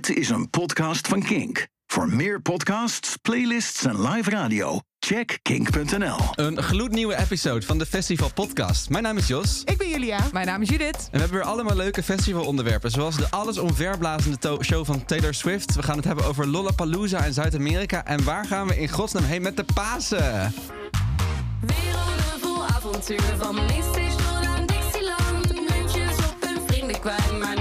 Dit 0.00 0.16
is 0.16 0.28
een 0.28 0.50
podcast 0.50 1.08
van 1.08 1.22
Kink. 1.22 1.66
Voor 1.86 2.08
meer 2.08 2.40
podcasts, 2.42 3.16
playlists 3.16 3.84
en 3.84 4.08
live 4.08 4.30
radio, 4.30 4.80
check 4.98 5.38
kink.nl. 5.42 6.16
Een 6.34 6.62
gloednieuwe 6.62 7.16
episode 7.16 7.66
van 7.66 7.78
de 7.78 7.86
Festival 7.86 8.32
Podcast. 8.34 8.90
Mijn 8.90 9.02
naam 9.02 9.16
is 9.16 9.26
Jos. 9.26 9.62
Ik 9.64 9.78
ben 9.78 9.88
Julia. 9.88 10.18
Mijn 10.32 10.46
naam 10.46 10.62
is 10.62 10.68
Judith. 10.68 10.96
En 10.96 11.08
we 11.12 11.18
hebben 11.18 11.36
weer 11.38 11.46
allemaal 11.46 11.76
leuke 11.76 12.02
festivalonderwerpen. 12.02 12.90
Zoals 12.90 13.16
de 13.16 13.30
alles 13.30 13.58
omverblazende 13.58 14.38
to- 14.38 14.62
show 14.62 14.84
van 14.84 15.04
Taylor 15.04 15.34
Swift. 15.34 15.74
We 15.74 15.82
gaan 15.82 15.96
het 15.96 16.04
hebben 16.04 16.24
over 16.24 16.46
Lollapalooza 16.46 17.24
in 17.24 17.32
Zuid-Amerika. 17.32 18.04
En 18.04 18.24
waar 18.24 18.44
gaan 18.46 18.66
we 18.66 18.78
in 18.80 18.88
godsnaam 18.88 19.24
heen 19.24 19.42
met 19.42 19.56
de 19.56 19.64
Pasen? 19.74 20.54
Werelden 21.60 22.40
vol 22.40 22.64
avontuur 22.64 23.20
van 23.38 23.56
tot 23.56 24.46
aan 24.46 24.66
Dixieland. 24.66 25.54
Muntjes 25.54 26.16
op 26.16 26.36
en 26.40 26.62
vrienden 26.66 27.00
kwijt, 27.00 27.38
maar 27.38 27.59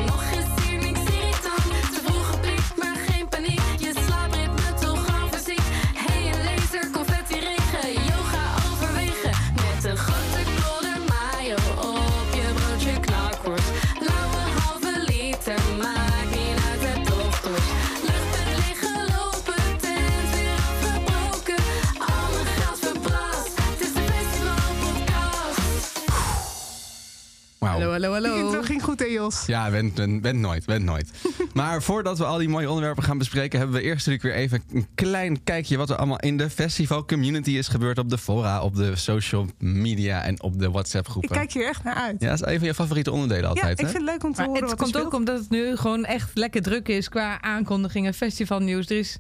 Hallo, 27.80 27.92
hallo, 27.92 28.22
Die 28.22 28.32
intro 28.32 28.48
hallo. 28.48 28.62
ging 28.62 28.84
goed, 28.84 29.00
hè, 29.00 29.06
Jos? 29.06 29.46
Ja, 29.46 29.72
wend, 29.72 29.98
wend, 29.98 30.24
wend 30.24 30.40
nooit, 30.40 30.66
wend 30.66 30.86
nooit. 30.86 31.12
maar 31.54 31.84
voordat 31.84 32.18
we 32.18 32.26
al 32.26 32.38
die 32.38 32.50
mooie 32.50 32.68
onderwerpen 32.70 33.04
gaan 33.04 33.18
bespreken... 33.18 33.60
hebben 33.60 33.78
we 33.78 33.84
eerst 33.84 34.08
natuurlijk 34.08 34.36
weer 34.36 34.44
even 34.44 34.64
een 34.74 34.88
klein 34.96 35.44
kijkje... 35.44 35.78
wat 35.78 35.90
er 35.90 35.96
allemaal 35.96 36.20
in 36.20 36.38
de 36.38 36.50
festival 36.50 37.06
community 37.06 37.52
is 37.52 37.68
gebeurd... 37.68 37.98
op 37.98 38.10
de 38.10 38.18
fora, 38.18 38.62
op 38.62 38.76
de 38.76 38.96
social 38.96 39.48
media 39.58 40.22
en 40.22 40.42
op 40.42 40.60
de 40.60 40.72
WhatsApp 40.72 41.08
Ik 41.20 41.30
kijk 41.30 41.52
hier 41.52 41.68
echt 41.68 41.84
naar 41.84 41.96
uit. 41.96 42.16
Ja, 42.22 42.30
dat 42.30 42.42
is 42.48 42.54
een 42.54 42.58
van 42.60 42.68
je 42.68 42.74
favoriete 42.74 43.12
onderdelen 43.12 43.44
Ja, 43.44 43.50
altijd, 43.50 43.80
ik 43.80 43.86
hè? 43.86 43.92
vind 43.92 44.04
het 44.04 44.12
leuk 44.12 44.24
om 44.24 44.34
te 44.34 44.38
Maar 44.38 44.48
horen 44.48 44.62
het 44.62 44.72
wat 44.80 44.88
er 44.88 44.94
komt 44.94 45.06
ook 45.06 45.14
omdat 45.14 45.40
het 45.40 45.50
nu 45.50 45.76
gewoon 45.76 46.06
echt 46.06 46.30
lekker 46.34 46.62
druk 46.62 46.88
is 46.88 47.10
qua 47.10 47.42
aankondigingen, 47.42 48.14
festivalnieuws. 48.14 48.90
Er 48.90 48.98
is 48.98 49.18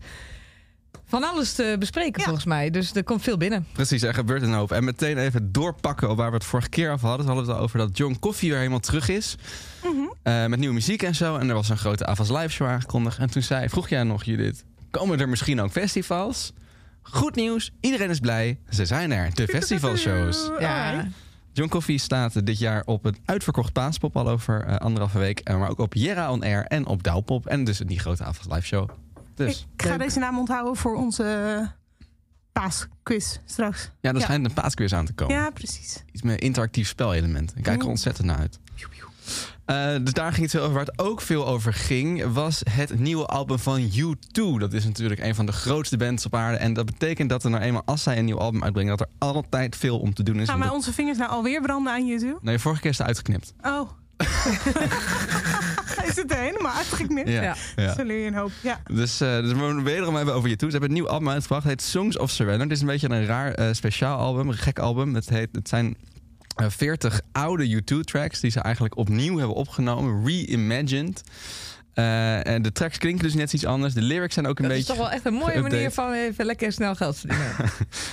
van 1.10 1.24
alles 1.24 1.54
te 1.54 1.76
bespreken 1.80 2.20
Ja. 2.20 2.24
volgens 2.24 2.46
mij. 2.46 2.70
Dus 2.70 2.96
er 2.96 3.04
komt 3.04 3.22
veel 3.22 3.38
binnen. 3.38 3.66
Precies, 3.72 4.02
er 4.02 4.14
gebeurt 4.14 4.42
een 4.42 4.54
hoop. 4.54 4.72
En 4.72 4.84
meteen 4.84 5.18
even 5.18 5.52
doorpakken 5.52 6.10
op 6.10 6.18
waar 6.18 6.30
we 6.30 6.36
het 6.36 6.46
vorige 6.46 6.70
keer 6.70 6.92
over 6.92 7.08
hadden. 7.08 7.26
We 7.26 7.32
hadden 7.32 7.50
het 7.50 7.58
al 7.60 7.64
over 7.64 7.78
dat 7.78 7.98
John 7.98 8.18
Coffee 8.20 8.50
weer 8.50 8.58
helemaal 8.58 8.80
terug 8.80 9.10
is. 9.10 9.36
Mhm. 9.84 9.94
Eh, 10.24 10.46
met 10.46 10.60
nieuwe 10.60 10.74
muziek 10.74 11.04
en 11.04 11.16
zo. 11.16 11.38
En 11.38 11.50
er 11.50 11.56
was 11.56 11.70
een 11.70 11.78
grote 11.78 12.06
Avas 12.06 12.30
Live 12.30 12.50
show 12.50 12.68
aangekondigd. 12.68 13.18
En 13.18 13.30
toen 13.30 13.42
zei, 13.42 13.70
vroeg 13.70 13.90
jij 13.90 14.04
nog 14.04 14.24
Judith, 14.24 14.64
komen 14.92 15.20
er 15.20 15.30
misschien 15.30 15.62
ook 15.62 15.72
festivals? 15.72 16.54
Goed 17.02 17.36
nieuws, 17.36 17.72
iedereen 17.82 18.10
is 18.10 18.20
blij. 18.20 18.60
Ze 18.70 18.86
zijn 18.86 19.12
er, 19.12 19.34
de 19.34 19.48
festivalshows. 19.48 20.52
Ja. 20.60 21.08
John 21.54 21.70
Coffee 21.70 21.98
staat 21.98 22.46
dit 22.46 22.60
jaar 22.60 22.84
op 22.86 23.04
het 23.04 23.20
uitverkocht 23.26 23.74
Paaspop 23.74 24.18
al 24.18 24.30
over 24.30 24.64
eh, 24.66 24.76
anderhalve 24.76 25.18
week. 25.20 25.40
En 25.40 25.60
maar 25.60 25.70
ook 25.70 25.80
op 25.80 25.94
Jera 25.94 26.32
On 26.32 26.44
Air 26.44 26.66
en 26.66 26.86
op 26.86 27.04
Douwpop. 27.04 27.46
En 27.48 27.64
dus 27.64 27.78
die 27.78 28.00
grote 28.00 28.24
Avas 28.24 28.46
Live 28.50 28.66
show. 28.68 28.90
Dus 29.46 29.68
Ik 29.76 29.82
ga 29.84 29.90
leuk. 29.90 30.00
deze 30.00 30.20
naam 30.20 30.38
onthouden 30.38 30.76
voor 30.76 30.96
onze 30.96 31.72
paasquiz 32.52 33.38
straks. 33.46 33.92
ja, 34.02 34.10
er 34.10 34.16
Ja. 34.16 34.22
schijnt 34.22 34.46
een 34.46 34.54
paasquiz 34.54 34.94
aan 34.94 35.06
te 35.06 35.14
komen. 35.14 35.36
Ja, 35.36 35.50
precies. 35.50 36.04
Iets 36.12 36.22
met 36.22 36.40
interactief 36.42 36.88
spelelement. 36.88 37.54
Ik 37.56 37.64
kijk 37.64 37.78
er 37.78 37.84
Mm. 37.84 37.90
ontzettend 37.90 38.28
naar 38.28 38.38
uit. 38.38 38.60
Eh, 39.66 39.96
dus 40.04 40.14
daar 40.14 40.30
ging 40.32 40.42
het 40.42 40.52
veel 40.52 40.62
over. 40.62 40.74
Waar 40.74 40.86
het 40.86 41.00
ook 41.00 41.22
veel 41.22 41.48
over 41.48 41.74
ging, 41.74 42.24
was 42.34 42.62
het 42.70 43.00
nieuwe 43.00 43.26
album 43.26 43.60
van 43.60 43.82
U2. 43.82 44.60
Dat 44.60 44.74
is 44.74 44.84
natuurlijk 44.86 45.20
een 45.22 45.36
van 45.36 45.46
de 45.46 45.52
grootste 45.52 45.98
bands 45.98 46.26
op 46.26 46.36
aarde. 46.36 46.58
En 46.58 46.74
dat 46.74 46.86
betekent 46.86 47.30
dat 47.30 47.44
er 47.44 47.50
nou 47.50 47.64
eenmaal, 47.64 47.82
als 47.86 48.04
zij 48.04 48.18
een 48.18 48.26
nieuw 48.26 48.38
album 48.40 48.64
uitbrengen, 48.64 48.98
dat 48.98 49.08
er 49.08 49.14
altijd 49.18 49.76
veel 49.76 50.00
om 50.00 50.14
te 50.14 50.24
doen 50.24 50.40
is. 50.40 50.50
Gaan 50.50 50.60
wij 50.60 50.70
onze 50.70 50.94
vingers 50.94 51.18
nou 51.18 51.30
alweer 51.32 51.62
branden 51.62 51.94
aan 51.94 52.06
YouTube? 52.08 52.38
Nee, 52.42 52.60
vorige 52.60 52.82
keer 52.82 52.90
is 52.92 52.98
het 52.98 53.08
uitgeknipt. 53.08 53.54
Oh. 53.62 53.90
is 56.10 56.16
het 56.16 56.32
er 56.32 56.38
helemaal 56.38 56.72
uitgeknipt? 56.72 57.30
Ja. 57.30 57.56
Ja. 57.76 57.94
Zo 57.94 58.04
leer 58.04 58.20
je 58.20 58.28
een 58.28 58.34
hoop. 58.34 58.52
Ja. 58.62 58.82
Dus, 58.86 59.22
eh 59.22 59.42
dus 59.42 59.52
we 59.52 59.82
wederom 59.84 60.16
hebben 60.16 60.34
over 60.34 60.50
U2. 60.50 60.54
Ze 60.58 60.66
hebben 60.66 60.90
een 60.90 60.96
nieuw 60.96 61.08
album 61.08 61.30
uitgebracht. 61.30 61.64
Het 61.64 61.72
heet 61.72 61.82
Songs 61.82 62.18
of 62.18 62.30
Surrender. 62.30 62.64
Het 62.64 62.72
is 62.72 62.82
een 62.82 62.88
beetje 62.88 63.10
een 63.10 63.26
raar 63.26 63.54
eh, 63.54 63.68
speciaal 63.72 64.18
album. 64.18 64.48
Een 64.48 64.58
gek 64.58 64.80
album. 64.80 65.16
Het, 65.16 65.30
heet, 65.30 65.50
het 65.52 65.70
zijn 65.70 65.98
eh, 66.56 66.66
40 66.70 67.22
oude 67.32 67.82
U2-tracks 67.82 68.40
die 68.40 68.52
ze 68.52 68.60
eigenlijk 68.60 68.98
opnieuw 68.98 69.38
hebben 69.38 69.56
opgenomen. 69.56 70.26
Reimagined. 70.26 71.24
Eh, 72.00 72.48
en 72.54 72.62
de 72.62 72.72
tracks 72.72 72.98
klinken 72.98 73.24
dus 73.24 73.34
net 73.34 73.54
iets 73.54 73.66
anders. 73.66 73.94
De 73.94 74.02
lyrics 74.02 74.34
zijn 74.34 74.48
ook 74.48 74.60
een 74.60 74.64
Dat 74.68 74.72
is 74.72 74.78
beetje... 74.78 74.94
toch 74.94 75.02
wel 75.04 75.12
echt 75.16 75.26
een 75.26 75.34
mooie 75.34 75.52
geüpdate. 75.52 75.62
manier 75.62 75.92
van 75.92 76.14
even 76.14 76.46
lekker 76.46 76.72
snel 76.72 76.96
geld 76.96 77.18
verdienen. 77.18 77.48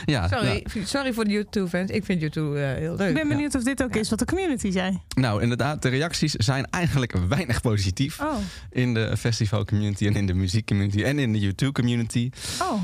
Ja, 0.04 0.28
Sorry, 0.28 0.46
nou, 0.74 0.86
sorry 0.86 1.12
voor 1.12 1.24
de 1.24 1.30
YouTube-fans. 1.30 1.90
Ik 1.90 2.04
vind 2.04 2.20
YouTube 2.20 2.60
eh, 2.60 2.74
heel 2.74 2.96
leuk. 2.96 3.08
Ik 3.08 3.14
ben 3.14 3.28
benieuwd 3.28 3.54
of 3.54 3.62
dit 3.62 3.82
ook 3.82 3.96
is 3.96 4.10
wat 4.10 4.18
de 4.18 4.24
community 4.24 4.70
zei. 4.70 5.00
nou, 5.14 5.42
inderdaad, 5.42 5.82
de 5.82 5.88
reacties 5.88 6.32
zijn 6.32 6.66
eigenlijk 6.70 7.12
weinig 7.28 7.60
positief. 7.60 8.20
Oh. 8.20 8.34
In 8.70 8.94
de 8.94 9.16
festival 9.16 9.64
community 9.64 10.06
en 10.06 10.14
in 10.14 10.26
de 10.26 10.34
muziek 10.34 10.66
community 10.66 11.02
en 11.02 11.18
in 11.18 11.32
de 11.32 11.52
U2 11.64 11.72
community. 11.72 12.30
Oh. 12.62 12.82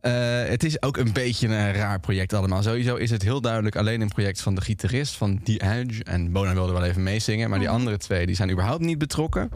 Eh, 0.00 0.12
het 0.48 0.64
is 0.64 0.82
ook 0.82 0.96
een 0.96 1.12
beetje 1.12 1.48
een 1.48 1.72
raar 1.72 2.00
project 2.00 2.32
allemaal. 2.32 2.62
Sowieso 2.62 2.96
is 2.96 3.10
het 3.10 3.22
heel 3.22 3.40
duidelijk 3.40 3.76
alleen 3.76 4.00
een 4.00 4.08
project 4.08 4.40
van 4.40 4.54
de 4.54 4.60
gitarist 4.60 5.14
van 5.16 5.42
The 5.42 5.60
Edge. 5.62 6.04
En 6.04 6.32
Bona 6.32 6.52
wilde 6.54 6.72
wel 6.72 6.84
even 6.84 7.02
meezingen, 7.02 7.50
maar 7.50 7.58
die 7.58 7.68
Mhm. 7.68 7.76
andere 7.76 7.96
twee 7.96 8.26
die 8.26 8.34
zijn 8.36 8.50
überhaupt 8.50 8.80
niet 8.84 8.98
betrokken. 8.98 9.50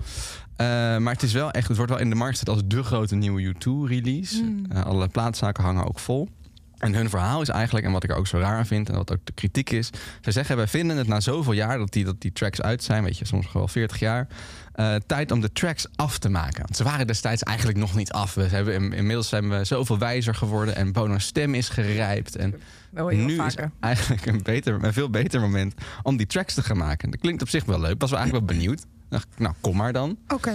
Eh, 0.59 0.67
maar 0.97 1.13
het 1.13 1.23
is 1.23 1.33
wel 1.33 1.51
echt, 1.51 1.69
het 1.69 1.77
wordt 1.77 1.93
wel 1.93 2.01
in 2.01 2.09
de 2.11 2.17
markt 2.17 2.33
gezet 2.39 2.49
als 2.49 2.63
de 2.65 2.83
grote 2.83 3.15
nieuwe 3.15 3.55
U2-release. 3.55 4.43
Mm. 4.43 4.67
alle 4.73 5.09
plaatszaken 5.09 5.65
hangen 5.65 5.85
ook 5.89 5.99
vol. 5.99 6.29
En 6.79 6.95
hun 6.95 7.11
verhaal 7.11 7.41
is 7.41 7.49
eigenlijk, 7.49 7.87
en 7.87 7.93
wat 7.93 8.05
ik 8.05 8.11
er 8.11 8.17
ook 8.17 8.27
zo 8.27 8.39
raar 8.39 8.57
aan 8.57 8.67
vind, 8.67 8.89
en 8.89 8.95
wat 8.95 9.13
ook 9.13 9.19
de 9.25 9.33
kritiek 9.33 9.71
is. 9.71 9.91
Ze 10.21 10.31
zeggen, 10.31 10.57
wij 10.57 10.67
vinden 10.67 10.97
het 10.97 11.07
na 11.07 11.21
zoveel 11.21 11.53
jaar 11.53 11.79
dat 11.79 11.93
die, 11.93 12.05
dat 12.05 12.21
die 12.21 12.33
tracks 12.33 12.61
uit 12.63 12.83
zijn, 12.83 13.05
weet 13.05 13.19
je, 13.19 13.25
soms 13.25 13.53
wel 13.53 13.69
40 13.69 13.99
jaar. 13.99 14.27
eh, 14.73 14.95
tijd 15.07 15.31
om 15.33 15.41
de 15.41 15.53
tracks 15.53 15.87
af 15.97 16.19
te 16.19 16.29
maken. 16.29 16.63
Want 16.63 16.77
ze 16.77 16.85
waren 16.85 17.07
destijds 17.07 17.43
eigenlijk 17.43 17.79
nog 17.79 17.95
niet 17.95 18.13
af. 18.13 18.35
We 18.35 18.43
hebben, 18.43 18.75
in- 18.75 18.93
inmiddels 18.93 19.29
zijn 19.29 19.49
we 19.51 19.65
zoveel 19.65 19.99
wijzer 19.99 20.35
geworden 20.35 20.77
en 20.77 20.93
Bono's 20.93 21.25
stem 21.25 21.55
is 21.55 21.69
gerijpt. 21.69 22.37
En 22.37 22.55
nu 23.27 23.37
is 23.47 23.55
eigenlijk 23.81 24.27
een, 24.27 24.43
beter, 24.43 24.85
een 24.85 24.93
veel 24.93 25.11
beter 25.11 25.41
moment 25.41 25.75
om 26.03 26.17
die 26.17 26.27
tracks 26.27 26.55
te 26.55 26.63
gaan 26.63 26.77
maken. 26.77 27.11
Dat 27.11 27.21
klinkt 27.21 27.43
op 27.43 27.49
zich 27.49 27.65
wel 27.65 27.81
leuk. 27.81 28.01
Was 28.01 28.11
wel 28.11 28.19
eigenlijk 28.19 28.49
wel 28.51 28.59
benieuwd. 28.59 28.85
Dacht 29.09 29.27
ik, 29.33 29.39
nou, 29.39 29.55
kom 29.61 29.77
maar 29.77 29.93
dan. 29.93 30.19
Oké. 30.29 30.55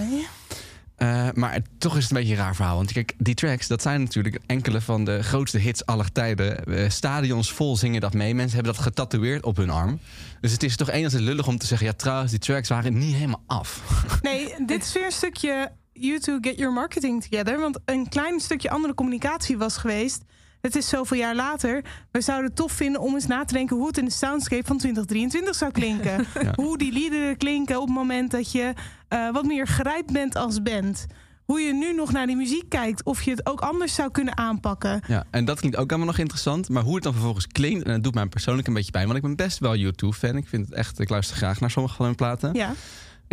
Eh, 0.96 1.28
maar 1.34 1.60
toch 1.78 1.98
is 1.98 2.02
het 2.02 2.12
een 2.12 2.18
beetje 2.18 2.34
een 2.34 2.40
raar 2.40 2.56
verhaal. 2.56 2.76
Want 2.76 2.92
kijk, 2.92 3.14
die 3.18 3.36
tracks, 3.36 3.68
dat 3.68 3.82
zijn 3.82 4.02
natuurlijk 4.02 4.40
enkele 4.46 4.82
van 4.82 5.06
de 5.06 5.24
grootste 5.24 5.58
hits 5.58 5.86
aller 5.86 6.12
tijden. 6.12 6.66
Eh, 6.66 6.90
stadions 6.90 7.52
vol 7.52 7.78
zingen 7.78 8.02
dat 8.02 8.14
mee. 8.14 8.36
Mensen 8.36 8.56
hebben 8.56 8.74
dat 8.74 8.84
getatoeëerd 8.84 9.44
op 9.44 9.58
hun 9.58 9.70
arm. 9.70 10.00
Dus 10.42 10.52
het 10.52 10.64
is 10.64 10.76
toch 10.76 10.90
enigszins 10.90 11.24
lullig 11.24 11.48
om 11.48 11.58
te 11.58 11.66
zeggen... 11.66 11.88
ja, 11.88 11.94
trouwens, 11.94 12.32
die 12.32 12.40
tracks 12.40 12.70
waren 12.70 12.98
niet 12.98 13.16
helemaal 13.16 13.44
af. 13.48 13.82
Nee, 14.22 14.56
dit 14.66 14.84
is 14.84 14.94
weer 14.94 15.06
een 15.06 15.12
stukje 15.12 15.72
you 15.94 16.20
to 16.20 16.38
get 16.42 16.58
your 16.58 16.74
marketing 16.74 17.24
together. 17.24 17.60
Want 17.60 17.80
een 17.86 18.10
klein 18.10 18.40
stukje 18.40 18.70
andere 18.70 18.94
communicatie 18.94 19.58
was 19.58 19.78
geweest. 19.78 20.24
Het 20.64 20.76
is 20.76 20.88
zoveel 20.90 21.18
jaar 21.18 21.36
later. 21.36 21.84
We 22.12 22.22
zouden 22.22 22.48
het 22.48 22.56
tof 22.56 22.72
vinden 22.72 23.02
om 23.02 23.14
eens 23.14 23.28
na 23.28 23.46
te 23.46 23.54
denken 23.54 23.76
hoe 23.78 23.88
het 23.88 23.98
in 23.98 24.06
de 24.06 24.12
soundscape 24.12 24.66
van 24.66 24.78
2023 24.78 25.56
zou 25.56 25.72
klinken. 25.72 26.26
Hoe 26.62 26.78
die 26.78 26.92
liederen 26.92 27.38
klinken 27.38 27.76
op 27.82 27.88
het 27.88 27.96
moment 27.96 28.32
dat 28.32 28.52
je 28.52 28.74
eh, 29.08 29.32
wat 29.32 29.46
meer 29.46 29.68
grijpt 29.68 30.12
bent 30.12 30.36
als 30.36 30.62
band. 30.62 31.06
Hoe 31.46 31.60
je 31.60 31.74
nu 31.74 31.94
nog 31.94 32.12
naar 32.12 32.28
die 32.28 32.36
muziek 32.36 32.70
kijkt. 32.70 33.04
Of 33.04 33.22
je 33.22 33.32
het 33.32 33.46
ook 33.46 33.62
anders 33.62 33.96
zou 33.96 34.12
kunnen 34.12 34.38
aanpakken. 34.38 35.02
Ja, 35.08 35.24
en 35.32 35.46
dat 35.46 35.60
klinkt 35.60 35.78
ook 35.78 35.90
allemaal 35.90 36.08
nog 36.08 36.18
interessant. 36.18 36.70
Maar 36.70 36.84
hoe 36.84 36.96
het 36.96 37.04
dan 37.04 37.14
vervolgens 37.14 37.48
klinkt... 37.48 37.86
en 37.86 37.92
dat 37.92 38.04
doet 38.04 38.14
mij 38.14 38.26
persoonlijk 38.26 38.68
een 38.68 38.74
beetje 38.74 38.92
pijn. 38.92 39.06
Want 39.06 39.18
ik 39.18 39.24
ben 39.24 39.36
best 39.36 39.60
wel 39.60 39.78
U2-fan. 39.78 40.36
Ik 40.36 40.48
vind 40.48 40.66
het 40.66 40.74
echt... 40.74 41.00
Ik 41.00 41.10
luister 41.10 41.38
graag 41.38 41.60
naar 41.60 41.72
sommige 41.72 41.96
van 41.96 42.06
hun 42.06 42.16
platen. 42.16 42.54
Ja. 42.54 42.74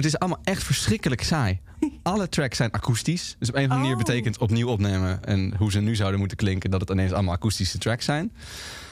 Het 0.02 0.12
is 0.12 0.18
allemaal 0.18 0.40
echt 0.44 0.62
verschrikkelijk 0.62 1.22
saai. 1.22 1.60
Alle 2.02 2.28
tracks 2.28 2.56
zijn 2.56 2.70
akoestisch. 2.70 3.36
Dus 3.38 3.48
op 3.48 3.54
een 3.54 3.64
of 3.64 3.70
andere 3.70 3.80
manier 3.88 3.92
Oh. 4.06 4.06
betekent 4.06 4.38
opnieuw 4.38 4.68
opnemen... 4.68 5.24
en 5.24 5.54
hoe 5.56 5.70
ze 5.70 5.80
nu 5.80 5.94
zouden 5.96 6.18
moeten 6.18 6.36
klinken... 6.36 6.70
dat 6.70 6.80
het 6.80 6.90
ineens 6.90 7.12
allemaal 7.12 7.34
akoestische 7.34 7.78
tracks 7.78 8.04
zijn. 8.04 8.32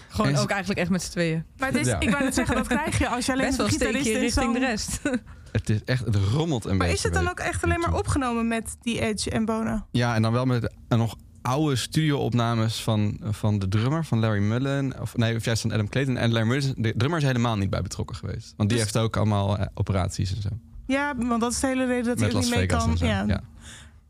Gewoon 0.08 0.32
En- 0.34 0.38
ook 0.40 0.50
eigenlijk 0.50 0.80
echt 0.80 0.90
met 0.90 1.02
z'n 1.02 1.10
tweeën. 1.10 1.44
Maar 1.58 1.68
het 1.68 1.76
is, 1.80 1.86
Ja. 1.86 2.00
ik 2.00 2.10
wou 2.10 2.24
net 2.24 2.34
zeggen, 2.34 2.54
dat 2.56 2.66
krijg 2.66 2.98
je 2.98 3.08
als 3.08 3.26
je 3.26 3.32
alleen 3.32 3.44
Best 3.44 3.56
wel 3.56 3.66
een 3.66 3.72
een 3.72 3.78
gitarist 3.78 4.00
steekje 4.04 4.18
in 4.20 4.24
richting 4.24 4.44
zo'n- 4.52 4.60
de 4.60 4.66
rest. 4.68 5.00
Het 5.52 5.70
is 5.70 5.84
echt... 5.84 6.04
Het 6.04 6.16
rommelt 6.16 6.64
een 6.64 6.70
Maar 6.76 6.78
beetje. 6.78 6.94
is 6.94 7.02
het 7.02 7.12
dan 7.12 7.28
ook 7.28 7.38
echt 7.40 7.64
alleen 7.64 7.80
maar 7.80 7.90
U2. 7.90 7.94
opgenomen 7.94 8.48
met 8.48 8.76
die 8.80 9.00
Edge 9.00 9.30
en 9.30 9.44
Bono? 9.44 9.86
Ja, 9.90 10.14
en 10.14 10.22
dan 10.22 10.32
wel 10.32 10.44
met 10.44 10.72
een 10.88 10.98
nog 10.98 11.16
oude 11.42 11.76
studio-opnames 11.76 12.82
van, 12.82 13.20
van 13.30 13.58
de 13.58 13.68
drummer, 13.68 14.04
van 14.04 14.18
Larry 14.18 14.42
Mullen. 14.42 15.00
Of 15.00 15.16
nee, 15.16 15.36
of 15.36 15.44
juist 15.44 15.62
van 15.62 15.72
Adam 15.72 15.88
Clayton. 15.88 16.16
En 16.16 16.32
Larry 16.32 16.48
Mullen, 16.48 16.74
de 16.76 16.94
drummer 16.96 17.18
is 17.20 17.24
helemaal 17.26 17.56
niet 17.56 17.70
bij 17.70 17.82
betrokken 17.82 18.16
geweest. 18.16 18.54
Want 18.56 18.68
die 18.68 18.78
Dus- 18.78 18.92
heeft 18.92 19.04
ook 19.04 19.16
allemaal 19.16 19.58
eh, 19.58 19.66
operaties 19.74 20.34
en 20.34 20.42
zo. 20.42 20.48
Ja, 20.88 21.14
want 21.16 21.40
dat 21.40 21.52
is 21.52 21.60
de 21.60 21.66
hele 21.66 21.86
reden 21.86 22.04
dat 22.04 22.18
hij 22.18 22.34
ook 22.34 22.42
niet 22.42 22.54
mee 22.54 22.66
kan. 22.66 22.96
Ja. 23.00 23.40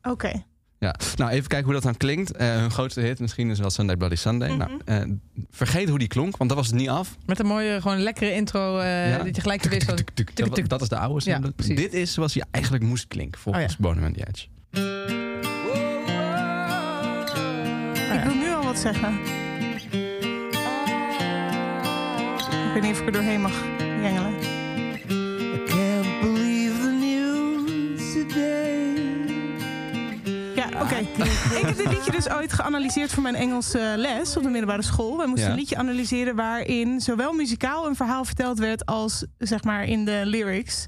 Oké. 0.02 0.44
Ja, 0.78 0.94
nou 1.16 1.30
even 1.30 1.48
kijken 1.48 1.64
hoe 1.64 1.74
dat 1.74 1.82
dan 1.82 1.96
klinkt. 1.96 2.32
Eh, 2.32 2.56
hun 2.56 2.70
grootste 2.70 3.00
hit 3.00 3.20
misschien 3.20 3.50
is 3.50 3.58
wel 3.58 3.70
Sunday 3.70 3.96
Bloody 3.96 4.14
Sunday. 4.14 4.48
Mhm. 4.48 4.58
Nou, 4.58 4.80
eh, 4.84 5.02
vergeet 5.50 5.88
hoe 5.88 5.98
die 5.98 6.08
klonk, 6.08 6.36
want 6.36 6.50
dat 6.50 6.58
was 6.58 6.66
het 6.66 6.76
niet 6.76 6.88
af. 6.88 7.16
Met 7.26 7.38
een 7.38 7.46
mooie, 7.46 7.80
gewoon 7.80 7.98
lekkere 7.98 8.34
intro. 8.34 8.78
Uh. 8.78 9.16
Dat 9.16 9.36
je 9.36 9.40
gelijk 9.40 9.62
wist. 9.62 9.86
Dat, 10.34 10.68
dat 10.68 10.82
is 10.82 10.88
de 10.88 10.98
oude 10.98 11.52
Dit 11.56 11.92
is 11.92 12.12
zoals 12.12 12.34
hij 12.34 12.44
eigenlijk 12.50 12.84
moest 12.84 13.06
klinken 13.08 13.40
volgens 13.40 13.76
oh, 13.80 13.94
ja. 13.94 14.10
the 14.12 14.26
Edge. 14.28 14.46
Nou 18.08 18.18
ik 18.18 18.24
wil 18.24 18.34
nu 18.34 18.54
al 18.54 18.64
wat 18.64 18.78
zeggen. 18.78 19.20
Ik 22.66 22.74
weet 22.74 22.82
niet 22.82 22.92
of 22.92 23.00
ik 23.00 23.06
er 23.06 23.12
doorheen 23.12 23.40
mag 23.40 23.64
jengelen. 24.02 24.57
Ik 31.00 31.64
heb 31.66 31.76
dit 31.76 31.86
liedje 31.92 32.10
dus 32.10 32.30
ooit 32.30 32.52
geanalyseerd 32.52 33.10
voor 33.12 33.22
mijn 33.22 33.34
Engelse 33.34 33.94
les 33.96 34.36
op 34.36 34.42
de 34.42 34.48
middelbare 34.48 34.82
school. 34.82 35.16
We 35.18 35.26
moesten 35.26 35.44
Ja. 35.46 35.50
een 35.52 35.58
liedje 35.58 35.76
analyseren 35.76 36.36
waarin 36.36 37.00
zowel 37.00 37.32
muzikaal 37.32 37.86
een 37.86 37.96
verhaal 37.96 38.24
verteld 38.24 38.58
werd 38.58 38.86
als 38.86 39.24
zeg 39.38 39.64
maar 39.64 39.84
in 39.84 40.04
de 40.04 40.22
lyrics. 40.24 40.86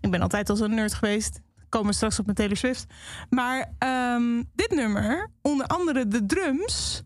Ik 0.00 0.10
ben 0.10 0.22
altijd 0.22 0.50
al 0.50 0.56
zo'n 0.56 0.74
nerd 0.74 0.94
geweest. 0.94 1.40
Komen 1.68 1.94
straks 1.94 2.18
op 2.18 2.26
met 2.26 2.36
Taylor 2.36 2.56
Swift. 2.56 2.86
Maar 3.30 3.72
ehm, 3.78 4.42
dit 4.54 4.70
nummer, 4.70 5.28
onder 5.42 5.66
andere 5.66 6.08
de 6.08 6.26
drums, 6.26 7.02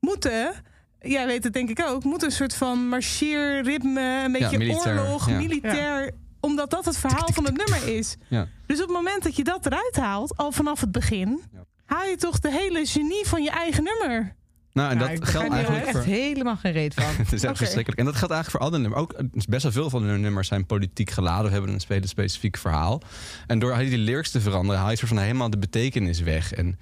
moeten, 0.00 0.52
jij 1.00 1.26
weet 1.26 1.44
het 1.44 1.52
denk 1.52 1.68
ik 1.70 1.82
ook, 1.88 2.04
moeten 2.04 2.28
een 2.28 2.34
soort 2.34 2.54
van 2.54 2.88
marcheerritme, 2.88 4.22
een 4.24 4.32
beetje 4.32 4.58
militair, 4.58 5.00
oorlog, 5.00 5.28
ja. 5.28 5.36
militair, 5.36 6.10
omdat 6.40 6.70
dat 6.70 6.84
het 6.84 6.96
verhaal 6.98 7.28
van 7.32 7.44
het 7.44 7.56
nummer 7.56 7.96
is. 7.96 8.16
Ja. 8.28 8.46
Dus 8.66 8.80
op 8.80 8.86
het 8.86 8.96
moment 8.96 9.22
dat 9.22 9.36
je 9.36 9.44
dat 9.44 9.66
eruit 9.66 9.96
haalt, 9.96 10.36
al 10.36 10.52
vanaf 10.52 10.80
het 10.80 10.92
begin, 10.92 11.40
Ja. 11.52 11.64
Haal 11.94 12.04
je 12.08 12.16
toch 12.16 12.38
de 12.38 12.50
hele 12.50 12.86
genie 12.86 13.26
van 13.26 13.42
je 13.42 13.50
eigen 13.50 13.84
nummer. 13.84 14.34
Nou, 14.72 14.90
en 14.90 14.98
Ja, 14.98 15.06
dat 15.06 15.16
ik 15.16 15.24
geldt 15.24 15.46
er 15.46 15.52
eigenlijk 15.52 15.86
echt 15.86 15.96
voor... 15.96 16.06
helemaal 16.06 16.56
geen 16.56 16.72
reet 16.72 16.94
van. 16.94 17.04
Het 17.24 17.32
is 17.32 17.42
echt 17.42 17.56
verschrikkelijk. 17.56 17.98
En 17.98 18.04
dat 18.04 18.16
geldt 18.16 18.34
eigenlijk 18.34 18.62
voor 18.64 18.72
alle 18.72 18.78
nummers. 18.82 19.02
Ook 19.02 19.12
eh, 19.12 19.24
best 19.48 19.62
wel 19.62 19.72
veel 19.72 19.90
van 19.90 20.02
de 20.06 20.08
nummers 20.12 20.48
zijn 20.48 20.66
politiek 20.66 21.10
geladen. 21.10 21.44
We 21.46 21.52
hebben 21.52 21.70
een 21.70 21.80
hele 21.88 22.06
specifiek 22.06 22.56
verhaal. 22.56 23.02
En 23.46 23.58
door 23.58 23.78
die 23.78 23.98
lyrics 23.98 24.30
te 24.30 24.40
veranderen, 24.40 24.80
haal 24.80 24.90
je 24.90 24.96
soort 24.96 25.08
van 25.08 25.18
helemaal 25.18 25.50
de 25.50 25.58
betekenis 25.58 26.20
weg. 26.20 26.52
En, 26.52 26.64
nou, 26.64 26.76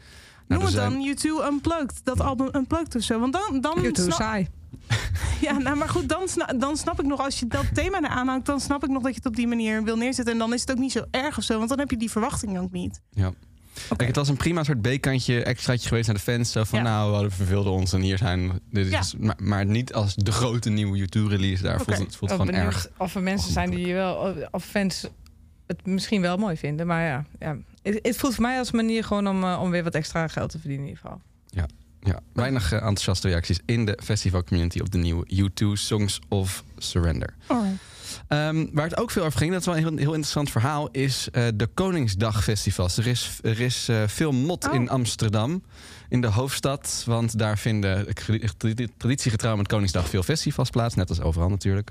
Noem 0.47 0.59
er 0.59 0.65
het 0.65 0.75
zijn- 0.75 0.93
dan 1.25 1.43
U2 1.43 1.53
Unplugged, 1.53 2.01
dat 2.05 2.21
album 2.21 2.49
Unplugged 2.55 2.95
of 2.95 3.03
zo. 3.03 3.21
Want 3.21 3.33
dan, 3.33 3.61
dan 3.61 3.75
YouTube 3.83 4.01
snap, 4.01 4.13
saai. 4.19 4.49
ja, 5.47 5.59
nou, 5.59 5.77
maar 5.77 5.89
goed, 5.89 6.09
dan, 6.09 6.29
sna- 6.29 6.53
dan 6.57 6.77
snap 6.77 7.01
ik 7.01 7.07
nog, 7.07 7.21
als 7.21 7.39
je 7.39 7.47
dat 7.47 7.65
thema 7.75 7.99
eraan 8.03 8.29
hangt, 8.29 8.47
dan 8.47 8.61
snap 8.61 8.85
ik 8.85 8.91
nog 8.91 9.03
dat 9.03 9.11
je 9.11 9.17
het 9.19 9.27
op 9.27 9.37
die 9.37 9.47
manier 9.47 9.85
wil 9.85 9.97
neerzetten. 9.97 10.33
En 10.33 10.39
dan 10.39 10.53
is 10.55 10.61
het 10.61 10.71
ook 10.71 10.79
niet 10.79 10.93
zo 10.93 11.05
erg 11.11 11.39
of 11.39 11.45
zo, 11.45 11.57
want 11.57 11.69
dan 11.69 11.79
heb 11.79 11.91
je 11.91 11.97
die 11.97 12.11
verwachting 12.11 12.59
ook 12.59 12.73
niet. 12.73 13.01
Ja. 13.11 13.33
Het 13.97 14.17
was 14.17 14.29
een 14.29 14.37
prima 14.37 14.65
soort 14.65 14.81
B-kantje, 14.83 15.43
extraatje 15.43 15.89
geweest 15.89 16.07
naar 16.07 16.17
de 16.17 16.23
fans. 16.23 16.53
Zo 16.53 16.65
van, 16.65 16.79
Ja. 16.79 16.85
nou, 16.85 17.07
we 17.09 17.13
hadden 17.15 17.33
verveelde 17.33 17.71
ons 17.71 17.93
en 17.93 18.01
hier 18.01 18.19
zijn... 18.19 18.61
Dit 18.71 18.93
is, 18.93 19.15
maar, 19.19 19.37
maar 19.39 19.67
niet 19.67 19.95
als 19.95 20.15
de 20.15 20.33
grote 20.33 20.71
nieuwe 20.71 20.99
U2-release. 21.01 21.63
Daar 21.63 21.75
Oké. 21.81 21.85
voelt 21.85 21.99
het 21.99 22.17
voelt 22.17 22.37
ben 22.37 22.47
gewoon 22.47 22.55
erg. 22.67 22.89
Of 22.97 23.15
er 23.15 23.23
mensen 23.23 23.53
zijn 23.53 23.71
die 23.71 23.95
wel, 23.95 24.35
of 24.51 24.65
fans 24.65 25.07
het 25.67 25.87
misschien 25.87 26.21
wel 26.21 26.37
mooi 26.37 26.57
vinden. 26.57 26.87
Maar 26.87 27.05
ja, 27.05 27.25
ja. 27.39 27.57
Het, 27.83 27.99
het 28.03 28.17
voelt 28.17 28.35
voor 28.35 28.43
mij 28.43 28.59
als 28.59 28.69
een 28.69 28.77
manier 28.77 29.05
gewoon 29.05 29.29
om, 29.29 29.45
eh, 29.45 29.61
om 29.63 29.71
weer 29.71 29.85
wat 29.85 29.95
extra 29.95 30.29
geld 30.29 30.51
te 30.51 30.59
verdienen 30.59 30.87
in 30.87 30.93
ieder 30.93 31.05
geval. 31.05 31.21
Ja, 32.03 32.21
weinig 32.33 32.73
eh, 32.73 32.79
enthousiaste 32.79 33.29
reacties 33.29 33.61
in 33.65 33.85
de 33.87 33.99
festivalcommunity 34.05 34.81
op 34.81 34.91
de 34.93 34.99
nieuwe 34.99 35.27
U2 35.33 35.67
Songs 35.73 36.21
of 36.29 36.65
Surrender. 36.77 37.35
Ehm, 38.29 38.67
waar 38.73 38.85
het 38.89 38.97
ook 38.99 39.11
veel 39.11 39.25
over 39.25 39.39
ging, 39.39 39.51
dat 39.51 39.61
is 39.61 39.67
wel 39.67 39.77
een 39.77 39.83
heel, 39.83 39.97
heel 39.97 40.07
interessant 40.13 40.51
verhaal, 40.51 40.89
is 40.91 41.29
eh, 41.33 41.45
de 41.55 41.67
Koningsdagfestivals. 41.67 42.97
Er 42.99 43.07
is, 43.07 43.39
er 43.43 43.61
is 43.61 43.89
eh, 43.89 44.03
veel 44.07 44.33
mot 44.33 44.67
Oh. 44.69 44.75
in 44.75 44.89
Amsterdam, 44.91 45.63
in 46.09 46.21
de 46.21 46.27
hoofdstad. 46.27 47.03
Want 47.07 47.39
daar 47.39 47.59
vinden 47.59 48.15
tradi- 48.15 48.89
traditiegetrouw 48.97 49.57
met 49.57 49.67
Koningsdag 49.69 50.09
veel 50.09 50.23
festivals 50.23 50.71
plaats, 50.71 50.95
net 50.95 51.09
als 51.09 51.21
overal 51.21 51.49
natuurlijk. 51.49 51.91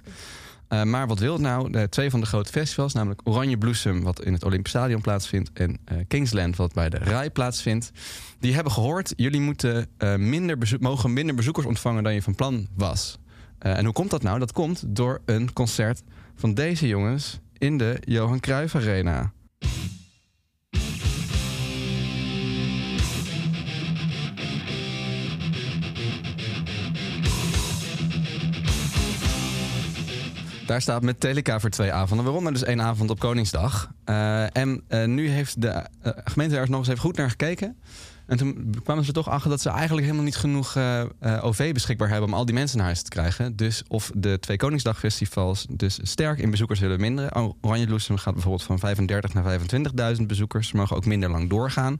Eh, 0.67 0.83
maar 0.83 1.07
wat 1.07 1.19
wil 1.19 1.33
het 1.33 1.41
nou? 1.41 1.71
De 1.71 1.89
twee 1.89 2.09
van 2.09 2.19
de 2.19 2.25
grote 2.25 2.51
festivals, 2.51 2.93
namelijk 2.93 3.21
Oranje 3.23 3.57
Bloesem, 3.57 4.03
wat 4.03 4.23
in 4.23 4.33
het 4.33 4.43
Olympisch 4.43 4.71
Stadion 4.71 5.01
plaatsvindt, 5.01 5.49
en 5.53 5.77
eh, 5.85 5.97
Kingsland, 6.07 6.55
wat 6.55 6.73
bij 6.73 6.89
de 6.89 6.97
RAI 6.97 7.29
plaatsvindt. 7.29 7.91
Die 8.39 8.53
hebben 8.53 8.71
gehoord, 8.73 9.13
jullie 9.15 9.41
moeten, 9.41 9.87
eh, 9.97 10.15
minder 10.15 10.57
bezoek- 10.57 10.81
mogen 10.81 11.13
minder 11.13 11.35
bezoekers 11.35 11.65
ontvangen 11.65 12.03
dan 12.03 12.13
je 12.13 12.21
van 12.21 12.35
plan 12.35 12.67
was. 12.75 13.17
Eh, 13.59 13.77
en 13.77 13.83
hoe 13.83 13.93
komt 13.93 14.09
dat 14.09 14.23
nou? 14.23 14.39
Dat 14.39 14.51
komt 14.51 14.83
door 14.87 15.21
een 15.25 15.53
concert 15.53 16.03
van 16.35 16.53
deze 16.53 16.87
jongens 16.87 17.39
in 17.57 17.77
de 17.77 17.97
Johan 18.05 18.39
Cruijff 18.39 18.75
Arena. 18.75 19.31
Daar 30.67 30.81
staat 30.81 31.01
Metallica 31.01 31.59
voor 31.59 31.69
twee 31.69 31.91
avonden, 31.91 32.25
waaronder 32.25 32.53
dus 32.53 32.63
één 32.63 32.81
avond 32.81 33.09
op 33.09 33.19
Koningsdag. 33.19 33.91
Eh, 34.03 34.55
en 34.55 34.83
eh, 34.87 35.05
nu 35.05 35.29
heeft 35.29 35.61
de 35.61 35.69
eh, 35.69 36.11
gemeente 36.23 36.55
daar 36.55 36.69
nog 36.69 36.79
eens 36.79 36.87
even 36.87 37.01
goed 37.01 37.17
naar 37.17 37.29
gekeken. 37.29 37.77
En 38.27 38.37
toen 38.37 38.75
kwamen 38.83 39.05
ze 39.05 39.11
toch 39.11 39.29
achter 39.29 39.49
dat 39.49 39.61
ze 39.61 39.69
eigenlijk 39.69 40.01
helemaal 40.01 40.25
niet 40.25 40.35
genoeg 40.35 40.75
eh, 40.75 41.01
eh, 41.01 41.07
OV 41.45 41.73
beschikbaar 41.73 42.09
hebben 42.09 42.27
om 42.27 42.33
al 42.33 42.45
die 42.45 42.53
mensen 42.53 42.77
naar 42.77 42.85
huis 42.85 43.01
te 43.01 43.09
krijgen. 43.09 43.55
Dus 43.55 43.83
of 43.87 44.11
de 44.15 44.39
twee 44.39 44.57
Koningsdagfestivals 44.57 45.65
dus 45.69 45.99
sterk 46.01 46.39
in 46.39 46.51
bezoekers 46.51 46.79
zullen 46.79 46.99
minderen. 46.99 47.55
Oranje 47.61 47.85
Bloesem 47.85 48.17
gaat 48.17 48.33
bijvoorbeeld 48.33 48.63
van 48.63 48.79
35 48.79 49.33
naar 49.33 49.59
25.000 50.17 50.25
bezoekers. 50.25 50.67
Ze 50.67 50.75
mogen 50.75 50.95
ook 50.95 51.05
minder 51.05 51.29
lang 51.29 51.49
doorgaan. 51.49 51.95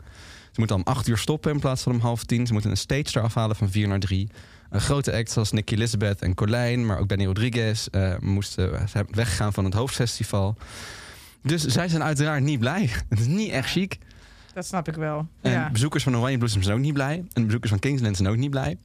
Ze 0.51 0.59
moeten 0.59 0.75
om 0.75 0.83
8 0.83 1.07
uur 1.07 1.17
stoppen 1.17 1.51
in 1.51 1.59
plaats 1.59 1.83
van 1.83 1.91
om 1.91 1.99
half 1.99 2.23
tien. 2.23 2.47
Ze 2.47 2.53
moeten 2.53 2.71
een 2.71 2.77
stage 2.77 3.17
eraf 3.17 3.33
halen 3.33 3.55
van 3.55 3.69
4 3.69 3.87
naar 3.87 3.99
3. 3.99 4.29
Een 4.69 4.81
grote 4.81 5.13
act 5.13 5.31
zoals 5.31 5.51
Nicky 5.51 5.73
Elizabeth 5.73 6.21
en 6.21 6.33
Colijn, 6.33 6.85
maar 6.85 6.99
ook 6.99 7.07
Benny 7.07 7.25
Rodriguez 7.25 7.87
eh, 7.87 8.13
moesten 8.19 8.87
weggegaan 9.11 9.53
van 9.53 9.65
het 9.65 9.73
hoofdfestival. 9.73 10.55
Dus 11.41 11.65
zij 11.65 11.87
zijn 11.87 12.03
uiteraard 12.03 12.43
niet 12.43 12.59
blij. 12.59 12.89
Het 13.09 13.19
is 13.19 13.25
niet 13.25 13.51
echt 13.51 13.69
chic. 13.69 13.97
Dat 14.57 14.65
snap 14.65 14.87
ik 14.87 14.95
wel. 14.95 15.27
En 15.41 15.51
ja. 15.51 15.69
bezoekers 15.71 16.03
van 16.03 16.17
Oranje 16.17 16.37
Bloesem 16.37 16.61
zijn 16.61 16.75
ook 16.75 16.81
niet 16.81 16.93
blij. 16.93 17.15
En 17.15 17.27
de 17.33 17.41
bezoekers 17.45 17.71
van 17.71 17.79
Kingsland 17.79 18.17
zijn 18.17 18.29
ook 18.29 18.35
niet 18.37 18.49
blij. 18.49 18.77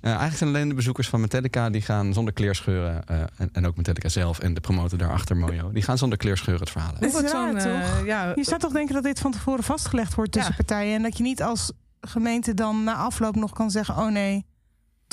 Eh, 0.00 0.10
eigenlijk 0.10 0.36
zijn 0.36 0.50
alleen 0.50 0.68
de 0.68 0.74
bezoekers 0.74 1.08
van 1.08 1.20
Metallica... 1.20 1.70
die 1.70 1.80
gaan 1.82 2.12
zonder 2.12 2.32
kleerscheuren... 2.34 3.06
eh 3.06 3.20
en, 3.36 3.48
en 3.52 3.66
ook 3.66 3.76
Metallica 3.76 4.08
zelf 4.08 4.38
en 4.38 4.54
de 4.54 4.60
promotor 4.60 4.98
daarachter, 4.98 5.36
Mojo... 5.36 5.72
die 5.72 5.82
gaan 5.82 5.98
zonder 5.98 6.18
kleerscheuren 6.18 6.60
het 6.62 6.70
verhaal 6.70 6.90
hebben. 6.90 7.24
is 7.24 7.30
raar, 7.32 7.52
toch? 7.52 7.98
eh, 8.00 8.06
ja, 8.06 8.32
Je 8.34 8.44
zou 8.44 8.60
toch 8.60 8.72
denken 8.72 8.94
dat 8.94 9.02
dit 9.04 9.20
van 9.20 9.32
tevoren 9.32 9.64
vastgelegd 9.64 10.14
wordt 10.14 10.32
tussen 10.32 10.54
Ja. 10.56 10.64
partijen. 10.64 10.94
En 10.96 11.02
dat 11.02 11.16
je 11.16 11.22
niet 11.22 11.42
als 11.42 11.72
gemeente 12.00 12.54
dan 12.54 12.84
na 12.84 12.94
afloop 12.94 13.34
nog 13.36 13.52
kan 13.52 13.70
zeggen: 13.70 13.96
oh 13.96 14.10
nee, 14.10 14.44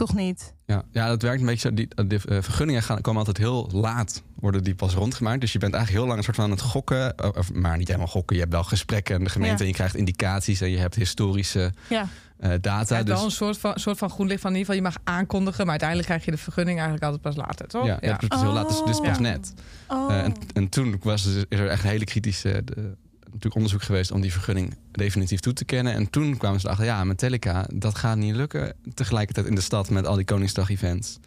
toch 0.07 0.15
niet. 0.15 0.53
Ja, 0.65 0.83
ja, 0.91 1.07
dat 1.07 1.21
werkt 1.21 1.39
een 1.39 1.45
beetje 1.45 1.67
zo. 1.69 1.73
Die, 1.73 1.87
de 2.07 2.15
eh, 2.15 2.41
vergunningen 2.41 2.83
gaan, 2.83 3.01
komen 3.01 3.19
altijd 3.19 3.37
heel 3.37 3.69
laat, 3.73 4.23
worden 4.35 4.63
die 4.63 4.75
pas 4.75 4.93
rondgemaakt. 4.93 5.41
Dus 5.41 5.51
je 5.53 5.59
bent 5.59 5.73
eigenlijk 5.73 6.03
heel 6.03 6.07
lang 6.13 6.17
een 6.19 6.25
soort 6.25 6.35
van 6.35 6.45
aan 6.45 6.51
het 6.51 6.61
gokken. 6.61 7.17
eh, 7.17 7.29
Of, 7.37 7.53
maar 7.53 7.77
niet 7.77 7.87
helemaal 7.87 8.07
gokken. 8.07 8.35
Je 8.35 8.41
hebt 8.41 8.53
wel 8.53 8.63
gesprekken 8.63 9.15
en 9.15 9.23
de 9.23 9.29
gemeente... 9.29 9.53
Ja. 9.55 9.61
en 9.61 9.67
je 9.67 9.73
krijgt 9.73 9.95
indicaties 9.95 10.61
en 10.61 10.69
je 10.69 10.77
hebt 10.77 10.95
historische 10.95 11.73
Ja, 11.89 12.07
eh, 12.37 12.51
data. 12.61 12.95
Het 12.95 13.07
is 13.07 13.13
wel 13.13 13.15
Dus 13.15 13.23
een 13.23 13.31
soort 13.31 13.57
van, 13.57 13.79
soort 13.79 13.97
van 13.97 14.09
groen 14.09 14.27
licht 14.27 14.41
van 14.41 14.51
in 14.51 14.57
ieder 14.57 14.73
geval 14.73 14.89
je 14.91 14.95
mag 14.97 15.15
aankondigen, 15.15 15.59
maar 15.59 15.69
uiteindelijk 15.69 16.07
krijg 16.09 16.25
je 16.25 16.31
de 16.31 16.37
vergunning 16.37 16.79
eigenlijk 16.79 17.05
altijd 17.11 17.21
pas 17.35 17.45
later, 17.45 17.67
toch? 17.67 17.85
ja, 17.85 17.97
ja. 18.01 18.17
het 18.19 18.33
is 18.33 18.41
heel 18.41 18.51
laat, 18.53 18.67
dus, 18.69 18.83
dus 18.85 18.99
pas 18.99 19.15
Oh. 19.17 19.21
net. 19.23 19.53
oh. 19.87 20.11
Eh, 20.13 20.23
en, 20.23 20.33
en 20.53 20.69
toen 20.69 20.99
was 21.03 21.25
er, 21.25 21.45
is 21.49 21.59
er 21.59 21.67
echt 21.69 21.83
een 21.83 21.89
hele 21.89 22.05
kritische 22.05 22.61
de- 22.65 22.95
natuurlijk 23.33 23.55
onderzoek 23.55 23.81
geweest 23.81 24.11
om 24.11 24.21
die 24.21 24.31
vergunning 24.31 24.75
definitief 24.91 25.39
toe 25.39 25.53
te 25.53 25.65
kennen. 25.65 25.93
En 25.93 26.09
toen 26.09 26.37
kwamen 26.37 26.59
ze 26.59 26.65
erachter, 26.65 26.87
ja, 26.87 27.03
Metallica, 27.03 27.65
dat 27.73 27.97
gaat 27.97 28.17
niet 28.17 28.35
lukken. 28.35 28.73
Tegelijkertijd 28.93 29.45
in 29.45 29.55
de 29.55 29.61
stad 29.61 29.89
met 29.89 30.07
al 30.07 30.15
die 30.15 30.25
Koningsdag-events. 30.25 31.19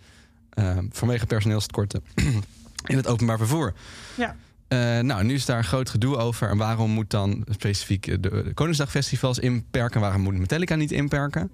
Eh, 0.50 0.78
vanwege 0.90 1.26
personeelstekorten 1.26 2.04
in 2.92 2.96
het 2.96 3.06
openbaar 3.06 3.38
vervoer. 3.38 3.74
Ja. 4.14 4.36
Eh, 4.68 4.98
nou, 4.98 5.24
nu 5.24 5.34
is 5.34 5.44
daar 5.44 5.58
een 5.58 5.64
groot 5.64 5.90
gedoe 5.90 6.16
over. 6.16 6.48
En 6.48 6.56
waarom 6.56 6.90
moet 6.90 7.10
dan 7.10 7.44
specifiek 7.50 8.04
de, 8.06 8.20
de 8.20 8.50
Koningsdagfestivals 8.54 9.38
inperken? 9.38 10.00
Waarom 10.00 10.20
moet 10.20 10.38
Metallica 10.38 10.74
niet 10.74 10.92
inperken? 10.92 11.50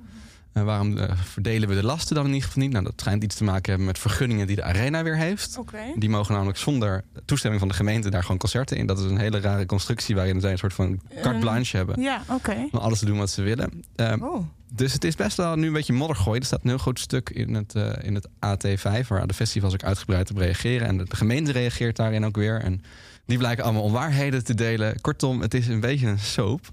En 0.52 0.64
waarom 0.64 0.98
eh, 0.98 1.16
verdelen 1.24 1.68
we 1.68 1.74
de 1.74 1.84
lasten 1.84 2.14
dan 2.14 2.26
in 2.26 2.32
ieder 2.32 2.46
geval 2.48 2.62
niet? 2.62 2.72
Nou, 2.72 2.84
dat 2.84 2.94
schijnt 2.96 3.22
iets 3.24 3.34
te 3.34 3.44
maken 3.44 3.68
hebben 3.68 3.86
met 3.86 3.98
vergunningen 3.98 4.46
die 4.46 4.56
de 4.56 4.62
arena 4.62 5.02
weer 5.02 5.16
heeft. 5.16 5.58
Die 5.96 6.08
mogen 6.08 6.34
namelijk 6.34 6.58
zonder 6.58 7.04
toestemming 7.24 7.60
van 7.60 7.70
de 7.70 7.76
gemeente 7.76 8.10
daar 8.10 8.22
gewoon 8.22 8.38
concerten 8.38 8.76
in. 8.76 8.86
Dat 8.86 8.98
is 8.98 9.04
een 9.04 9.18
hele 9.18 9.40
rare 9.40 9.66
constructie 9.66 10.14
waarin 10.14 10.40
zij 10.40 10.50
een 10.52 10.58
soort 10.58 10.74
van 10.74 11.00
carte 11.14 11.28
Eh, 11.28 11.38
blanche 11.40 11.76
hebben. 11.76 12.00
Ja, 12.00 12.22
oké. 12.28 12.68
Om 12.70 12.78
alles 12.78 12.98
te 12.98 13.04
doen 13.04 13.18
wat 13.18 13.30
ze 13.30 13.42
willen. 13.42 13.84
Ehm, 13.96 14.22
Oh. 14.22 14.46
Dus 14.72 14.92
het 14.92 15.04
is 15.04 15.14
best 15.16 15.36
wel 15.36 15.56
nu 15.56 15.66
een 15.66 15.72
beetje 15.72 15.92
moddergooi. 15.92 16.38
Er 16.40 16.46
staat 16.46 16.60
een 16.62 16.68
heel 16.68 16.78
groot 16.78 16.98
stuk 16.98 17.30
in 17.30 17.54
het, 17.54 17.74
eh, 17.74 17.92
in 18.02 18.14
het 18.14 18.28
AT5, 18.38 19.08
waar 19.08 19.26
de 19.26 19.34
festivals 19.34 19.72
ook 19.72 19.82
uitgebreid 19.82 20.30
op 20.30 20.36
reageren. 20.36 20.86
En 20.86 20.96
de, 20.96 21.06
gemeente 21.08 21.52
reageert 21.52 21.96
daarin 21.96 22.24
ook 22.24 22.36
weer. 22.36 22.60
En 22.60 22.82
die 23.26 23.38
blijken 23.38 23.64
allemaal 23.64 23.82
onwaarheden 23.82 24.44
te 24.44 24.54
delen. 24.54 25.00
Kortom, 25.00 25.40
het 25.40 25.54
is 25.54 25.66
een 25.66 25.80
beetje 25.80 26.06
een 26.06 26.18
soap. 26.18 26.68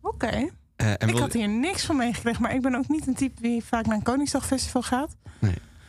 Oké. 0.00 0.48
Eh, 0.78 0.90
en 0.98 1.08
Ik 1.08 1.16
had 1.18 1.32
hier 1.32 1.48
niks 1.48 1.84
van 1.84 1.96
meegekregen, 1.96 2.42
maar 2.42 2.54
ik 2.54 2.60
ben 2.60 2.74
ook 2.74 2.88
niet 2.88 3.06
een 3.06 3.14
type 3.14 3.42
die 3.42 3.64
vaak 3.64 3.86
naar 3.86 3.96
een 3.96 4.02
Koningsdagfestival 4.02 4.82
gaat. 4.82 5.16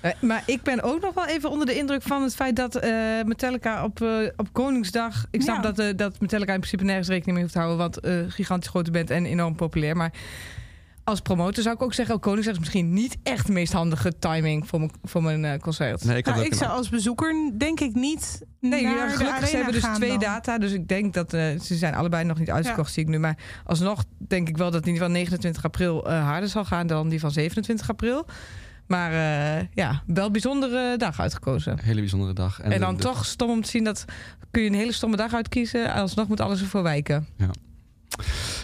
Eh, 0.01 0.12
maar 0.22 0.43
ik 0.46 0.62
ben 0.62 0.81
ook 0.81 1.01
nog 1.01 1.13
wel 1.13 1.25
even 1.27 1.50
onder 1.50 1.65
de 1.65 1.75
indruk 1.75 2.01
van 2.01 2.24
het 2.24 2.36
feit 2.36 2.55
dat 2.55 2.75
eh, 2.75 2.91
Metallica 3.25 3.84
op, 3.84 4.01
eh, 4.01 4.10
op 4.38 4.48
Koningsdag. 4.51 5.25
Ik 5.31 5.41
snap 5.41 5.55
Ja. 5.55 5.62
dat, 5.62 5.79
eh, 5.79 5.88
dat 5.96 6.19
Metallica 6.19 6.53
in 6.53 6.60
principe 6.60 6.84
nergens 6.84 7.08
rekening 7.08 7.31
mee 7.34 7.41
hoeft 7.41 7.53
te 7.53 7.60
houden, 7.60 7.79
want 7.79 8.00
eh 8.00 8.13
gigantisch 8.27 8.69
grote 8.69 8.91
band 8.91 9.10
en 9.10 9.25
enorm 9.25 9.55
populair. 9.55 9.96
Maar 9.98 10.12
als 11.10 11.20
promotor 11.20 11.63
zou 11.63 11.75
ik 11.75 11.82
ook 11.82 11.94
zeggen... 11.94 12.16
Oh, 12.16 12.22
Koningsdag 12.22 12.54
is 12.54 12.60
misschien 12.60 12.94
niet 12.94 13.18
echt 13.24 13.46
de 13.46 13.51
meest 13.51 13.74
handige 13.74 14.18
timing 14.20 14.68
voor 14.68 14.80
mijn, 14.80 14.92
voor 15.04 15.24
mijn 15.24 15.46
eh, 15.46 15.60
concert. 15.60 16.04
Nee, 16.04 16.18
ik 16.18 16.25
Nou, 16.25 16.39
ook 16.39 16.46
ik 16.46 16.54
zou 16.54 16.72
als 16.72 16.89
bezoeker 16.89 17.51
denk 17.58 17.80
ik 17.80 17.94
niet 17.96 18.42
Nee, 18.62 18.84
naar 18.84 18.96
ja, 18.96 19.10
gelukkig 19.10 19.48
ze 19.48 19.56
hebben 19.56 19.74
dus 19.74 19.84
twee 19.96 20.10
dan. 20.10 20.20
data. 20.20 20.58
Dus 20.58 20.72
ik 20.72 20.88
denk 20.88 21.13
dat 21.13 21.34
eh, 21.34 21.60
ze 21.60 21.75
zijn 21.75 21.96
allebei 21.96 22.24
nog 22.24 22.39
niet 22.39 22.51
uitverkocht, 22.51 22.94
zie 22.94 23.04
ik 23.04 23.10
nu. 23.10 23.20
Maar 23.20 23.38
alsnog 23.66 24.04
denk 24.18 24.50
ik 24.50 24.58
wel 24.58 24.72
dat 24.72 24.84
die 24.84 24.98
van 25.00 25.12
29 25.12 25.63
april 25.63 26.10
eh, 26.10 26.24
harder 26.24 26.50
zal 26.50 26.66
gaan 26.66 26.88
dan 26.88 27.10
die 27.10 27.20
van 27.20 27.32
27 27.32 27.89
april. 27.89 28.25
Maar 28.88 29.12
eh, 29.12 29.66
ja, 29.74 30.04
wel 30.06 30.32
bijzondere 30.32 30.98
dag 30.98 31.20
uitgekozen. 31.20 31.72
Een 31.72 31.80
hele 31.84 32.00
bijzondere 32.00 32.34
dag. 32.34 32.60
En, 32.62 32.70
de- 32.70 32.80
dan 32.80 32.96
de- 32.96 33.01
toch 33.04 33.25
stom 33.25 33.50
om 33.50 33.62
te 33.62 33.70
zien 33.70 33.84
dat 33.84 34.06
kun 34.51 34.62
je 34.62 34.68
een 34.70 34.75
hele 34.75 34.92
stomme 34.92 35.16
dag 35.16 35.34
uitkiezen. 35.34 35.94
Alsnog 35.94 36.28
moet 36.28 36.39
alles 36.39 36.62
ervoor 36.62 36.84
wijken. 36.84 37.28
Ja, 37.38 37.50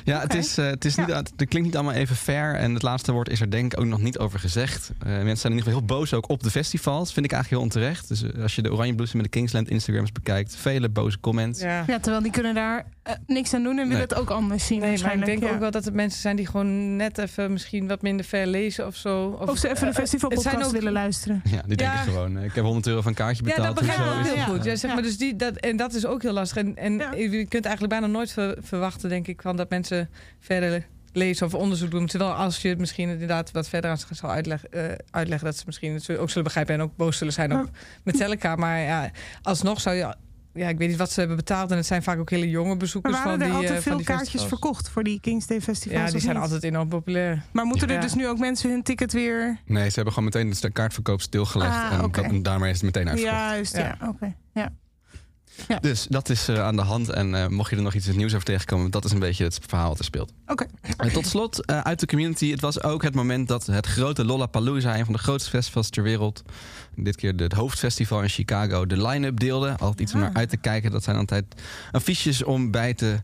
het, 0.05 0.23
Oké. 0.23 0.37
is, 0.37 0.57
eh, 0.57 0.65
het, 0.65 0.85
is 0.85 0.95
niet, 0.95 1.07
Ja. 1.07 1.15
het 1.15 1.33
klinkt 1.35 1.61
niet 1.61 1.75
allemaal 1.75 1.93
even 1.93 2.15
fair. 2.15 2.55
En 2.55 2.73
het 2.73 2.81
laatste 2.83 3.11
woord 3.11 3.29
is 3.29 3.41
er 3.41 3.51
denk 3.51 3.73
ik 3.73 3.79
ook 3.79 3.85
nog 3.85 4.01
niet 4.01 4.17
over 4.17 4.39
gezegd. 4.39 4.91
Eh, 4.99 5.07
mensen 5.07 5.37
zijn 5.37 5.53
in 5.53 5.57
ieder 5.57 5.73
geval 5.73 5.87
heel 5.87 5.97
boos 5.97 6.13
ook 6.13 6.29
op 6.29 6.43
de 6.43 6.51
festivals. 6.51 7.13
Vind 7.13 7.25
ik 7.25 7.31
eigenlijk 7.31 7.61
heel 7.63 7.71
onterecht. 7.71 8.07
Dus 8.07 8.21
eh, 8.23 8.41
als 8.41 8.55
je 8.55 8.61
de 8.61 8.71
Oranje 8.71 8.95
Blues 8.95 9.13
met 9.13 9.23
de 9.23 9.29
Kingsland 9.29 9.69
Instagrams 9.69 10.11
bekijkt... 10.11 10.55
vele 10.55 10.89
boze 10.89 11.19
comments. 11.19 11.59
Ja. 11.61 11.83
Ja, 11.87 11.99
terwijl 11.99 12.21
die 12.23 12.31
kunnen 12.31 12.53
daar 12.55 12.85
eh, 13.05 13.13
niks 13.27 13.53
aan 13.53 13.63
doen 13.63 13.69
en 13.71 13.75
willen 13.87 13.91
Nee. 13.91 14.01
het 14.01 14.13
ook 14.15 14.29
anders 14.29 14.65
zien 14.65 14.79
Nee, 14.79 15.01
maar 15.01 15.13
ik 15.17 15.25
denk 15.25 15.43
ja. 15.43 15.49
ook 15.51 15.59
wel 15.59 15.71
dat 15.71 15.85
het 15.85 15.93
mensen 15.93 16.21
zijn 16.21 16.35
die 16.35 16.45
gewoon 16.47 16.95
net 16.95 17.17
even 17.17 17.51
misschien 17.51 17.87
wat 17.87 18.01
minder 18.01 18.25
ver 18.25 18.47
lezen 18.47 18.87
of 18.87 18.95
zo. 18.95 19.27
Of 19.47 19.57
ze 19.57 19.65
even 19.69 19.75
de 19.75 19.79
eh, 19.79 19.85
het 19.85 19.95
festivalpodcast 19.95 20.65
ook- 20.65 20.71
willen 20.71 20.91
luisteren. 20.91 21.41
Ja, 21.43 21.61
die 21.67 21.77
denken 21.77 21.95
Ja. 21.97 22.01
gewoon... 22.01 22.37
eh, 22.37 22.43
ik 22.43 22.53
heb 22.55 22.63
100 22.63 22.87
euro 22.87 23.01
van 23.01 23.09
een 23.11 23.17
kaartje 23.17 23.43
Ja, 23.45 23.55
betaald. 23.55 23.75
dat 23.75 23.85
begrijp 23.87 24.19
ik 24.19 24.25
heel 24.25 24.35
Ja. 24.35 24.43
goed. 24.43 24.63
Ja, 24.63 24.75
zeg 24.75 24.89
Ja. 24.89 24.93
maar, 24.95 25.03
dus 25.03 25.17
die, 25.17 25.35
dat, 25.35 25.55
en 25.55 25.77
dat 25.77 25.93
is 25.93 26.05
ook 26.05 26.21
heel 26.21 26.33
lastig. 26.33 26.57
En, 26.57 26.75
en 26.75 26.97
Ja. 26.97 27.13
je 27.13 27.45
kunt 27.45 27.65
eigenlijk 27.65 27.93
bijna 27.99 28.07
nooit 28.07 28.31
ver- 28.31 28.57
verwachten, 28.61 29.09
denk 29.09 29.27
ik, 29.27 29.41
van 29.41 29.55
dat 29.55 29.69
mensen 29.69 30.09
verder 30.39 30.85
lezen 31.13 31.45
of 31.45 31.53
onderzoek 31.53 31.91
doen. 31.91 32.05
Terwijl 32.05 32.31
als 32.33 32.61
je 32.61 32.67
het 32.69 32.79
misschien 32.79 33.09
inderdaad 33.09 33.51
wat 33.51 33.69
verder 33.69 33.89
aan 33.89 33.97
ze 33.97 34.05
zal 34.11 34.29
uitleggen, 34.31 34.71
eh, 34.71 34.83
uitleggen 35.11 35.45
dat 35.47 35.57
ze 35.57 35.63
misschien 35.65 35.93
het 35.93 36.17
ook 36.17 36.29
zullen 36.29 36.43
begrijpen 36.43 36.73
en 36.75 36.81
ook 36.81 36.95
boos 36.95 37.17
zullen 37.17 37.33
zijn 37.33 37.59
op 37.59 37.69
met 38.03 38.17
Celica. 38.17 38.55
Maar 38.55 38.79
ja, 38.79 39.11
alsnog 39.41 39.81
zou 39.81 39.95
je. 39.95 40.15
Ja, 40.55 40.67
ik 40.69 40.77
weet 40.77 40.89
niet 40.89 40.97
wat 40.97 41.11
ze 41.11 41.19
hebben 41.19 41.37
betaald. 41.37 41.71
En 41.71 41.77
het 41.77 41.85
zijn 41.85 42.03
vaak 42.03 42.19
ook 42.19 42.29
hele 42.29 42.49
jonge 42.49 42.67
Maar 42.67 42.77
bezoekers 42.77 43.13
waren 43.15 43.31
van 43.31 43.39
er 43.41 43.45
die, 43.45 43.49
eh, 43.49 43.55
altijd 43.55 43.73
van 43.73 43.81
veel 43.83 43.97
die 43.97 44.05
kaartjes 44.05 44.29
festivals. 44.31 44.59
verkocht 44.61 44.89
voor 44.89 45.03
die 45.03 45.19
Kings 45.19 45.47
Day 45.47 45.61
festivals? 45.61 46.01
Ja, 46.05 46.11
die 46.11 46.19
zijn 46.19 46.33
niet? 46.33 46.43
altijd 46.43 46.63
enorm 46.63 46.89
populair. 46.89 47.43
Maar 47.51 47.65
moeten 47.65 47.89
er 47.89 48.01
dus 48.01 48.13
nu 48.13 48.27
ook 48.27 48.37
mensen 48.39 48.69
hun 48.69 48.83
ticket 48.83 49.13
weer... 49.13 49.57
Nee, 49.65 49.89
ze 49.89 49.95
hebben 49.95 50.13
gewoon 50.13 50.29
meteen 50.33 50.49
de 50.59 50.71
kaartverkoop 50.71 51.21
stilgelegd. 51.21 51.71
Ah, 51.75 51.93
en, 51.93 52.03
dat, 52.11 52.23
en 52.23 52.43
daarmee 52.43 52.69
is 52.69 52.75
het 52.75 52.85
meteen 52.85 53.09
uitverkocht. 53.09 53.39
Juist, 53.41 53.75
ja, 53.77 53.97
Ja. 53.99 54.07
oké. 54.07 54.35
Ja. 54.53 54.69
Dus 55.81 56.05
dat 56.09 56.29
is 56.29 56.47
eh, 56.47 56.63
aan 56.63 56.75
de 56.75 56.81
hand. 56.81 57.09
En 57.09 57.35
eh, 57.35 57.47
mocht 57.47 57.69
je 57.69 57.75
er 57.75 57.81
nog 57.81 57.93
iets 57.93 58.07
nieuws 58.07 58.33
over 58.33 58.45
tegenkomen... 58.45 58.91
dat 58.91 59.05
is 59.05 59.11
een 59.11 59.19
beetje 59.19 59.43
het 59.43 59.59
verhaal 59.67 59.89
wat 59.89 59.99
er 59.99 60.05
speelt. 60.05 60.33
Oké. 60.47 60.65
En 60.97 61.11
tot 61.11 61.27
slot, 61.27 61.65
eh, 61.65 61.79
uit 61.79 61.99
de 61.99 62.05
community. 62.05 62.51
Het 62.51 62.61
was 62.61 62.83
ook 62.83 63.03
het 63.03 63.15
moment 63.15 63.47
dat 63.47 63.65
het 63.65 63.85
grote 63.85 64.25
Lollapalooza... 64.25 64.97
een 64.97 65.05
van 65.05 65.13
de 65.13 65.19
grootste 65.19 65.49
festivals 65.49 65.89
ter 65.89 66.03
wereld... 66.03 66.43
dit 66.95 67.15
keer 67.15 67.33
het 67.35 67.53
hoofdfestival 67.53 68.21
in 68.21 68.29
Chicago... 68.29 68.85
de 68.85 69.07
line-up 69.07 69.39
deelde. 69.39 69.69
Altijd 69.77 69.99
iets 69.99 70.13
om 70.13 70.19
Ja. 70.19 70.25
naar 70.25 70.35
uit 70.35 70.49
te 70.49 70.57
kijken. 70.57 70.91
Dat 70.91 71.03
zijn 71.03 71.17
altijd 71.17 71.45
affiches 71.91 72.43
om 72.43 72.71
bij 72.71 72.93
te 72.93 73.21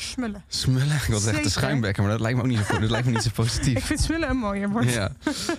Smullen. 0.00 0.44
smullen. 0.48 0.96
Ik 0.96 1.02
wil 1.02 1.18
zeggen 1.18 1.42
te 1.42 1.48
Zeker. 1.48 1.50
schuimbekken, 1.50 2.02
maar 2.02 2.12
dat 2.12 2.20
lijkt 2.20 2.36
me 2.36 2.42
ook 2.42 2.48
niet 2.50 2.58
zo, 2.66 2.78
dat 2.78 2.90
lijkt 2.90 3.06
me 3.06 3.12
niet 3.12 3.22
zo 3.22 3.28
Ik 3.32 3.34
positief. 3.34 3.84
vind 3.84 4.00
smullen 4.00 4.30
een 4.30 4.36
mooier 4.36 4.68
woord. 4.70 4.92
Ja. 4.92 5.12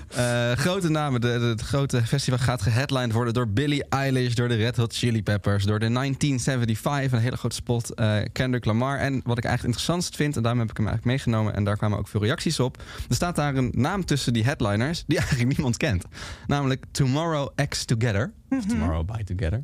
Eh, 0.08 0.58
grote 0.58 0.90
namen. 0.90 1.22
De, 1.22 1.28
de- 1.40 1.46
het 1.46 1.62
grote 1.62 2.02
festival 2.06 2.40
gaat 2.40 2.62
geheadlined 2.62 3.12
worden 3.12 3.34
door 3.34 3.48
Billie 3.48 3.84
Eilish, 3.90 4.34
door 4.34 4.48
de 4.48 4.56
Red 4.56 4.78
Hot 4.78 4.94
Chili 4.96 5.24
Peppers, 5.24 5.64
door 5.66 5.80
de 5.80 5.90
1975, 5.92 7.12
een 7.18 7.24
hele 7.24 7.38
grote 7.38 7.56
spot, 7.56 7.94
eh, 7.94 8.18
Kendrick 8.32 8.66
Lamar. 8.66 8.98
En 8.98 9.14
wat 9.14 9.38
ik 9.38 9.44
eigenlijk 9.46 9.64
interessantst 9.64 10.16
vind, 10.16 10.36
en 10.36 10.42
daarom 10.42 10.62
heb 10.62 10.70
ik 10.70 10.78
hem 10.78 10.88
eigenlijk 10.88 11.18
meegenomen, 11.18 11.54
en 11.56 11.64
daar 11.64 11.78
kwamen 11.78 11.98
ook 11.98 12.08
veel 12.08 12.22
reacties 12.24 12.60
op. 12.60 12.78
Er 13.10 13.16
staat 13.16 13.36
daar 13.36 13.56
een 13.56 13.70
naam 13.76 14.06
tussen 14.06 14.34
die 14.34 14.44
headliners 14.44 15.04
die 15.08 15.18
eigenlijk 15.24 15.50
niemand 15.50 15.78
kent. 15.78 16.06
Namelijk 16.48 16.86
Tomorrow 16.92 17.50
X 17.70 17.86
Together. 17.86 18.32
Of 18.50 18.66
Tomorrow 18.66 19.06
By 19.06 19.24
Together. 19.24 19.64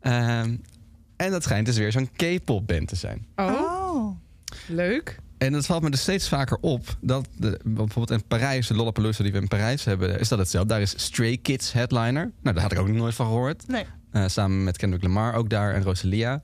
Ehm, 0.00 0.56
en 1.18 1.30
dat 1.30 1.42
schijnt 1.42 1.66
dus 1.66 1.76
weer 1.76 1.92
zo'n 1.92 2.08
K-pop 2.16 2.66
band 2.66 2.88
te 2.88 2.96
zijn. 2.96 3.26
Oh, 3.36 3.76
Oh. 3.94 4.16
leuk. 4.68 5.18
En 5.38 5.52
dat 5.52 5.66
valt 5.66 5.82
me 5.82 5.90
dus 5.90 6.00
steeds 6.00 6.28
vaker 6.28 6.58
op. 6.60 6.96
Dat 7.00 7.28
de, 7.36 7.60
bijvoorbeeld 7.64 8.10
in 8.20 8.26
Parijs, 8.28 8.66
de 8.66 8.74
Lollapalooza 8.74 9.22
die 9.22 9.32
we 9.32 9.38
in 9.38 9.48
Parijs 9.48 9.84
hebben, 9.84 10.20
is 10.20 10.28
dat 10.28 10.38
hetzelfde. 10.38 10.68
Daar 10.72 10.80
is 10.80 10.94
Stray 10.96 11.36
Kids 11.36 11.72
headliner. 11.72 12.30
Nou, 12.42 12.54
daar 12.54 12.62
had 12.62 12.72
ik 12.72 12.78
ook 12.78 12.88
nog 12.88 12.96
nooit 12.96 13.14
van 13.14 13.26
gehoord. 13.26 13.66
Nee. 13.68 13.84
Eh, 14.10 14.24
samen 14.26 14.64
met 14.64 14.76
Kendrick 14.76 15.02
Lamar 15.02 15.34
ook 15.34 15.50
daar 15.50 15.74
en 15.74 15.82
Rosalia. 15.82 16.40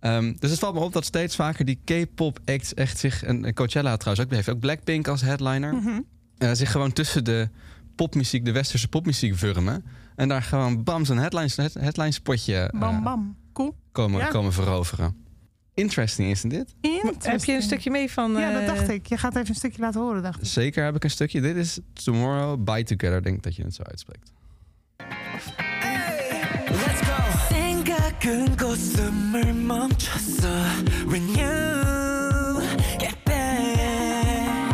Ehm, 0.00 0.32
dus 0.38 0.50
het 0.50 0.58
valt 0.58 0.74
me 0.74 0.80
op 0.80 0.92
dat 0.92 1.04
steeds 1.04 1.36
vaker 1.36 1.64
die 1.64 1.80
K-pop 1.84 2.38
acts 2.44 2.74
echt 2.74 2.98
zich... 2.98 3.22
En 3.22 3.44
en 3.44 3.54
Coachella 3.54 3.96
trouwens 3.96 4.22
ook, 4.24 4.28
die 4.28 4.36
heeft 4.36 4.48
ook 4.56 4.60
Blackpink 4.60 5.08
als 5.08 5.20
headliner. 5.20 5.74
Mhm. 5.74 6.00
eh, 6.38 6.50
zich 6.52 6.70
gewoon 6.70 6.92
tussen 6.92 7.24
de 7.24 7.48
popmuziek, 7.96 8.44
de 8.44 8.52
westerse 8.52 8.88
popmuziek 8.88 9.34
wurmen. 9.34 9.84
En 10.16 10.28
daar 10.28 10.42
gewoon 10.42 10.84
bam, 10.84 11.04
zo'n 11.04 11.18
headline, 11.18 11.48
head- 11.54 11.74
headline 11.74 12.10
spotje 12.12 12.72
Bam, 12.78 13.02
bam. 13.02 13.36
Cool. 13.59 13.75
komen, 13.91 14.19
Ja. 14.19 14.27
komen 14.27 14.53
veroveren. 14.53 15.23
Interesting 15.73 16.31
is 16.31 16.41
dit? 16.41 16.75
Heb 17.21 17.43
je 17.43 17.53
een 17.53 17.61
stukje 17.61 17.89
mee 17.91 18.11
van... 18.11 18.31
Ja, 18.31 18.51
dat 18.51 18.61
eh, 18.61 18.67
dacht 18.67 18.89
ik. 18.89 19.05
Je 19.05 19.17
gaat 19.17 19.35
even 19.35 19.49
een 19.49 19.55
stukje 19.55 19.81
laten 19.81 20.01
horen, 20.01 20.23
dacht 20.23 20.39
ik. 20.39 20.45
Zeker 20.47 20.83
heb 20.83 20.95
ik 20.95 21.03
een 21.03 21.09
stukje. 21.09 21.41
Dit 21.41 21.55
is 21.55 21.79
Tomorrow 21.93 22.63
By 22.63 22.83
Together, 22.83 23.23
denk 23.23 23.35
ik 23.35 23.43
dat 23.43 23.55
je 23.55 23.63
het 23.63 23.75
zo 23.75 23.83
uitspreekt. 23.83 24.31
Let's 26.67 27.01
go. 27.01 27.13
생각은 27.49 28.57
꽃숨을 28.57 29.53
멈췄어 29.53 30.47
When 31.07 31.27
you 31.29 32.61
get 32.99 33.15
back 33.25 34.65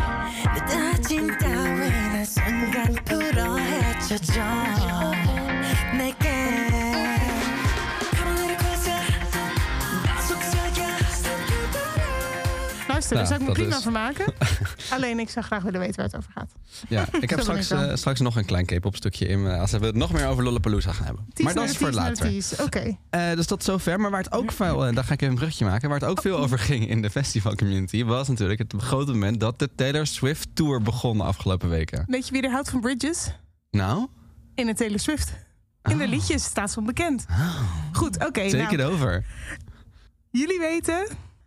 내 0.54 0.60
다짐 0.66 1.38
따위는 1.38 2.26
순간 2.26 2.96
풀어 3.06 3.58
헤쳐져 3.58 4.42
Daar 13.05 13.19
Ja, 13.19 13.25
zou 13.25 13.41
ik 13.41 13.47
me 13.47 13.53
prima 13.53 13.77
is- 13.77 13.83
van 13.83 13.93
maken. 13.93 14.35
Alleen 14.95 15.19
ik 15.19 15.29
zou 15.31 15.45
graag 15.45 15.63
willen 15.63 15.81
weten 15.81 15.97
waar 15.97 16.05
het 16.05 16.17
over 16.17 16.31
gaat. 16.35 16.53
Ja, 16.89 17.07
ik 17.21 17.31
heb 17.31 17.41
straks, 17.41 17.71
eh, 17.71 17.95
straks 17.95 18.21
nog 18.21 18.37
een 18.37 18.45
klein 18.45 18.65
K-pop 18.67 18.97
stukje 18.97 19.27
in. 19.27 19.47
als 19.47 19.71
we 19.71 19.87
het 19.87 19.95
nog 19.95 20.13
meer 20.13 20.27
over 20.27 20.45
Lollapalooza 20.45 20.93
gaan 20.93 21.05
hebben. 21.05 21.27
Maar 21.43 21.55
dat 21.55 21.65
is 21.69 21.77
voor 21.77 21.91
later. 21.93 22.33
Oké. 22.63 22.97
Eh, 23.11 23.33
dus 23.35 23.47
tot 23.47 23.65
zover. 23.65 24.01
Maar 24.01 24.11
waar 24.11 24.23
het 24.23 24.33
ook 24.33 24.53
veel, 24.53 24.87
eh, 24.87 24.95
daar 24.95 25.05
ga 25.05 25.13
ik 25.13 25.21
even 25.21 25.33
een 25.35 25.39
brugje 25.41 25.65
maken. 25.65 25.89
Waar 25.89 25.99
het 26.01 26.09
ook 26.09 26.17
Oh. 26.17 26.23
veel 26.23 26.39
over 26.39 26.59
ging 26.59 26.89
in 26.89 27.03
de 27.03 27.11
festival 27.11 27.55
community, 27.55 28.05
was 28.05 28.29
natuurlijk 28.29 28.59
het 28.59 28.75
grote 28.77 29.13
moment 29.13 29.41
dat 29.41 29.59
de 29.59 29.71
Taylor 29.75 30.07
Swift 30.07 30.49
Tour 30.55 30.83
begon 30.83 31.17
de 31.19 31.25
afgelopen 31.25 31.69
weken. 31.69 32.05
Weet 32.07 32.27
je 32.27 32.33
wie 32.33 32.43
er 32.43 32.51
houdt 32.51 32.71
van 32.71 32.81
Bridges? 32.81 33.31
Nou, 33.71 34.07
In 34.55 34.67
de 34.67 34.75
Taylor 34.75 34.99
Swift. 34.99 35.33
In 35.83 35.99
de 35.99 36.05
Oh. 36.05 36.11
liedjes 36.11 36.45
staat 36.45 36.71
ze 36.71 36.79
onbekend. 36.79 37.27
Goed, 37.93 38.17
oké. 38.17 38.31
take 38.51 38.57
nou, 38.57 38.73
it 38.75 38.83
over. 38.83 39.25
jullie 40.31 40.59
weten, 40.59 41.07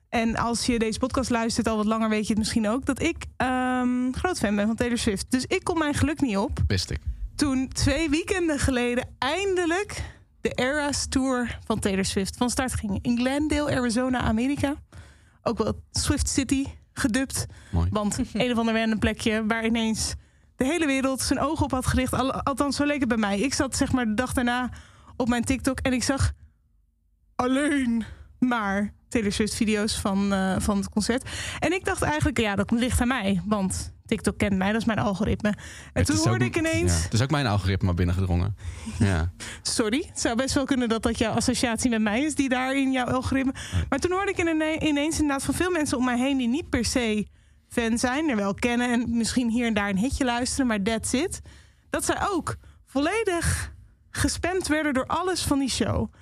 en 0.10 0.36
als 0.36 0.66
je 0.66 0.80
deze 0.80 1.00
podcast 1.00 1.30
luistert 1.30 1.68
al 1.68 1.76
wat 1.78 1.86
langer, 1.86 2.10
weet 2.10 2.24
je 2.24 2.30
het 2.30 2.38
misschien 2.38 2.68
ook, 2.68 2.86
dat 2.86 3.02
ik 3.02 3.26
ehm, 3.38 4.12
groot 4.12 4.38
fan 4.40 4.56
ben 4.56 4.68
van 4.68 4.76
Taylor 4.76 4.98
Swift. 4.98 5.32
Dus 5.32 5.46
ik 5.46 5.64
kon 5.64 5.78
mijn 5.78 5.94
geluk 5.94 6.22
niet 6.22 6.38
op 6.38 6.60
Wist 6.68 6.90
ik. 6.90 7.00
toen 7.36 7.68
twee 7.68 8.10
weekenden 8.10 8.60
geleden 8.60 9.08
eindelijk 9.20 10.04
de 10.42 10.50
Eras 10.50 11.06
Tour 11.10 11.60
van 11.66 11.80
Taylor 11.80 12.06
Swift 12.06 12.38
van 12.38 12.50
start 12.50 12.74
ging. 12.74 13.00
In 13.02 13.18
Glendale, 13.18 13.76
Arizona, 13.78 14.20
Amerika. 14.20 14.76
Ook 15.44 15.58
wel 15.58 15.84
Swift 15.92 16.30
City 16.30 16.66
gedubt. 16.94 17.46
Mooi. 17.72 17.88
Want 17.92 18.18
een 18.34 18.52
of 18.52 18.58
ander 18.58 18.76
random 18.80 19.00
plekje 19.00 19.46
waar 19.46 19.66
ineens 19.66 20.14
de 20.56 20.66
hele 20.66 20.86
wereld 20.86 21.22
zijn 21.22 21.40
ogen 21.40 21.64
op 21.66 21.72
had 21.72 21.86
gericht. 21.88 22.14
Al- 22.14 22.34
Althans, 22.34 22.76
zo 22.76 22.86
leek 22.86 23.00
het 23.00 23.08
bij 23.10 23.18
mij. 23.18 23.40
Ik 23.40 23.54
zat 23.54 23.76
zeg 23.76 23.92
maar 23.92 24.06
de 24.06 24.14
dag 24.14 24.34
daarna 24.34 24.70
op 25.16 25.28
mijn 25.28 25.44
TikTok 25.44 25.80
en 25.80 25.94
ik 25.94 26.04
zag 26.04 26.32
alleen 27.36 28.04
maar 28.40 28.94
Taylor 29.10 29.32
Swift 29.32 29.54
video's 29.56 29.96
van, 29.96 30.34
eh, 30.34 30.56
van 30.60 30.78
het 30.78 30.90
concert. 30.90 31.30
En 31.60 31.74
ik 31.74 31.86
dacht 31.86 32.02
eigenlijk, 32.02 32.40
ja, 32.40 32.56
dat 32.56 32.72
ligt 32.72 33.02
aan 33.02 33.08
mij. 33.08 33.42
Want 33.46 33.94
TikTok 34.06 34.38
kent 34.38 34.58
mij, 34.58 34.72
dat 34.72 34.82
is 34.82 34.88
mijn 34.88 35.00
algoritme. 35.00 35.50
En 35.50 35.56
Het 35.94 36.06
toen 36.06 36.16
hoorde 36.18 36.46
ook- 36.46 36.56
ik 36.56 36.58
ineens... 36.58 36.98
Ja, 36.98 37.04
het 37.04 37.14
is 37.14 37.22
ook 37.22 37.30
mijn 37.30 37.48
algoritme 37.48 37.94
binnengedrongen. 37.94 38.56
Ja. 39.00 39.32
Sorry, 39.62 40.04
het 40.08 40.20
zou 40.20 40.36
best 40.36 40.54
wel 40.54 40.66
kunnen 40.66 40.90
dat 40.90 41.04
dat 41.04 41.18
jouw 41.18 41.34
associatie 41.34 41.90
met 41.90 42.02
mij 42.02 42.22
is 42.24 42.36
die 42.36 42.50
daar 42.50 42.76
in 42.76 42.92
jouw 42.92 43.06
algoritme. 43.06 43.54
Maar 43.90 44.00
toen 44.00 44.12
hoorde 44.12 44.32
ik 44.32 44.38
ine- 44.40 44.80
ineens 44.80 45.20
inderdaad 45.20 45.44
van 45.44 45.54
veel 45.54 45.72
mensen 45.72 45.98
om 45.98 46.06
mij 46.06 46.18
heen 46.18 46.38
die 46.38 46.48
niet 46.48 46.70
per 46.70 46.86
se 46.86 47.28
fan 47.70 47.98
zijn, 47.98 48.30
er 48.30 48.36
wel 48.36 48.54
kennen 48.54 48.92
en 48.92 49.18
misschien 49.18 49.50
hier 49.50 49.66
en 49.68 49.74
daar 49.74 49.90
een 49.90 49.98
hitje 49.98 50.26
luisteren, 50.26 50.68
maar 50.68 50.82
that's 50.82 51.14
it. 51.14 51.42
Dat 51.90 52.06
zij 52.06 52.18
ook 52.30 52.56
volledig 52.86 53.74
gespamd 54.12 54.68
werden 54.68 54.94
door 54.94 55.06
alles 55.06 55.42
van 55.44 55.60
die 55.60 55.70
show. 55.70 56.14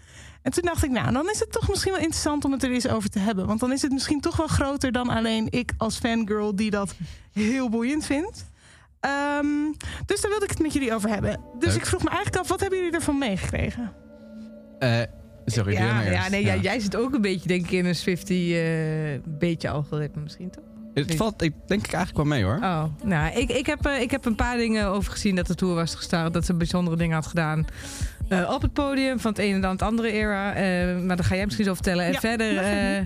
En 0.47 0.53
toen 0.53 0.63
dacht 0.63 0.83
ik, 0.83 0.89
nou, 0.91 1.11
dan 1.11 1.29
is 1.29 1.39
het 1.39 1.51
toch 1.51 1.69
misschien 1.69 1.91
wel 1.91 2.01
interessant 2.01 2.45
om 2.45 2.51
het 2.51 2.63
er 2.63 2.71
eens 2.71 2.87
over 2.87 3.09
te 3.09 3.19
hebben. 3.19 3.45
Want 3.47 3.59
dan 3.59 3.71
is 3.71 3.81
het 3.81 3.91
misschien 3.91 4.21
toch 4.21 4.35
wel 4.37 4.47
groter 4.47 4.91
dan 4.91 5.09
alleen 5.09 5.47
ik 5.49 5.71
als 5.77 5.97
fangirl 5.97 6.55
die 6.55 6.69
dat 6.69 6.95
heel 7.31 7.69
boeiend 7.69 8.05
vindt. 8.05 8.45
Ehm, 8.99 9.45
dus 10.05 10.21
daar 10.21 10.29
wilde 10.29 10.45
ik 10.45 10.49
het 10.51 10.59
met 10.59 10.73
jullie 10.73 10.93
over 10.93 11.09
hebben. 11.09 11.39
Dus 11.59 11.69
Leuk. 11.69 11.77
ik 11.81 11.85
vroeg 11.85 12.03
me 12.03 12.09
eigenlijk 12.09 12.37
af, 12.39 12.47
wat 12.47 12.59
hebben 12.59 12.79
jullie 12.79 12.93
ervan 12.93 13.17
meegekregen? 13.17 13.93
Eh, 14.79 15.01
sorry, 15.45 15.73
Ja, 15.73 16.01
ja, 16.01 16.29
nee, 16.29 16.45
ja. 16.45 16.55
jij 16.55 16.79
zit 16.79 16.95
ook 16.95 17.13
een 17.13 17.21
beetje, 17.21 17.47
denk 17.47 17.63
ik, 17.65 17.71
in 17.71 17.85
een 17.85 17.95
Swifty 17.95 18.53
eh 18.55 19.19
beetje 19.25 19.69
algoritme 19.69 20.21
misschien, 20.21 20.49
toch? 20.49 20.63
Het 21.05 21.15
valt 21.15 21.41
ik, 21.41 21.53
denk 21.67 21.85
ik 21.85 21.93
eigenlijk 21.93 22.27
wel 22.27 22.37
mee 22.37 22.43
hoor. 22.43 22.55
Oh, 22.61 22.83
nou, 23.03 23.35
ik, 23.37 23.49
ik, 23.51 23.65
heb, 23.65 23.85
eh, 23.85 24.01
ik 24.01 24.11
heb 24.11 24.25
een 24.25 24.35
paar 24.35 24.57
dingen 24.57 24.87
over 24.87 25.11
gezien 25.11 25.35
dat 25.35 25.47
de 25.47 25.55
tour 25.55 25.75
was 25.75 25.95
gestart. 25.95 26.33
Dat 26.33 26.45
ze 26.45 26.53
bijzondere 26.53 26.97
dingen 26.97 27.15
had 27.15 27.27
gedaan. 27.27 27.65
eh, 28.29 28.49
op 28.53 28.61
het 28.61 28.73
podium 28.73 29.19
van 29.19 29.31
het 29.31 29.39
ene 29.39 29.59
dan 29.59 29.71
het 29.71 29.81
andere 29.81 30.11
era. 30.11 30.53
Eh, 30.53 30.97
maar 30.99 31.15
daar 31.15 31.25
ga 31.25 31.35
jij 31.35 31.43
misschien 31.45 31.65
zo 31.65 31.73
vertellen. 31.73 32.05
En 32.05 32.11
Ja, 32.11 32.19
verder 32.19 32.57
eh, 32.57 32.97
eh, 32.97 33.05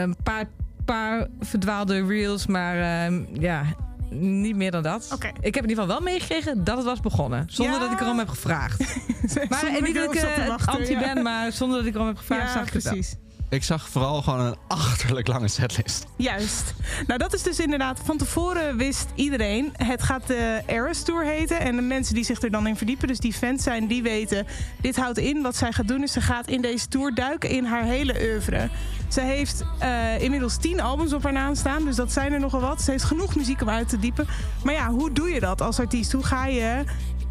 een 0.00 0.16
paar, 0.22 0.44
paar 0.84 1.26
verdwaalde 1.40 2.06
reels. 2.06 2.46
Maar 2.46 3.06
eh, 3.08 3.18
ja, 3.32 3.62
niet 4.10 4.56
meer 4.56 4.70
dan 4.70 4.82
dat. 4.82 5.10
Oké. 5.14 5.26
Ik 5.40 5.54
heb 5.54 5.64
in 5.64 5.68
ieder 5.70 5.84
geval 5.84 5.86
wel 6.00 6.12
meegekregen 6.12 6.64
dat 6.64 6.76
het 6.76 6.86
was 6.86 7.00
begonnen. 7.00 7.44
Zonder 7.48 7.74
Ja. 7.74 7.80
dat 7.80 7.92
ik 7.92 8.00
erom 8.00 8.18
heb 8.18 8.28
gevraagd. 8.28 8.80
Maar 9.48 9.66
en 9.66 9.82
niet 9.84 9.94
dat 9.94 10.14
ik 10.14 10.20
wachten, 10.48 10.72
anti 10.72 10.92
ja. 10.92 11.14
ben, 11.14 11.22
maar 11.22 11.52
zonder 11.52 11.78
dat 11.78 11.86
ik 11.86 11.94
erom 11.94 12.06
heb 12.06 12.16
gevraagd, 12.16 12.46
Ja, 12.46 12.52
zag 12.52 12.66
ik 12.66 12.72
het 12.72 12.82
wel. 12.82 13.02
Ik 13.48 13.62
zag 13.62 13.88
vooral 13.88 14.22
gewoon 14.22 14.40
een 14.40 14.56
achterlijk 14.68 15.26
lange 15.26 15.48
setlist. 15.48 16.06
Juist. 16.16 16.74
Nou, 17.06 17.18
dat 17.18 17.34
is 17.34 17.42
dus 17.42 17.60
inderdaad... 17.60 18.00
Van 18.04 18.16
tevoren 18.16 18.76
wist 18.76 19.06
iedereen... 19.14 19.72
Het 19.76 20.02
gaat 20.02 20.26
de 20.26 20.62
Eras 20.66 21.02
Tour 21.02 21.24
heten. 21.24 21.60
En 21.60 21.76
de 21.76 21.82
mensen 21.82 22.14
die 22.14 22.24
zich 22.24 22.42
er 22.42 22.50
dan 22.50 22.66
in 22.66 22.76
verdiepen... 22.76 23.08
dus 23.08 23.18
die 23.18 23.32
fans 23.32 23.62
zijn, 23.62 23.86
die 23.86 24.02
weten... 24.02 24.46
Dit 24.80 24.96
houdt 24.96 25.18
in, 25.18 25.42
wat 25.42 25.56
zij 25.56 25.72
gaat 25.72 25.88
doen... 25.88 26.02
is 26.02 26.12
ze 26.12 26.20
gaat 26.20 26.46
in 26.46 26.62
deze 26.62 26.88
tour 26.88 27.14
duiken 27.14 27.50
in 27.50 27.64
haar 27.64 27.84
hele 27.84 28.14
oeuvre. 28.22 28.68
Ze 29.08 29.20
heeft 29.20 29.64
eh, 29.78 30.20
inmiddels 30.22 30.56
tien 30.56 30.80
albums 30.80 31.12
op 31.12 31.22
haar 31.22 31.32
naam 31.32 31.54
staan. 31.54 31.84
Dus 31.84 31.96
dat 31.96 32.12
zijn 32.12 32.32
er 32.32 32.40
nogal 32.40 32.60
wat. 32.60 32.82
Ze 32.82 32.90
heeft 32.90 33.04
genoeg 33.04 33.36
muziek 33.36 33.60
om 33.60 33.68
uit 33.68 33.88
te 33.88 33.98
diepen. 33.98 34.26
Maar 34.64 34.74
ja, 34.74 34.90
hoe 34.90 35.12
doe 35.12 35.28
je 35.28 35.40
dat 35.40 35.60
als 35.60 35.78
artiest? 35.78 36.12
Hoe 36.12 36.24
ga 36.24 36.46
je 36.46 36.84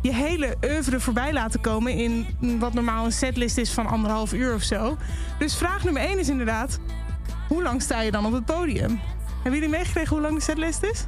je 0.06 0.14
hele 0.14 0.56
oeuvre 0.66 1.00
voorbij 1.00 1.34
laten 1.34 1.62
komen... 1.62 1.94
in 1.94 2.28
wat 2.60 2.74
normaal 2.74 3.06
een 3.06 3.12
setlist 3.12 3.58
is 3.58 3.72
van 3.72 3.86
anderhalf 3.86 4.34
uur 4.34 4.54
of 4.54 4.62
zo? 4.62 4.98
Dus 5.40 5.58
vraag 5.58 5.84
nummer 5.84 6.02
één 6.02 6.20
is 6.20 6.30
inderdaad... 6.30 6.80
Hoe 7.48 7.64
lang 7.64 7.82
sta 7.82 8.02
je 8.02 8.12
dan 8.12 8.26
op 8.26 8.34
het 8.34 8.46
podium? 8.46 9.00
Hebben 9.46 9.64
jullie 9.64 9.78
meegekregen 9.78 10.10
hoe 10.10 10.22
lang 10.22 10.36
de 10.36 10.42
setlist 10.42 10.84
is? 10.84 11.04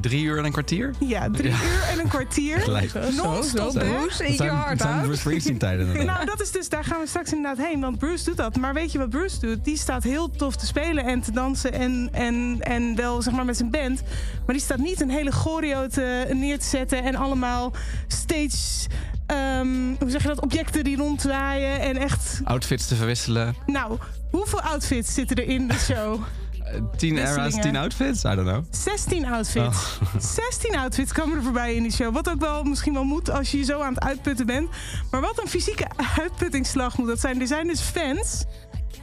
Drie 0.00 0.24
uur 0.24 0.38
en 0.38 0.44
een 0.44 0.52
kwartier? 0.52 0.94
Ja, 0.98 1.30
drie 1.30 1.50
uur 1.50 1.82
en 1.92 1.98
een 2.00 2.08
kwartier. 2.08 2.60
Gelijk. 2.70 2.92
Non-stop? 2.94 3.72
Bruce, 3.72 4.22
Dat 4.24 4.36
je 4.38 4.48
hart 4.48 4.78
dat 4.78 4.86
zijn. 4.88 5.00
Bruce 5.02 5.20
Springsteen 5.20 5.58
tijden. 5.58 6.04
Nou, 6.06 6.24
dat 6.26 6.40
is 6.40 6.50
dus, 6.50 6.68
daar 6.68 6.84
gaan 6.84 7.00
we 7.00 7.06
straks 7.06 7.32
inderdaad 7.32 7.66
heen. 7.66 7.80
Want 7.80 7.98
Bruce 7.98 8.24
doet 8.24 8.36
dat. 8.36 8.56
Maar 8.56 8.74
weet 8.74 8.92
je 8.92 8.98
wat 8.98 9.10
Bruce 9.10 9.38
doet? 9.40 9.64
Die 9.64 9.76
staat 9.76 10.02
heel 10.02 10.30
tof 10.30 10.56
te 10.56 10.66
spelen 10.66 11.04
en 11.04 11.20
te 11.20 11.32
dansen. 11.32 11.72
En, 11.72 12.08
en, 12.12 12.56
en 12.60 12.96
wel 12.96 13.22
zeg 13.22 13.34
maar 13.34 13.44
met 13.44 13.56
zijn 13.56 13.70
band. 13.70 14.02
Maar 14.46 14.54
die 14.54 14.64
staat 14.64 14.78
niet 14.78 15.00
een 15.00 15.10
hele 15.10 15.30
choreo 15.32 15.86
te, 15.86 16.26
neer 16.32 16.58
te 16.58 16.66
zetten. 16.66 17.04
En 17.04 17.14
allemaal 17.14 17.72
stage. 18.06 18.88
ehm, 19.26 19.68
hoe 19.98 20.10
zeg 20.10 20.22
je 20.22 20.28
dat? 20.28 20.40
Objecten 20.40 20.84
die 20.84 20.96
ronddraaien. 20.96 21.80
En 21.80 21.96
echt. 21.96 22.40
Outfits 22.44 22.86
te 22.86 22.94
verwisselen. 22.94 23.54
Nou, 23.66 23.98
hoeveel 24.30 24.60
outfits 24.60 25.14
zitten 25.14 25.36
er 25.36 25.48
in 25.48 25.68
de 25.68 25.74
show? 25.78 26.20
Eh, 26.72 26.80
Tien 26.96 27.16
era's, 27.16 27.34
Wisselingen. 27.34 27.60
tien 27.60 27.76
outfits? 27.76 28.24
I 28.24 28.34
don't 28.34 28.48
know. 28.48 28.64
16 28.70 29.26
outfits. 29.26 29.98
16 30.50 30.76
outfits 30.76 31.12
komen 31.12 31.36
er 31.36 31.42
voorbij 31.42 31.74
in 31.74 31.82
die 31.82 31.92
show. 31.92 32.14
Wat 32.14 32.30
ook 32.30 32.40
wel 32.40 32.62
misschien 32.62 32.92
wel 32.92 33.04
moet 33.04 33.30
als 33.30 33.50
je 33.50 33.58
je 33.58 33.64
zo 33.64 33.80
aan 33.80 33.94
het 33.94 34.02
uitputten 34.02 34.46
bent. 34.46 34.68
Maar 35.10 35.20
wat 35.20 35.40
een 35.42 35.48
fysieke 35.48 35.86
uitputtingsslag 36.18 36.98
moet 36.98 37.06
dat 37.06 37.20
zijn. 37.20 37.40
Er 37.40 37.46
zijn 37.46 37.66
dus 37.66 37.80
fans 37.80 38.44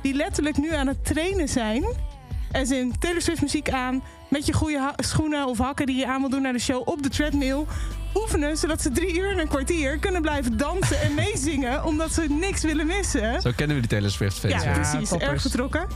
die 0.01 0.13
letterlijk 0.13 0.57
nu 0.57 0.73
aan 0.73 0.87
het 0.87 1.05
trainen 1.05 1.49
zijn. 1.49 1.85
Er 2.51 2.71
in 2.71 2.99
Taylor 2.99 3.21
Swift 3.21 3.41
muziek 3.41 3.69
aan. 3.69 4.03
Met 4.29 4.45
je 4.45 4.53
goede 4.53 4.93
schoenen 4.95 5.47
of 5.47 5.57
hakken 5.57 5.85
die 5.85 5.95
je 5.95 6.07
aan 6.07 6.19
wil 6.19 6.29
doen 6.29 6.41
naar 6.41 6.53
de 6.53 6.59
show 6.59 6.87
op 6.87 7.03
de 7.03 7.09
treadmill. 7.09 7.65
Oefenen 8.15 8.57
zodat 8.57 8.81
ze 8.81 8.91
drie 8.91 9.19
uur 9.19 9.31
en 9.31 9.39
een 9.39 9.47
kwartier 9.47 9.97
kunnen 9.97 10.21
blijven 10.21 10.57
dansen 10.57 11.01
en 11.01 11.13
meezingen. 11.13 11.83
Omdat 11.83 12.13
ze 12.13 12.25
niks 12.29 12.63
willen 12.63 12.87
missen. 12.87 13.41
Zo 13.41 13.51
kennen 13.55 13.75
we 13.75 13.81
die 13.81 13.91
Taylor 13.91 14.11
Swift 14.11 14.39
fans. 14.39 14.53
Ja, 14.53 14.63
weer. 14.63 14.73
precies. 14.73 15.11
Erg 15.11 15.43
betrokken. 15.43 15.87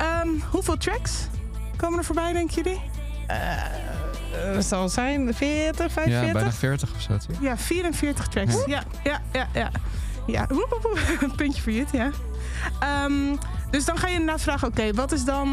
Ehm, 0.00 0.28
hoeveel 0.50 0.76
tracks 0.76 1.12
komen 1.76 1.98
er 1.98 2.04
voorbij, 2.04 2.32
denken 2.32 2.62
jullie? 2.62 2.80
Eh, 3.26 3.36
Het 4.32 4.64
zal 4.64 4.88
zijn 4.88 5.34
40, 5.34 5.86
Ja, 5.86 5.90
45? 5.90 6.32
bijna 6.32 6.52
40 6.52 6.94
of 6.94 7.00
zo. 7.00 7.16
toch? 7.16 7.40
Ja, 7.40 7.56
44 7.58 8.28
tracks. 8.28 8.54
Ja, 8.66 8.82
ja, 9.04 9.20
ja, 9.32 9.48
ja. 9.54 9.70
Ja, 10.26 10.46
woep, 10.48 10.66
woep, 10.70 10.82
woep. 10.82 11.18
een 11.20 11.34
puntje 11.34 11.62
voor 11.62 11.72
Jut, 11.72 11.88
ja. 11.92 12.10
Ehm, 12.80 13.36
dus 13.70 13.84
dan 13.84 13.98
ga 13.98 14.06
je 14.06 14.12
inderdaad 14.12 14.40
vragen, 14.42 14.68
oké, 14.68 14.92
wat 14.92 15.12
is 15.12 15.24
dan 15.24 15.48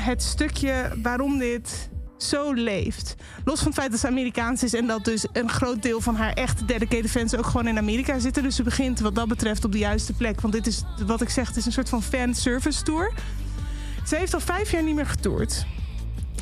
het 0.00 0.22
stukje 0.22 0.92
waarom 1.02 1.38
dit 1.38 1.88
zo 2.18 2.52
leeft? 2.52 3.14
Los 3.44 3.58
van 3.58 3.66
het 3.66 3.76
feit 3.78 3.90
dat 3.90 4.00
ze 4.00 4.06
Amerikaans 4.06 4.62
is 4.62 4.74
en 4.74 4.86
dat 4.86 5.04
dus 5.04 5.26
een 5.32 5.48
groot 5.50 5.82
deel 5.82 6.00
van 6.00 6.16
haar 6.16 6.32
echte 6.32 6.64
dedicated 6.64 7.10
fans 7.10 7.36
ook 7.36 7.46
gewoon 7.46 7.66
in 7.66 7.78
Amerika 7.78 8.18
zitten. 8.18 8.42
Dus 8.42 8.56
ze 8.56 8.62
begint 8.62 9.00
wat 9.00 9.14
dat 9.14 9.28
betreft 9.28 9.64
op 9.64 9.72
de 9.72 9.78
juiste 9.78 10.12
plek. 10.12 10.40
Want 10.40 10.54
dit 10.54 10.66
is, 10.66 10.82
wat 11.06 11.20
ik 11.20 11.28
zeg, 11.28 11.46
het 11.48 11.56
is 11.56 11.66
een 11.66 11.72
soort 11.72 11.88
van 11.88 12.02
fan 12.02 12.34
service 12.34 12.82
tour. 12.82 13.12
Ze 14.08 14.16
heeft 14.16 14.34
al 14.34 14.40
vijf 14.40 14.70
jaar 14.70 14.82
niet 14.82 14.94
meer 14.94 15.06
getoerd. 15.06 15.66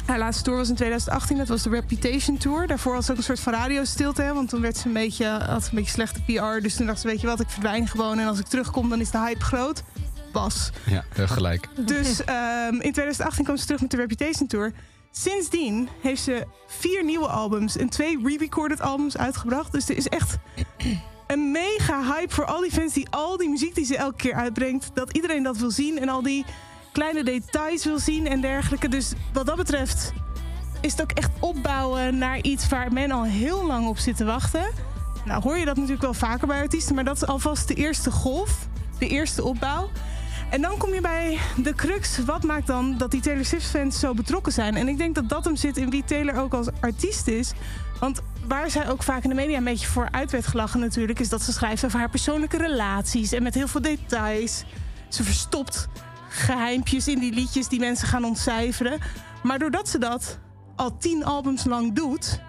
Haar 0.04 0.18
laatste 0.18 0.42
tour 0.42 0.58
was 0.58 0.68
in 0.68 0.74
2018, 0.74 1.36
dat 1.36 1.48
was 1.48 1.62
de 1.62 1.70
Reputation 1.70 2.36
Tour. 2.36 2.66
Daarvoor 2.66 2.92
was 2.92 3.04
ze 3.04 3.10
ook 3.12 3.18
een 3.18 3.24
soort 3.24 3.40
van 3.40 3.52
radiostilte, 3.52 4.22
hè, 4.22 4.34
want 4.34 4.48
toen 4.48 4.60
werd 4.60 4.76
ze 4.76 4.86
een 4.86 4.92
beetje, 4.92 5.26
had 5.26 5.62
ze 5.62 5.68
een 5.68 5.74
beetje 5.74 5.90
slechte 5.90 6.20
PR. 6.20 6.62
Dus 6.62 6.76
toen 6.76 6.86
dacht 6.86 7.00
ze, 7.00 7.06
weet 7.06 7.20
je 7.20 7.26
wat, 7.26 7.40
ik 7.40 7.48
verdwijn 7.48 7.88
gewoon 7.88 8.18
en 8.18 8.26
als 8.26 8.38
ik 8.38 8.46
terugkom, 8.46 8.88
dan 8.88 9.00
is 9.00 9.10
de 9.10 9.18
hype 9.18 9.44
groot. 9.44 9.82
Was. 10.32 10.70
Ja, 10.86 11.04
gelijk. 11.14 11.68
Dus 11.86 12.24
ehm, 12.24 12.74
in 12.74 12.92
2018 12.92 13.44
kwam 13.44 13.56
ze 13.56 13.64
terug 13.64 13.80
met 13.80 13.90
de 13.90 13.96
Reputation 13.96 14.48
Tour. 14.48 14.72
Sindsdien 15.10 15.88
heeft 16.02 16.22
ze 16.22 16.46
vier 16.66 17.04
nieuwe 17.04 17.28
albums 17.28 17.76
en 17.76 17.88
twee 17.88 18.18
re-recorded 18.24 18.80
albums 18.80 19.16
uitgebracht. 19.16 19.72
Dus 19.72 19.88
er 19.88 19.96
is 19.96 20.08
echt 20.08 20.36
een 21.26 21.50
mega 21.50 22.14
hype 22.14 22.34
voor 22.34 22.44
al 22.44 22.60
die 22.60 22.72
fans 22.72 22.92
die 22.92 23.08
al 23.10 23.36
die 23.36 23.48
muziek 23.48 23.74
die 23.74 23.84
ze 23.84 23.96
elke 23.96 24.16
keer 24.16 24.34
uitbrengt, 24.34 24.90
dat 24.94 25.12
iedereen 25.12 25.42
dat 25.42 25.56
wil 25.56 25.70
zien 25.70 25.98
en 25.98 26.08
al 26.08 26.22
die 26.22 26.44
kleine 26.96 27.24
details 27.24 27.84
wil 27.84 27.98
zien 27.98 28.26
en 28.26 28.40
dergelijke. 28.40 28.88
Dus 28.88 29.12
wat 29.32 29.46
dat 29.46 29.56
betreft 29.56 30.12
is 30.80 30.92
het 30.92 31.02
ook 31.02 31.12
echt 31.12 31.30
opbouwen 31.40 32.18
naar 32.18 32.40
iets 32.40 32.68
waar 32.68 32.92
men 32.92 33.10
al 33.10 33.24
heel 33.24 33.66
lang 33.66 33.86
op 33.86 33.98
zit 33.98 34.16
te 34.16 34.24
wachten. 34.24 34.66
Nou 35.24 35.42
hoor 35.42 35.58
je 35.58 35.64
dat 35.64 35.74
natuurlijk 35.76 36.02
wel 36.02 36.14
vaker 36.14 36.46
bij 36.46 36.60
artiesten, 36.60 36.94
maar 36.94 37.04
dat 37.04 37.16
is 37.16 37.26
alvast 37.26 37.68
de 37.68 37.74
eerste 37.74 38.10
golf, 38.10 38.68
de 38.98 39.08
eerste 39.08 39.44
opbouw. 39.44 39.90
En 40.50 40.60
dan 40.60 40.76
kom 40.76 40.94
je 40.94 41.00
bij 41.00 41.38
de 41.56 41.74
crux. 41.74 42.24
Wat 42.24 42.42
maakt 42.42 42.66
dan 42.66 42.98
dat 42.98 43.10
die 43.10 43.20
Taylor 43.20 43.44
Swift-fans 43.44 43.98
zo 43.98 44.14
betrokken 44.14 44.52
zijn? 44.52 44.76
En 44.76 44.88
ik 44.88 44.98
denk 44.98 45.14
dat 45.14 45.28
dat 45.28 45.44
hem 45.44 45.56
zit 45.56 45.76
in 45.76 45.90
wie 45.90 46.04
Taylor 46.04 46.36
ook 46.36 46.54
als 46.54 46.68
artiest 46.80 47.26
is. 47.26 47.52
Want 48.00 48.20
waar 48.48 48.70
zij 48.70 48.88
ook 48.88 49.02
vaak 49.02 49.22
in 49.22 49.28
de 49.28 49.34
media 49.34 49.56
een 49.56 49.64
beetje 49.64 49.86
voor 49.86 50.08
uit 50.10 50.30
werd 50.30 50.46
gelachen 50.46 50.80
natuurlijk... 50.80 51.20
is 51.20 51.28
dat 51.28 51.42
ze 51.42 51.52
schrijft 51.52 51.84
over 51.84 51.98
haar 51.98 52.10
persoonlijke 52.10 52.56
relaties 52.56 53.32
en 53.32 53.42
met 53.42 53.54
heel 53.54 53.68
veel 53.68 53.82
details. 53.82 54.64
Ze 55.08 55.24
verstopt 55.24 55.88
geheimpjes 56.36 57.08
in 57.08 57.18
die 57.18 57.32
liedjes 57.32 57.68
die 57.68 57.80
mensen 57.80 58.08
gaan 58.08 58.24
ontcijferen. 58.24 58.98
Maar 59.42 59.58
doordat 59.58 59.88
ze 59.88 59.98
dat 59.98 60.38
al 60.76 60.96
tien 60.96 61.24
albums 61.24 61.64
lang 61.64 61.94
doet... 61.94 62.40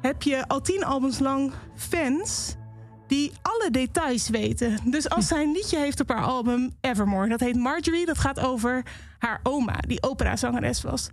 heb 0.00 0.22
je 0.22 0.48
al 0.48 0.60
tien 0.60 0.84
albums 0.84 1.18
lang 1.18 1.52
fans 1.76 2.56
die 3.06 3.32
alle 3.42 3.70
details 3.70 4.28
weten. 4.28 4.78
Dus 4.84 5.08
als 5.08 5.26
zij 5.26 5.42
een 5.42 5.52
liedje 5.52 5.78
heeft 5.78 6.00
op 6.00 6.08
haar 6.08 6.24
album 6.24 6.70
Evermore, 6.80 7.28
dat 7.28 7.40
heet 7.40 7.56
Marjorie, 7.56 8.06
dat 8.06 8.18
gaat 8.18 8.40
over 8.40 8.82
haar 9.18 9.40
oma, 9.42 9.76
die 9.86 10.02
operazangeres 10.02 10.82
was. 10.82 11.08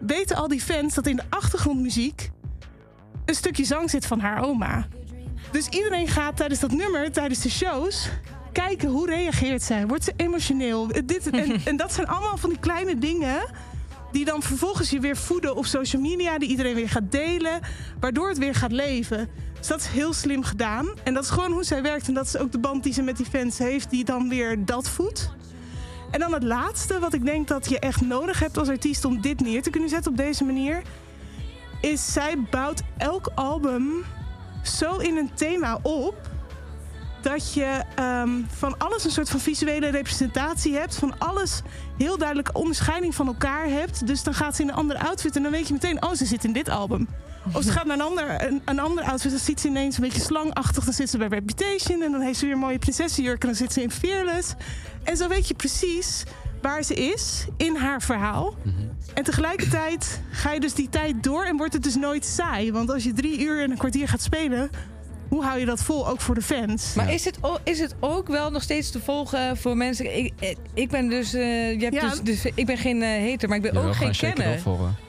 Weten 0.00 0.36
al 0.36 0.48
die 0.48 0.60
fans 0.60 0.94
dat 0.94 1.06
in 1.06 1.16
de 1.16 1.22
achtergrondmuziek 1.28 2.30
een 3.24 3.34
stukje 3.34 3.64
zang 3.64 3.90
zit 3.90 4.06
van 4.06 4.20
haar 4.20 4.42
oma. 4.42 4.86
Dus 5.50 5.68
iedereen 5.68 6.08
gaat 6.08 6.36
tijdens 6.36 6.60
dat 6.60 6.72
nummer, 6.72 7.12
tijdens 7.12 7.40
de 7.40 7.50
shows, 7.50 8.08
kijken 8.54 8.88
hoe 8.88 9.06
reageert 9.06 9.62
zij. 9.62 9.86
Wordt 9.86 10.04
ze 10.04 10.12
emotioneel? 10.16 10.88
Dit, 11.04 11.30
en, 11.30 11.60
en 11.70 11.76
dat 11.76 11.92
zijn 11.92 12.06
allemaal 12.06 12.36
van 12.36 12.50
die 12.50 12.58
kleine 12.58 12.98
dingen 12.98 13.42
die 14.12 14.24
dan 14.24 14.42
vervolgens 14.42 14.90
je 14.90 15.00
weer 15.00 15.16
voeden 15.16 15.56
op 15.56 15.66
social 15.66 16.02
media, 16.02 16.38
die 16.38 16.48
iedereen 16.48 16.74
weer 16.74 16.88
gaat 16.88 17.12
delen, 17.12 17.60
waardoor 18.00 18.28
het 18.28 18.38
weer 18.38 18.54
gaat 18.54 18.72
leven. 18.72 19.28
Dus 19.58 19.66
dat 19.66 19.80
is 19.80 19.86
heel 19.86 20.12
slim 20.12 20.42
gedaan. 20.42 20.88
En 21.02 21.14
dat 21.14 21.24
is 21.24 21.30
gewoon 21.30 21.52
hoe 21.52 21.64
zij 21.64 21.82
werkt. 21.82 22.08
En 22.08 22.14
dat 22.14 22.26
is 22.26 22.36
ook 22.36 22.52
de 22.52 22.58
band 22.58 22.82
die 22.82 22.92
ze 22.92 23.02
met 23.02 23.16
die 23.16 23.26
fans 23.26 23.58
heeft, 23.58 23.90
die 23.90 24.04
dan 24.04 24.28
weer 24.28 24.64
dat 24.64 24.88
voedt. 24.88 25.30
En 26.10 26.20
dan 26.20 26.32
het 26.32 26.42
laatste, 26.42 26.98
wat 26.98 27.14
ik 27.14 27.24
denk 27.24 27.48
dat 27.48 27.68
je 27.68 27.78
echt 27.78 28.00
nodig 28.00 28.38
hebt 28.38 28.58
als 28.58 28.68
artiest 28.68 29.04
om 29.04 29.20
dit 29.20 29.40
neer 29.40 29.62
te 29.62 29.70
kunnen 29.70 29.88
zetten 29.88 30.10
op 30.10 30.16
deze 30.16 30.44
manier, 30.44 30.82
is 31.80 32.12
zij 32.12 32.38
bouwt 32.50 32.82
elk 32.98 33.30
album 33.34 34.04
zo 34.62 34.96
in 34.96 35.16
een 35.16 35.34
thema 35.34 35.78
op 35.82 36.30
dat 37.24 37.54
je 37.54 37.82
ehm, 37.94 38.30
van 38.48 38.78
alles 38.78 39.04
een 39.04 39.10
soort 39.10 39.30
van 39.30 39.40
visuele 39.40 39.88
representatie 39.88 40.74
hebt. 40.74 40.96
Van 40.96 41.18
alles 41.18 41.62
heel 41.98 42.18
duidelijke 42.18 42.52
onderscheiding 42.52 43.14
van 43.14 43.26
elkaar 43.26 43.68
hebt. 43.68 44.06
Dus 44.06 44.22
dan 44.22 44.34
gaat 44.34 44.56
ze 44.56 44.62
in 44.62 44.68
een 44.68 44.74
andere 44.74 45.00
outfit 45.00 45.36
en 45.36 45.42
dan 45.42 45.52
weet 45.52 45.66
je 45.66 45.72
meteen... 45.72 46.02
oh, 46.02 46.12
ze 46.12 46.24
zit 46.24 46.44
in 46.44 46.52
dit 46.52 46.68
album. 46.68 47.08
Of 47.52 47.62
ze 47.62 47.70
gaat 47.70 47.84
naar 47.84 47.96
een 47.96 48.02
ander, 48.02 48.46
een, 48.46 48.62
een 48.64 48.78
ander 48.78 49.04
outfit. 49.04 49.30
Dan 49.30 49.40
ziet 49.40 49.60
ze 49.60 49.68
ineens 49.68 49.96
een 49.96 50.02
beetje 50.02 50.20
slangachtig. 50.20 50.84
Dan 50.84 50.94
zit 50.94 51.10
ze 51.10 51.18
bij 51.18 51.28
Reputation. 51.28 52.02
En 52.02 52.12
dan 52.12 52.20
heeft 52.20 52.38
ze 52.38 52.44
weer 52.44 52.54
een 52.54 52.60
mooie 52.60 52.78
prinsessenjurk. 52.78 53.40
En 53.40 53.48
dan 53.48 53.56
zit 53.56 53.72
ze 53.72 53.82
in 53.82 53.90
Fearless. 53.90 54.54
En 55.02 55.16
zo 55.16 55.28
weet 55.28 55.48
je 55.48 55.54
precies 55.54 56.24
waar 56.62 56.82
ze 56.82 56.94
is 56.94 57.46
in 57.56 57.76
haar 57.76 58.02
verhaal. 58.02 58.54
En 59.14 59.24
tegelijkertijd 59.24 60.20
ga 60.30 60.52
je 60.52 60.60
dus 60.60 60.74
die 60.74 60.88
tijd 60.88 61.22
door 61.22 61.44
en 61.44 61.56
wordt 61.56 61.72
het 61.72 61.82
dus 61.82 61.96
nooit 61.96 62.24
saai. 62.24 62.72
Want 62.72 62.90
als 62.90 63.04
je 63.04 63.12
drie 63.12 63.44
uur 63.44 63.62
en 63.62 63.70
een 63.70 63.78
kwartier 63.78 64.08
gaat 64.08 64.22
spelen... 64.22 64.70
hoe 65.28 65.44
hou 65.44 65.58
je 65.58 65.66
dat 65.66 65.82
vol, 65.82 66.08
ook 66.08 66.20
voor 66.20 66.34
de 66.34 66.42
fans? 66.42 66.94
Maar 66.94 67.06
Ja. 67.06 67.12
is, 67.12 67.24
het 67.24 67.38
ook, 67.40 67.60
is 67.64 67.78
het 67.78 67.94
ook 68.00 68.28
wel 68.28 68.50
nog 68.50 68.62
steeds 68.62 68.90
te 68.90 69.00
volgen 69.00 69.56
voor 69.56 69.76
mensen? 69.76 70.16
Ik, 70.18 70.32
ik, 70.40 70.56
ik 70.74 70.88
ben 70.88 71.08
dus, 71.08 71.34
eh, 71.34 71.72
je 71.72 71.82
hebt 71.84 71.94
Ja. 71.94 72.08
dus, 72.08 72.20
dus, 72.20 72.44
ik 72.54 72.66
ben 72.66 72.76
geen 72.78 73.02
eh, 73.02 73.30
hater, 73.30 73.48
maar 73.48 73.56
ik 73.56 73.72
ben 73.72 73.76
ook 73.76 73.94
geen 73.94 74.12
kenner. 74.16 74.60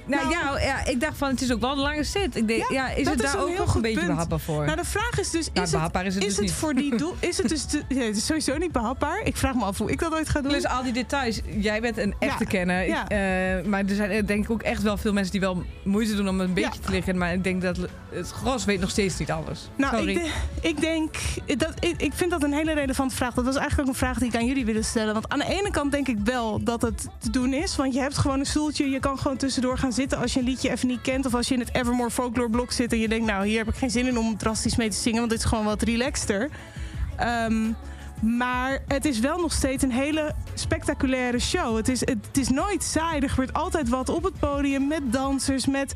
Nou, 0.07 0.29
Nou- 0.33 0.59
ja, 0.61 0.85
ik 0.85 0.99
dacht 1.01 1.17
van 1.17 1.29
het 1.29 1.41
is 1.41 1.51
ook 1.51 1.59
wel 1.61 1.71
een 1.71 1.77
lange 1.77 2.03
zit. 2.03 2.35
Ik 2.35 2.47
denk, 2.47 2.59
Ja, 2.69 2.87
ja, 2.87 2.89
is 2.89 3.07
het 3.09 3.17
daar 3.21 3.39
ook 3.39 3.57
nog 3.57 3.75
een 3.75 3.81
beetje 3.81 3.97
punt. 3.99 4.09
behapbaar 4.11 4.39
voor? 4.39 4.65
Nou, 4.65 4.77
de 4.77 4.85
vraag 4.85 5.19
is 5.19 5.29
dus, 5.29 5.45
Ja, 5.45 5.51
is 5.53 5.59
het, 5.61 5.71
behapbaar 5.71 6.05
is 6.05 6.15
het 6.15 6.23
dus 6.23 6.39
niet. 6.39 6.51
voor 6.51 6.73
die 6.73 6.95
doel... 7.01 7.15
Is 7.19 7.37
het 7.37 7.49
dus 7.49 7.65
te- 7.65 7.83
ja, 7.87 8.01
het 8.01 8.17
is 8.17 8.25
sowieso 8.25 8.57
niet 8.57 8.71
behapbaar? 8.71 9.21
Ik 9.23 9.37
vraag 9.37 9.53
me 9.55 9.63
af 9.63 9.77
hoe 9.77 9.91
ik 9.91 9.99
dat 9.99 10.13
ooit 10.13 10.29
ga 10.29 10.41
doen. 10.41 10.51
Plus 10.51 10.65
al 10.67 10.83
die 10.83 10.93
details. 10.93 11.39
Jij 11.57 11.81
bent 11.81 11.97
een 11.97 12.13
echte 12.19 12.43
Ja, 12.43 12.49
kenner. 12.49 12.87
Ja. 12.87 13.07
eh, 13.07 13.65
maar 13.65 13.83
er 13.85 13.95
zijn 13.95 14.25
denk 14.25 14.43
ik 14.43 14.49
ook 14.51 14.61
echt 14.63 14.81
wel 14.81 14.97
veel 14.97 15.13
mensen 15.13 15.31
die 15.31 15.41
wel 15.41 15.63
moeite 15.83 16.15
doen 16.15 16.27
om 16.29 16.39
een 16.39 16.53
beetje 16.53 16.79
te 16.79 16.91
liggen. 16.91 17.17
Maar 17.17 17.33
ik 17.33 17.43
denk 17.43 17.61
dat 17.61 17.77
het 18.09 18.31
gros 18.31 18.65
weet 18.65 18.79
nog 18.79 18.89
steeds 18.89 19.17
niet 19.17 19.31
alles. 19.31 19.69
Nou, 19.77 19.97
Sorry. 19.97 20.15
ik, 20.15 20.23
de- 20.61 20.67
ik 20.67 20.79
denk, 20.81 21.15
dat, 21.57 21.73
ik, 21.79 21.93
ik 22.01 22.13
vind 22.13 22.31
dat 22.31 22.43
een 22.43 22.53
hele 22.53 22.73
relevante 22.73 23.15
vraag. 23.15 23.33
Dat 23.33 23.45
was 23.45 23.55
eigenlijk 23.55 23.87
ook 23.89 23.93
een 23.93 23.99
vraag 23.99 24.17
die 24.17 24.27
ik 24.27 24.35
aan 24.35 24.45
jullie 24.45 24.65
wilde 24.65 24.81
stellen. 24.83 25.13
Want 25.13 25.29
aan 25.29 25.39
de 25.39 25.45
ene 25.59 25.71
kant 25.71 25.91
denk 25.91 26.07
ik 26.07 26.17
wel 26.23 26.63
dat 26.63 26.81
het 26.81 27.07
te 27.19 27.29
doen 27.29 27.53
is. 27.53 27.75
Want 27.75 27.93
je 27.93 27.99
hebt 27.99 28.17
gewoon 28.17 28.39
een 28.39 28.45
stoeltje. 28.45 28.89
Je 28.89 28.99
kan 28.99 29.17
gewoon 29.19 29.37
tussendoor 29.37 29.77
gaan 29.77 29.93
als 30.17 30.33
je 30.33 30.39
een 30.39 30.45
liedje 30.45 30.69
even 30.71 30.87
niet 30.87 31.01
kent. 31.01 31.25
Of 31.25 31.33
als 31.33 31.47
je 31.47 31.53
in 31.53 31.59
het 31.59 31.75
Evermore 31.75 32.11
Folklore 32.11 32.49
blok 32.49 32.71
zit 32.71 32.91
en 32.91 32.99
je 32.99 33.07
denkt... 33.07 33.25
nou, 33.25 33.47
hier 33.47 33.57
heb 33.57 33.67
ik 33.67 33.75
geen 33.75 33.89
zin 33.89 34.07
in 34.07 34.17
om 34.17 34.37
drastisch 34.37 34.75
mee 34.75 34.89
te 34.89 34.97
zingen. 34.97 35.19
Want 35.19 35.29
dit 35.29 35.39
is 35.39 35.45
gewoon 35.45 35.65
wat 35.65 35.81
relaxter. 35.81 36.49
Ehm, 37.15 37.71
maar 38.21 38.79
het 38.87 39.05
is 39.05 39.19
wel 39.19 39.39
nog 39.39 39.53
steeds 39.53 39.83
een 39.83 39.91
hele 39.91 40.33
spectaculaire 40.53 41.39
show. 41.39 41.75
Het 41.75 41.87
is, 41.87 41.99
het, 41.99 42.37
is 42.37 42.49
nooit 42.49 42.83
saai. 42.83 43.19
Er 43.19 43.29
gebeurt 43.29 43.53
altijd 43.53 43.89
wat 43.89 44.09
op 44.09 44.23
het 44.23 44.39
podium 44.39 44.87
met 44.87 45.13
dansers, 45.13 45.65
met 45.65 45.95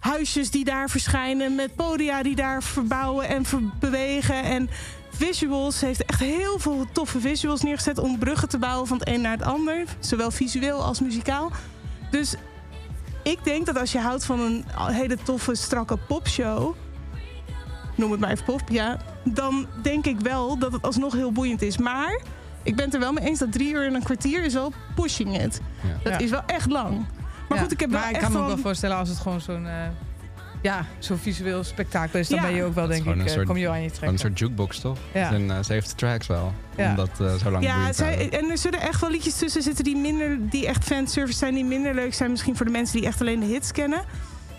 huisjes 0.00 0.50
die 0.50 0.64
daar 0.64 0.90
verschijnen, 0.90 1.54
met 1.54 1.74
podia 1.74 2.22
die 2.22 2.34
daar 2.34 2.62
verbouwen 2.62 3.28
en 3.28 3.44
bewegen. 3.80 4.42
En 4.42 4.70
visuals. 5.10 5.80
Heeft 5.80 6.04
echt 6.04 6.20
heel 6.20 6.58
veel 6.58 6.86
toffe 6.92 7.20
visuals 7.20 7.62
neergezet 7.62 7.98
om 7.98 8.18
bruggen 8.18 8.48
te 8.48 8.58
bouwen 8.58 8.86
van 8.86 8.98
het 8.98 9.08
een 9.08 9.20
naar 9.20 9.36
het 9.36 9.42
ander. 9.42 9.84
Zowel 9.98 10.30
visueel 10.30 10.82
als 10.82 11.00
muzikaal. 11.00 11.52
Dus 12.10 12.34
ik 13.22 13.44
denk 13.44 13.66
dat 13.66 13.78
als 13.78 13.92
je 13.92 13.98
houdt 13.98 14.24
van 14.24 14.40
een 14.40 14.64
hele 14.76 15.16
toffe, 15.22 15.54
strakke 15.54 15.96
popshow. 15.96 16.74
Noem 17.94 18.10
het 18.10 18.20
maar 18.20 18.30
even 18.30 18.44
pop, 18.44 18.60
ja. 18.68 18.96
Dan 19.24 19.66
denk 19.82 20.06
ik 20.06 20.20
wel 20.20 20.58
dat 20.58 20.72
het 20.72 20.82
alsnog 20.82 21.12
heel 21.12 21.32
boeiend 21.32 21.62
is. 21.62 21.78
Maar 21.78 22.20
ik 22.62 22.76
ben 22.76 22.84
het 22.84 22.94
er 22.94 23.00
wel 23.00 23.12
mee 23.12 23.24
eens 23.24 23.38
dat 23.38 23.52
drie 23.52 23.72
uur 23.72 23.86
en 23.86 23.94
een 23.94 24.02
kwartier 24.02 24.44
is 24.44 24.54
wel 24.54 24.72
pushing 24.94 25.40
it. 25.42 25.60
Ja. 25.82 25.88
Dat 26.02 26.12
Ja. 26.12 26.18
is 26.18 26.30
wel 26.30 26.42
echt 26.46 26.70
lang. 26.70 26.96
Maar 27.48 27.58
Ja, 27.58 27.62
goed, 27.64 27.72
ik 27.72 27.80
heb 27.80 27.90
wel 27.90 28.00
maar 28.00 28.08
ik 28.08 28.14
echt 28.14 28.24
kan 28.24 28.32
me 28.32 28.38
ook 28.38 28.44
van... 28.44 28.54
wel 28.54 28.62
voorstellen 28.64 28.96
als 28.96 29.08
het 29.08 29.18
gewoon 29.18 29.40
zo'n 29.40 29.66
eh, 29.66 29.72
ja, 30.62 30.86
zo'n 30.98 31.18
visueel 31.18 31.64
spektakel 31.64 32.18
is. 32.18 32.28
Dan 32.28 32.38
Ja. 32.38 32.44
ben 32.44 32.54
je 32.54 32.64
ook 32.64 32.74
wel, 32.74 32.86
denk 32.86 33.04
ik, 33.04 33.12
een 33.12 33.20
eh, 33.20 33.32
soort- 33.32 33.46
kom 33.46 33.56
je 33.56 33.68
aan 33.68 33.82
je 33.82 33.88
trekken. 33.88 34.08
een 34.12 34.18
soort 34.18 34.38
jukebox, 34.38 34.78
toch? 34.80 34.98
Ja. 35.14 35.32
En 35.32 35.50
eh, 35.50 35.62
ze 35.62 35.72
heeft 35.72 35.88
de 35.90 35.94
tracks 35.94 36.26
wel. 36.26 36.52
Ja. 36.76 36.90
Om 36.90 36.96
dat 36.96 37.10
eh, 37.20 37.34
zo 37.34 37.50
lang 37.50 37.64
Ja, 37.64 37.92
zij, 37.92 38.28
en 38.30 38.50
er 38.50 38.58
zullen 38.58 38.80
echt 38.80 39.00
wel 39.00 39.10
liedjes 39.10 39.36
tussen 39.36 39.62
zitten 39.62 39.84
die, 39.84 39.96
minder, 39.96 40.38
die 40.50 40.66
echt 40.66 40.84
fanservice 40.84 41.38
zijn, 41.38 41.54
die 41.54 41.64
minder 41.64 41.94
leuk 41.94 42.14
zijn. 42.14 42.30
Misschien 42.30 42.56
voor 42.56 42.66
de 42.66 42.72
mensen 42.72 42.96
die 42.98 43.06
echt 43.06 43.20
alleen 43.20 43.40
de 43.40 43.46
hits 43.46 43.72
kennen. 43.72 44.02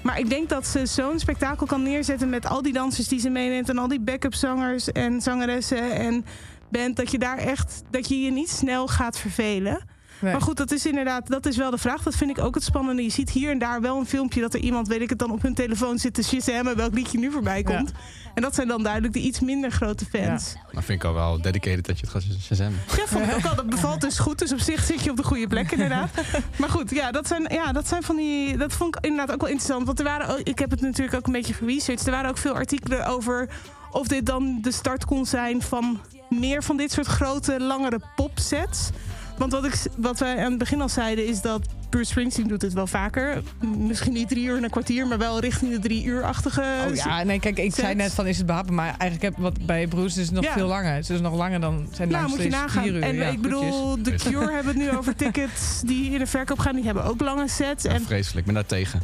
Maar 0.04 0.20
ik 0.20 0.30
denk 0.30 0.50
dat 0.50 0.68
ze 0.68 0.86
zo'n 0.86 1.20
spektakel 1.20 1.66
kan 1.66 1.84
neerzetten 1.84 2.30
met 2.30 2.46
al 2.48 2.62
die 2.62 2.74
dansers 2.74 3.08
die 3.08 3.20
ze 3.20 3.30
meeneemt. 3.30 3.70
En 3.70 3.78
al 3.78 3.88
die 3.88 4.00
backup 4.00 4.34
zangers 4.34 4.92
en 4.92 5.22
zangeressen 5.22 5.92
en 5.92 6.26
band. 6.72 6.96
Dat 6.96 7.12
je 7.12 7.18
daar 7.20 7.38
echt, 7.38 7.82
dat 7.90 8.08
je 8.10 8.20
je 8.22 8.32
niet 8.32 8.50
snel 8.50 8.88
gaat 8.88 9.18
vervelen. 9.20 9.80
Nee. 10.22 10.32
Maar 10.32 10.42
goed, 10.42 10.58
dat 10.58 10.72
is 10.72 10.86
inderdaad, 10.86 11.28
dat 11.28 11.46
is 11.46 11.58
wel 11.58 11.72
de 11.72 11.78
vraag. 11.78 12.04
Dat 12.04 12.16
vind 12.16 12.38
ik 12.38 12.44
ook 12.44 12.56
het 12.56 12.64
spannende. 12.64 13.04
Je 13.04 13.10
ziet 13.10 13.30
hier 13.30 13.52
en 13.52 13.60
daar 13.60 13.82
wel 13.82 13.98
een 13.98 14.06
filmpje 14.06 14.42
dat 14.42 14.54
er 14.54 14.60
iemand, 14.60 14.88
weet 14.88 15.02
ik 15.02 15.10
het 15.10 15.20
dan, 15.20 15.32
op 15.32 15.42
hun 15.42 15.54
telefoon 15.54 15.98
zit 15.98 16.14
te 16.14 16.24
shazammen 16.24 16.76
welk 16.76 16.94
liedje 16.94 17.20
nu 17.20 17.32
voorbij 17.32 17.64
komt. 17.64 17.92
En 18.34 18.42
dat 18.42 18.56
zijn 18.56 18.68
dan 18.68 18.84
duidelijk 18.84 19.14
de 19.14 19.20
iets 19.20 19.40
minder 19.40 19.72
grote 19.72 20.06
fans. 20.06 20.56
Dan 20.72 20.84
vind 20.84 21.04
ik 21.04 21.08
al 21.08 21.14
wel 21.14 21.42
dedicated 21.42 21.86
dat 21.86 22.00
je 22.00 22.06
het 22.06 22.12
gaat 22.12 22.24
shazammen. 22.42 22.80
Ja, 22.98 23.06
vond 23.06 23.26
ik 23.26 23.36
ook 23.36 23.46
al. 23.46 23.56
Dat 23.56 23.70
bevalt 23.70 24.02
dus 24.02 24.20
goed. 24.20 24.40
Dus 24.40 24.52
op 24.52 24.60
zich 24.60 24.84
zit 24.84 25.04
je 25.04 25.10
op 25.10 25.18
de 25.18 25.24
goede 25.24 25.48
plek, 25.48 25.72
inderdaad. 25.78 26.10
Maar 26.58 26.70
goed, 26.70 26.90
ja, 26.90 27.12
dat 27.12 27.28
zijn, 27.28 27.48
ja, 27.50 27.72
dat 27.72 27.88
zijn 27.88 28.04
van 28.04 28.16
die. 28.16 28.58
Dat 28.58 28.74
vond 28.74 28.96
ik 28.96 29.06
inderdaad 29.06 29.34
ook 29.36 29.42
wel 29.42 29.50
interessant. 29.50 29.86
Want 29.86 30.00
er 30.00 30.06
waren 30.06 30.46
ik 30.46 30.60
heb 30.60 30.72
het 30.72 30.82
natuurlijk 30.82 31.18
ook 31.18 31.26
een 31.26 31.34
beetje 31.34 31.54
geresearched. 31.54 32.06
Er 32.06 32.12
waren 32.12 32.30
ook 32.30 32.38
veel 32.38 32.54
artikelen 32.54 33.06
over 33.06 33.50
of 33.92 34.08
dit 34.08 34.26
dan 34.26 34.58
de 34.62 34.72
start 34.72 35.06
kon 35.06 35.26
zijn 35.26 35.62
van 35.62 36.00
meer 36.30 36.64
van 36.64 36.78
dit 36.78 36.92
soort 36.92 37.08
grote, 37.08 37.60
langere 37.60 38.02
popsets. 38.16 38.90
Want 39.42 39.54
wat, 39.54 39.66
ik, 39.66 39.82
wat 39.98 40.20
wij 40.20 40.38
aan 40.38 40.50
het 40.50 40.58
begin 40.58 40.82
al 40.82 40.90
zeiden 40.90 41.28
is 41.28 41.42
dat 41.42 41.62
Bruce 41.90 42.10
Springsteen 42.12 42.48
doet 42.48 42.62
het 42.62 42.74
wel 42.74 42.88
vaker. 42.88 43.42
Misschien 43.78 44.14
niet 44.14 44.28
drie 44.28 44.46
uur 44.46 44.58
en 44.58 44.64
een 44.64 44.70
kwartier, 44.70 45.08
maar 45.08 45.18
wel 45.18 45.40
richting 45.40 45.72
de 45.72 45.80
drie 45.80 46.04
uur-achtige. 46.04 46.64
Oh 46.90 46.96
ja, 46.96 47.24
nee, 47.24 47.40
kijk, 47.40 47.58
ik 47.58 47.74
zei 47.74 47.96
net 47.96 48.12
van 48.14 48.28
is 48.28 48.38
het 48.38 48.46
behapbaar, 48.46 48.74
maar 48.74 48.96
eigenlijk 48.98 49.22
heb 49.22 49.44
wat 49.44 49.66
bij 49.66 49.88
Bruce 49.88 50.20
is 50.20 50.26
het 50.26 50.36
nog 50.36 50.44
Ja. 50.44 50.54
veel 50.54 50.68
langer. 50.68 50.94
Het 50.94 51.10
is 51.10 51.22
nog 51.22 51.36
langer 51.36 51.60
dan 51.60 51.88
zijn 51.92 52.10
Nou, 52.10 52.30
moet 52.30 52.42
je 52.44 52.50
nagaan. 52.50 52.84
vier 52.84 52.94
uur. 52.94 53.02
En 53.04 53.16
Ja, 53.16 53.28
ik 53.28 53.42
bedoel, 53.42 54.02
The 54.02 54.12
Cure 54.16 54.52
hebben 54.54 54.74
het 54.76 54.84
nu 54.84 54.98
over 54.98 55.16
tickets 55.16 55.82
die 55.86 56.12
in 56.12 56.20
de 56.20 56.28
verkoop 56.28 56.60
gaan. 56.60 56.76
Die 56.76 56.86
hebben 56.86 57.04
ook 57.04 57.22
lange 57.22 57.48
sets. 57.48 57.84
Ja, 57.84 57.90
En 57.90 58.02
vreselijk, 58.02 58.40
ik 58.40 58.46
ben 58.46 58.54
daar 58.54 58.66
tegen. 58.66 59.02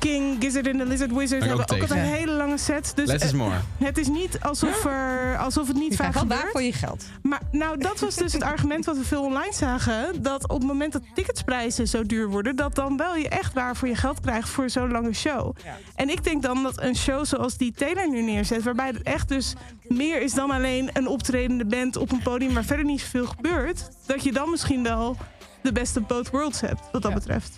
King, 0.00 0.36
Gizzard 0.40 0.66
en 0.66 0.78
the 0.78 0.86
Lizard 0.86 1.12
Wizard 1.12 1.30
hebben 1.30 1.52
ook 1.52 1.60
ook 1.60 1.70
altijd 1.70 1.88
tegen. 1.90 2.04
hele 2.04 2.32
lange 2.32 2.58
sets. 2.58 2.94
Dus 2.94 3.06
Less 3.08 3.24
is 3.24 3.32
more. 3.32 3.54
het 3.78 3.98
is 3.98 4.08
niet 4.08 4.40
alsof, 4.40 4.84
er, 4.84 5.36
alsof 5.38 5.66
het 5.68 5.76
niet 5.76 5.90
Je 5.90 5.96
vaak 5.96 6.10
krijgt 6.10 6.14
wel 6.14 6.22
gebeurt. 6.22 6.42
daar 6.42 6.50
voor 6.50 6.62
je 6.62 6.72
geld. 6.72 7.04
Maar 7.22 7.40
nou, 7.52 7.78
dat 7.78 8.00
was 8.00 8.14
dus 8.14 8.32
het 8.32 8.42
argument 8.42 8.84
wat 8.84 8.96
we 8.96 9.04
veel 9.04 9.22
online 9.22 9.52
zagen. 9.54 10.22
Dat 10.22 10.42
op 10.42 10.58
het 10.58 10.66
moment 10.66 10.92
dat 10.92 11.02
ticketsprijzen 11.14 11.88
zo 11.88 12.02
duur 12.06 12.28
worden... 12.28 12.56
dat 12.56 12.74
dan 12.74 12.96
wel 12.96 13.16
je 13.16 13.28
echt 13.28 13.52
waar 13.52 13.76
voor 13.76 13.88
je 13.88 13.94
geld 13.94 14.20
krijgt 14.20 14.48
voor 14.48 14.70
zo'n 14.70 14.90
lange 14.90 15.12
show. 15.12 15.56
Ja. 15.64 15.76
En 15.94 16.08
ik 16.10 16.24
denk 16.24 16.42
dan 16.42 16.62
dat 16.62 16.82
een 16.82 16.96
show 16.96 17.24
zoals 17.24 17.56
die 17.56 17.72
Taylor 17.72 18.08
nu 18.10 18.22
neerzet... 18.22 18.62
waarbij 18.62 18.86
het 18.86 19.02
echt 19.02 19.28
dus 19.28 19.54
meer 19.82 20.22
is 20.22 20.32
dan 20.34 20.50
alleen 20.50 20.90
een 20.92 21.06
optredende 21.08 21.64
band 21.64 21.96
op 21.96 22.12
een 22.12 22.22
podium... 22.22 22.54
waar 22.54 22.64
verder 22.64 22.84
niet 22.84 23.00
zoveel 23.00 23.26
gebeurt... 23.26 23.88
dat 24.06 24.24
je 24.24 24.32
dan 24.32 24.50
misschien 24.50 24.82
wel 24.82 25.16
de 25.62 25.72
best 25.72 25.96
of 25.96 26.06
both 26.06 26.30
worlds 26.30 26.60
hebt, 26.60 26.80
wat 26.92 27.02
dat 27.02 27.10
Ja. 27.10 27.16
betreft. 27.16 27.56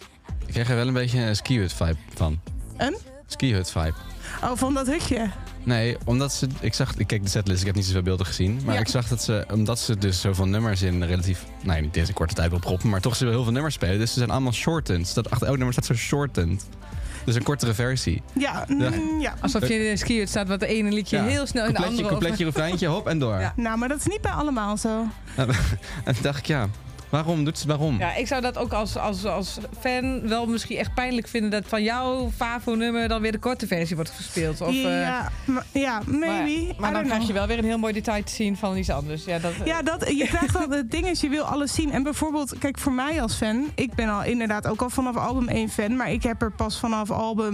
Ik 0.53 0.59
krijg 0.59 0.71
er 0.71 0.77
wel 0.77 0.87
een 0.87 0.93
beetje 1.03 1.21
een 1.21 1.37
ski-hut 1.37 1.73
vibe 1.73 1.97
van. 2.15 2.41
Een? 2.77 2.97
Ski-hut 3.27 3.71
vibe. 3.71 3.93
Oh, 4.43 4.51
van 4.55 4.75
dat 4.75 4.87
hutje. 4.87 5.31
Nee, 5.63 5.97
omdat 6.05 6.33
ze... 6.33 6.47
Ik 6.61 6.75
zag... 6.75 6.95
Ik 6.97 7.07
keek 7.07 7.23
de 7.23 7.29
setlist, 7.29 7.61
ik 7.61 7.67
heb 7.67 7.75
niet 7.75 7.85
zoveel 7.85 8.03
beelden 8.03 8.27
gezien. 8.27 8.61
Maar 8.65 8.75
Ja. 8.75 8.81
ik 8.81 8.89
zag 8.89 9.09
dat 9.09 9.23
ze... 9.23 9.45
Omdat 9.53 9.79
ze 9.79 9.99
dus 9.99 10.21
zoveel 10.21 10.47
nummers 10.47 10.83
in 10.83 11.03
relatief... 11.05 11.45
Nee, 11.63 11.81
niet 11.81 11.95
deze 11.95 12.13
korte 12.13 12.35
tijd 12.35 12.51
wil 12.51 12.59
proppen. 12.59 12.89
Maar 12.89 13.01
toch 13.01 13.17
ze 13.17 13.27
heel 13.27 13.43
veel 13.43 13.53
nummers 13.53 13.75
spelen. 13.75 13.99
Dus 13.99 14.13
ze 14.13 14.19
zijn 14.19 14.31
allemaal 14.31 14.53
shortened. 14.53 15.15
Dat 15.15 15.31
achter 15.31 15.47
elk 15.47 15.57
nummer 15.57 15.73
staat 15.73 15.85
zo 15.87 15.95
shortened. 15.95 16.65
Dus 17.25 17.35
een 17.35 17.43
kortere 17.43 17.75
versie. 17.75 18.23
Ja, 18.33 18.65
Ja. 18.79 18.91
mm, 18.91 19.21
ja. 19.21 19.35
Alsof 19.41 19.69
je 19.69 19.75
in 19.75 19.91
de 19.91 19.97
skiert 19.97 20.29
staat 20.29 20.49
wat 20.49 20.61
de 20.61 20.67
ene 20.67 20.91
liedje 20.93 21.17
Ja. 21.17 21.25
heel 21.25 21.47
snel 21.47 21.67
in 21.67 21.73
de 21.75 21.85
andere... 21.85 22.09
completje 22.09 22.45
refreintje, 22.45 22.87
hop 22.87 23.07
en 23.09 23.19
door. 23.19 23.41
Ja. 23.41 23.53
Nou, 23.57 23.79
maar 23.79 23.89
dat 23.89 23.99
is 23.99 24.07
niet 24.07 24.21
bij 24.21 24.33
allemaal 24.33 24.77
zo. 24.77 25.07
En 26.05 26.15
toen 26.15 26.23
dacht 26.23 26.39
ik, 26.39 26.47
ja... 26.47 26.69
Waarom 27.13 27.45
doet 27.45 27.59
ze 27.59 27.69
het? 27.69 27.77
Waarom? 27.77 27.99
Ja, 27.99 28.15
ik 28.15 28.27
zou 28.27 28.41
dat 28.43 28.59
ook 28.59 28.73
als, 28.73 28.97
als, 28.97 29.25
als 29.25 29.59
fan 29.81 30.29
wel 30.29 30.47
misschien 30.47 30.77
echt 30.77 30.95
pijnlijk 30.95 31.29
vinden... 31.29 31.51
dat 31.51 31.63
van 31.67 31.83
jouw 31.83 32.31
Favo-nummer 32.37 33.09
dan 33.09 33.21
weer 33.21 33.33
de 33.33 33.39
korte 33.39 33.67
versie 33.67 33.97
wordt 33.97 34.11
gespeeld. 34.11 34.61
Of, 34.61 34.69
eh, 34.69 35.01
ja, 35.01 35.31
maar- 35.45 35.67
ja, 35.73 36.01
maybe. 36.07 36.75
Maar, 36.79 36.93
dan 36.93 37.05
krijg 37.05 37.27
je 37.27 37.33
wel 37.33 37.47
weer 37.47 37.59
een 37.59 37.65
heel 37.65 37.79
mooi 37.79 37.93
detail 37.93 38.23
te 38.25 38.33
zien 38.33 38.57
van 38.57 38.77
iets 38.77 38.91
anders. 38.91 39.25
Ja, 39.25 39.39
dat, 39.39 39.53
Ja, 39.65 39.83
dat, 39.83 40.09
je 40.09 40.27
krijgt 40.27 40.59
wel 40.59 40.71
het 40.71 40.91
ding 40.91 41.07
is, 41.07 41.21
je 41.21 41.29
wil 41.29 41.45
alles 41.45 41.75
zien. 41.75 41.93
En 41.93 42.03
bijvoorbeeld, 42.03 42.59
kijk, 42.59 42.79
voor 42.79 42.93
mij 42.93 43.23
als 43.23 43.35
fan, 43.35 43.67
ik 43.75 43.95
ben 43.95 44.09
al 44.09 44.25
inderdaad 44.25 44.67
ook 44.67 44.83
al 44.83 44.91
vanaf 44.91 45.17
album 45.17 45.49
1 45.49 45.69
fan, 45.69 45.97
maar 45.97 46.11
ik 46.13 46.23
heb 46.23 46.43
er 46.43 46.53
pas 46.53 46.79
vanaf 46.79 47.11
album 47.11 47.53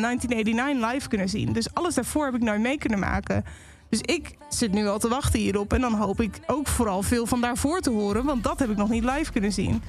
1989 0.00 0.92
live 0.92 1.08
kunnen 1.08 1.28
zien. 1.28 1.52
Dus 1.52 1.74
alles 1.74 1.94
daarvoor 1.94 2.24
heb 2.24 2.34
ik 2.34 2.42
nooit 2.42 2.60
mee 2.60 2.78
kunnen 2.78 2.98
maken. 2.98 3.44
Dus 3.92 4.00
ik 4.00 4.34
zit 4.48 4.72
nu 4.72 4.88
al 4.88 4.98
te 4.98 5.08
wachten 5.08 5.40
hierop. 5.40 5.72
En 5.72 5.80
dan 5.80 5.94
hoop 5.94 6.20
ik 6.20 6.38
ook 6.46 6.66
vooral 6.68 7.02
veel 7.02 7.26
van 7.26 7.40
daarvoor 7.40 7.80
te 7.80 7.90
horen, 7.90 8.24
want 8.24 8.42
dat 8.44 8.58
heb 8.58 8.70
ik 8.70 8.76
nog 8.76 8.88
niet 8.88 9.04
live 9.04 9.32
kunnen 9.32 9.52
zien. 9.52 9.82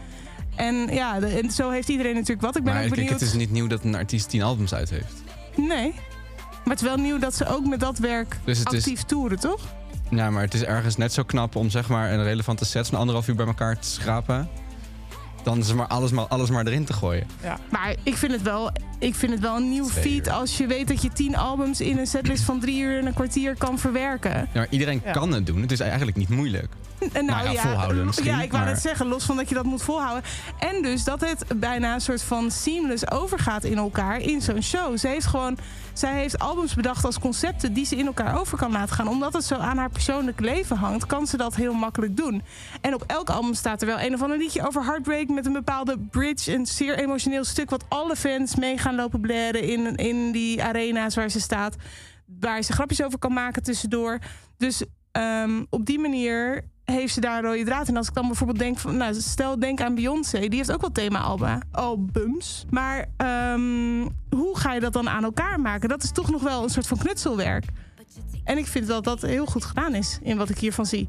En 0.56 0.76
ja, 0.76 1.20
de- 1.20 1.28
en 1.28 1.52
zo 1.52 1.70
heeft 1.70 1.90
iedereen 1.90 2.14
natuurlijk 2.14 2.42
wat. 2.42 2.56
Ik 2.56 2.64
ben 2.64 2.74
maar 2.74 2.82
ook 2.82 2.88
kijk, 2.88 3.00
benieuwd. 3.00 3.20
het 3.20 3.30
is 3.30 3.36
niet 3.36 3.52
nieuw 3.52 3.68
dat 3.68 3.84
een 3.84 3.96
artiest 3.96 4.30
tien 4.30 4.42
albums 4.42 4.74
uit 4.74 4.90
heeft. 4.90 5.24
Nee. 5.56 5.92
Maar 6.64 6.74
het 6.76 6.82
is 6.82 6.88
wel 6.88 6.98
nieuw 6.98 7.20
dat 7.20 7.36
ze 7.36 7.46
ook 7.46 7.66
met 7.66 7.80
dat 7.80 7.98
werk 7.98 8.38
Dus 8.44 8.60
is, 8.60 8.66
actief 8.66 9.04
toeren, 9.04 9.40
toch? 9.40 9.60
ja, 10.10 10.30
maar 10.30 10.42
het 10.44 10.54
is 10.54 10.64
ergens 10.64 10.98
net 10.98 11.14
zo 11.14 11.24
knap 11.24 11.56
om 11.56 11.70
zeg 11.70 11.90
maar 11.90 12.12
een 12.12 12.24
relevante 12.24 12.66
set 12.66 12.88
van 12.88 13.00
anderhalf 13.00 13.28
uur 13.28 13.36
bij 13.36 13.46
elkaar 13.46 13.80
te 13.80 13.88
schrapen. 13.88 14.50
Dan 15.44 15.58
is 15.60 15.74
maar 15.74 15.88
alles, 15.88 16.12
maar 16.12 16.26
alles 16.28 16.50
maar 16.50 16.66
erin 16.68 16.86
te 16.86 16.94
gooien. 16.94 17.28
Maar 17.70 17.96
ik 18.04 18.18
vind 18.18 18.32
het 18.32 18.42
wel, 18.42 18.72
ik 19.00 19.16
vind 19.16 19.32
het 19.32 19.42
wel 19.42 19.56
een 19.56 19.70
nieuw 19.70 19.88
feat 19.90 20.30
als 20.30 20.58
je 20.58 20.68
weet 20.68 20.88
dat 20.88 21.02
je 21.02 21.10
tien 21.14 21.36
albums 21.38 21.82
in 21.82 21.98
een 21.98 22.08
setlist 22.08 22.44
van 22.44 22.60
drie 22.60 22.82
uur 22.82 23.00
en 23.00 23.06
een 23.06 23.14
kwartier 23.14 23.56
kan 23.58 23.80
verwerken. 23.80 24.32
Ja, 24.32 24.48
maar 24.54 24.68
iedereen 24.70 25.02
Ja. 25.06 25.12
kan 25.12 25.32
het 25.32 25.46
doen. 25.46 25.62
Het 25.62 25.72
is 25.72 25.80
eigenlijk 25.80 26.18
niet 26.18 26.30
moeilijk. 26.30 26.74
En 27.14 27.26
Nou 27.26 27.50
ja, 27.52 27.62
volhouden 27.62 28.06
misschien, 28.06 28.26
Ja, 28.28 28.42
ik 28.42 28.52
wou 28.52 28.64
maar- 28.64 28.74
net 28.74 28.82
zeggen, 28.82 29.08
los 29.08 29.24
van 29.24 29.36
dat 29.36 29.50
je 29.50 29.56
dat 29.56 29.64
moet 29.64 29.82
volhouden. 29.84 30.24
En 30.60 30.82
dus 30.82 31.04
dat 31.04 31.22
het 31.22 31.46
bijna 31.56 31.94
een 31.94 32.02
soort 32.02 32.22
van 32.24 32.52
seamless 32.52 33.12
overgaat 33.12 33.64
in 33.64 33.78
elkaar 33.78 34.20
in 34.20 34.42
zo'n 34.42 34.62
show. 34.64 34.98
Ze 34.98 35.08
heeft 35.08 35.26
gewoon, 35.26 35.58
zij 35.94 36.14
heeft 36.14 36.40
albums 36.40 36.74
bedacht 36.74 37.06
als 37.06 37.20
concepten 37.20 37.74
die 37.74 37.86
ze 37.86 37.96
in 37.96 38.06
elkaar 38.06 38.40
over 38.40 38.58
kan 38.58 38.72
laten 38.72 38.96
gaan. 38.96 39.08
Omdat 39.08 39.34
het 39.34 39.44
zo 39.44 39.56
aan 39.56 39.78
haar 39.78 39.90
persoonlijk 39.90 40.40
leven 40.40 40.78
hangt, 40.78 41.06
kan 41.06 41.28
ze 41.28 41.38
dat 41.38 41.56
heel 41.56 41.74
makkelijk 41.74 42.18
doen. 42.18 42.42
En 42.82 42.94
op 42.94 43.04
elk 43.08 43.30
album 43.30 43.54
staat 43.54 43.82
er 43.82 43.88
wel 43.88 44.00
een 44.00 44.14
of 44.14 44.22
ander 44.22 44.38
liedje 44.38 44.68
over 44.68 44.84
heartbreak 44.84 45.28
met 45.28 45.46
een 45.46 45.54
bepaalde 45.54 46.00
bridge. 46.00 46.54
Een 46.54 46.66
zeer 46.66 46.98
emotioneel 46.98 47.44
stuk 47.44 47.70
wat 47.70 47.86
alle 47.88 48.16
fans 48.16 48.56
mee 48.56 48.78
gaan 48.78 48.96
lopen 48.96 49.22
blaren 49.22 49.64
in, 49.64 49.96
in 49.96 50.32
die 50.32 50.64
arena's 50.64 51.16
waar 51.16 51.30
ze 51.30 51.40
staat. 51.40 51.76
waar 52.40 52.62
ze 52.62 52.74
grapjes 52.74 53.04
over 53.04 53.20
kan 53.20 53.34
maken 53.34 53.64
tussendoor. 53.64 54.20
Dus 54.58 54.84
ehm, 55.12 55.64
op 55.70 55.86
die 55.86 56.00
manier 56.00 56.64
heeft 56.94 57.14
ze 57.14 57.22
daar 57.22 57.38
een 57.38 57.50
rode 57.50 57.64
draad. 57.64 57.88
En 57.88 57.98
als 57.98 58.08
ik 58.08 58.14
dan 58.14 58.28
bijvoorbeeld 58.28 58.60
denk 58.60 58.78
van, 58.78 58.98
nou, 58.98 59.14
stel 59.14 59.60
denk 59.60 59.82
aan 59.82 59.96
Beyoncé, 59.96 60.40
die 60.40 60.56
heeft 60.58 60.72
ook 60.72 60.82
wel 60.82 60.92
thema-albums. 60.92 62.66
Maar 62.70 63.06
ehm, 63.18 64.08
hoe 64.30 64.58
ga 64.58 64.74
je 64.74 64.80
dat 64.80 64.94
dan 64.94 65.10
aan 65.10 65.24
elkaar 65.24 65.60
maken? 65.60 65.90
Dat 65.90 66.04
is 66.04 66.12
toch 66.12 66.32
nog 66.32 66.42
wel 66.42 66.64
een 66.64 66.70
soort 66.70 66.88
van 66.88 66.98
knutselwerk. 66.98 67.66
En 68.44 68.58
ik 68.58 68.68
vind 68.68 68.88
dat 68.88 69.04
dat 69.04 69.22
heel 69.22 69.46
goed 69.46 69.66
gedaan 69.66 69.96
is 69.96 70.20
in 70.22 70.38
wat 70.38 70.50
ik 70.50 70.58
hiervan 70.58 70.86
zie. 70.86 71.08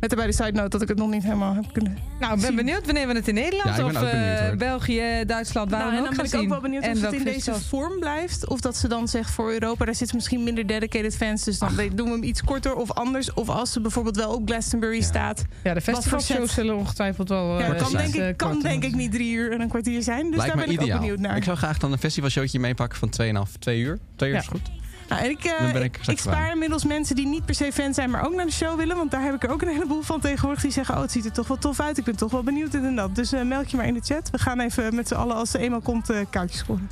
Met 0.00 0.10
daarbij 0.10 0.26
de 0.26 0.32
side 0.36 0.52
note 0.52 0.68
dat 0.68 0.82
ik 0.82 0.88
het 0.88 0.98
nog 0.98 1.10
niet 1.10 1.22
helemaal 1.22 1.54
heb 1.54 1.72
kunnen. 1.72 1.98
Nou, 2.20 2.34
ik 2.34 2.38
ben 2.38 2.46
zien. 2.46 2.56
benieuwd 2.56 2.84
wanneer 2.84 3.06
we 3.06 3.12
het 3.14 3.28
in 3.28 3.34
Nederland 3.34 3.76
Ja, 3.76 3.84
of 3.84 3.92
benieuwd, 3.92 4.12
eh. 4.12 4.56
België, 4.56 5.02
Duitsland, 5.26 5.70
waar 5.70 5.78
Nou, 5.80 5.90
we 5.90 5.96
en 5.96 6.02
ook 6.02 6.14
dan 6.16 6.26
ben 6.30 6.34
ik 6.38 6.44
ook 6.44 6.48
wel 6.50 6.60
benieuwd 6.60 6.82
en 6.82 6.96
of 6.96 7.00
het 7.02 7.12
in 7.12 7.24
deze 7.24 7.54
vorm 7.54 7.98
blijft. 7.98 8.48
Of 8.48 8.60
dat 8.60 8.76
ze 8.76 8.88
dan 8.88 9.08
zegt 9.08 9.30
voor 9.30 9.52
Europa, 9.52 9.84
daar 9.84 9.94
zitten 9.94 10.16
misschien 10.16 10.42
minder 10.44 10.66
dedicated 10.66 11.16
fans. 11.16 11.44
Dus 11.44 11.58
dan 11.58 11.70
doen 11.94 12.06
we 12.06 12.12
hem 12.12 12.22
iets 12.22 12.42
korter 12.42 12.74
of 12.74 12.92
anders. 12.92 13.32
Of 13.32 13.48
als 13.48 13.72
ze 13.72 13.80
bijvoorbeeld 13.80 14.16
wel 14.16 14.34
op 14.34 14.42
Glastonbury 14.48 15.00
staat. 15.00 15.44
Ja, 15.64 15.74
de 15.74 15.80
festivalshows 15.80 16.54
zullen 16.54 16.76
ongetwijfeld 16.76 17.28
wel... 17.28 17.58
Ja, 17.58 17.64
eh, 17.64 17.68
dat 17.68 17.76
kan, 17.82 17.90
zijn. 17.90 18.10
denk 18.10 18.28
ik, 18.28 18.36
kan 18.36 18.60
denk 18.60 18.84
ik 18.84 18.94
niet 18.94 19.12
drie 19.12 19.32
uur 19.32 19.52
en 19.52 19.60
een 19.60 19.68
kwartier 19.68 20.02
zijn. 20.02 20.26
Dus 20.26 20.36
Lijkt 20.36 20.46
daar 20.46 20.56
me 20.56 20.64
ben 20.64 20.74
ik 20.74 20.80
ideaal. 20.80 20.96
ook 20.96 21.02
benieuwd 21.02 21.20
naar. 21.20 21.36
Ik 21.36 21.44
zou 21.44 21.56
graag 21.56 21.78
dan 21.78 21.92
een 21.92 21.98
festivalshowtje 21.98 22.58
meepakken 22.58 22.98
van 22.98 23.10
2,5, 23.46 23.52
2 23.58 23.80
uur. 23.80 23.98
2 24.16 24.28
uur 24.28 24.34
Ja. 24.36 24.40
is 24.42 24.48
goed. 24.48 24.70
Nou, 25.08 25.22
en 25.22 25.30
ik, 25.30 25.44
eh, 25.44 25.60
Dan 25.62 25.72
ben 25.72 25.82
ik 25.82 25.96
ik, 25.96 26.02
straks 26.02 26.20
spaar 26.22 26.50
inmiddels 26.52 26.84
mensen 26.84 27.16
die 27.16 27.26
niet 27.26 27.44
per 27.44 27.54
se 27.54 27.72
fan 27.72 27.94
zijn, 27.94 28.10
maar 28.10 28.26
ook 28.26 28.34
naar 28.34 28.46
de 28.46 28.52
show 28.52 28.76
willen. 28.76 28.96
Want 28.96 29.10
daar 29.10 29.22
heb 29.22 29.34
ik 29.34 29.42
er 29.42 29.50
ook 29.50 29.62
een 29.62 29.68
heleboel 29.68 30.02
van 30.02 30.20
tegenwoordig. 30.20 30.62
Die 30.62 30.70
zeggen, 30.72 30.94
oh, 30.94 31.00
het 31.00 31.12
ziet 31.12 31.24
er 31.24 31.32
toch 31.32 31.48
wel 31.48 31.58
tof 31.58 31.80
uit. 31.80 31.98
Ik 31.98 32.04
ben 32.04 32.16
toch 32.16 32.30
wel 32.30 32.42
benieuwd 32.42 32.72
dit 32.72 32.82
en 32.82 32.96
dat. 32.96 33.14
Dus 33.14 33.32
eh, 33.32 33.42
meld 33.42 33.70
je 33.70 33.76
maar 33.76 33.86
in 33.86 33.94
de 33.94 34.00
chat. 34.04 34.30
We 34.30 34.38
gaan 34.38 34.60
even 34.60 34.94
met 34.94 35.08
z'n 35.08 35.14
allen, 35.14 35.36
als 35.36 35.50
ze 35.50 35.58
eenmaal 35.58 35.80
komt, 35.80 36.10
eh 36.10 36.18
kaartjes 36.30 36.58
scoren. 36.60 36.88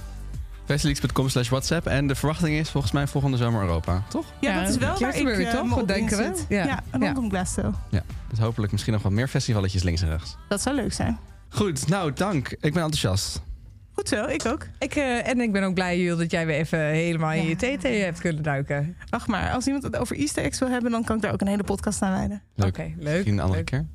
Festileaks.com 0.65 1.29
slash 1.29 1.49
WhatsApp. 1.49 1.87
En 1.87 2.07
de 2.07 2.15
verwachting 2.15 2.59
is 2.59 2.71
volgens 2.71 2.93
mij 2.93 3.07
volgende 3.07 3.37
zomer 3.37 3.63
Europa. 3.63 4.03
Toch? 4.09 4.25
Ja, 4.41 4.53
Ja, 4.53 4.61
dat 4.61 4.69
is 4.69 4.77
wel 4.77 4.99
waar 4.99 5.15
ik 5.17 5.49
toch? 5.51 5.75
Wat 5.75 5.89
denken 5.89 6.17
we? 6.19 6.55
Ja. 6.55 6.65
Ja, 6.65 6.83
rondom 6.91 7.31
Glasgow. 7.31 7.75
Dus 8.29 8.39
hopelijk 8.39 8.73
misschien 8.73 8.93
nog 8.93 9.03
wat 9.03 9.13
meer 9.13 9.29
festivalletjes 9.29 9.83
links 9.83 10.03
en 10.03 10.09
rechts. 10.09 10.37
Dat 10.49 10.63
zou 10.63 10.77
leuk 10.77 10.93
zijn. 10.93 11.19
Goed, 11.49 11.89
nou 11.89 12.13
dank. 12.13 12.49
Ik 12.49 12.61
ben 12.61 12.83
enthousiast. 12.83 13.43
Goed 13.95 14.09
zo, 14.09 14.25
ik 14.25 14.47
ook. 14.47 14.67
Ik, 14.79 14.95
eh, 14.95 15.29
en 15.29 15.41
ik 15.41 15.53
ben 15.53 15.63
ook 15.63 15.75
blij, 15.75 15.99
Jules, 16.01 16.19
dat 16.19 16.31
jij 16.31 16.47
weer 16.47 16.57
even 16.57 16.79
helemaal 16.79 17.33
in 17.33 17.49
je. 17.49 17.57
TT 17.57 17.83
hebt 17.83 18.21
kunnen 18.21 18.43
duiken. 18.43 18.97
Wacht 19.11 19.27
maar, 19.27 19.51
als 19.53 19.67
iemand 19.67 19.85
het 19.85 19.97
over 19.97 20.17
Easter 20.17 20.45
eggs 20.45 20.59
wil 20.59 20.69
hebben, 20.69 20.91
dan 20.91 21.05
kan 21.05 21.17
ik 21.17 21.23
daar 21.23 21.33
ook 21.33 21.41
een 21.41 21.47
hele 21.47 21.65
podcast 21.65 22.03
aan 22.03 22.13
wijden. 22.13 22.43
Leuk. 22.55 22.69
Oké, 22.69 22.93
leuk. 22.99 23.13
Misschien 23.13 23.33
een 23.33 23.41
andere 23.41 23.57
leuk. 23.59 23.67
keer. 23.67 23.87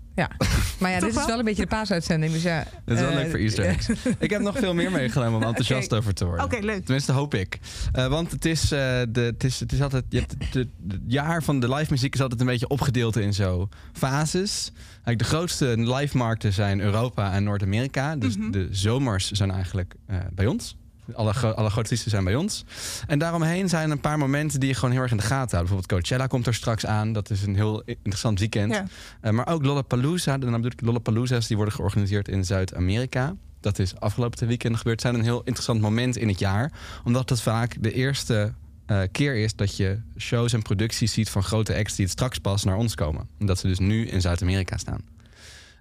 Maar 0.80 0.92
ja, 0.92 1.00
dit 1.00 1.10
is 1.10 1.26
wel? 1.26 1.40
een 1.40 1.46
beetje 1.46 1.62
de 1.62 1.68
paasuitzending, 1.68 2.32
dus 2.34 2.42
ja. 2.42 2.64
Dat 2.86 2.96
is 2.98 3.02
wel 3.04 3.10
eh, 3.10 3.16
leuk 3.16 3.30
voor 3.30 3.40
Easter 3.40 3.66
eggs. 3.66 3.90
Ik 4.20 4.30
heb 4.30 4.42
nog 4.42 4.58
veel 4.58 4.74
meer 4.74 4.92
meegenomen 4.92 5.34
om 5.40 5.44
enthousiast 5.44 5.94
over 5.94 6.14
te 6.14 6.26
worden. 6.26 6.46
Oké, 6.46 6.58
leuk. 6.60 6.84
Tenminste, 6.84 7.12
hoop 7.12 7.34
ik. 7.34 7.60
Eh, 7.92 8.08
want 8.08 8.32
het 8.32 8.46
is, 8.46 8.62
eh, 8.64 8.70
de, 9.10 9.22
het, 9.22 9.44
is, 9.44 9.60
het 9.60 9.72
is 9.72 9.82
altijd. 9.82 10.04
Je 10.10 10.20
hebt 10.20 10.32
de- 10.32 10.48
de- 10.52 10.68
het 10.94 11.02
jaar 11.08 11.44
van 11.44 11.60
de 11.60 11.74
live 11.74 11.92
muziek 11.92 12.14
is 12.14 12.22
altijd 12.22 12.40
een 12.42 12.46
beetje 12.48 12.68
opgedeeld 12.68 13.16
in 13.18 13.34
zo 13.34 13.70
fases. 13.94 14.72
Eigenlijk 14.92 15.20
de 15.20 15.26
grootste 15.26 15.66
live 15.78 16.18
markten 16.18 16.54
zijn 16.54 16.80
Europa 16.80 17.34
en 17.34 17.44
Noord-Amerika. 17.44 18.16
Dus 18.16 18.38
Mhm. 18.38 18.52
de 18.52 18.68
zomers 18.72 19.32
zijn 19.32 19.52
eigenlijk 19.52 19.94
eh, 20.08 20.18
bij 20.34 20.46
ons. 20.48 20.76
Alle, 21.14 21.34
alle 21.34 21.70
grote 21.70 21.90
artiesten 21.90 22.12
zijn 22.12 22.24
bij 22.24 22.36
ons. 22.36 22.64
En 23.08 23.20
daaromheen 23.20 23.70
zijn 23.70 23.92
een 23.92 24.00
paar 24.00 24.18
momenten 24.18 24.60
die 24.60 24.70
je 24.70 24.76
gewoon 24.76 24.92
heel 24.92 25.02
erg 25.02 25.12
in 25.12 25.18
de 25.18 25.24
gaten 25.24 25.38
houdt. 25.38 25.52
Bijvoorbeeld 25.52 25.88
Coachella 25.88 26.28
komt 26.28 26.48
er 26.48 26.54
straks 26.54 26.86
aan. 26.86 27.14
Dat 27.14 27.30
is 27.30 27.44
een 27.44 27.56
heel 27.56 27.84
interessant 27.86 28.40
weekend. 28.40 28.74
Ja. 28.74 28.86
Eh, 29.22 29.32
maar 29.32 29.48
ook 29.48 29.66
Lollapalooza. 29.66 30.38
Dan 30.38 30.52
bedoel 30.52 30.72
ik 30.72 30.82
Lollapalooza's 30.82 31.48
die 31.48 31.56
worden 31.56 31.76
georganiseerd 31.76 32.28
in 32.28 32.46
Zuid-Amerika. 32.46 33.36
Dat 33.60 33.80
is 33.80 34.00
afgelopen 34.00 34.48
weekend 34.48 34.78
gebeurd. 34.78 35.02
Zijn 35.02 35.16
een 35.16 35.24
heel 35.24 35.42
interessant 35.44 35.82
moment 35.82 36.18
in 36.18 36.28
het 36.28 36.40
jaar. 36.40 36.72
Omdat 37.04 37.30
het 37.30 37.42
vaak 37.42 37.76
de 37.80 37.94
eerste 37.94 38.54
eh, 38.86 39.02
keer 39.12 39.36
is 39.36 39.56
dat 39.56 39.78
je 39.78 40.00
shows 40.18 40.54
en 40.54 40.62
producties 40.62 41.14
ziet 41.14 41.30
van 41.30 41.44
grote 41.44 41.76
acts 41.76 41.96
die 41.96 42.06
het 42.06 42.14
straks 42.14 42.38
pas 42.38 42.64
naar 42.64 42.78
ons 42.78 42.96
komen. 42.96 43.28
Omdat 43.40 43.60
ze 43.60 43.68
dus 43.68 43.80
nu 43.80 44.08
in 44.08 44.22
Zuid-Amerika 44.22 44.78
staan. 44.78 45.02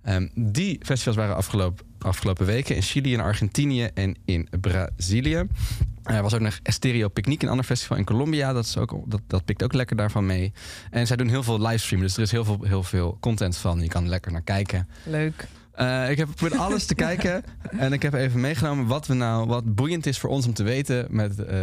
Ehm, 0.03 0.29
die 0.35 0.81
festivals 0.83 1.17
waren 1.17 1.37
afgelopen, 1.37 1.87
afgelopen 1.99 2.47
weken 2.47 2.77
in 2.77 2.83
Chili, 2.83 3.13
in 3.13 3.21
Argentinië 3.21 3.91
en 3.95 4.17
in 4.25 4.49
Brazilië. 4.61 5.47
Er 6.03 6.23
was 6.23 6.35
ook 6.35 6.41
nog 6.41 6.59
Stereo 6.63 7.09
Picnic, 7.09 7.43
een 7.43 7.49
ander 7.49 7.65
festival 7.65 7.97
in 7.97 8.05
Colombia. 8.05 8.53
Dat, 8.53 8.65
is 8.65 8.77
ook, 8.77 8.95
dat, 9.07 9.21
dat 9.27 9.45
pikt 9.45 9.63
ook 9.63 9.73
lekker 9.73 9.97
daarvan 9.97 10.27
mee. 10.27 10.53
En 10.91 11.07
zij 11.07 11.17
doen 11.17 11.29
heel 11.29 11.43
veel 11.43 11.61
livestreamen, 11.61 12.07
dus 12.07 12.17
er 12.17 12.23
is 12.23 12.31
heel 12.31 12.45
veel, 12.45 12.59
heel 12.63 12.83
veel 12.83 13.17
content 13.21 13.57
van. 13.57 13.81
Je 13.81 13.89
kan 13.89 14.03
er 14.03 14.09
lekker 14.09 14.33
naar 14.33 14.43
kijken. 14.43 14.89
Leuk. 15.05 15.49
Eh, 15.73 16.11
ik 16.11 16.19
heb 16.19 16.29
geprobeerd 16.29 16.61
alles 16.61 16.87
te 16.87 16.95
kijken. 16.95 17.45
En 17.79 17.93
ik 17.93 18.03
heb 18.03 18.15
even 18.15 18.41
meegenomen 18.41 18.87
wat, 18.87 19.07
we 19.07 19.15
nou, 19.15 19.47
wat 19.47 19.75
boeiend 19.75 20.07
is 20.07 20.19
voor 20.19 20.31
ons 20.31 20.47
om 20.47 20.53
te 20.53 20.63
weten... 20.63 21.07
met 21.11 21.45
eh, 21.45 21.57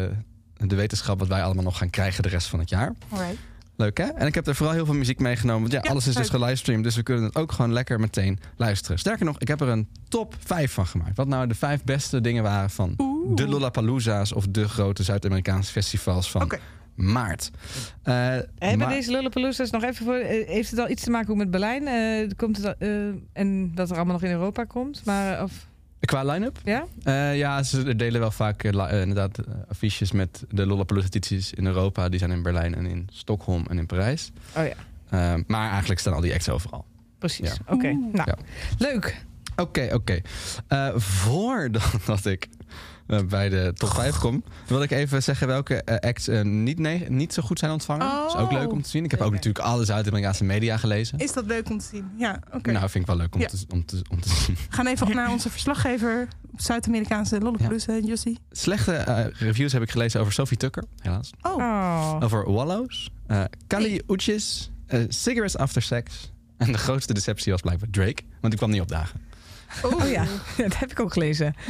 de 0.58 0.76
wetenschap 0.76 1.19
wat 1.19 1.28
wij 1.28 1.43
allemaal 1.43 1.63
nog 1.63 1.78
gaan 1.78 1.89
krijgen 1.89 2.24
de 2.24 2.30
rest 2.30 2.48
van 2.48 2.60
het 2.60 2.69
jaar. 2.69 2.93
Alright. 3.10 3.38
Leuk 3.77 3.97
hè? 3.97 4.03
En 4.03 4.27
ik 4.27 4.35
heb 4.35 4.47
er 4.47 4.55
vooral 4.55 4.75
heel 4.75 4.85
veel 4.85 4.93
muziek 4.93 5.19
meegenomen. 5.19 5.61
Want 5.61 5.73
ja, 5.73 5.79
Ja, 5.83 5.89
alles 5.89 6.07
is 6.07 6.15
dus 6.15 6.29
gelivestreamd. 6.29 6.83
Dus 6.83 6.95
we 6.95 7.03
kunnen 7.03 7.23
het 7.23 7.35
ook 7.35 7.51
gewoon 7.51 7.73
lekker 7.73 7.99
meteen 7.99 8.39
luisteren. 8.57 8.99
Sterker 8.99 9.25
nog, 9.25 9.39
ik 9.39 9.47
heb 9.47 9.61
er 9.61 9.67
een 9.67 9.88
top 10.09 10.35
5 10.39 10.71
van 10.73 10.88
gemaakt. 10.88 11.15
Wat 11.17 11.27
nou 11.27 11.47
de 11.47 11.55
vijf 11.55 11.83
beste 11.83 12.21
dingen 12.21 12.43
waren 12.43 12.69
van 12.69 12.93
Oeh. 12.97 13.35
de 13.35 13.47
Lollapalooza's... 13.47 14.33
of 14.33 14.45
de 14.49 14.67
grote 14.69 15.03
Zuid-Amerikaanse 15.03 15.71
festivals 15.71 16.31
van 16.31 16.51
maart. 16.95 17.51
Eh, 18.03 18.13
Hebben 18.13 18.77
maar- 18.77 18.89
deze 18.89 19.11
Lollapaloozas 19.11 19.69
nog 19.69 19.83
even 19.83 20.05
voor... 20.05 20.15
eh, 20.15 20.47
heeft 20.47 20.69
het 20.71 20.79
al 20.79 20.89
iets 20.89 21.03
te 21.03 21.09
maken 21.09 21.29
ook 21.31 21.38
met 21.38 21.51
Berlijn? 21.51 21.88
Eh, 21.88 22.29
komt 22.35 22.57
het, 22.57 22.65
al- 22.65 22.75
eh, 22.79 23.07
en 23.33 23.71
dat 23.75 23.89
er 23.89 23.95
allemaal 23.95 24.13
nog 24.13 24.23
in 24.23 24.31
Europa 24.31 24.63
komt? 24.63 25.01
Maar, 25.05 25.43
of, 25.43 25.67
Qua 26.06 26.24
line-up? 26.24 26.60
ja? 26.63 26.86
Eh, 27.04 27.38
ja, 27.38 27.63
ze 27.63 27.96
delen 27.96 28.20
wel 28.20 28.32
vaak 28.32 28.63
eh, 28.63 28.91
eh, 28.91 29.00
inderdaad 29.02 29.39
affiches 29.68 30.12
met 30.12 30.44
de 30.50 30.65
Lollapalooza-edities 30.65 31.54
in 31.54 31.65
Europa. 31.65 32.10
Die 32.10 32.20
zijn 32.20 32.32
in 32.32 32.41
Berlijn 32.41 32.76
en 32.76 32.86
in 32.86 33.08
Stockholm 33.12 33.65
en 33.70 33.78
in 33.78 33.86
Parijs. 33.86 34.32
Oh 34.58 34.63
ja, 34.68 35.38
maar 35.48 35.70
eigenlijk 35.70 36.00
staan 36.00 36.13
al 36.13 36.22
die 36.22 36.34
acts 36.34 36.50
overal. 36.50 36.86
precies. 37.20 37.50
Ja. 37.50 37.74
Oké, 37.74 37.88
nou, 37.91 38.12
Ja. 38.13 38.38
leuk. 38.78 39.24
Oké, 39.56 39.89
oké. 39.94 40.20
Eh, 40.68 40.89
voordat 40.96 42.26
ik 42.36 42.48
bij 43.30 43.50
de 43.50 43.72
top 43.74 43.89
5 43.89 44.18
kom, 44.18 44.44
wil 44.68 44.82
ik 44.82 44.91
even 44.91 45.24
zeggen 45.24 45.48
welke 45.48 45.84
eh, 45.84 46.10
acts 46.10 46.28
eh, 46.28 46.41
niet, 46.41 47.10
niet 47.10 47.34
zo 47.34 47.41
goed 47.41 47.60
zijn 47.60 47.72
ontvangen. 47.72 48.08
Dat 48.10 48.28
is 48.36 48.41
ook 48.41 48.52
leuk 48.52 48.72
om 48.72 48.82
te 48.82 48.89
zien. 48.89 49.04
Ik 49.04 49.12
heb 49.12 49.22
ook 49.22 49.32
natuurlijk 49.32 49.65
alle 49.65 49.86
Zuid-Amerikaanse 49.86 50.44
media 50.44 50.78
gelezen. 50.78 51.18
Is 51.20 51.34
dat 51.34 51.46
leuk 51.46 51.70
om 51.70 51.78
te 51.78 51.86
zien? 51.86 52.10
Ja, 52.18 52.39
oké. 52.54 52.72
Nou, 52.72 52.89
vind 52.89 53.04
ik 53.04 53.06
wel 53.06 53.15
leuk 53.18 53.36
om, 53.36 53.41
Ja. 53.41 53.48
te, 53.48 53.58
om, 53.70 53.86
te, 53.86 54.02
om 54.10 54.22
te 54.22 54.30
zien. 54.30 54.56
We 54.56 54.76
gaan 54.76 54.88
even 54.88 55.15
naar 55.15 55.32
onze 55.32 55.50
verslaggever 55.50 56.28
Zuid-Amerikaanse 56.58 57.39
Lollapalooza, 57.39 57.98
Jussie. 57.98 58.39
Slechte 58.52 58.94
eh, 58.94 59.26
reviews 59.39 59.72
heb 59.74 59.82
ik 59.82 59.91
gelezen 59.91 60.20
over 60.20 60.34
Sophie 60.34 60.58
Tucker, 60.58 60.84
helaas. 61.00 61.32
Oh, 61.41 61.54
Oh. 61.56 62.18
Over 62.24 62.52
Wallows, 62.52 63.10
eh 63.28 63.44
Kali 63.68 64.02
Uchis, 64.08 64.72
eh, 64.88 65.00
Cigarettes 65.08 65.58
After 65.58 65.82
Sex. 65.82 66.34
En 66.58 66.72
de 66.72 66.78
grootste 66.78 67.13
deceptie 67.13 67.52
was 67.52 67.62
blijkbaar 67.62 67.89
Drake, 67.89 68.22
want 68.30 68.48
die 68.50 68.56
kwam 68.58 68.70
niet 68.70 68.82
opdagen. 68.82 69.22
Oh 69.82 70.10
ja, 70.10 70.25
dat 70.58 70.78
heb 70.78 70.91
ik 70.91 70.99
ook 70.99 71.13
gelezen. 71.13 71.54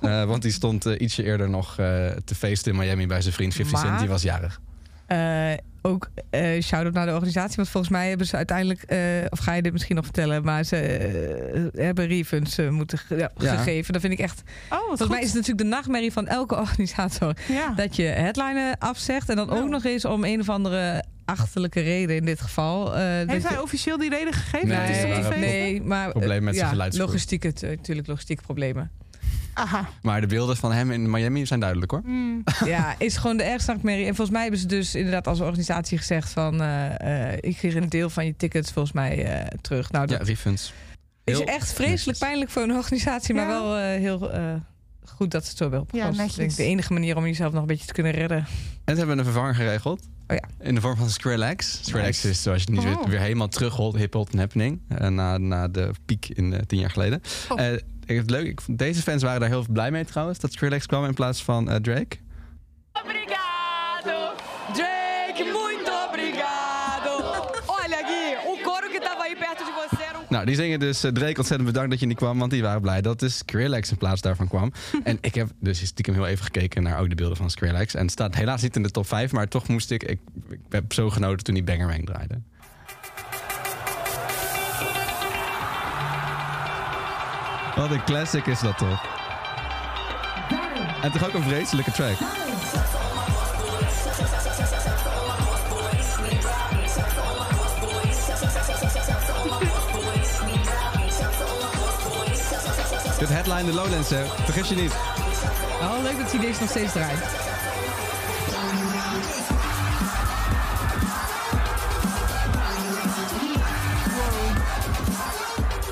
Eh, 0.00 0.24
want 0.24 0.42
die 0.42 0.52
stond 0.52 0.86
eh, 0.86 1.00
ietsje 1.00 1.22
eerder 1.22 1.50
nog 1.50 1.78
eh, 1.78 2.06
te 2.24 2.34
feesten 2.34 2.72
in 2.72 2.78
Miami 2.78 3.06
bij 3.06 3.20
zijn 3.20 3.34
vriend 3.34 3.54
50 3.54 3.78
Cent. 3.78 3.98
Die 3.98 4.08
was 4.08 4.22
jarig. 4.22 4.60
Ook 5.82 6.10
eh 6.30 6.62
shout-out 6.62 6.92
naar 6.94 7.06
de 7.06 7.12
organisatie. 7.12 7.56
Want 7.56 7.68
volgens 7.68 7.92
mij 7.92 8.08
hebben 8.08 8.26
ze 8.26 8.36
uiteindelijk... 8.36 8.82
eh, 8.82 8.98
of 9.28 9.38
ga 9.38 9.52
je 9.54 9.62
dit 9.62 9.72
misschien 9.72 9.96
nog 9.96 10.04
vertellen? 10.04 10.42
Maar 10.44 10.64
ze 10.64 10.76
eh, 10.76 11.62
hebben 11.84 12.06
refunds 12.06 12.56
moeten 12.70 12.98
ge- 12.98 13.16
ja, 13.16 13.30
Ja. 13.38 13.56
gegeven. 13.56 13.92
Dat 13.92 14.00
vind 14.02 14.12
ik 14.12 14.18
echt... 14.18 14.42
oh 14.70 14.70
wat 14.70 14.86
Volgens 14.86 15.08
mij 15.08 15.18
is 15.20 15.26
het 15.26 15.34
natuurlijk 15.34 15.58
de 15.68 15.76
nachtmerrie 15.76 16.12
van 16.12 16.26
elke 16.26 16.56
organisator. 16.64 17.34
Ja. 17.48 17.72
Dat 17.76 17.96
je 17.96 18.02
headlinen 18.02 18.78
afzegt. 18.78 19.28
En 19.28 19.36
dan 19.36 19.50
ook 19.50 19.62
Ja. 19.64 19.68
nog 19.68 19.84
eens 19.84 20.04
om 20.04 20.24
een 20.24 20.40
of 20.40 20.48
andere 20.48 21.04
achterlijke 21.24 21.80
reden 21.80 22.16
in 22.16 22.24
dit 22.24 22.40
geval. 22.40 22.96
eh, 22.96 23.02
Heeft 23.26 23.42
je- 23.42 23.48
hij 23.48 23.58
officieel 23.58 23.98
die 23.98 24.10
reden 24.10 24.32
gegeven? 24.32 24.68
Nee, 24.68 24.94
feesten? 24.94 25.40
nee, 25.40 25.82
maar 25.82 26.10
Probleem 26.10 26.42
met 26.44 26.54
zijn 26.54 26.66
ja, 26.66 26.72
geluidsgroep. 26.72 27.06
logistiek, 27.08 27.42
het, 27.42 27.62
eh, 27.62 27.70
natuurlijk 27.70 28.06
logistieke 28.08 28.42
problemen. 28.42 28.90
Aha. 29.54 29.88
Maar 30.02 30.20
de 30.20 30.26
beelden 30.26 30.56
van 30.56 30.72
hem 30.72 30.90
in 30.90 31.10
Miami 31.10 31.46
zijn 31.46 31.60
duidelijk 31.60 31.90
hoor. 31.90 32.00
Hmm. 32.04 32.42
ja, 32.64 32.94
is 32.98 33.16
gewoon 33.16 33.36
de 33.36 33.42
ergste 33.42 33.70
nachtmerrie. 33.72 34.02
En 34.06 34.14
volgens 34.14 34.30
mij 34.30 34.42
hebben 34.42 34.60
ze 34.60 34.66
dus 34.66 34.94
inderdaad 34.94 35.26
als 35.26 35.40
organisatie 35.40 35.98
gezegd 35.98 36.30
van... 36.30 36.60
eh, 36.62 37.30
eh, 37.32 37.38
ik 37.40 37.56
kreeg 37.56 37.74
een 37.74 37.88
deel 37.88 38.10
van 38.10 38.26
je 38.26 38.36
tickets 38.36 38.72
volgens 38.72 38.94
mij 38.94 39.24
eh, 39.24 39.46
terug. 39.60 39.90
Nou, 39.92 40.10
Ja, 40.10 40.16
dat 40.18 40.26
refunds. 40.26 40.72
is 41.24 41.36
Heel 41.36 41.46
echt 41.46 41.72
vreselijk 41.72 41.96
netjes. 42.06 42.18
pijnlijk 42.18 42.50
voor 42.50 42.62
een 42.62 42.72
organisatie. 42.72 43.34
Maar 43.34 43.48
Ja. 43.48 43.50
wel 43.62 43.76
eh, 43.76 43.84
heel 43.84 44.32
eh, 44.32 44.54
goed 45.04 45.30
dat 45.30 45.42
ze 45.44 45.48
het 45.48 45.58
zo 45.58 45.70
wel 45.70 45.78
Ja, 45.80 45.84
opgelost. 45.98 46.18
netjes. 46.18 46.36
Ik 46.38 46.38
denk 46.46 46.56
de 46.56 46.64
enige 46.64 46.92
manier 46.92 47.16
om 47.16 47.24
jezelf 47.26 47.52
nog 47.52 47.60
een 47.60 47.66
beetje 47.66 47.86
te 47.86 47.92
kunnen 47.92 48.12
redden. 48.12 48.38
En 48.84 48.92
ze 48.94 48.98
hebben 48.98 49.18
een 49.18 49.24
vervanger 49.24 49.54
geregeld. 49.54 50.08
Oh 50.26 50.36
ja. 50.36 50.66
In 50.66 50.74
de 50.74 50.80
vorm 50.80 50.96
van 50.96 51.08
Skrillex. 51.10 51.78
Skrillex 51.82 52.16
Nice. 52.16 52.28
is, 52.28 52.42
zoals 52.42 52.62
je 52.62 52.66
het 52.72 52.74
niet 52.74 52.84
weet, 52.88 52.98
Oh. 53.04 53.06
weer 53.08 53.20
helemaal 53.20 53.48
terug 53.48 53.76
hiphop 53.76 54.32
en 54.32 54.38
happening. 54.38 54.80
na, 55.08 55.38
na 55.38 55.68
de 55.68 55.90
piek 56.06 56.28
in 56.28 56.52
eh, 56.52 56.60
tien 56.66 56.78
jaar 56.78 56.90
geleden. 56.90 57.20
Oh. 57.48 57.58
Ik 58.10 58.16
vind 58.16 58.30
het 58.30 58.40
leuk. 58.40 58.50
Ik 58.50 58.60
vond, 58.60 58.78
deze 58.78 59.02
fans 59.02 59.22
waren 59.22 59.40
daar 59.40 59.48
heel 59.48 59.64
blij 59.70 59.90
mee 59.90 60.04
trouwens. 60.04 60.38
Dat 60.38 60.52
Skrillex 60.52 60.86
kwam 60.86 61.04
in 61.04 61.14
plaats 61.14 61.42
van 61.42 61.70
eh, 61.70 61.76
Drake. 61.76 62.16
Obrigado, 62.92 64.34
Drake, 64.72 65.44
muito 65.52 65.90
obrigado. 66.08 67.10
Olha, 67.66 68.00
Gui, 68.08 68.36
o 68.46 68.62
coro 68.62 68.88
que 68.92 69.00
tava 69.00 69.22
aí 69.22 69.36
perto 69.36 69.64
de 69.64 69.72
você 69.72 70.04
um 70.16 70.24
Nou, 70.28 70.46
die 70.46 70.54
zingen 70.54 70.80
dus 70.80 71.04
eh, 71.04 71.12
Drake 71.12 71.38
ontzettend 71.38 71.68
bedankt 71.68 71.90
dat 71.90 72.00
je 72.00 72.06
niet 72.06 72.16
kwam, 72.16 72.38
want 72.38 72.50
die 72.50 72.62
waren 72.62 72.80
blij 72.80 73.00
dat 73.00 73.18
dus 73.18 73.36
Skrillex 73.36 73.90
in 73.90 73.96
plaats 73.96 74.20
daarvan 74.20 74.48
kwam. 74.48 74.72
en 75.04 75.18
ik 75.20 75.34
heb 75.34 75.48
dus 75.60 75.86
stiekem 75.86 76.14
heel 76.14 76.26
even 76.26 76.44
gekeken 76.44 76.82
naar 76.82 77.00
ook 77.00 77.08
de 77.08 77.14
beelden 77.14 77.36
van 77.36 77.50
Skrillex. 77.50 77.94
En 77.94 78.02
het 78.02 78.10
staat 78.10 78.34
helaas 78.34 78.62
niet 78.62 78.76
in 78.76 78.82
de 78.82 78.90
top 78.90 79.06
5, 79.06 79.32
maar 79.32 79.48
toch 79.48 79.68
moest 79.68 79.90
ik, 79.90 80.02
ik, 80.02 80.20
ik 80.48 80.60
heb 80.68 80.92
zo 80.92 81.10
genoten 81.10 81.44
toen 81.44 81.54
die 81.54 81.64
Bangerang 81.64 82.06
draaide. 82.06 82.40
Wat 87.76 87.90
een 87.90 88.04
classic 88.04 88.46
is 88.46 88.60
dat 88.60 88.78
toch? 88.78 89.04
En 91.02 91.12
toch 91.12 91.26
ook 91.26 91.34
een 91.34 91.42
vreselijke 91.42 91.90
track. 91.90 92.16
Dit 103.18 103.28
headline 103.28 103.64
de 103.64 103.72
Lowlands, 103.72 104.10
hè? 104.10 104.24
Vergis 104.44 104.68
je 104.68 104.74
niet. 104.74 104.92
Oh, 105.80 106.02
leuk 106.02 106.18
dat 106.18 106.30
hij 106.30 106.40
deze 106.40 106.60
nog 106.60 106.70
steeds 106.70 106.92
draait. 106.92 107.49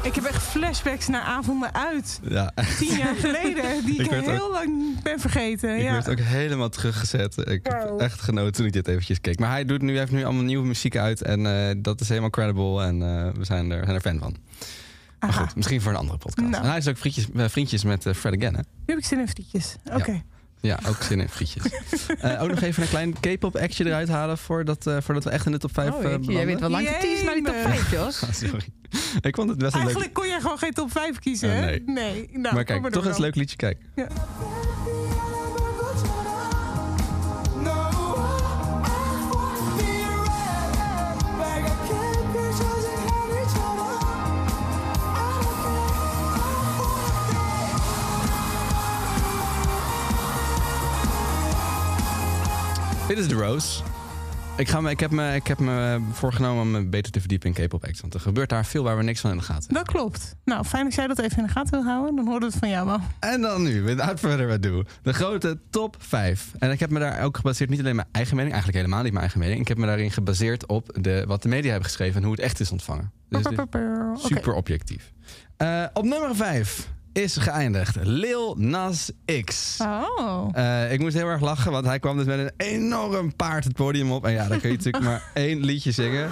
Ik 0.08 0.14
heb 0.14 0.24
echt 0.24 0.42
flashbacks 0.42 1.08
naar 1.08 1.22
avonden 1.22 1.74
uit. 1.74 2.20
Ja. 2.28 2.52
Tien 2.78 2.96
jaar 2.96 3.14
geleden. 3.26 3.84
Die 3.84 3.94
Ik 3.94 4.00
ik, 4.04 4.10
werd 4.10 4.26
ook- 4.26 4.30
heel 4.30 4.50
lang 4.50 5.02
ben 5.02 5.20
vergeten. 5.20 5.76
Ik 5.76 5.82
ja. 5.82 5.92
werd 5.92 6.08
ook 6.08 6.18
helemaal 6.18 6.68
teruggezet. 6.68 7.36
Ik 7.36 7.60
heb 7.66 7.94
echt 7.98 8.20
genoten 8.20 8.52
toen 8.52 8.66
ik 8.66 8.72
dit 8.72 8.88
eventjes 8.88 9.20
keek. 9.20 9.38
Maar 9.38 9.50
hij 9.50 9.64
doet 9.64 9.82
nu, 9.82 9.98
heeft 9.98 10.12
nu 10.12 10.24
allemaal 10.24 10.42
nieuwe 10.42 10.66
muziek 10.66 10.96
uit. 10.96 11.22
En 11.22 11.46
eh, 11.46 11.74
dat 11.78 12.00
is 12.00 12.08
helemaal 12.08 12.30
credible. 12.30 12.82
En 12.82 13.02
eh, 13.02 13.32
we 13.34 13.44
zijn 13.44 13.70
er, 13.70 13.84
zijn 13.84 13.94
er 13.96 14.00
fan 14.02 14.18
van. 14.18 14.36
Maar 15.20 15.30
Aha. 15.30 15.40
goed, 15.42 15.56
misschien 15.56 15.80
voor 15.80 15.92
een 15.92 15.98
andere 15.98 16.18
podcast. 16.18 16.50
Nou. 16.50 16.62
En 16.62 16.68
hij 16.68 16.78
is 16.78 16.88
ook 16.88 16.96
vriendjes, 16.96 17.26
eh, 17.36 17.48
vriendjes 17.48 17.84
met 17.84 18.06
eh, 18.06 18.14
Fred 18.14 18.34
again, 18.36 18.54
hè? 18.54 18.60
Nu 18.60 18.84
heb 18.86 18.98
ik 18.98 19.04
zin 19.04 19.18
in 19.18 19.28
frietjes. 19.28 19.76
Oké. 19.92 20.10
Ja, 20.12 20.22
ook 20.88 21.02
zin 21.02 21.20
in 21.20 21.28
frietjes. 21.28 21.62
Eh, 22.18 22.42
ook 22.42 22.48
nog 22.48 22.60
even 22.60 22.82
een 22.82 22.88
klein 22.88 23.14
K-pop 23.20 23.56
actje 23.56 23.86
eruit 23.86 24.08
halen... 24.08 24.38
Voordat, 24.38 24.86
eh, 24.86 24.96
voordat 25.00 25.24
we 25.24 25.30
echt 25.30 25.46
in 25.46 25.52
de 25.52 25.58
top 25.58 25.74
5 25.74 25.92
Oh, 25.92 26.04
uh, 26.04 26.16
je, 26.20 26.32
jij 26.32 26.46
weet 26.46 26.60
wel 26.60 26.70
lang 26.70 26.86
te 26.86 26.96
teasen 27.00 27.24
naar 27.24 27.34
die 27.34 27.44
top 27.44 27.54
Jemig. 27.54 27.78
5, 27.78 27.90
Jos. 27.90 28.22
sorry. 28.48 28.64
ik 29.20 29.34
vond 29.34 29.48
het 29.48 29.58
best 29.58 29.74
een 29.74 29.78
leuk... 29.78 29.88
Eigenlijk 29.88 30.14
kon 30.14 30.28
jij 30.28 30.40
gewoon 30.40 30.58
geen 30.58 30.72
top 30.72 30.92
5 30.92 31.18
kiezen, 31.18 31.50
hè? 31.50 31.66
nee. 31.66 31.82
Nee. 31.86 32.28
Nou, 32.32 32.54
maar 32.54 32.64
kijk, 32.64 32.90
toch 32.90 33.06
eens 33.06 33.16
een 33.16 33.22
leuk 33.22 33.34
liedje 33.34 33.56
kijken. 33.56 33.86
Dit 53.08 53.18
is 53.18 53.26
The 53.26 53.34
Rose. 53.34 53.82
Ik, 54.56 54.68
ga 54.68 54.80
me, 54.80 54.90
ik, 54.90 55.00
heb 55.00 55.10
me, 55.10 55.34
ik 55.34 55.46
heb 55.46 55.58
me 55.58 56.00
voorgenomen 56.12 56.62
om 56.62 56.70
me 56.70 56.88
beter 56.88 57.12
te 57.12 57.20
verdiepen 57.20 57.54
in 57.54 57.66
K-pop 57.66 57.84
acts. 57.84 58.00
Want 58.00 58.14
er 58.14 58.20
gebeurt 58.20 58.48
daar 58.48 58.64
veel 58.64 58.82
waar 58.82 58.96
we 58.96 59.02
niks 59.02 59.20
van 59.20 59.30
in 59.30 59.36
de 59.36 59.42
gaten 59.42 59.64
hebben. 59.64 59.84
Dat 59.84 59.94
klopt. 59.94 60.36
Nou, 60.44 60.64
fijn 60.64 60.84
dat 60.84 60.94
jij 60.94 61.06
dat 61.06 61.18
even 61.18 61.38
in 61.38 61.44
de 61.44 61.50
gaten 61.50 61.70
wil 61.70 61.84
houden. 61.84 62.16
Dan 62.16 62.24
horen 62.24 62.40
we 62.40 62.46
het 62.46 62.56
van 62.56 62.68
jou 62.68 62.86
wel. 62.86 63.00
En 63.18 63.40
dan 63.40 63.62
nu, 63.62 63.82
without 63.82 64.18
further 64.18 64.50
ado, 64.50 64.82
de 65.02 65.12
grote 65.12 65.58
top 65.70 65.96
5. 65.98 66.52
En 66.58 66.70
ik 66.70 66.80
heb 66.80 66.90
me 66.90 66.98
daar 66.98 67.22
ook 67.22 67.36
gebaseerd, 67.36 67.70
niet 67.70 67.80
alleen 67.80 67.96
mijn 67.96 68.08
eigen 68.12 68.36
mening, 68.36 68.54
eigenlijk 68.54 68.84
helemaal 68.84 69.04
niet 69.04 69.12
mijn 69.12 69.24
eigen 69.24 69.40
mening. 69.40 69.60
Ik 69.60 69.68
heb 69.68 69.78
me 69.78 69.86
daarin 69.86 70.10
gebaseerd 70.10 70.66
op 70.66 70.98
de, 71.00 71.24
wat 71.26 71.42
de 71.42 71.48
media 71.48 71.70
hebben 71.70 71.88
geschreven 71.88 72.16
en 72.16 72.22
hoe 72.22 72.32
het 72.32 72.40
echt 72.40 72.60
is 72.60 72.70
ontvangen. 72.70 73.12
Dus 73.28 73.44
super 74.14 74.54
objectief. 74.54 75.12
Eh, 75.56 75.84
op 75.92 76.04
nummer 76.04 76.36
5 76.36 76.88
is 77.18 77.36
geëindigd 77.36 77.96
Lil 78.02 78.54
Nas 78.58 79.10
X. 79.44 79.76
Oh. 79.80 80.48
Eh, 80.52 80.92
ik 80.92 81.00
moest 81.00 81.14
heel 81.14 81.26
erg 81.26 81.40
lachen, 81.40 81.72
want 81.72 81.86
hij 81.86 81.98
kwam 81.98 82.16
dus 82.16 82.26
met 82.26 82.38
een 82.38 82.52
enorm 82.56 83.36
paard 83.36 83.64
het 83.64 83.72
podium 83.72 84.12
op. 84.12 84.24
En 84.24 84.32
ja, 84.32 84.48
dan 84.48 84.60
kun 84.60 84.70
je 84.70 84.76
natuurlijk 84.76 85.04
maar 85.10 85.30
één 85.34 85.60
liedje 85.60 85.92
zingen. 85.92 86.30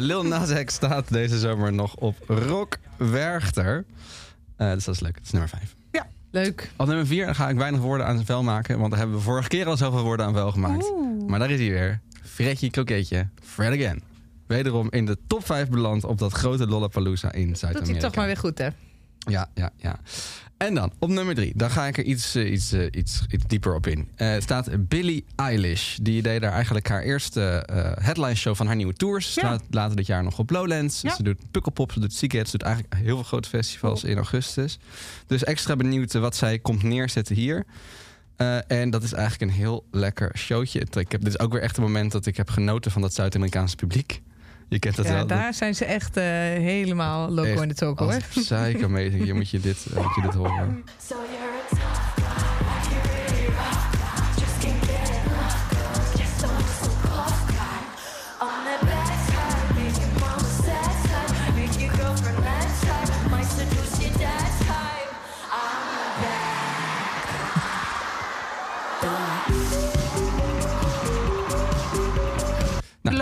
Lil 0.00 0.22
Nas 0.22 0.64
X 0.64 0.74
staat 0.74 1.08
deze 1.08 1.38
zomer 1.38 1.72
nog 1.72 1.94
op 1.96 2.16
Rock 2.26 2.78
Werchter. 2.96 3.84
Eh, 4.56 4.72
dus 4.72 4.84
dat 4.84 4.94
is 4.94 5.00
leuk. 5.00 5.14
Dat 5.14 5.24
is 5.24 5.30
nummer 5.30 5.48
5. 5.50 5.74
Leuk. 6.32 6.70
Op 6.76 6.86
nummer 6.86 7.06
4 7.06 7.34
ga 7.34 7.48
ik 7.48 7.56
weinig 7.56 7.80
woorden 7.80 8.06
aan 8.06 8.14
zijn 8.14 8.26
vel 8.26 8.42
maken. 8.42 8.78
Want 8.78 8.90
daar 8.90 8.98
hebben 8.98 9.16
we 9.16 9.22
vorige 9.22 9.48
keer 9.48 9.66
al 9.66 9.76
zoveel 9.76 10.02
woorden 10.02 10.26
aan 10.26 10.32
vuil 10.32 10.52
gemaakt. 10.52 10.90
Oeh. 10.90 11.28
Maar 11.28 11.38
daar 11.38 11.50
is 11.50 11.58
hij 11.58 11.70
weer. 11.70 12.00
Fredje 12.22 12.70
Kroketje. 12.70 13.28
Fred 13.42 13.72
again. 13.72 14.02
Wederom 14.46 14.86
in 14.90 15.06
de 15.06 15.18
top 15.26 15.46
5 15.46 15.68
beland 15.68 16.04
op 16.04 16.18
dat 16.18 16.32
grote 16.32 16.66
Lollapalooza 16.66 17.32
in 17.32 17.56
Zuid-Amerika. 17.56 17.92
hij 17.92 18.00
toch 18.00 18.14
maar 18.14 18.26
weer 18.26 18.36
goed, 18.36 18.58
hè? 18.58 18.68
Ja, 19.18 19.48
ja, 19.54 19.70
ja. 19.76 19.98
En 20.66 20.74
dan 20.74 20.92
op 20.98 21.08
nummer 21.08 21.34
drie. 21.34 21.52
Daar 21.56 21.70
ga 21.70 21.86
ik 21.86 21.98
er 21.98 22.04
iets, 22.04 22.34
eh, 22.34 22.52
iets, 22.52 22.72
eh, 22.72 22.86
iets, 22.90 23.24
iets 23.28 23.44
dieper 23.46 23.74
op 23.74 23.86
in. 23.86 24.08
Eh, 24.16 24.40
staat 24.40 24.88
Billie 24.88 25.24
Eilish. 25.36 25.96
Die 25.96 26.22
deed 26.22 26.40
daar 26.40 26.52
eigenlijk 26.52 26.88
haar 26.88 27.02
eerste 27.02 27.68
headline 28.00 28.34
show 28.34 28.54
van 28.54 28.66
haar 28.66 28.76
nieuwe 28.76 28.92
tours. 28.92 29.26
Ja. 29.26 29.40
Staat 29.40 29.62
later 29.70 29.96
dit 29.96 30.06
jaar 30.06 30.22
nog 30.22 30.38
op 30.38 30.50
Lowlands. 30.50 31.00
Ja. 31.00 31.14
Ze 31.14 31.22
doet 31.22 31.50
Pukkelpop, 31.50 31.92
ze 31.92 32.00
doet 32.00 32.12
Seagate. 32.12 32.50
Ze 32.50 32.56
doet 32.56 32.66
eigenlijk 32.66 32.94
heel 32.94 33.14
veel 33.14 33.24
grote 33.24 33.48
festivals 33.48 34.04
in 34.04 34.16
augustus. 34.16 34.78
Dus 35.26 35.44
extra 35.44 35.76
benieuwd 35.76 36.12
wat 36.12 36.36
zij 36.36 36.58
komt 36.58 36.82
neerzetten 36.82 37.36
hier. 37.36 37.64
En 38.66 38.90
dat 38.90 39.02
is 39.02 39.12
eigenlijk 39.12 39.52
een 39.52 39.58
heel 39.58 39.84
lekker 39.90 40.38
showtje. 40.38 40.80
Ik 40.80 41.12
heb, 41.12 41.20
dit 41.20 41.34
is 41.34 41.38
ook 41.38 41.52
weer 41.52 41.62
echt 41.62 41.76
een 41.76 41.82
moment 41.82 42.12
dat 42.12 42.26
ik 42.26 42.36
heb 42.36 42.50
genoten 42.50 42.90
van 42.90 43.02
dat 43.02 43.14
Zuid-Amerikaanse 43.14 43.76
publiek. 43.76 44.22
Je 44.70 44.78
kent 44.78 44.96
dat 44.96 45.06
Ja, 45.06 45.12
wel. 45.12 45.26
daar 45.26 45.54
zijn 45.54 45.74
ze 45.74 45.84
echt 45.84 46.16
eh, 46.16 46.24
helemaal 46.24 47.30
loco 47.30 47.48
Echt 47.48 47.62
in 47.62 47.68
de 47.68 47.74
toko, 47.74 48.04
hoor. 48.04 48.14
Als 48.14 48.24
psycho 48.24 48.84
amazing. 48.84 49.26
Je 49.26 49.34
moet 49.34 49.50
je 49.50 49.60
dit, 49.60 49.86
eh, 49.94 50.02
moet 50.02 50.14
je 50.14 50.22
dit 50.22 50.34
horen. 50.34 50.84
So 51.06 51.16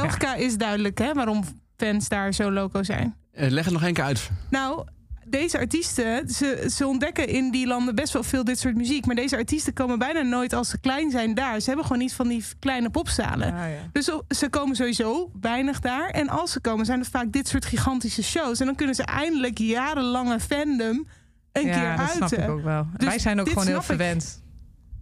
logica 0.08 0.34
is 0.34 0.56
duidelijk, 0.56 0.98
hè? 0.98 1.12
Waarom 1.12 1.44
fans 1.76 2.08
daar 2.08 2.32
zo 2.34 2.50
loco 2.50 2.82
zijn. 2.82 3.14
Eh, 3.32 3.50
leg 3.50 3.64
het 3.64 3.72
nog 3.72 3.82
één 3.82 3.92
keer 3.94 4.04
uit. 4.04 4.30
Nou, 4.50 4.86
deze 5.26 5.58
artiesten, 5.58 6.28
ze, 6.28 6.70
ze 6.74 6.86
ontdekken 6.86 7.28
in 7.28 7.50
die 7.50 7.66
landen 7.66 7.94
best 7.94 8.12
wel 8.12 8.22
veel 8.22 8.44
dit 8.44 8.58
soort 8.58 8.74
muziek. 8.74 9.06
Maar 9.06 9.14
deze 9.14 9.36
artiesten 9.36 9.72
komen 9.72 9.98
bijna 9.98 10.20
nooit 10.22 10.52
als 10.52 10.68
ze 10.68 10.78
klein 10.80 11.10
zijn 11.10 11.34
daar. 11.34 11.60
Ze 11.60 11.66
hebben 11.66 11.86
gewoon 11.86 12.02
niet 12.02 12.12
van 12.14 12.28
die 12.28 12.44
kleine 12.58 12.90
popzalen. 12.90 13.52
Ah, 13.52 13.58
ja. 13.58 13.88
Dus 13.92 14.10
ze 14.28 14.48
komen 14.48 14.76
sowieso 14.76 15.30
weinig 15.40 15.80
daar. 15.80 16.08
En 16.10 16.28
als 16.28 16.52
ze 16.52 16.60
komen, 16.60 16.86
zijn 16.86 16.98
het 17.00 17.08
vaak 17.08 17.32
dit 17.32 17.48
soort 17.48 17.64
gigantische 17.64 18.22
shows. 18.22 18.60
En 18.60 18.66
dan 18.66 18.74
kunnen 18.74 18.94
ze 18.94 19.02
eindelijk 19.02 19.58
jarenlange 19.58 20.40
fandom 20.40 21.06
een 21.52 21.66
ja, 21.66 21.78
keer 21.80 21.96
dat 22.06 22.10
snap 22.10 22.32
ik 22.44 22.48
ook 22.48 22.62
wel. 22.62 22.86
Dus 22.96 23.08
Wij 23.08 23.18
zijn 23.18 23.40
ook 23.40 23.48
gewoon 23.48 23.66
heel 23.66 23.76
ik. 23.76 23.82
verwend. 23.82 24.42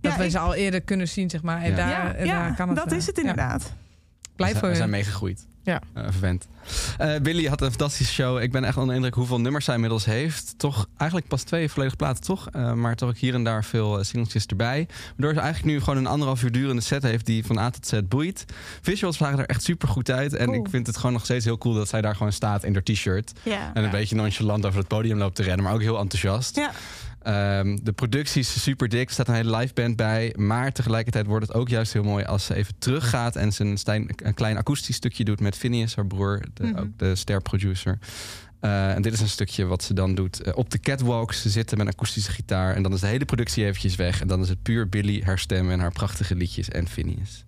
Dat 0.00 0.12
Ja, 0.12 0.16
wij 0.18 0.26
ik- 0.26 0.32
ze 0.32 0.38
al 0.38 0.54
eerder 0.54 0.80
kunnen 0.82 1.08
zien, 1.08 1.30
zeg 1.30 1.42
maar. 1.42 1.62
En 1.62 1.70
Ja. 1.70 1.76
daar, 1.76 1.88
ja, 1.88 2.14
en 2.14 2.26
ja, 2.26 2.46
daar 2.46 2.56
kan 2.56 2.68
het, 2.68 2.76
dat 2.76 2.90
eh, 2.92 2.96
is 2.98 3.06
het 3.06 3.16
ja. 3.16 3.22
inderdaad. 3.22 3.72
Blijf 4.36 4.52
we 4.52 4.58
voor 4.58 4.68
zijn, 4.68 4.70
we 4.70 4.76
zijn 4.76 4.88
je. 4.88 4.96
meegegroeid. 4.96 5.46
Ja. 5.62 5.80
Eh, 5.94 6.04
verwend. 6.10 6.46
Eh, 6.98 7.14
Billy 7.22 7.46
had 7.46 7.60
een 7.60 7.68
fantastische 7.68 8.12
show. 8.12 8.40
Ik 8.42 8.52
ben 8.52 8.64
echt 8.64 8.74
onder 8.76 8.88
de 8.88 8.94
indruk 8.94 9.14
hoeveel 9.14 9.40
nummers 9.40 9.64
zij 9.64 9.74
inmiddels 9.74 10.04
heeft. 10.04 10.54
Toch 10.56 10.86
eigenlijk 10.96 11.30
pas 11.30 11.42
twee 11.42 11.68
volledige 11.70 11.96
platen, 11.96 12.22
toch? 12.24 12.48
Eh, 12.52 12.72
maar 12.72 12.96
toch 12.96 13.08
ook 13.08 13.16
hier 13.16 13.34
en 13.34 13.44
daar 13.44 13.64
veel 13.64 14.04
singeltjes 14.04 14.46
erbij. 14.46 14.88
Waardoor 15.16 15.34
ze 15.34 15.40
eigenlijk 15.40 15.72
nu 15.74 15.80
gewoon 15.80 15.96
een 15.98 16.06
anderhalf 16.06 16.42
uur 16.42 16.52
durende 16.52 16.82
set 16.82 17.02
heeft... 17.02 17.26
die 17.26 17.44
van 17.46 17.58
A 17.58 17.70
tot 17.70 17.86
Z 17.86 18.00
boeit. 18.04 18.44
Visuals 18.82 19.16
zagen 19.16 19.38
er 19.38 19.46
echt 19.46 19.62
super 19.62 19.88
goed 19.88 20.10
uit. 20.10 20.34
En 20.34 20.46
Cool. 20.46 20.58
ik 20.64 20.70
vind 20.70 20.86
het 20.86 20.96
gewoon 20.96 21.12
nog 21.12 21.24
steeds 21.24 21.44
heel 21.44 21.58
cool 21.58 21.74
dat 21.74 21.88
zij 21.88 22.00
daar 22.00 22.16
gewoon 22.16 22.32
staat 22.32 22.64
in 22.64 22.72
haar 22.72 22.82
t-shirt. 22.82 23.32
Ja. 23.42 23.70
En 23.74 23.84
een 23.84 23.90
beetje 23.90 24.16
nonchalant 24.16 24.66
over 24.66 24.78
het 24.78 24.88
podium 24.88 25.18
loopt 25.18 25.34
te 25.36 25.42
rennen. 25.42 25.64
Maar 25.64 25.74
ook 25.74 25.80
heel 25.82 25.98
enthousiast. 25.98 26.56
Ja. 26.56 26.70
Ehm, 27.26 27.76
de 27.82 27.92
productie 27.92 28.40
is 28.40 28.62
super 28.62 28.88
dik. 28.88 29.06
Er 29.06 29.12
staat 29.12 29.28
een 29.28 29.34
hele 29.34 29.56
live 29.56 29.74
band 29.74 29.96
bij. 29.96 30.34
Maar 30.36 30.72
tegelijkertijd 30.72 31.26
wordt 31.26 31.46
het 31.46 31.56
ook 31.56 31.68
juist 31.68 31.92
heel 31.92 32.02
mooi 32.02 32.24
als 32.24 32.44
ze 32.44 32.54
even 32.54 32.74
teruggaat. 32.78 33.36
En 33.36 33.52
ze 33.52 33.76
een, 33.84 34.34
klein 34.34 34.56
akoestisch 34.56 34.96
stukje 34.96 35.24
doet 35.24 35.40
met 35.40 35.56
Phineas, 35.56 35.94
haar 35.94 36.06
broer. 36.06 36.42
De, 36.54 36.66
Mhm. 36.66 36.78
Ook 36.78 36.88
de 36.96 37.14
sterproducer. 37.14 37.98
Eh, 38.60 38.94
en 38.94 39.02
dit 39.02 39.12
is 39.12 39.20
een 39.20 39.28
stukje 39.28 39.64
wat 39.64 39.82
ze 39.82 39.94
dan 39.94 40.14
doet 40.14 40.40
eh, 40.40 40.56
op 40.56 40.70
de 40.70 40.78
catwalks. 40.78 41.42
Ze 41.42 41.50
zitten 41.50 41.78
met 41.78 41.86
een 41.86 41.92
akoestische 41.92 42.30
gitaar. 42.30 42.74
En 42.74 42.82
dan 42.82 42.92
is 42.92 43.00
de 43.00 43.06
hele 43.06 43.24
productie 43.24 43.64
eventjes 43.64 43.96
weg. 43.96 44.20
En 44.20 44.28
dan 44.28 44.40
is 44.42 44.48
het 44.48 44.62
puur 44.62 44.88
Billy, 44.88 45.22
haar 45.24 45.38
stem 45.38 45.70
en 45.70 45.80
haar 45.80 45.92
prachtige 45.92 46.34
liedjes 46.34 46.68
en 46.68 46.88
Phineas. 46.88 47.44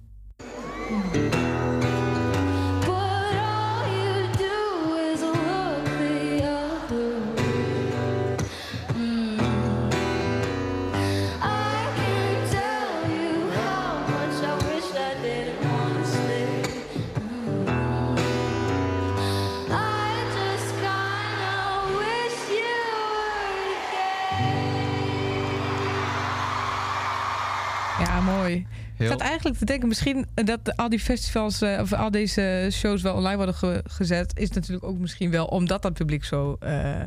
Zat 29.19 29.29
eigenlijk 29.29 29.59
te 29.59 29.65
denken, 29.65 29.89
misschien 29.89 30.27
dat 30.35 30.77
al 30.77 30.89
die 30.89 30.99
festivals 31.01 31.61
eh, 31.61 31.79
of 31.83 31.93
al 31.93 32.11
deze 32.11 32.69
shows 32.73 33.03
wel 33.03 33.15
online 33.15 33.37
worden 33.37 33.55
ge- 33.55 33.83
gezet, 33.87 34.33
is 34.39 34.51
natuurlijk 34.51 34.85
ook 34.85 34.99
misschien 34.99 35.31
wel 35.31 35.47
omdat 35.47 35.83
dat 35.83 35.93
publiek 35.93 36.25
zo. 36.25 36.57
eh, 36.61 37.01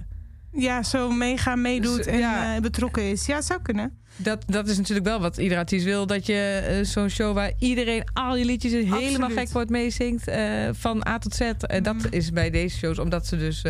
Ja, 0.53 0.83
zo 0.83 1.11
meegaan, 1.11 1.61
meedoet 1.61 1.97
Dus, 1.97 2.05
en 2.05 2.17
ja. 2.19 2.55
eh, 2.55 2.61
betrokken 2.61 3.09
is. 3.09 3.25
Ja, 3.25 3.41
zou 3.41 3.61
kunnen. 3.61 3.97
dat, 4.15 4.43
dat 4.47 4.67
is 4.67 4.77
natuurlijk 4.77 5.07
wel 5.07 5.19
wat 5.19 5.37
ieder 5.37 5.57
artiest 5.57 5.85
wil. 5.85 6.05
Dat 6.07 6.25
je 6.25 6.79
zo'n 6.83 7.09
show 7.09 7.33
waar 7.33 7.51
iedereen 7.59 8.03
al 8.13 8.35
je 8.35 8.45
liedjes 8.45 8.71
helemaal 8.71 8.99
Absoluut. 9.09 9.37
gek 9.37 9.49
wordt 9.49 9.69
meezingt. 9.69 10.31
van 10.71 11.07
A 11.07 11.17
tot 11.17 11.33
Z. 11.35 11.39
Eh, 11.41 11.83
dat 11.83 11.95
Mhm. 11.95 12.07
is 12.09 12.31
bij 12.31 12.49
deze 12.49 12.77
shows, 12.77 12.99
omdat 12.99 13.27
ze 13.27 13.37
dus. 13.37 13.63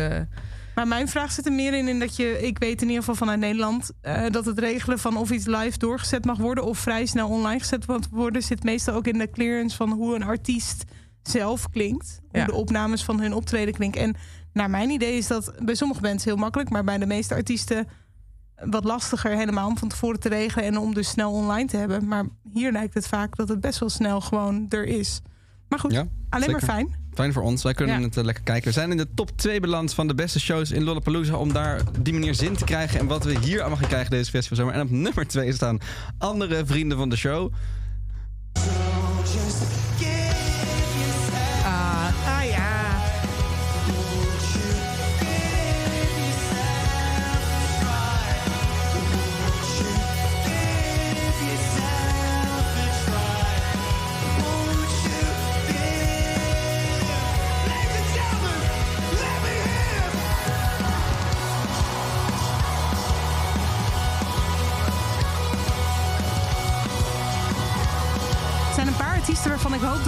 Maar 0.74 0.88
mijn 0.88 1.08
vraag 1.08 1.32
zit 1.32 1.46
er 1.46 1.52
meer 1.52 1.74
in, 1.74 1.88
in 1.88 1.98
dat 1.98 2.16
je, 2.16 2.42
ik 2.42 2.58
weet 2.58 2.80
in 2.82 2.86
ieder 2.86 2.98
geval 3.02 3.14
vanuit 3.14 3.38
Nederland, 3.38 3.90
eh, 4.00 4.30
dat 4.30 4.44
het 4.44 4.58
regelen 4.58 4.98
van 4.98 5.16
of 5.16 5.30
iets 5.30 5.46
live 5.46 5.78
doorgezet 5.78 6.24
mag 6.24 6.38
worden 6.38 6.64
of 6.64 6.78
vrij 6.78 7.06
snel 7.06 7.28
online 7.28 7.58
gezet 7.58 7.86
mag 7.86 8.00
worden, 8.10 8.42
zit 8.42 8.62
meestal 8.64 8.94
ook 8.94 9.06
in 9.06 9.18
de 9.18 9.30
clearance 9.30 9.76
van 9.76 9.90
hoe 9.90 10.14
een 10.14 10.22
artiest 10.22 10.84
zelf 11.22 11.70
klinkt. 11.70 12.20
Hoe 12.28 12.40
Ja. 12.40 12.46
de 12.46 12.52
opnames 12.54 13.04
van 13.04 13.20
hun 13.20 13.34
optreden 13.34 13.74
klinken. 13.74 14.00
En 14.00 14.14
naar 14.52 14.70
mijn 14.70 14.90
idee 14.90 15.16
is 15.16 15.26
dat 15.26 15.52
bij 15.64 15.74
sommige 15.74 16.00
bands 16.00 16.24
heel 16.24 16.36
makkelijk, 16.36 16.70
maar 16.70 16.84
bij 16.84 16.98
de 16.98 17.06
meeste 17.06 17.34
artiesten 17.34 17.88
wat 18.64 18.84
lastiger 18.84 19.36
helemaal 19.36 19.68
om 19.68 19.78
van 19.78 19.88
tevoren 19.88 20.20
te 20.20 20.28
regelen 20.28 20.64
en 20.64 20.78
om 20.78 20.94
dus 20.94 21.08
snel 21.08 21.32
online 21.32 21.68
te 21.68 21.76
hebben. 21.76 22.08
Maar 22.08 22.24
hier 22.52 22.72
lijkt 22.72 22.94
het 22.94 23.06
vaak 23.08 23.36
dat 23.36 23.48
het 23.48 23.60
best 23.60 23.78
wel 23.78 23.88
snel 23.88 24.20
gewoon 24.20 24.66
er 24.68 24.84
is. 24.84 25.20
Maar 25.72 25.80
goed, 25.80 25.92
Ja, 25.92 26.06
alleen 26.28 26.44
zeker. 26.44 26.66
maar 26.66 26.74
fijn. 26.76 26.94
Fijn 27.14 27.32
voor 27.32 27.42
ons. 27.42 27.62
Wij 27.62 27.74
kunnen 27.74 27.98
Ja. 27.98 28.02
het 28.06 28.16
eh, 28.16 28.24
lekker 28.24 28.44
kijken. 28.44 28.64
We 28.68 28.72
zijn 28.74 28.90
in 28.90 28.96
de 28.96 29.08
top 29.14 29.30
2 29.36 29.60
beland 29.60 29.94
van 29.94 30.06
de 30.08 30.14
beste 30.14 30.40
shows 30.40 30.70
in 30.70 30.82
Lollapalooza. 30.84 31.36
Om 31.36 31.52
daar 31.52 31.80
op 31.80 32.04
die 32.04 32.12
manier 32.12 32.34
zin 32.34 32.56
te 32.56 32.64
krijgen. 32.64 33.00
En 33.00 33.06
wat 33.06 33.24
we 33.24 33.38
hier 33.38 33.60
allemaal 33.60 33.78
gaan 33.78 33.88
krijgen 33.88 34.10
deze 34.10 34.30
festivalzomer. 34.30 34.74
En 34.74 34.80
op 34.80 34.90
nummer 34.90 35.26
2 35.26 35.52
staan 35.52 35.78
andere 36.18 36.66
vrienden 36.66 36.98
van 36.98 37.08
de 37.08 37.16
show. 37.16 37.52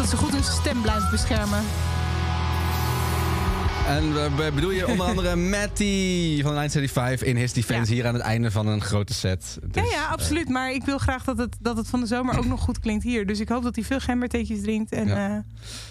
Dat 0.05 0.13
ze 0.13 0.25
goed 0.25 0.33
hun 0.33 0.45
stem 0.45 0.83
blijven 0.83 1.11
beschermen. 1.11 1.65
En 3.89 4.13
we 4.15 4.29
we 4.37 4.51
bedoel 4.55 4.71
je 4.71 4.89
onder 4.89 5.07
andere 5.07 5.37
Matty 5.57 6.43
van 6.43 6.53
975 6.55 7.23
in 7.29 7.37
His 7.37 7.53
Defense. 7.53 7.91
Ja. 7.91 7.97
Hier 7.97 8.07
aan 8.07 8.15
het 8.15 8.23
einde 8.23 8.51
van 8.51 8.67
een 8.67 8.81
grote 8.81 9.15
set. 9.15 9.59
Ja, 9.73 9.83
Dus, 9.83 9.91
ja, 9.93 10.07
absoluut. 10.07 10.49
Maar 10.49 10.73
ik 10.73 10.85
wil 10.85 10.99
graag 10.99 11.25
dat 11.25 11.39
het, 11.39 11.57
dat 11.61 11.77
het 11.77 11.87
van 11.89 12.01
de 12.01 12.07
zomer 12.07 12.39
ook 12.39 12.45
nog 12.47 12.61
goed 12.61 12.79
klinkt 12.79 13.05
hier. 13.05 13.27
Dus 13.27 13.41
ik 13.41 13.49
hoop 13.49 13.63
dat 13.63 13.75
hij 13.75 13.85
veel 13.85 14.01
gembertheetjes 14.01 14.61
drinkt 14.63 14.93
en 14.93 15.07
Ja. 15.07 15.29
eh, 15.29 15.39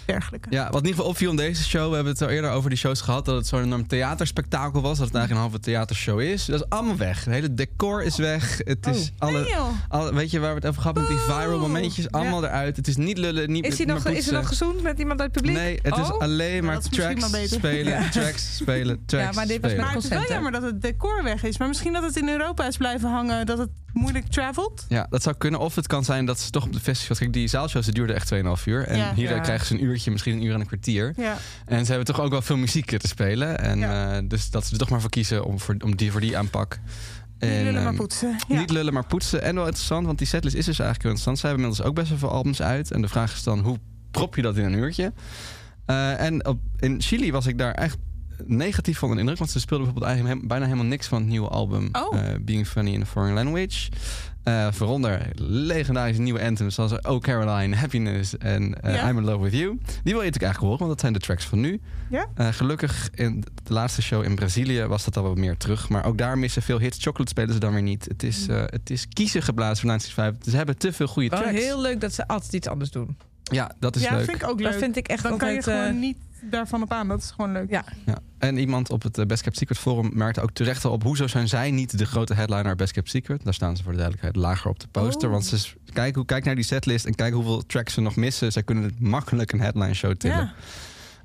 dergelijke. 0.06 0.48
Ja, 0.50 0.64
wat 0.64 0.70
in 0.70 0.76
ieder 0.80 0.90
geval 0.94 1.06
opviel 1.10 1.30
in 1.30 1.36
deze 1.36 1.64
show, 1.64 1.88
we 1.88 1.94
hebben 1.94 2.12
het 2.12 2.22
al 2.22 2.28
eerder 2.28 2.50
over 2.50 2.70
die 2.70 2.78
shows 2.78 3.00
gehad, 3.00 3.24
dat 3.24 3.36
het 3.36 3.46
zo'n 3.46 3.62
enorm 3.62 3.86
theaterspektakel 3.86 4.80
was, 4.82 4.98
dat 4.98 5.06
het 5.06 5.16
eigenlijk 5.16 5.30
een 5.44 5.50
halve 5.50 5.64
theatershow 5.64 6.20
is. 6.20 6.44
Dat 6.44 6.60
is 6.60 6.68
allemaal 6.68 6.96
weg. 6.96 7.24
Het 7.24 7.34
hele 7.34 7.54
decor 7.54 8.02
is 8.02 8.16
weg. 8.16 8.60
Het 8.64 8.86
is 8.86 9.12
Oh. 9.18 9.28
alle, 9.28 9.40
Nee, 9.42 9.54
alle, 9.88 10.14
weet 10.14 10.30
je 10.30 10.38
waar 10.40 10.50
we 10.50 10.56
het 10.60 10.66
over 10.66 10.80
gehad 10.80 10.96
hebben, 10.96 11.14
met 11.16 11.24
die 11.26 11.34
viral 11.34 11.58
Boe. 11.58 11.68
momentjes, 11.68 12.10
allemaal 12.10 12.44
eruit. 12.44 12.76
Het 12.76 12.88
is 12.88 12.96
niet 12.96 13.18
lullen, 13.18 13.50
niet 13.52 13.66
is, 13.66 13.76
hij 13.78 13.86
maar 13.86 13.94
nog, 13.94 14.06
is 14.06 14.26
er 14.26 14.32
nog 14.32 14.48
gezoend 14.48 14.82
met 14.82 14.98
iemand 14.98 15.20
uit 15.20 15.34
het 15.34 15.42
publiek? 15.44 15.62
Nee, 15.62 15.78
het 15.82 15.96
is 15.96 16.10
Oh? 16.10 16.18
alleen 16.20 16.64
maar 16.64 16.74
misschien 16.76 16.98
tracks 16.98 17.20
maar 17.20 17.30
beter. 17.30 17.60
Spelen, 17.84 18.10
tracks 18.10 18.56
spelen, 18.56 19.02
tracks 19.06 19.24
Ja, 19.26 19.32
maar 19.32 19.46
dit 19.46 19.60
was 19.60 19.70
spelen. 19.70 19.86
Maar 19.86 19.94
het 19.94 20.04
is 20.04 20.10
wel 20.10 20.28
jammer 20.28 20.52
dat 20.52 20.62
het 20.62 20.82
decor 20.82 21.22
weg 21.22 21.44
is. 21.44 21.58
Maar 21.58 21.68
misschien 21.68 21.92
dat 21.92 22.02
het 22.02 22.16
in 22.16 22.28
Europa 22.28 22.66
is 22.66 22.76
blijven 22.76 23.10
hangen. 23.10 23.46
Dat 23.46 23.58
het 23.58 23.68
moeilijk 23.92 24.26
travelt. 24.26 24.84
Ja, 24.88 25.06
dat 25.10 25.22
zou 25.22 25.36
kunnen. 25.36 25.60
Of 25.60 25.74
het 25.74 25.86
kan 25.86 26.04
zijn 26.04 26.24
dat 26.26 26.40
ze 26.40 26.50
toch 26.50 26.64
op 26.64 26.72
de 26.72 26.80
festivals... 26.80 27.18
Kijk, 27.18 27.32
die 27.32 27.48
zaalshows 27.48 27.84
die 27.84 27.94
duurden 27.94 28.16
echt 28.16 28.34
2,5 28.34 28.64
uur. 28.64 28.86
En 28.86 28.96
Ja. 28.98 29.14
hier 29.14 29.30
Ja. 29.34 29.38
krijgen 29.40 29.66
ze 29.66 29.74
een 29.74 29.84
uurtje, 29.84 30.10
misschien 30.10 30.36
een 30.36 30.44
uur 30.44 30.54
en 30.54 30.60
een 30.60 30.66
kwartier. 30.66 31.12
Ja. 31.16 31.36
En 31.66 31.84
ze 31.84 31.92
hebben 31.92 32.14
toch 32.14 32.24
ook 32.24 32.30
wel 32.30 32.42
veel 32.42 32.56
muziek 32.56 32.98
te 32.98 33.08
spelen. 33.08 33.58
En 33.58 33.78
Ja. 33.78 34.16
eh, 34.16 34.22
dus 34.28 34.50
dat 34.50 34.66
ze 34.66 34.72
er 34.72 34.78
toch 34.78 34.90
maar 34.90 35.00
voor 35.00 35.10
kiezen 35.10 35.44
om, 35.44 35.60
voor, 35.60 35.76
om 35.84 35.96
die, 35.96 36.10
voor 36.12 36.20
die 36.20 36.38
aanpak. 36.38 36.78
Niet 37.38 37.52
En, 37.52 37.58
lullen, 37.64 37.74
maar 37.74 37.84
ehm, 37.86 37.96
poetsen. 37.96 38.36
Ja. 38.48 38.58
Niet 38.58 38.70
lullen, 38.70 38.92
maar 38.92 39.06
poetsen. 39.06 39.42
En 39.42 39.54
wel 39.54 39.64
interessant, 39.66 40.06
want 40.06 40.18
die 40.18 40.26
setlist 40.26 40.56
is 40.56 40.64
dus 40.64 40.78
eigenlijk 40.78 41.02
heel 41.02 41.10
interessant. 41.10 41.38
Ze 41.38 41.46
hebben 41.46 41.64
inmiddels 41.64 41.88
ook 41.90 41.94
best 41.96 42.08
wel 42.08 42.18
veel 42.18 42.30
albums 42.38 42.62
uit. 42.62 42.90
En 42.90 43.00
de 43.00 43.08
vraag 43.08 43.32
is 43.32 43.42
dan, 43.42 43.58
hoe 43.60 43.78
prop 44.10 44.34
je 44.36 44.42
dat 44.42 44.56
in 44.56 44.64
een 44.64 44.72
uurtje? 44.74 45.12
Eh, 45.86 46.20
en 46.20 46.46
op, 46.46 46.60
in 46.78 47.00
Chili 47.00 47.32
was 47.32 47.46
ik 47.46 47.58
daar 47.58 47.74
echt 47.74 47.96
negatief 48.44 48.98
van 48.98 49.10
de 49.10 49.18
indruk. 49.18 49.38
Want 49.38 49.50
ze 49.50 49.60
speelden 49.60 49.86
bijvoorbeeld 49.86 50.18
eigenlijk 50.18 50.48
bijna 50.48 50.64
helemaal 50.64 50.86
niks 50.86 51.06
van 51.06 51.18
het 51.18 51.28
nieuwe 51.28 51.48
album. 51.48 51.88
Oh. 51.92 52.18
eh, 52.18 52.34
Being 52.40 52.68
Funny 52.68 52.92
in 52.92 53.00
a 53.02 53.06
Foreign 53.06 53.34
Language. 53.34 53.88
Vooronder 54.70 55.30
legendarische 55.46 56.22
nieuwe 56.22 56.42
anthems 56.42 56.74
zoals 56.74 57.00
Oh 57.00 57.20
Caroline, 57.20 57.76
Happiness 57.76 58.38
en. 58.38 58.62
I'm 58.84 59.18
in 59.18 59.24
Love 59.24 59.42
With 59.42 59.52
You. 59.52 59.68
Die 59.78 60.12
wil 60.12 60.22
je 60.22 60.30
natuurlijk 60.30 60.42
eigenlijk 60.42 60.58
horen, 60.60 60.78
want 60.78 60.90
dat 60.90 61.00
zijn 61.00 61.12
de 61.12 61.18
tracks 61.18 61.44
van 61.44 61.60
nu. 61.60 61.80
Ja? 62.10 62.52
Gelukkig 62.52 63.10
in 63.14 63.44
de 63.64 63.72
laatste 63.72 64.02
show 64.02 64.24
in 64.24 64.34
Brazilië 64.34 64.86
was 64.86 65.04
dat 65.04 65.16
al 65.16 65.22
wat 65.22 65.36
meer 65.36 65.56
terug. 65.56 65.88
Maar 65.88 66.04
ook 66.04 66.18
daar 66.18 66.38
missen 66.38 66.62
veel 66.62 66.78
hits. 66.78 67.02
Chocolate 67.02 67.30
spelen 67.30 67.52
ze 67.54 67.60
dan 67.60 67.72
weer 67.72 67.82
niet. 67.82 68.04
Het 68.04 68.22
is, 68.22 68.46
het 68.46 68.90
is 68.90 69.08
kiezen 69.08 69.42
geblazen 69.42 69.76
voor 69.76 69.88
1965. 69.88 70.50
Ze 70.50 70.56
hebben 70.56 70.78
te 70.78 70.92
veel 70.92 71.06
goede 71.06 71.28
Wel 71.28 71.38
tracks. 71.40 71.58
heel 71.58 71.80
leuk 71.80 72.00
dat 72.00 72.12
ze 72.14 72.28
altijd 72.28 72.52
iets 72.52 72.68
anders 72.68 72.90
doen. 72.90 73.16
Ja, 73.52 73.72
dat 73.78 73.96
is 73.96 74.02
ja, 74.02 74.14
leuk. 74.16 74.24
vind 74.24 74.42
ik 74.42 74.48
ook 74.48 74.60
leuk. 74.60 74.70
Dat 74.70 74.80
vind 74.80 74.96
ik 74.96 75.08
echt 75.08 75.22
Dan 75.22 75.38
kan 75.38 75.52
je 75.52 75.62
gewoon 75.62 75.84
eh, 75.84 75.92
niet 75.94 76.16
daarvan 76.50 76.82
op 76.82 76.92
aan. 76.92 77.08
Dat 77.08 77.18
is 77.22 77.30
gewoon 77.30 77.52
leuk. 77.52 77.70
Ja. 77.70 77.84
Ja. 78.06 78.18
En 78.38 78.56
iemand 78.58 78.90
op 78.90 79.02
het 79.02 79.18
eh, 79.18 79.26
Best 79.26 79.42
Kept 79.42 79.56
Secret 79.56 79.78
forum 79.78 80.10
merkte 80.14 80.40
ook 80.40 80.50
terecht 80.52 80.84
al 80.84 80.92
op... 80.92 81.02
hoezo 81.02 81.26
zijn 81.26 81.48
zij 81.48 81.70
niet 81.70 81.98
de 81.98 82.04
grote 82.06 82.34
headliner 82.34 82.76
Best 82.76 82.92
Kept 82.92 83.10
Secret? 83.10 83.44
Daar 83.44 83.54
staan 83.54 83.76
ze 83.76 83.82
voor 83.82 83.92
de 83.92 83.98
duidelijkheid 83.98 84.36
lager 84.36 84.70
op 84.70 84.78
de 84.80 84.86
poster. 84.90 85.26
Oh. 85.28 85.32
Want 85.34 85.46
ze 85.46 85.58
s- 85.58 85.74
kijk, 85.92 86.14
hoe, 86.14 86.24
kijk 86.24 86.44
naar 86.44 86.54
die 86.54 86.64
setlist 86.64 87.04
en 87.04 87.14
kijk 87.14 87.32
hoeveel 87.34 87.66
tracks 87.66 87.94
ze 87.94 88.00
nog 88.00 88.16
missen. 88.16 88.52
Zij 88.52 88.62
kunnen 88.62 88.84
het 88.84 89.00
makkelijk 89.00 89.52
een 89.52 89.60
headline 89.60 89.94
show 89.94 90.14
tillen. 90.16 90.36
Ja. 90.36 90.52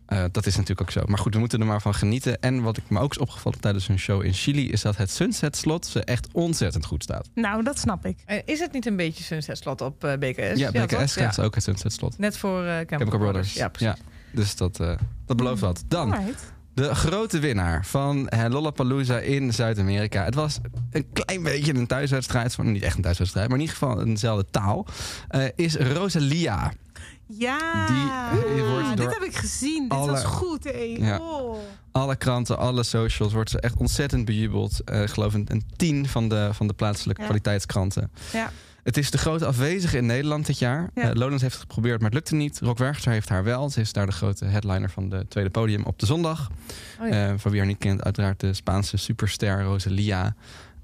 Eh, 0.09 0.23
dat 0.31 0.45
is 0.45 0.53
natuurlijk 0.53 0.81
ook 0.81 0.91
zo. 0.91 1.01
Maar 1.05 1.17
goed, 1.17 1.33
we 1.33 1.39
moeten 1.39 1.59
er 1.59 1.65
maar 1.65 1.81
van 1.81 1.93
genieten. 1.95 2.39
En 2.41 2.61
wat 2.61 2.77
ik 2.77 2.83
me 2.89 2.99
ook 2.99 3.11
is 3.11 3.17
opgevallen 3.17 3.59
tijdens 3.59 3.87
hun 3.87 3.99
show 3.99 4.23
in 4.25 4.33
Chili... 4.33 4.69
is 4.71 4.81
dat 4.81 4.97
het 4.97 5.09
Sunset 5.11 5.57
Slot 5.57 5.85
ze 5.85 6.03
echt 6.03 6.27
ontzettend 6.31 6.85
goed 6.85 7.03
staat. 7.03 7.29
Nou, 7.33 7.63
dat 7.63 7.79
snap 7.79 8.05
ik. 8.05 8.17
eh, 8.25 8.37
Is 8.45 8.59
het 8.59 8.71
niet 8.71 8.85
een 8.85 8.95
beetje 8.95 9.23
Sunset 9.23 9.57
Slot 9.57 9.81
op 9.81 10.03
eh, 10.03 10.13
BKS? 10.17 10.59
Ja? 10.59 10.71
BKS 10.71 11.13
krijgt 11.13 11.39
ook 11.39 11.55
het 11.55 11.63
Sunset 11.63 11.93
Slot. 11.93 12.17
Net 12.17 12.37
voor 12.37 12.59
eh 12.63 12.73
Chemical, 12.73 12.97
Chemical 12.97 13.19
Brothers. 13.19 13.53
Ja, 13.53 13.67
precies. 13.69 14.01
Dus 14.31 14.55
dat, 14.55 14.79
eh, 14.79 14.91
dat 15.25 15.37
belooft 15.37 15.61
wat. 15.61 15.83
Dan, 15.87 16.13
Alright. 16.13 16.53
De 16.73 16.95
grote 16.95 17.39
winnaar 17.39 17.85
van 17.85 18.29
Lollapalooza 18.49 19.17
in 19.19 19.53
Zuid-Amerika. 19.53 20.23
Het 20.23 20.35
was 20.35 20.59
een 20.91 21.05
klein 21.13 21.43
beetje 21.43 21.73
een 21.73 21.87
thuiswedstrijd. 21.87 22.55
van- 22.55 22.71
Niet 22.71 22.81
echt 22.83 22.95
een 22.95 23.01
thuiswedstrijd, 23.01 23.47
maar 23.49 23.57
in 23.57 23.63
ieder 23.63 23.77
geval 23.77 24.01
eenzelfde 24.05 24.45
taal. 24.51 24.85
eh, 25.27 25.45
is 25.55 25.75
Rosalia. 25.75 26.71
Ja, 27.37 27.87
Die- 27.87 28.53
die 28.53 28.63
wordt 28.63 28.87
door 28.87 28.95
dit 28.95 29.13
heb 29.13 29.23
ik 29.23 29.35
gezien. 29.35 29.83
Dit 29.83 29.91
alle- 29.97 30.11
was 30.11 30.23
goed. 30.23 30.69
Ja. 30.97 31.17
Oh. 31.19 31.57
Alle 31.91 32.15
kranten, 32.15 32.57
alle 32.57 32.83
socials 32.83 33.33
wordt 33.33 33.49
ze 33.49 33.59
echt 33.59 33.77
ontzettend 33.77 34.25
bejubeld. 34.25 34.83
Eh, 34.83 35.01
ik 35.01 35.09
geloof 35.09 35.33
een, 35.33 35.45
een 35.51 35.63
tien 35.75 36.07
van 36.07 36.29
de, 36.29 36.49
van 36.51 36.67
de 36.67 36.73
plaatselijke 36.73 37.21
Ja. 37.21 37.27
kwaliteitskranten. 37.27 38.11
Ja. 38.33 38.51
Het 38.83 38.97
is 38.97 39.11
de 39.11 39.17
grote 39.17 39.45
afwezige 39.45 39.97
in 39.97 40.05
Nederland 40.05 40.45
dit 40.45 40.59
jaar. 40.59 40.89
Ja. 40.95 41.01
Eh, 41.01 41.09
Lowlands 41.13 41.41
heeft 41.41 41.53
het 41.53 41.63
geprobeerd, 41.63 41.95
maar 41.97 42.05
het 42.09 42.13
lukte 42.13 42.35
niet. 42.35 42.59
Rock 42.59 42.77
Werchter 42.77 43.11
heeft 43.11 43.29
haar 43.29 43.43
wel. 43.43 43.69
Ze 43.69 43.79
is 43.81 43.93
daar 43.93 44.05
de 44.05 44.11
grote 44.11 44.45
headliner 44.45 44.89
van 44.89 45.09
de 45.09 45.25
tweede 45.29 45.49
podium 45.49 45.83
op 45.83 45.99
de 45.99 46.05
zondag. 46.05 46.49
Oh 47.01 47.07
ja. 47.07 47.27
Eh, 47.29 47.33
voor 47.37 47.51
wie 47.51 47.59
haar 47.59 47.69
niet 47.69 47.77
kent, 47.77 48.03
uiteraard 48.03 48.39
de 48.39 48.53
Spaanse 48.53 48.97
superster 48.97 49.61
Rosalia. 49.63 50.35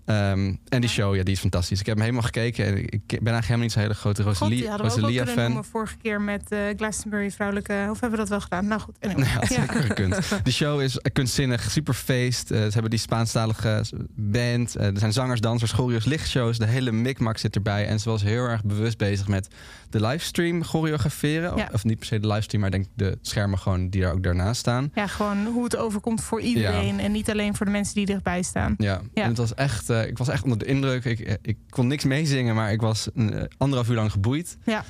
Ehm, 0.06 0.54
en 0.70 0.82
die 0.82 0.90
show, 0.90 1.16
ja, 1.16 1.24
die 1.24 1.34
is 1.34 1.40
fantastisch. 1.40 1.80
Ik 1.80 1.86
heb 1.86 1.96
hem 1.96 2.04
helemaal 2.04 2.26
gekeken 2.26 2.66
en 2.66 2.78
ik 2.78 3.04
ik 3.16 3.24
ben 3.24 3.34
eigenlijk 3.34 3.46
helemaal 3.46 3.64
niet 3.64 3.72
zo'n 3.72 3.82
hele 3.82 3.94
grote 3.94 4.24
God, 4.24 4.50
die 4.50 4.60
Rosalia, 4.60 4.70
hadden 4.70 4.88
we 4.88 4.94
ook 4.94 5.00
wel 5.00 5.10
kunnen 5.10 5.26
Rosalia-fan. 5.26 5.54
noemen 5.54 5.72
vorige 5.72 5.98
keer 5.98 6.22
met 6.22 6.52
eh, 6.52 6.60
Glastonbury 6.78 7.32
vrouwelijke... 7.32 7.88
Of 7.90 8.00
hebben 8.00 8.12
we 8.12 8.18
dat 8.18 8.30
wel 8.30 8.42
gedaan? 8.42 8.68
Nou 8.68 8.82
goed, 8.82 8.96
anyway. 9.00 9.24
Ja, 9.24 9.30
had 9.30 9.48
zeker 9.48 9.82
gekund. 9.82 10.30
De 10.44 10.52
show 10.52 10.82
is 10.82 11.00
kunstzinnig, 11.14 11.72
super 11.72 11.94
feest. 11.94 12.52
Eh, 12.52 12.58
ze 12.58 12.72
hebben 12.72 12.90
die 12.90 13.00
Spaanstalige 13.00 13.84
band. 14.16 14.76
Eh, 14.76 14.86
er 14.86 15.00
zijn 15.00 15.14
zangers, 15.14 15.42
dansers, 15.42 15.72
choreo's, 15.72 16.06
lichtshows. 16.06 16.58
De 16.58 16.66
hele 16.66 16.92
micmac 16.92 17.38
zit 17.38 17.56
erbij. 17.56 17.88
En 17.88 18.00
ze 18.00 18.10
was 18.10 18.24
heel 18.24 18.46
erg 18.46 18.64
bewust 18.64 18.98
bezig 18.98 19.28
met 19.28 19.48
de 19.90 20.02
livestream 20.02 20.64
choreograferen. 20.64 21.56
Ja. 21.56 21.64
Of, 21.64 21.74
of 21.74 21.84
niet 21.84 21.98
per 21.98 22.08
se 22.08 22.20
de 22.20 22.28
livestream, 22.28 22.64
maar 22.64 22.74
ik 22.74 22.84
denk 22.84 22.94
de 22.96 23.18
schermen 23.22 23.60
gewoon 23.60 23.90
die 23.90 24.02
daar 24.02 24.12
ook 24.14 24.24
daarnaast 24.24 24.60
staan. 24.60 24.92
Ja, 24.96 25.08
gewoon 25.08 25.46
hoe 25.46 25.64
het 25.64 25.76
overkomt 25.76 26.24
voor 26.24 26.42
iedereen. 26.42 27.00
En 27.00 27.12
niet 27.12 27.30
alleen 27.30 27.56
voor 27.56 27.66
de 27.66 27.72
mensen 27.72 27.96
die 27.96 28.06
dichtbij 28.06 28.42
staan. 28.42 28.76
Ja. 28.78 29.02
En 29.14 29.28
het 29.28 29.38
was 29.38 29.54
echt, 29.54 29.90
eh, 30.02 30.08
ik 30.08 30.18
was 30.18 30.28
echt 30.28 30.44
onder 30.44 30.58
de 30.58 30.66
indruk. 30.66 31.06
Ik, 31.06 31.20
eh, 31.20 31.34
ik 31.42 31.58
kon 31.70 31.88
niks 31.88 32.04
meezingen, 32.04 32.56
maar 32.56 32.72
ik 32.72 32.82
was 32.82 33.08
een, 33.14 33.34
eh, 33.34 33.44
anderhalf 33.58 33.90
uur 33.90 33.96
lang 33.96 34.12
geboeid. 34.12 34.58
Ja. 34.64 34.84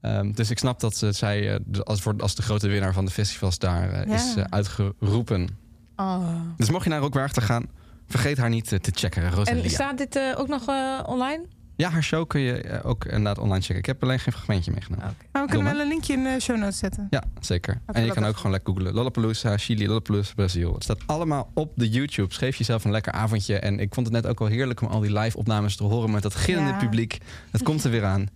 Ehm, 0.00 0.32
dus 0.32 0.50
ik 0.50 0.58
snap 0.58 0.80
dat 0.80 0.96
ze, 0.96 1.12
zij 1.12 1.60
als, 1.82 2.00
voor, 2.00 2.14
als 2.18 2.34
de 2.34 2.42
grote 2.42 2.68
winnaar 2.68 2.92
van 2.92 3.04
de 3.04 3.10
festivals 3.10 3.58
daar 3.58 4.08
Ja. 4.08 4.14
is 4.14 4.36
uitgeroepen. 4.36 5.48
Oh. 5.96 6.28
Dus 6.56 6.70
mocht 6.70 6.84
je 6.84 6.90
naar 6.90 7.00
Rockwaarter 7.00 7.42
gaan, 7.42 7.66
vergeet 8.06 8.38
haar 8.38 8.48
niet 8.48 8.68
te 8.68 8.90
checken, 8.94 9.30
Rosalia. 9.30 9.62
En 9.62 9.70
staat 9.70 9.98
dit 9.98 10.20
ook 10.36 10.48
nog 10.48 10.66
online? 11.06 11.44
Ja, 11.76 11.90
haar 11.90 12.02
show 12.02 12.26
kun 12.26 12.40
je 12.40 12.60
eh, 12.60 12.86
ook 12.86 13.04
inderdaad 13.04 13.38
online 13.38 13.60
checken. 13.60 13.78
Ik 13.78 13.86
heb 13.86 14.02
alleen 14.02 14.18
geen 14.18 14.32
fragmentje 14.32 14.70
meegenomen. 14.70 15.16
Maar 15.32 15.42
we 15.42 15.48
kunnen 15.48 15.72
wel 15.72 15.80
een 15.82 15.88
linkje 15.88 16.12
in 16.12 16.22
de 16.22 16.40
show 16.40 16.56
notes 16.58 16.78
zetten. 16.78 17.06
Ja, 17.10 17.22
zeker. 17.40 17.80
En 17.86 18.04
je 18.04 18.12
kan 18.12 18.24
ook 18.24 18.36
gewoon 18.36 18.52
lekker 18.52 18.72
googlen. 18.74 18.94
Lollapalooza, 18.94 19.56
Chili, 19.56 19.86
Lollapalooza, 19.86 20.32
Brazil. 20.34 20.74
Het 20.74 20.82
staat 20.82 20.98
allemaal 21.06 21.50
op 21.54 21.72
de 21.74 21.88
YouTube. 21.88 22.34
Geef 22.34 22.56
jezelf 22.56 22.84
een 22.84 22.90
lekker 22.90 23.12
avondje. 23.12 23.58
En 23.58 23.80
ik 23.80 23.94
vond 23.94 24.06
het 24.06 24.14
net 24.22 24.26
ook 24.26 24.38
wel 24.38 24.48
heerlijk 24.48 24.80
om 24.80 24.88
al 24.88 25.00
die 25.00 25.18
live 25.18 25.36
opnames 25.36 25.76
te 25.76 25.84
horen 25.84 26.10
met 26.10 26.22
dat 26.22 26.34
gillende 26.34 26.70
Ja. 26.70 26.76
publiek. 26.76 27.18
Het 27.50 27.62
komt 27.62 27.84
er 27.84 27.90
weer 27.90 28.04
aan. 28.04 28.28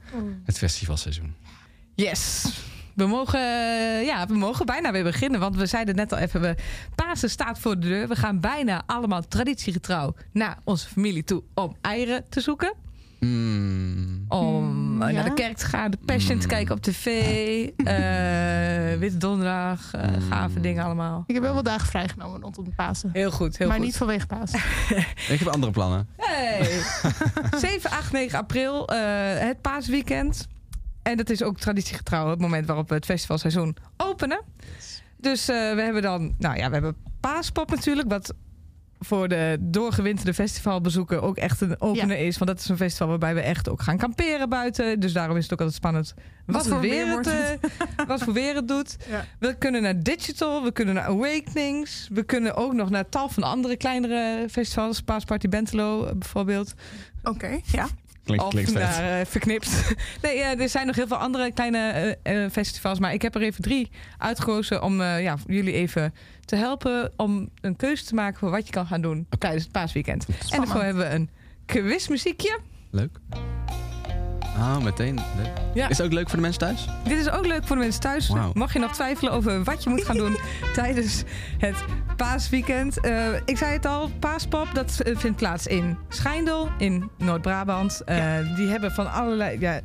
Het 0.44 0.58
festivalseizoen. 0.58 1.34
Yes. 1.94 2.44
We 2.94 3.06
mogen, 3.06 3.40
eh, 3.40 4.04
ja, 4.06 4.26
we 4.26 4.34
mogen 4.34 4.66
bijna 4.66 4.92
weer 4.92 5.02
beginnen. 5.04 5.40
Want 5.40 5.56
we 5.56 5.66
zeiden 5.66 5.94
net 5.94 6.12
al 6.12 6.18
even, 6.18 6.40
we, 6.40 6.54
Pasen 6.94 7.30
staat 7.30 7.58
voor 7.58 7.80
de 7.80 7.88
deur. 7.88 8.08
We 8.08 8.16
gaan 8.16 8.40
bijna 8.40 8.82
allemaal 8.86 9.22
traditiegetrouw 9.28 10.14
naar 10.32 10.58
onze 10.64 10.88
familie 10.88 11.24
toe 11.24 11.42
om 11.54 11.76
eieren 11.80 12.24
te 12.28 12.40
zoeken. 12.40 12.74
Mm. 13.20 14.24
Om 14.28 14.64
Mm, 14.64 15.02
ja. 15.02 15.10
naar 15.10 15.24
de 15.24 15.34
kerk 15.34 15.56
te 15.56 15.66
gaan, 15.66 15.90
de 15.90 15.98
Passion 16.04 16.38
te 16.38 16.44
Mm. 16.46 16.50
kijken 16.52 16.74
op 16.74 16.80
tv. 16.82 17.06
eh 17.84 18.98
Witte 18.98 19.16
Donderdag, 19.16 19.94
eh, 19.94 20.08
Mm. 20.10 20.20
gave 20.30 20.60
dingen 20.60 20.84
allemaal. 20.84 21.24
Ik 21.26 21.34
heb 21.34 21.42
wel 21.44 21.54
wat 21.54 21.64
dagen 21.64 21.86
vrijgenomen 21.88 22.40
rondom 22.40 22.74
Pasen. 22.74 23.10
Heel 23.12 23.30
goed, 23.30 23.58
heel 23.58 23.66
maar 23.68 23.76
goed. 23.76 23.84
niet 23.86 23.96
vanwege 23.96 24.26
Pasen. 24.26 24.58
Ik 25.34 25.38
heb 25.38 25.48
andere 25.48 25.72
plannen. 25.72 26.08
Hey. 26.16 26.82
7, 27.58 27.90
8, 27.90 28.12
9 28.12 28.38
april, 28.38 28.88
eh, 28.88 28.98
het 29.38 29.60
paasweekend. 29.60 30.46
En 31.02 31.16
dat 31.16 31.30
is 31.30 31.42
ook 31.42 31.58
traditiegetrouw 31.58 32.30
het 32.30 32.40
moment 32.40 32.66
waarop 32.66 32.88
we 32.88 32.94
het 32.94 33.04
festivalseizoen 33.04 33.76
openen. 33.96 34.40
Dus 35.16 35.48
eh, 35.48 35.74
we 35.74 35.82
hebben 35.82 36.02
dan, 36.02 36.34
nou 36.38 36.56
ja, 36.56 36.66
we 36.66 36.72
hebben 36.72 36.96
Paaspop 37.20 37.70
natuurlijk, 37.70 38.08
wat 38.10 38.34
voor 39.00 39.28
de 39.28 39.56
doorgewinterde 39.60 40.34
festivalbezoeken 40.34 41.22
ook 41.22 41.36
echt 41.36 41.60
een 41.60 41.80
opener 41.80 42.18
is. 42.18 42.38
Want 42.38 42.50
dat 42.50 42.60
is 42.60 42.68
een 42.68 42.76
festival 42.76 43.08
waarbij 43.08 43.34
we 43.34 43.40
echt 43.40 43.68
ook 43.68 43.82
gaan 43.82 43.96
kamperen 43.96 44.48
buiten. 44.48 45.00
Dus 45.00 45.12
daarom 45.12 45.36
is 45.36 45.42
het 45.42 45.52
ook 45.52 45.58
altijd 45.58 45.76
spannend 45.76 46.14
wat, 46.46 46.68
voor 46.68 46.80
weer 46.80 46.90
weer 46.90 47.16
het, 47.16 47.26
wordt 47.26 47.28
eh, 47.96 48.06
wat 48.06 48.22
voor 48.22 48.32
weer 48.32 48.54
het 48.54 48.68
doet. 48.68 48.96
Ja. 49.10 49.24
We 49.38 49.54
kunnen 49.58 49.82
naar 49.82 50.02
Digital, 50.02 50.62
we 50.62 50.72
kunnen 50.72 50.94
naar 50.94 51.04
Awakenings. 51.04 52.08
We 52.12 52.22
kunnen 52.22 52.54
ook 52.54 52.72
nog 52.72 52.90
naar 52.90 53.08
tal 53.08 53.28
van 53.28 53.42
andere 53.42 53.76
kleinere 53.76 54.48
festivals. 54.50 55.00
Paasparty 55.00 55.48
Bentelo 55.48 56.04
eh, 56.04 56.12
bijvoorbeeld. 56.14 56.74
Oké, 57.22 57.60
ja. 57.64 57.88
Klinkt, 58.24 58.44
of 58.44 58.50
klinkt 58.50 58.72
naar 58.72 59.20
eh, 59.20 59.26
Verknipt. 59.26 59.94
nee, 60.22 60.36
ja, 60.36 60.58
er 60.58 60.68
zijn 60.68 60.86
nog 60.86 60.96
heel 60.96 61.06
veel 61.06 61.16
andere 61.16 61.52
kleine 61.52 61.90
eh, 62.22 62.44
eh, 62.44 62.50
festivals. 62.50 62.98
Maar 62.98 63.12
ik 63.12 63.22
heb 63.22 63.34
er 63.34 63.42
even 63.42 63.62
drie 63.62 63.90
uitgekozen 64.18 64.82
om 64.82 65.00
eh, 65.00 65.22
ja, 65.22 65.36
jullie 65.46 65.72
even 65.72 66.14
te 66.50 66.56
helpen... 66.56 67.12
om 67.16 67.48
een 67.60 67.76
keuze 67.76 68.04
te 68.04 68.14
maken 68.14 68.38
voor 68.38 68.50
wat 68.50 68.66
je 68.66 68.72
kan 68.72 68.86
gaan 68.86 69.00
doen 69.00 69.26
tijdens 69.38 69.62
het 69.62 69.72
paasweekend. 69.72 70.26
En 70.50 70.58
daarvoor 70.58 70.82
hebben 70.82 71.08
we 71.08 71.14
een 71.14 71.30
quizmuziekje. 71.66 72.58
Leuk. 72.90 73.18
Oh, 74.56 74.78
meteen. 74.78 75.18
Ja. 75.74 75.88
Is 75.88 75.98
het 75.98 76.06
ook 76.06 76.12
leuk 76.12 76.26
voor 76.26 76.36
de 76.36 76.42
mensen 76.42 76.60
thuis? 76.60 76.86
Dit 77.04 77.18
is 77.18 77.30
ook 77.30 77.46
leuk 77.46 77.66
voor 77.66 77.76
de 77.76 77.82
mensen 77.82 78.00
thuis. 78.00 78.28
Wauw. 78.28 78.50
Mocht 78.54 78.72
je 78.72 78.78
nog 78.78 78.92
twijfelen 78.92 79.32
over 79.32 79.64
wat 79.64 79.82
je 79.82 79.90
moet 79.90 80.04
gaan 80.04 80.16
doen 80.16 80.36
tijdens 80.74 81.22
het 81.58 81.84
paasweekend. 82.16 83.00
Eh, 83.00 83.26
ik 83.44 83.56
zei 83.56 83.72
het 83.72 83.86
al, 83.86 84.10
Paaspop, 84.18 84.68
dat 84.74 85.00
eh, 85.00 85.16
vindt 85.16 85.36
plaats 85.36 85.66
in 85.66 85.98
Schijndel, 86.08 86.68
in 86.78 87.10
Noord-Brabant. 87.18 88.02
Eh, 88.04 88.56
Die 88.56 88.68
hebben 88.68 88.92
van 88.92 89.12
allerlei... 89.12 89.60
Ja, 89.60 89.80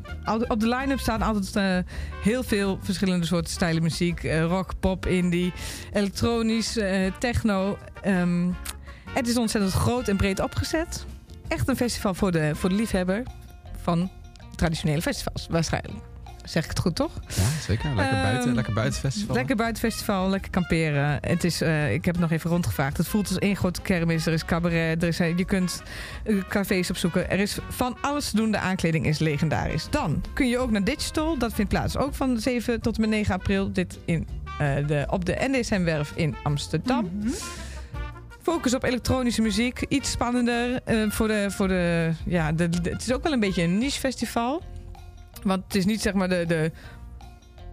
op 0.48 0.60
de 0.60 0.68
line-up 0.68 1.00
staan 1.00 1.22
altijd 1.22 1.84
heel 2.24 2.44
veel 2.44 2.80
verschillende 2.82 3.26
soorten 3.26 3.52
stijlen 3.52 3.84
muziek. 3.84 4.24
Rock, 4.24 4.72
pop, 4.80 5.06
indie, 5.06 5.54
elektronisch, 5.94 6.80
techno. 7.20 7.78
Ehm, 8.02 8.50
het 9.10 9.28
is 9.28 9.38
ontzettend 9.38 9.74
groot 9.74 10.08
en 10.08 10.18
breed 10.18 10.40
opgezet. 10.40 11.06
Echt 11.48 11.68
een 11.68 11.76
festival 11.76 12.14
voor 12.14 12.32
de, 12.32 12.52
voor 12.56 12.70
de 12.70 12.76
liefhebber 12.76 13.24
van 13.82 14.10
traditionele 14.56 15.02
festivals, 15.02 15.48
waarschijnlijk. 15.50 16.04
Zeg 16.46 16.64
ik 16.64 16.70
het 16.70 16.80
goed, 16.80 16.96
toch? 16.96 17.12
Ja, 17.28 17.44
zeker. 17.62 17.96
Lekker 17.96 18.22
buiten. 18.22 18.46
Ehm, 18.46 18.56
lekker 18.56 18.74
buitenfestival. 18.74 19.36
Lekker 19.36 19.56
buitenfestival, 19.56 20.30
lekker 20.30 20.52
kamperen. 20.52 21.18
Het 21.22 21.44
is, 21.44 21.62
eh, 21.62 21.94
ik 21.94 22.06
heb 22.06 22.16
het 22.16 22.24
nog 22.24 22.32
even 22.32 22.50
rondgevraagd. 22.50 22.98
Het 22.98 23.08
voelt 23.08 23.28
als 23.28 23.38
één 23.38 23.56
grote 23.56 23.82
kermis. 23.82 24.26
Er 24.26 24.34
is 24.34 24.46
cabaret, 24.46 25.02
er 25.02 25.08
is, 25.08 25.20
eh, 25.20 25.38
je 25.38 25.46
kunt 25.46 25.84
eh, 26.24 26.36
cafés 26.50 26.90
opzoeken. 26.90 27.30
Er 27.30 27.40
is 27.40 27.58
van 27.70 27.98
alles 28.02 28.30
te 28.30 28.36
doen. 28.36 28.52
De 28.52 28.58
aankleding 28.58 29.06
is 29.06 29.20
legendarisch. 29.20 29.88
Dan 29.90 30.24
kun 30.34 30.48
je 30.48 30.58
ook 30.58 30.72
naar 30.72 30.84
Digital. 30.84 31.38
Dat 31.38 31.54
vindt 31.54 31.70
plaats 31.70 31.98
ook 31.98 32.14
van 32.14 32.40
7 32.40 32.82
tot 32.82 32.96
en 32.96 33.02
met 33.02 33.10
9 33.10 33.34
april. 33.34 33.72
Dit 33.72 34.00
in, 34.06 34.28
eh, 34.60 34.88
de, 34.88 35.08
op 35.10 35.26
de 35.26 35.36
NDSM-werf 35.40 36.12
in 36.16 36.36
Amsterdam. 36.44 37.10
Mhm. 37.20 37.30
Focus 38.46 38.74
op 38.74 38.84
elektronische 38.84 39.42
muziek. 39.42 39.86
Iets 39.90 40.12
spannender. 40.12 40.82
eh, 40.84 41.10
voor 41.10 41.28
de, 41.28 41.46
voor 41.52 41.68
de, 41.68 42.12
ja, 42.26 42.52
het 42.56 43.02
is 43.02 43.14
ook 43.14 43.24
wel 43.24 43.32
een 43.32 43.40
beetje 43.40 43.64
een 43.64 43.78
niche 43.78 44.00
festival. 44.00 44.62
Want 45.44 45.64
het 45.64 45.76
is 45.76 45.86
niet 45.86 46.02
zeg 46.02 46.14
maar 46.14 46.30
de, 46.30 46.46
de 46.48 46.72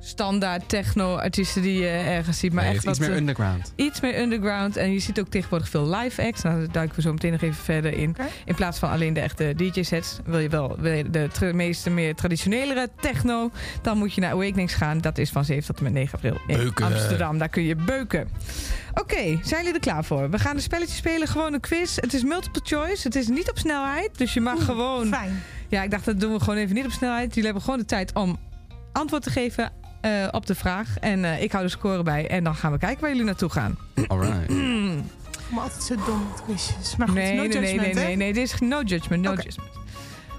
standaard 0.04 0.68
techno-artiesten 0.68 1.62
die 1.62 1.80
je 1.80 1.86
ergens 1.88 2.38
ziet. 2.38 2.52
Maar 2.52 2.64
Nee, 2.64 2.74
echt 2.74 2.84
wat, 2.84 2.94
iets 2.96 3.06
meer 3.06 3.14
eh, 3.14 3.20
underground. 3.20 3.72
iets 3.76 4.00
meer 4.00 4.18
underground. 4.20 4.76
En 4.76 4.92
je 4.92 4.98
ziet 4.98 5.20
ook 5.20 5.28
tegenwoordig 5.28 5.68
veel 5.68 5.88
live 5.94 6.22
acts. 6.22 6.42
Nou, 6.42 6.58
daar 6.58 6.70
duiken 6.72 6.96
we 6.96 7.02
zo 7.02 7.12
meteen 7.12 7.32
nog 7.32 7.40
even 7.42 7.62
verder 7.64 7.92
in. 7.96 8.16
In 8.44 8.54
plaats 8.54 8.78
van 8.78 8.90
alleen 8.90 9.12
de 9.14 9.20
echte 9.20 9.52
DJ-sets. 9.56 10.18
Wil 10.24 10.38
je 10.38 10.48
wel 10.48 10.76
wil 10.78 10.92
je 10.92 11.10
de 11.10 11.28
tra- 11.32 11.52
meeste 11.52 11.90
meer 11.90 12.14
traditionelere 12.14 12.88
techno. 13.00 13.50
Dan 13.82 13.98
moet 13.98 14.14
je 14.14 14.20
naar 14.20 14.32
Awakenings 14.32 14.74
gaan. 14.74 14.98
Dat 15.00 15.18
is 15.18 15.30
van 15.30 15.44
7 15.44 15.64
tot 15.64 15.76
en 15.76 15.82
met 15.82 15.92
9 15.92 16.14
april 16.14 16.40
in 16.46 16.56
Beuken. 16.56 16.84
Amsterdam. 16.84 17.38
Daar 17.38 17.48
kun 17.48 17.62
je 17.62 17.74
beuken. 17.76 18.28
Oké, 18.94 19.38
zijn 19.42 19.60
jullie 19.60 19.72
er 19.74 19.80
klaar 19.80 20.04
voor? 20.04 20.30
We 20.30 20.38
gaan 20.38 20.56
een 20.56 20.62
spelletje 20.62 20.94
spelen. 20.96 21.28
Gewoon 21.28 21.52
een 21.52 21.60
quiz. 21.60 21.96
Het 21.96 22.14
is 22.14 22.22
multiple 22.22 22.60
choice. 22.64 23.02
Het 23.06 23.16
is 23.16 23.28
niet 23.28 23.50
op 23.50 23.58
snelheid. 23.58 24.18
Dus 24.18 24.34
je 24.34 24.40
mag 24.40 24.54
Oeh, 24.56 24.64
gewoon... 24.64 25.06
Fijn. 25.06 25.42
Ja, 25.68 25.82
ik 25.82 25.90
dacht 25.90 26.04
dat 26.04 26.20
doen 26.20 26.32
we 26.32 26.40
gewoon 26.40 26.56
even 26.56 26.74
niet 26.74 26.84
op 26.84 26.90
snelheid. 26.90 27.28
Jullie 27.28 27.44
hebben 27.44 27.62
gewoon 27.62 27.78
de 27.78 27.84
tijd 27.84 28.14
om 28.14 28.38
antwoord 28.92 29.22
te 29.22 29.30
geven 29.30 29.72
eh, 30.02 30.28
op 30.30 30.46
de 30.46 30.54
vraag. 30.54 30.98
En 31.00 31.24
eh, 31.24 31.42
ik 31.42 31.52
hou 31.52 31.64
de 31.64 31.70
score 31.70 32.02
bij. 32.02 32.28
En 32.28 32.44
dan 32.44 32.54
gaan 32.54 32.72
we 32.72 32.78
kijken 32.78 33.00
waar 33.00 33.10
jullie 33.10 33.24
naartoe 33.24 33.50
gaan. 33.50 33.78
Alright. 34.06 34.48
Maar 35.48 35.62
altijd 35.64 35.82
zo 35.82 35.94
dom 36.06 36.26
met 36.32 36.42
quizjes. 36.44 36.96
Maar 36.96 37.06
goed, 37.08 37.16
nee, 37.16 37.34
no 37.36 37.42
nee, 37.42 37.48
nee, 37.48 37.60
judgment, 37.62 37.94
nee, 37.94 38.04
nee, 38.04 38.16
nee. 38.16 38.32
Dit 38.32 38.42
is 38.52 38.60
no 38.60 38.82
judgment, 38.82 39.22
no 39.22 39.32
Oké. 39.32 39.42
judgment. 39.42 39.70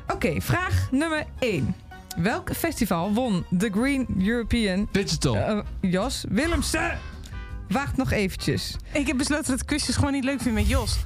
Oké, 0.08 0.42
vraag 0.42 0.88
nummer 0.92 1.24
1. 1.40 1.76
Welk 2.18 2.54
festival 2.56 3.14
won 3.14 3.46
de 3.50 3.70
Green 3.72 4.08
European... 4.26 4.88
Digital. 4.92 5.36
eh, 5.36 5.60
Jos 5.80 6.26
Willemsen? 6.30 6.98
Wacht 7.70 7.98
nog 7.98 8.12
eventjes. 8.12 8.76
Ik 8.94 9.08
heb 9.08 9.18
besloten 9.18 9.52
dat 9.52 9.60
ik 9.62 9.66
quizjes 9.68 9.96
gewoon 9.96 10.12
niet 10.12 10.24
leuk 10.24 10.42
vind 10.42 10.56
met 10.56 10.68
Jos. 10.68 10.98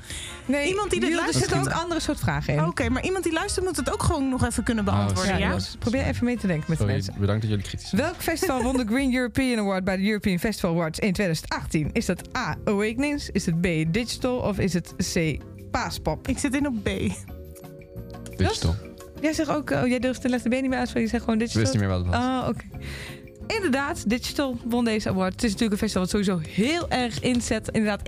Nee, 0.45 0.67
Iemand 0.67 0.89
die 0.89 0.99
dit 0.99 1.09
Niel, 1.09 1.17
Er 1.17 1.23
luistert- 1.23 1.49
zitten 1.51 1.71
ook 1.73 1.79
andere 1.81 1.99
soort 1.99 2.19
vragen 2.19 2.53
in. 2.53 2.65
Oké, 2.65 2.89
maar 2.89 3.03
iemand 3.03 3.23
die 3.23 3.33
luistert 3.33 3.65
moet 3.65 3.75
het 3.77 3.91
ook 3.93 4.03
gewoon 4.03 4.29
nog 4.29 4.45
even 4.45 4.63
kunnen 4.63 4.87
Oh, 4.87 4.93
beantwoorden, 4.95 5.37
ja? 5.39 5.49
Jos, 5.49 5.75
probeer 5.79 6.05
even 6.05 6.25
mee 6.25 6.37
te 6.37 6.47
denken 6.47 6.65
met 6.69 6.77
de 6.77 6.85
mensen. 6.85 7.13
bedankt 7.19 7.41
dat 7.41 7.49
jullie 7.49 7.65
kritisch 7.65 7.89
zijn. 7.89 8.01
Welk 8.01 8.15
festival 8.17 8.63
won 8.63 8.77
de 8.77 8.85
Green 8.85 9.13
European 9.15 9.59
Award 9.59 9.83
bij 9.83 9.97
de 9.97 10.07
European 10.07 10.39
Festival 10.39 10.71
Awards 10.71 10.99
in 10.99 11.13
2018? 11.13 11.89
Is 11.93 12.05
dat 12.05 12.37
A. 12.37 12.55
Awakenings? 12.65 13.29
Is 13.29 13.45
het 13.45 13.61
B. 13.61 13.67
Digital? 13.87 14.37
Of 14.37 14.59
is 14.59 14.73
het 14.73 14.93
C. 15.13 15.37
Paaspop? 15.71 16.27
Ik 16.27 16.37
zit 16.37 16.55
in 16.55 16.67
op 16.67 16.83
B. 16.83 16.89
Digital. 18.37 18.75
Jij 19.21 19.33
zegt 19.33 19.49
ook, 19.49 19.69
oh, 19.69 19.87
jij 19.87 19.99
durft 19.99 20.21
de 20.21 20.29
letter 20.29 20.49
B 20.49 20.53
niet 20.53 20.69
meer 20.69 20.79
uit, 20.79 20.89
je 20.93 21.07
zegt 21.07 21.23
gewoon 21.23 21.33
Ik 21.33 21.39
Digital. 21.39 21.61
wist 21.61 21.73
niet 21.73 21.81
meer 21.81 21.91
wat 21.91 21.99
het 21.99 22.07
was. 22.15 22.23
Oh, 22.25 22.47
oké. 22.47 22.63
Inderdaad, 23.47 24.09
Digital 24.09 24.57
won 24.65 24.85
deze 24.85 25.09
award. 25.09 25.31
Het 25.33 25.43
is 25.43 25.51
natuurlijk 25.51 25.81
een 25.81 25.87
festival 25.89 26.01
wat 26.01 26.25
sowieso 26.25 26.49
heel 26.63 26.89
erg 26.89 27.19
inzet. 27.19 27.69
Inderdaad, 27.71 28.01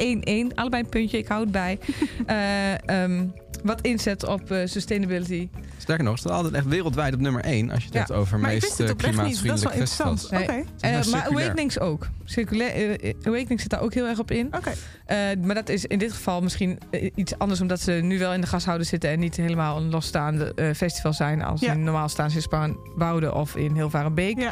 1-1. 0.52 0.56
Allebei 0.56 0.84
een 0.84 0.90
puntje, 0.90 1.18
ik 1.18 1.28
hou 1.28 1.42
het 1.42 1.52
bij. 1.52 1.80
Eh, 2.26 3.04
ehm, 3.04 3.26
wat 3.64 3.82
inzet 3.82 4.26
op 4.26 4.52
eh, 4.52 4.62
sustainability. 4.66 5.50
Sterker 5.78 6.04
nog, 6.04 6.14
het 6.14 6.22
staat 6.22 6.34
altijd 6.34 6.54
echt 6.54 6.66
wereldwijd 6.66 7.14
op 7.14 7.20
nummer 7.20 7.44
1 7.44 7.70
als 7.70 7.80
je 7.80 7.86
het 7.86 7.94
Ja, 7.94 8.00
hebt 8.00 8.12
over 8.12 8.40
Maar 8.40 8.54
ik 8.54 8.62
wist 8.62 8.80
meest 8.80 8.90
het 8.92 9.02
eh, 9.02 9.10
oprecht 9.12 9.28
niet. 9.28 9.44
Dat 9.46 9.56
is 9.56 9.62
wel 9.62 9.72
klimaatsvriendelijke 9.72 9.80
interessant. 9.80 10.20
festivals. 10.20 10.66
Oké, 10.80 10.88
Eh, 10.88 10.92
nou 10.92 11.10
maar? 11.32 11.42
Awakenings 11.44 11.80
ook. 11.80 12.08
Circulair, 12.26 13.00
eh, 13.02 13.14
Awakenings 13.24 13.62
zit 13.62 13.72
daar 13.72 13.82
ook 13.82 13.94
heel 13.94 14.06
erg 14.08 14.20
op 14.20 14.32
in. 14.32 14.48
oké. 14.56 14.72
Eh, 15.06 15.18
maar 15.42 15.56
dat 15.56 15.70
is 15.70 15.86
in 15.86 16.00
dit 16.00 16.12
geval 16.12 16.42
misschien 16.42 16.80
iets 17.16 17.38
anders... 17.38 17.62
omdat 17.62 17.80
ze 17.80 17.92
nu 17.92 18.20
wel 18.20 18.34
in 18.34 18.42
de 18.42 18.48
gashouder 18.48 18.86
zitten... 18.88 19.10
en 19.10 19.20
niet 19.20 19.36
helemaal 19.36 19.78
een 19.78 19.90
losstaande 19.90 20.54
eh, 20.56 20.74
festival 20.74 21.14
zijn... 21.14 21.42
als 21.42 21.62
Ja. 21.62 21.74
in 21.74 21.84
normaal 21.84 22.10
staan 22.10 22.30
ze 22.30 22.36
in 22.36 22.42
Spaarnwoude 22.42 23.34
of 23.34 23.56
in 23.56 23.74
Hilvarenbeek. 23.74 24.40
Ja. 24.40 24.52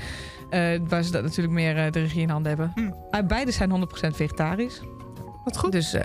Eh, 0.49 0.79
waar 0.87 1.03
ze 1.03 1.11
dat 1.11 1.23
natuurlijk 1.23 1.53
meer 1.53 1.77
eh, 1.85 1.91
de 1.91 1.99
regie 1.99 2.21
in 2.21 2.29
handen 2.29 2.47
hebben. 2.57 2.71
Hm. 2.75 2.81
Uh, 3.19 3.27
beide 3.27 3.51
zijn 3.51 3.69
100% 3.69 4.15
vegetarisch. 4.15 4.81
Wat 5.43 5.57
goed. 5.57 5.71
Dus 5.71 5.93
eh, 5.93 6.01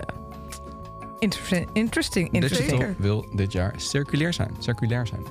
interesting, 1.19 1.69
interesting, 1.73 2.31
interesting. 2.31 2.95
Wil 2.97 3.25
dit 3.35 3.51
jaar 3.51 3.73
circulair 3.77 4.33
zijn. 4.33 4.55
Circulair 4.59 5.07
zijn. 5.07 5.23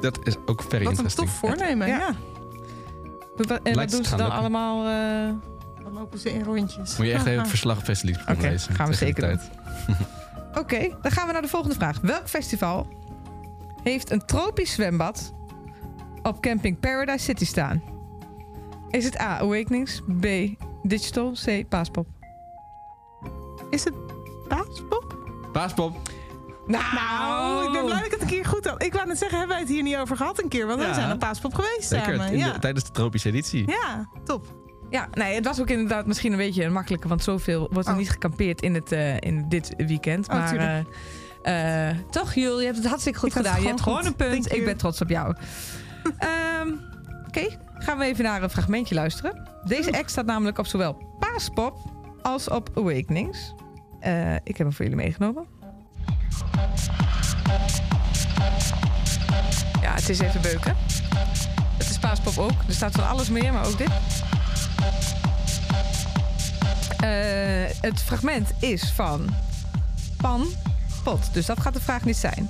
Dat 0.00 0.18
is 0.22 0.36
ook 0.46 0.62
very 0.62 0.84
Wat 0.84 0.98
een 0.98 1.04
interesting. 1.04 1.26
tof 1.28 1.36
voornemen, 1.38 1.88
Ja. 1.88 1.96
ja. 1.98 2.14
Wat- 3.36 3.60
En 3.62 3.74
wat 3.74 3.90
doen 3.90 4.04
ze 4.04 4.16
dan 4.16 4.30
allemaal? 4.30 4.86
eh, 4.86 5.34
Dan 5.82 5.92
lopen 5.92 6.18
ze 6.18 6.32
in 6.32 6.42
rondjes. 6.44 6.96
Moet 6.96 7.06
je 7.06 7.12
echt 7.12 7.26
even 7.32 7.46
verslag 7.46 7.78
op 7.78 7.84
Festival 7.84 8.22
Oké, 8.34 8.48
lezen. 8.48 8.74
gaan 8.74 8.88
we 8.88 8.94
zeker 8.94 9.22
tijd. 9.22 9.50
Oké, 10.62 10.78
dan 11.02 11.10
gaan 11.12 11.26
we 11.26 11.32
naar 11.32 11.42
de 11.42 11.48
volgende 11.48 11.74
vraag. 11.74 11.98
Welk 12.00 12.28
festival 12.28 12.86
heeft 13.82 14.10
een 14.10 14.24
tropisch 14.26 14.72
zwembad 14.72 15.32
op 16.22 16.42
camping 16.42 16.80
Paradise 16.80 17.24
City 17.24 17.44
staan? 17.44 17.82
Is 18.90 19.04
het 19.04 19.20
A. 19.20 19.38
Awakenings, 19.38 20.02
B. 20.20 20.26
Digital, 20.82 21.32
C. 21.44 21.68
Paaspop? 21.68 22.06
Is 23.70 23.84
het 23.84 23.94
paaspop? 24.48 25.18
Paaspop. 25.52 25.96
Nou, 26.66 27.66
ik 27.66 27.72
ben 27.72 27.84
blij 27.84 27.96
dat 27.96 28.06
ik 28.06 28.12
het 28.12 28.20
een 28.20 28.26
keer 28.26 28.44
goed 28.44 28.66
had. 28.66 28.82
Ik 28.82 28.92
wou 28.92 29.06
net 29.06 29.18
zeggen, 29.18 29.38
hebben 29.38 29.56
wij 29.56 29.64
het 29.66 29.74
hier 29.74 29.82
niet 29.82 29.96
over 29.96 30.16
gehad 30.16 30.42
een 30.42 30.48
keer? 30.48 30.66
Want 30.66 30.80
Ja. 30.80 30.84
wij 30.86 30.94
zijn 30.94 31.12
op 31.12 31.18
Paaspop 31.18 31.54
geweest 31.54 31.88
Zeker, 31.88 32.14
samen. 32.16 32.30
de- 32.30 32.38
Ja. 32.38 32.58
tijdens 32.58 32.84
de 32.84 32.90
tropische 32.90 33.28
editie. 33.28 33.70
ja, 33.70 34.08
top. 34.24 34.46
Ja, 34.90 35.08
nee, 35.12 35.34
het 35.34 35.44
was 35.44 35.60
ook 35.60 35.68
inderdaad 35.70 36.06
misschien 36.06 36.32
een 36.32 36.38
beetje 36.38 36.68
makkelijker, 36.70 37.08
want 37.08 37.22
zoveel 37.22 37.68
wordt 37.72 37.86
er 37.88 37.92
Oh. 37.94 37.98
niet 38.00 38.10
gekampeerd 38.10 38.62
in, 38.62 38.74
het, 38.74 38.92
eh, 38.92 39.16
in 39.16 39.48
dit 39.48 39.74
weekend. 39.76 40.28
Oh, 40.28 40.34
maar 40.34 40.84
eh, 41.42 41.88
eh, 41.90 41.96
toch, 42.10 42.34
Jul, 42.34 42.58
je 42.60 42.64
hebt 42.64 42.78
het 42.78 42.86
hartstikke 42.86 43.18
goed 43.18 43.28
Ik 43.28 43.34
gedaan. 43.34 43.60
Je 43.60 43.66
hebt 43.66 43.80
gewoon 43.80 43.98
gewoon 43.98 44.10
een 44.12 44.16
punt. 44.16 44.30
Thank 44.32 44.46
Ik 44.46 44.52
you. 44.52 44.64
ben 44.64 44.76
trots 44.76 45.00
op 45.00 45.08
jou. 45.08 45.34
Ehm, 46.18 46.68
Oké, 47.30 47.48
gaan 47.74 47.98
we 47.98 48.04
even 48.04 48.24
naar 48.24 48.42
een 48.42 48.50
fragmentje 48.50 48.94
luisteren. 48.94 49.48
Deze 49.64 49.92
act 49.92 50.10
staat 50.10 50.26
namelijk 50.26 50.58
op 50.58 50.66
zowel 50.66 51.16
Paaspop 51.18 51.78
als 52.22 52.48
op 52.48 52.70
Awakenings. 52.74 53.54
Eh, 54.00 54.34
ik 54.34 54.56
heb 54.56 54.56
hem 54.56 54.72
voor 54.72 54.84
jullie 54.84 55.00
meegenomen. 55.00 55.46
Ja, 59.80 59.94
het 59.94 60.08
is 60.08 60.18
even 60.18 60.40
beuken. 60.40 60.76
Het 61.78 61.90
is 61.90 61.98
Paaspop 61.98 62.38
ook. 62.38 62.62
Er 62.66 62.74
staat 62.74 62.92
van 62.92 63.08
alles 63.08 63.28
meer, 63.28 63.52
maar 63.52 63.66
ook 63.66 63.78
dit. 63.78 63.90
Eh, 67.00 67.80
het 67.80 68.02
fragment 68.02 68.50
is 68.58 68.90
van 68.90 69.28
Pan 70.16 70.46
Pot. 71.04 71.32
Dus 71.32 71.46
dat 71.46 71.60
gaat 71.60 71.74
de 71.74 71.80
vraag 71.80 72.04
niet 72.04 72.16
zijn. 72.16 72.48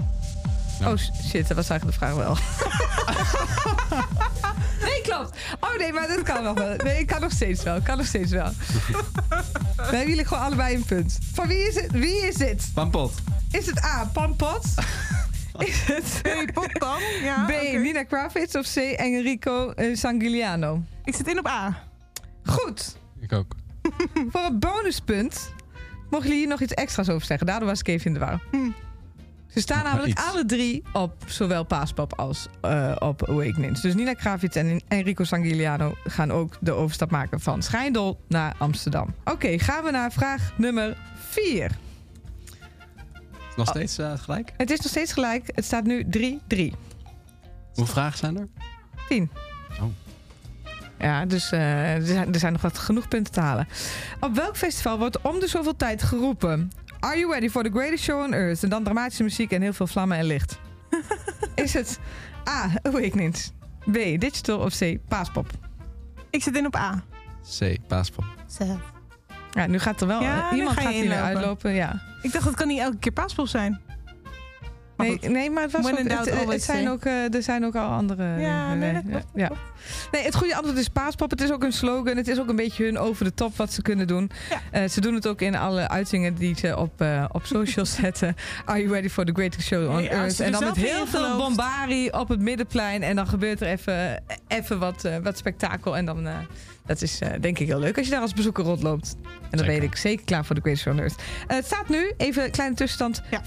Nou. 0.81 0.93
Oh 0.93 0.99
shit, 1.29 1.49
dat 1.49 1.57
was 1.57 1.69
eigenlijk 1.69 1.85
de 1.85 1.93
vraag 1.93 2.15
wel. 2.15 2.37
klopt. 5.21 5.39
Oh 5.61 5.79
nee, 5.79 5.93
maar 5.93 6.09
dat 6.09 6.23
kan 6.23 6.43
nog 6.43 6.59
wel. 6.59 6.77
Nee, 6.77 6.99
ik 6.99 7.07
kan 7.07 7.21
nog 7.21 7.33
steeds 7.33 7.63
wel. 7.63 7.81
Kan 7.81 7.97
nog 7.97 8.07
steeds 8.07 8.31
wel. 8.31 8.51
We 9.77 9.83
hebben 9.83 10.09
jullie 10.09 10.25
gewoon 10.25 10.43
allebei 10.43 10.75
een 10.75 10.85
punt. 10.85 11.19
Van 11.33 11.49
wie 11.49 11.69
is 11.69 11.75
het? 11.75 11.91
Wie 11.93 12.27
is 12.27 12.35
dit? 12.35 12.71
Van 12.75 12.91
Pot. 12.91 13.13
Is 13.51 13.67
het 13.67 13.85
A. 13.85 14.11
Pan 14.13 14.37
Pot? 14.37 14.65
Is 15.59 15.83
het 15.87 16.21
Hey, 16.23 16.49
pop 16.53 16.79
dan. 16.79 16.99
Ja, 17.23 17.45
B. 17.47 17.51
Nina 17.73 18.03
Kravitz 18.03 18.55
of 18.55 18.73
C. 18.73 18.77
Enrico 18.77 19.71
eh, 19.71 19.97
Sangiuliano? 19.97 20.83
Ik 21.05 21.15
zit 21.15 21.29
in 21.29 21.39
op 21.39 21.47
A. 21.47 21.83
Goed. 22.45 22.97
Ik 23.21 23.33
ook. 23.33 23.55
Voor 24.33 24.41
een 24.41 24.59
bonuspunt 24.59 25.53
mogen 26.11 26.27
jullie 26.27 26.41
hier 26.41 26.49
nog 26.51 26.61
iets 26.61 26.75
extra's 26.75 27.09
over 27.09 27.27
zeggen. 27.27 27.47
Daardoor 27.47 27.69
was 27.69 27.81
ik 27.81 27.89
even 27.89 28.07
in 28.07 28.13
de 28.13 28.19
war. 28.19 28.41
Ze 29.53 29.61
staan 29.61 29.85
namelijk 29.85 30.09
iets. 30.09 30.23
alle 30.23 30.45
drie 30.45 30.83
op 30.93 31.15
zowel 31.27 31.65
Paaspop 31.65 32.19
als 32.19 32.47
eh, 32.61 32.97
op 32.99 33.29
Awakenings. 33.29 33.81
Dus 33.81 33.95
Nina 33.95 34.13
Kravitz 34.13 34.57
en 34.57 34.83
Enrico 34.89 35.25
Sangiuliano 35.25 35.95
gaan 36.05 36.33
ook 36.33 36.57
de 36.61 36.73
overstap 36.73 37.11
maken 37.11 37.41
van 37.41 37.63
Schijndel 37.63 38.21
naar 38.29 38.55
Amsterdam. 38.59 39.15
Oké, 39.25 39.59
gaan 39.59 39.85
we 39.85 39.91
naar 39.91 40.13
vraag 40.13 40.53
nummer 40.57 40.97
4. 41.15 41.65
Is 41.65 41.71
het 43.49 43.57
nog 43.57 43.69
steeds 43.69 43.99
eh, 43.99 44.13
gelijk? 44.17 44.53
Het 44.57 44.71
is 44.71 44.79
nog 44.79 44.89
steeds 44.89 45.13
gelijk. 45.13 45.51
Het 45.55 45.65
staat 45.65 45.85
nu 45.85 46.05
3-3. 46.05 46.09
Hoeveel 47.67 47.95
vragen 47.95 48.19
zijn 48.19 48.37
er? 48.39 48.49
10. 49.09 49.31
Oh. 49.81 49.85
Ja, 50.99 51.27
dus 51.27 51.53
eh, 51.53 51.95
er, 51.95 52.07
zijn, 52.07 52.33
er 52.33 52.39
zijn 52.41 52.53
nog 52.53 52.63
wat 52.63 52.79
genoeg 52.79 53.09
punten 53.09 53.33
te 53.33 53.41
halen. 53.41 53.69
Op 54.21 54.35
welk 54.35 54.57
festival 54.57 54.99
wordt 54.99 55.21
om 55.21 55.41
de 55.41 55.49
zoveel 55.49 55.77
tijd 55.77 56.03
geroepen... 56.03 56.71
Are 57.01 57.19
you 57.19 57.33
ready 57.33 57.49
for 57.49 57.63
the 57.63 57.71
greatest 57.71 58.05
show 58.05 58.23
on 58.23 58.35
earth? 58.35 58.63
En 58.63 58.69
dan 58.69 58.85
dramatische 58.85 59.23
muziek 59.23 59.53
en 59.53 59.63
heel 59.63 59.73
veel 59.73 59.87
vlammen 59.87 60.19
en 60.19 60.25
licht. 60.25 60.61
Is 61.55 61.75
het 61.75 61.99
A. 62.49 62.71
Awakenings. 62.83 63.53
B. 63.91 63.95
Digital 63.95 64.59
of 64.59 64.79
C. 64.79 64.97
Paaspop? 65.09 65.51
Ik 66.31 66.43
zit 66.43 66.57
in 66.57 66.67
op 66.67 66.77
A. 66.77 67.03
C. 67.59 67.77
Paaspop. 67.87 68.25
Ja, 69.53 69.67
nu 69.67 69.79
gaat 69.79 70.01
er 70.01 70.07
wel... 70.07 70.23
Ja, 70.23 70.53
iemand 70.53 70.81
gaat 70.81 70.93
hier 70.93 71.13
uitlopen, 71.13 71.73
ja. 71.73 72.03
Ik 72.23 72.33
dacht, 72.33 72.45
het 72.45 72.55
kan 72.55 72.67
niet 72.69 72.79
elke 72.79 72.99
keer 72.99 73.13
Paaspop 73.13 73.47
zijn. 73.47 73.81
Nee, 75.01 75.19
nee, 75.31 75.51
maar 75.51 75.63
het 75.63 75.73
was 75.73 75.87
ook, 75.91 75.99
het, 75.99 76.19
het 76.19 76.33
always 76.33 76.65
zijn 76.65 76.85
say. 76.85 76.93
ook, 76.93 77.05
eh, 77.05 77.35
er 77.35 77.43
zijn 77.43 77.65
ook 77.65 77.75
al 77.77 77.89
andere... 77.89 78.41
Ja, 78.41 78.73
eh, 78.73 78.79
nee, 78.79 78.93
ja. 79.35 79.51
Nee, 80.13 80.23
het 80.25 80.35
goede 80.35 80.55
antwoord 80.57 80.79
is 80.79 80.89
paaspop. 80.89 81.31
Het 81.31 81.41
is 81.41 81.53
ook 81.53 81.63
een 81.63 81.73
slogan. 81.73 82.17
Het 82.17 82.29
is 82.29 82.41
ook 82.41 82.49
een 82.49 82.57
beetje 82.57 82.85
hun 82.85 82.99
over 82.99 83.25
de 83.25 83.35
top 83.35 83.57
wat 83.57 83.73
ze 83.73 83.83
kunnen 83.83 84.07
doen. 84.07 84.31
Ja. 84.51 84.61
Eh, 84.71 84.89
ze 84.89 85.01
doen 85.01 85.15
het 85.15 85.27
ook 85.27 85.41
in 85.41 85.55
alle 85.57 85.89
uitingen 85.89 86.35
die 86.35 86.57
ze 86.59 86.77
op, 86.77 87.01
eh 87.01 87.25
op 87.33 87.47
social 87.47 87.85
zetten. 88.01 88.35
Are 88.65 88.79
you 88.79 88.93
ready 88.93 89.09
for 89.09 89.25
the 89.25 89.33
greatest 89.33 89.67
show 89.67 89.91
on 89.91 90.07
earth? 90.09 90.41
En 90.41 90.53
dan 90.53 90.65
met 90.65 90.77
heel 90.77 91.07
veel 91.07 91.21
gelooft. 91.21 91.39
bombari 91.39 92.09
op 92.11 92.29
het 92.29 92.41
middenplein. 92.41 93.03
En 93.03 93.17
dan 93.17 93.27
gebeurt 93.27 93.61
er 93.61 93.67
even, 93.67 94.23
even 94.49 94.79
wat, 94.79 95.05
eh, 95.05 95.17
wat 95.23 95.39
spektakel. 95.39 95.97
En 95.97 96.05
dan... 96.05 96.27
eh, 96.27 96.35
dat 96.87 97.03
is 97.03 97.21
eh, 97.21 97.29
denk 97.41 97.59
ik 97.59 97.67
heel 97.67 97.79
leuk 97.79 97.97
als 97.97 98.07
je 98.07 98.13
daar 98.13 98.21
als 98.21 98.35
bezoeker 98.35 98.65
rondloopt. 98.65 99.17
En 99.51 99.59
dan 99.59 99.67
weet 99.67 99.83
ik 99.83 99.97
zeker 99.97 100.25
klaar 100.25 100.45
voor 100.45 100.55
de 100.55 100.61
Greatest 100.61 100.85
Show 100.87 100.95
on 100.95 101.01
Earth. 101.01 101.15
Eh, 101.47 101.57
het 101.57 101.67
staat 101.67 101.89
nu, 101.89 102.13
even 102.17 102.45
een 102.45 102.51
kleine 102.51 102.75
tussenstand, 102.75 103.23
Ja. 103.31 103.41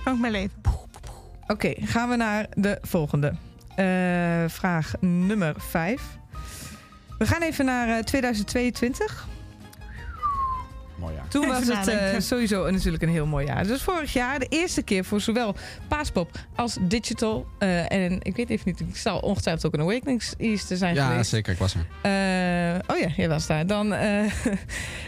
4-3. 0.00 0.02
Kan 0.04 0.20
mijn 0.20 0.32
leven. 0.32 0.60
Oké, 1.46 1.72
gaan 1.80 2.08
we 2.08 2.16
naar 2.16 2.46
de 2.54 2.78
volgende. 2.82 3.32
Eh, 3.74 3.84
vraag 4.46 4.92
nummer 5.00 5.54
5. 5.58 6.02
We 7.18 7.26
gaan 7.26 7.42
even 7.42 7.64
naar 7.64 7.88
eh, 7.88 8.04
2022. 8.04 9.28
Toen 11.30 11.46
was 11.48 11.66
het 11.66 11.88
eh, 11.88 12.18
sowieso 12.20 12.64
een- 12.64 12.74
natuurlijk 12.74 13.02
een 13.02 13.08
heel 13.08 13.26
mooi 13.26 13.46
jaar. 13.46 13.66
Dus 13.66 13.82
vorig 13.82 14.12
jaar 14.12 14.38
de 14.38 14.46
eerste 14.48 14.82
keer 14.82 15.04
voor 15.04 15.20
zowel 15.20 15.54
Paaspop 15.88 16.30
als 16.56 16.76
Digital. 16.80 17.46
eh, 17.58 17.92
en 17.92 18.18
ik 18.22 18.36
weet 18.36 18.50
even 18.50 18.62
niet, 18.66 18.80
ik 18.80 18.96
zal 18.96 19.18
ongetwijfeld 19.18 19.66
ook 19.66 19.74
een 19.74 19.80
Awakenings 19.86 20.34
Easter 20.38 20.76
zijn 20.76 20.94
Ja, 20.94 21.08
geweest. 21.10 21.30
zeker. 21.30 21.52
Ik 21.52 21.58
was 21.58 21.74
er. 21.74 21.80
Eh, 22.02 22.78
oh 22.86 22.98
ja, 22.98 23.08
jij 23.16 23.28
was 23.28 23.46
daar. 23.46 23.66
Dan, 23.66 23.92
eh, 23.94 24.24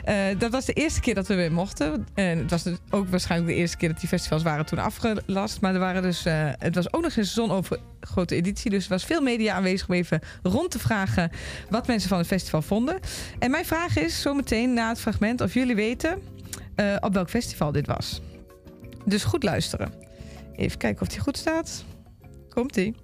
eh, 0.04 0.38
dat 0.38 0.50
was 0.50 0.64
de 0.64 0.72
eerste 0.72 1.00
keer 1.00 1.14
dat 1.14 1.26
we 1.26 1.34
weer 1.34 1.52
mochten. 1.52 2.06
En 2.14 2.38
het 2.38 2.50
was 2.50 2.62
dus 2.62 2.76
ook 2.90 3.08
waarschijnlijk 3.08 3.50
de 3.52 3.56
eerste 3.58 3.76
keer 3.76 3.88
dat 3.88 4.00
die 4.00 4.08
festivals 4.08 4.42
waren 4.42 4.66
toen 4.66 4.78
afgelast. 4.78 5.60
Maar 5.60 5.74
er 5.74 5.80
waren 5.80 6.02
dus, 6.02 6.24
eh, 6.24 6.48
het 6.58 6.74
was 6.74 6.86
ook 6.92 7.02
nog 7.02 7.16
een 7.16 7.26
seizoenovergrote 7.26 8.34
editie. 8.34 8.70
Dus 8.70 8.84
er 8.84 8.90
was 8.90 9.04
veel 9.04 9.20
media 9.20 9.54
aanwezig 9.54 9.88
om 9.88 9.94
even 9.94 10.20
rond 10.42 10.70
te 10.70 10.78
vragen 10.78 11.30
wat 11.70 11.86
mensen 11.86 12.08
van 12.08 12.18
het 12.18 12.26
festival 12.26 12.62
vonden. 12.62 12.98
En 13.38 13.50
mijn 13.50 13.64
vraag 13.64 13.96
is 13.98 14.20
zometeen 14.20 14.72
na 14.72 14.88
het 14.88 15.00
fragment 15.00 15.40
of 15.40 15.54
jullie 15.54 15.74
weten 15.74 16.11
eh, 16.74 16.96
op 17.00 17.14
welk 17.14 17.30
festival 17.30 17.72
dit 17.72 17.86
was. 17.86 18.20
Dus 19.04 19.24
goed 19.24 19.42
luisteren. 19.42 19.92
Even 20.56 20.78
kijken 20.78 21.02
of 21.02 21.08
die 21.08 21.20
goed 21.20 21.36
staat. 21.36 21.84
Komt-ie. 22.48 22.94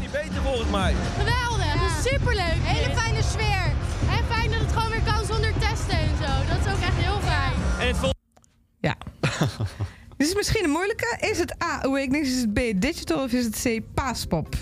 Niet 0.00 0.10
beter 0.10 0.42
volgens 0.42 0.70
mij. 0.70 0.94
Geweldig, 1.18 2.00
superleuk. 2.06 2.56
Hele 2.60 2.94
fijne 2.96 3.22
sfeer. 3.22 3.72
En 4.18 4.24
fijn 4.24 4.50
dat 4.50 4.60
het 4.60 4.72
gewoon 4.72 4.90
weer 4.90 5.02
kan 5.14 5.24
zonder 5.26 5.52
testen 5.58 5.98
en 5.98 6.16
zo. 6.16 6.54
Dat 6.54 6.66
is 6.66 6.72
ook 6.72 6.80
echt 6.80 6.96
heel 6.96 7.20
fijn. 7.20 7.52
En 7.80 7.86
het 7.86 7.96
vol- 7.96 8.12
Ja. 8.78 8.96
Dit 10.16 10.26
is 10.28 10.34
misschien 10.34 10.64
een 10.64 10.70
moeilijke. 10.70 11.16
Is 11.20 11.38
het 11.38 11.62
A, 11.62 11.82
Awakenings, 11.82 12.28
is 12.28 12.40
het 12.40 12.52
B, 12.54 12.60
Digital 12.76 13.22
of 13.24 13.32
is 13.32 13.44
het 13.44 13.60
C, 13.62 13.94
Paaspop? 13.94 14.54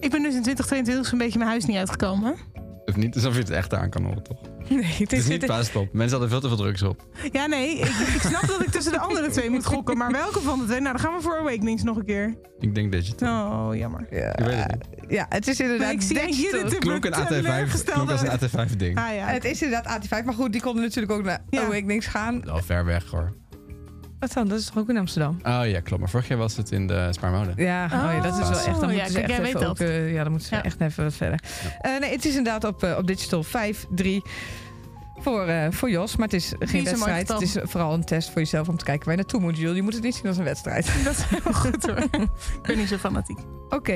Ik 0.00 0.10
ben 0.10 0.22
dus 0.22 0.34
in 0.34 0.42
2022 0.42 1.06
zo'n 1.06 1.18
beetje 1.18 1.38
mijn 1.38 1.50
huis 1.50 1.64
niet 1.64 1.76
uitgekomen. 1.76 2.36
Of 2.86 2.96
niet 2.96 3.14
alsof 3.14 3.32
je 3.34 3.38
het 3.38 3.50
echt 3.50 3.74
aan 3.74 3.90
kan 3.90 4.04
horen, 4.04 4.22
toch? 4.22 4.38
Nee, 4.68 4.82
het 4.84 4.98
Het 4.98 5.12
is 5.12 5.18
is, 5.18 5.28
niet 5.28 5.40
dit-. 5.40 5.92
Mensen 5.92 6.10
hadden 6.18 6.28
veel 6.28 6.40
te 6.40 6.48
veel 6.48 6.56
drugs 6.56 6.82
op. 6.82 7.06
Ja, 7.32 7.46
nee. 7.46 7.78
Ik, 7.78 7.86
ik 7.86 8.20
snap 8.20 8.46
dat 8.46 8.62
ik 8.62 8.68
tussen 8.70 8.92
de 8.92 8.98
andere 8.98 9.30
twee 9.30 9.50
moet 9.50 9.64
gokken. 9.66 9.96
Maar 9.96 10.12
welke 10.12 10.40
van 10.40 10.58
de 10.58 10.64
twee? 10.64 10.80
Nou, 10.80 10.92
dan 10.96 11.02
gaan 11.04 11.14
we 11.16 11.20
voor 11.22 11.38
Awakenings 11.38 11.82
nog 11.82 11.96
een 11.96 12.04
keer. 12.04 12.34
Ik 12.58 12.74
denk 12.74 12.92
digital. 12.92 13.50
Oh, 13.68 13.76
jammer. 13.76 14.06
ja, 14.10 14.36
Ik 14.38 14.44
weet 14.44 14.54
het 14.56 14.68
niet. 15.00 15.10
ja, 15.10 15.26
het 15.28 15.48
is 15.48 15.60
inderdaad 15.60 15.86
Nee, 15.86 15.96
ik 15.96 16.02
zie 16.02 16.20
Digital. 16.26 16.60
Judith 16.60 16.78
Klonk 16.78 17.04
een 17.04 17.12
AT5, 17.12 17.84
klonk 17.84 18.10
als 18.10 18.22
een 18.22 18.30
AT5 18.70 18.76
ding. 18.76 18.98
Ah 18.98 19.14
ja. 19.14 19.26
Het 19.26 19.44
is 19.44 19.62
inderdaad 19.62 19.98
AT5, 20.06 20.24
maar 20.24 20.34
goed, 20.34 20.52
die 20.52 20.60
konden 20.60 20.82
natuurlijk 20.82 21.12
ook 21.12 21.24
naar 21.24 21.42
Ja. 21.50 21.62
Awakenings 21.62 22.06
gaan. 22.06 22.40
Wel 22.44 22.58
ver 22.62 22.84
weg 22.84 23.10
hoor. 23.10 23.32
Wat 24.20 24.32
dan? 24.32 24.48
Dat 24.48 24.58
is 24.58 24.66
toch 24.66 24.76
ook 24.78 24.88
in 24.88 24.96
Amsterdam? 24.96 25.36
Oh 25.42 25.60
ja, 25.66 25.80
klopt. 25.80 26.00
Maar 26.00 26.10
vorig 26.10 26.28
jaar 26.28 26.38
was 26.38 26.56
het 26.56 26.70
in 26.70 26.86
de 26.86 27.08
Spaarmode. 27.10 27.52
Ja, 27.56 27.84
oh, 27.84 27.90
ja, 27.90 28.20
dat 28.20 28.32
is 28.38 28.48
wel 28.48 28.50
echt. 28.50 28.64
Dan 28.64 28.74
Oh, 28.74 28.80
moeten 28.80 28.96
ja, 28.96 29.06
ze 29.08 29.12
kijk, 29.20 29.28
echt 29.28 29.42
even 29.44 29.68
ook, 29.68 29.78
eh, 29.78 30.12
ja, 30.12 30.22
dan 30.22 30.30
moeten 30.32 30.48
ze 30.48 30.54
Ja. 30.54 30.62
echt 30.62 30.80
even 30.80 31.04
wat 31.04 31.14
verder. 31.14 31.40
Eh, 31.80 31.98
nee, 32.00 32.10
het 32.10 32.24
is 32.24 32.36
inderdaad 32.36 32.64
op, 32.64 32.82
eh, 32.82 32.96
op 32.98 33.06
Digital 33.06 33.42
5-3 33.42 34.22
voor, 35.18 35.46
eh, 35.46 35.66
voor 35.70 35.90
Jos. 35.90 36.16
Maar 36.16 36.26
het 36.26 36.36
is 36.36 36.52
geen 36.58 36.84
wedstrijd. 36.84 37.28
Het 37.28 37.40
is 37.42 37.56
vooral 37.62 37.94
een 37.94 38.04
test 38.04 38.30
voor 38.30 38.38
jezelf 38.40 38.68
om 38.68 38.76
te 38.76 38.84
kijken 38.84 39.04
waar 39.06 39.14
je 39.16 39.20
naartoe 39.22 39.40
moet, 39.40 39.56
Jules. 39.58 39.76
Je 39.76 39.82
moet 39.82 39.94
het 39.94 40.02
niet 40.02 40.14
zien 40.14 40.26
als 40.26 40.36
een 40.36 40.44
wedstrijd. 40.44 40.86
Dat 41.04 41.12
is 41.12 41.24
heel 41.24 41.52
goed 41.52 41.86
hoor. 41.86 41.98
ik 41.98 42.28
ben 42.62 42.76
niet 42.76 42.88
zo 42.88 42.96
fanatiek. 42.96 43.38
Oké, 43.68 43.92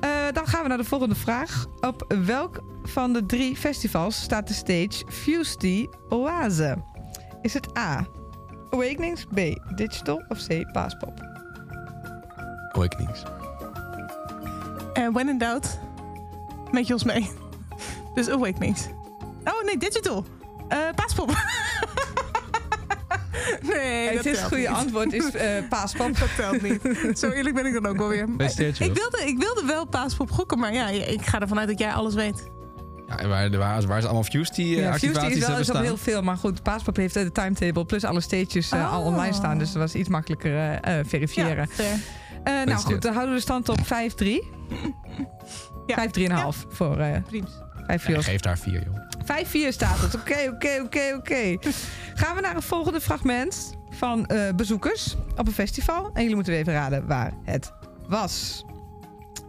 Eh, 0.00 0.10
dan 0.32 0.46
gaan 0.46 0.62
we 0.62 0.68
naar 0.68 0.78
de 0.78 0.84
volgende 0.84 1.14
vraag. 1.14 1.66
Op 1.80 2.14
welk 2.24 2.60
van 2.82 3.12
de 3.12 3.26
drie 3.26 3.56
festivals 3.56 4.20
staat 4.22 4.48
de 4.48 4.54
stage 4.54 5.04
Fusty 5.08 5.86
Oase? 6.08 6.76
Is 7.42 7.54
het 7.54 7.78
A. 7.78 8.06
Awakenings, 8.70 9.24
B. 9.34 9.38
Digital 9.74 10.22
of 10.28 10.46
C. 10.46 10.72
Paaspop? 10.72 11.20
Awakenings. 12.72 13.22
En 14.92 15.12
when 15.12 15.28
in 15.28 15.38
doubt, 15.38 15.78
met 16.70 16.86
Jos 16.86 17.04
mee. 17.04 17.30
Dus 18.14 18.28
Awakenings. 18.28 18.86
Oh 19.44 19.64
nee, 19.64 19.78
digital. 19.78 20.24
Eh 20.68 20.78
paaspop. 20.94 21.28
nee, 23.62 24.06
dat 24.14 24.24
het 24.24 24.34
is 24.34 24.40
goede 24.42 24.56
niet. 24.56 24.68
antwoord 24.68 25.12
is 25.12 25.30
eh, 25.30 25.68
Paaspop. 25.68 26.18
Dat 26.18 26.28
telt 26.36 26.62
niet. 26.62 26.80
Zo 27.18 27.30
eerlijk 27.30 27.54
ben 27.54 27.66
ik 27.66 27.72
dan 27.72 27.86
ook 27.86 27.96
wel 27.96 28.08
weer. 28.08 28.28
Ik 28.78 28.94
wilde, 28.94 29.22
ik 29.26 29.38
wilde 29.38 29.62
wel 29.66 29.86
paaspop 29.86 30.30
gokken, 30.30 30.58
maar 30.58 30.72
ja, 30.72 30.88
ik 30.88 31.26
ga 31.26 31.40
ervan 31.40 31.58
uit 31.58 31.68
dat 31.68 31.78
jij 31.78 31.92
alles 31.92 32.14
weet. 32.14 32.50
Ja, 33.08 33.18
en 33.18 33.28
waar, 33.28 33.50
waar, 33.58 33.86
waar 33.86 34.00
ze 34.00 34.06
allemaal 34.06 34.24
views 34.24 34.50
die 34.50 34.76
eh, 34.76 34.82
Ja, 34.82 34.90
Fusty 34.90 35.06
activaties 35.06 35.32
is 35.36 35.38
wel 35.38 35.46
hebben 35.48 35.60
is 35.62 35.68
op 35.68 35.74
staan. 35.74 35.84
heel 35.86 35.96
veel, 35.96 36.22
maar 36.22 36.36
goed, 36.36 36.62
Paaspap 36.62 36.96
heeft 36.96 37.16
eh, 37.16 37.22
de 37.22 37.32
timetable 37.32 37.84
plus 37.84 38.04
alle 38.04 38.20
stages 38.20 38.70
eh, 38.70 38.92
al 38.92 39.00
Oh. 39.00 39.06
online 39.06 39.32
staan. 39.32 39.58
Dus 39.58 39.72
dat 39.72 39.82
was 39.82 39.94
iets 39.94 40.08
makkelijker 40.08 40.56
eh, 40.56 40.98
eh, 40.98 41.06
verifiëren. 41.06 41.68
Ja. 41.76 41.84
Eh, 42.44 42.66
nou 42.66 42.78
goed, 42.80 43.02
dan 43.02 43.12
houden 43.12 43.30
we 43.34 43.40
de 43.40 43.44
stand 43.44 43.68
op 43.68 43.78
5-3. 43.86 44.42
Ja. 45.86 45.96
5-3,5 45.96 46.66
voor 46.68 46.98
eh 46.98 47.22
Prima. 47.26 47.46
5 47.86 48.08
Ja, 48.08 48.22
geef 48.22 48.40
daar 48.40 48.58
vier, 48.58 48.82
joh. 48.84 49.04
5-4 49.24 49.72
staat 49.72 49.98
het. 49.98 50.14
Oké, 50.14 50.50
oké, 50.54 50.80
oké, 50.84 51.14
oké. 51.16 51.56
Gaan 52.14 52.34
we 52.36 52.40
naar 52.40 52.54
het 52.54 52.64
volgende 52.64 53.00
fragment 53.00 53.74
van 53.90 54.26
eh, 54.26 54.54
bezoekers 54.56 55.16
op 55.36 55.46
een 55.46 55.52
festival. 55.52 56.10
En 56.14 56.20
jullie 56.20 56.34
moeten 56.34 56.52
weer 56.52 56.62
even 56.62 56.72
raden 56.72 57.06
waar 57.06 57.32
het 57.44 57.72
was. 58.08 58.64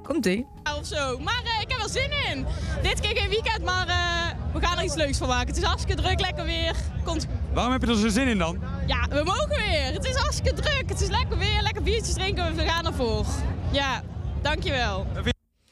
Komt-ie. 0.08 0.46
of 0.80 0.86
zo. 0.86 1.20
Maar 1.20 1.42
eh, 1.44 1.62
ik 1.62 1.72
heb 1.72 1.80
er 1.82 1.90
zin 1.90 2.12
in. 2.32 2.46
Dit 2.82 3.00
keer 3.00 3.18
geen 3.18 3.30
weekend, 3.30 3.64
maar 3.64 3.88
eh, 3.88 4.38
we 4.54 4.66
gaan 4.66 4.78
er 4.78 4.84
iets 4.84 4.96
leuks 4.96 5.18
van 5.18 5.28
maken. 5.28 5.48
Het 5.48 5.58
is 5.58 5.64
hartstikke 5.64 6.02
druk, 6.02 6.20
lekker 6.20 6.44
weer. 6.46 6.76
Komt... 7.04 7.28
Waarom 7.54 7.72
heb 7.72 7.82
je 7.82 7.88
er 7.88 7.96
zo 7.98 8.08
zin 8.08 8.28
in 8.28 8.38
dan? 8.38 8.60
Ja, 8.88 9.08
we 9.10 9.22
mogen 9.24 9.48
weer. 9.50 9.94
Het 9.94 10.06
is 10.06 10.16
hartstikke 10.16 10.62
druk. 10.62 10.84
Het 10.90 11.02
is 11.02 11.10
lekker 11.10 11.38
weer, 11.38 11.62
lekker 11.62 11.84
biertjes 11.84 12.14
drinken. 12.14 12.56
We 12.56 12.66
gaan 12.66 12.86
ervoor. 12.86 13.26
Ja, 13.72 14.04
dankjewel. 14.42 15.08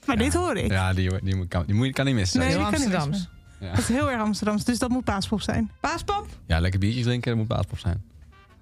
Maar 0.05 0.17
dit 0.17 0.33
hoor 0.33 0.55
ik. 0.57 0.71
Ja, 0.71 0.93
die, 0.93 1.21
die, 1.23 1.35
moet- 1.35 1.47
kan, 1.47 1.63
die 1.65 1.75
moet, 1.75 1.91
kan 1.93 2.05
niet 2.05 2.15
missen. 2.15 2.39
Nee, 2.39 2.47
Heel 2.49 2.57
die 2.57 2.65
kan 2.69 2.79
niet 2.79 2.95
Amsterdams. 2.95 3.27
missen. 3.59 3.69
Dat 3.75 3.77
is 3.79 3.87
heel 3.87 4.11
erg 4.11 4.21
Amsterdams, 4.21 4.63
dus 4.63 4.79
dat 4.79 4.89
moet 4.89 5.03
paaspop 5.03 5.41
zijn. 5.41 5.71
Paaspop. 5.79 6.27
Ja, 6.47 6.59
lekker 6.59 6.79
biertjes 6.79 7.03
drinken, 7.03 7.29
dat 7.29 7.39
moet 7.39 7.47
baaspop 7.47 7.79
zijn. 7.79 8.03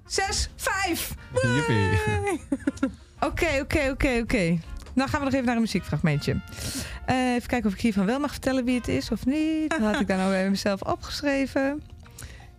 6, 0.06 0.50
5. 0.56 1.14
Joepie. 1.42 2.00
Oké, 3.20 3.60
oké, 3.62 3.90
oké, 3.92 4.20
oké. 4.22 4.60
Dan 4.94 5.08
gaan 5.08 5.20
we 5.20 5.26
nog 5.26 5.34
even 5.34 5.46
naar 5.46 5.56
een 5.56 5.62
muziekfragmentje. 5.62 6.40
Eh, 7.06 7.34
even 7.34 7.48
kijken 7.48 7.70
of 7.70 7.76
ik 7.76 7.82
hiervan 7.82 8.06
wel 8.06 8.20
mag 8.20 8.32
vertellen 8.32 8.66
wie 8.66 8.78
het 8.78 8.88
is 8.88 9.12
of 9.12 9.26
niet. 9.26 9.70
Dat 9.70 9.80
had 9.80 10.00
ik 10.00 10.08
daar 10.08 10.18
nou 10.18 10.30
bij 10.30 10.50
mezelf 10.50 10.82
opgeschreven. 10.82 11.82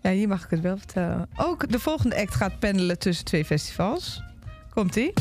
Ja, 0.02 0.10
hier 0.10 0.28
mag 0.28 0.44
ik 0.44 0.50
het 0.50 0.60
wel 0.60 0.76
vertellen. 0.76 1.28
Ook 1.36 1.70
de 1.70 1.78
volgende 1.78 2.16
act 2.16 2.34
gaat 2.34 2.58
pendelen 2.58 2.98
tussen 2.98 3.24
twee 3.24 3.44
festivals. 3.44 4.22
Komt-ie? 4.74 5.12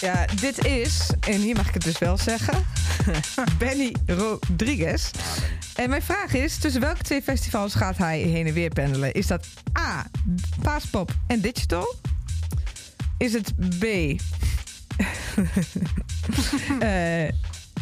Ja, 0.00 0.26
dit 0.40 0.64
is, 0.64 1.10
en 1.20 1.40
hier 1.40 1.56
mag 1.56 1.68
ik 1.68 1.74
het 1.74 1.82
dus 1.82 1.98
wel 1.98 2.16
zeggen, 2.16 2.66
Benny 3.58 3.94
Rodriguez. 4.06 5.10
En 5.78 5.88
mijn 5.88 6.02
vraag 6.02 6.34
is, 6.34 6.58
tussen 6.58 6.80
welke 6.80 7.02
twee 7.02 7.22
festivals 7.22 7.74
gaat 7.74 7.96
hij 7.96 8.20
heen 8.20 8.46
en 8.46 8.52
weer 8.52 8.70
pendelen? 8.70 9.12
Is 9.12 9.26
dat 9.26 9.46
A, 9.78 10.06
Paaspop 10.62 11.14
en 11.26 11.40
Digital? 11.40 11.94
Is 13.18 13.32
het 13.32 13.54
B, 13.78 13.84
eh, 13.84 14.18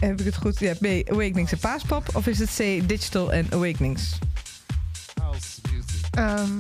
heb 0.01 0.21
ik 0.21 0.25
het 0.25 0.37
goed? 0.37 0.59
Ja, 0.59 0.75
B, 0.75 0.85
Awakenings 1.11 1.53
en 1.53 1.59
Paaspop? 1.59 2.17
Of 2.17 2.27
is 2.27 2.39
het 2.39 2.51
C, 2.51 2.89
Digital 2.89 3.33
en 3.33 3.47
Awakenings? 3.51 4.19
Ehm, 6.11 6.59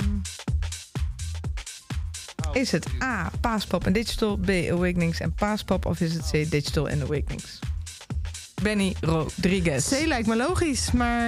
Is 2.53 2.72
het 2.72 2.87
A, 3.03 3.30
Paaspop 3.41 3.87
en 3.87 3.93
Digital, 3.93 4.37
B, 4.37 4.49
Awakenings 4.49 5.20
en 5.20 5.34
Paaspop? 5.34 5.87
Of 5.87 6.01
is 6.01 6.14
het 6.14 6.30
C, 6.30 6.51
Digital 6.51 6.89
en 6.89 7.03
Awakenings? 7.03 7.59
Benny 8.62 8.96
Rodriguez. 9.00 9.88
C 9.88 10.07
lijkt 10.07 10.26
me 10.28 10.36
logisch, 10.36 10.90
maar 10.90 11.20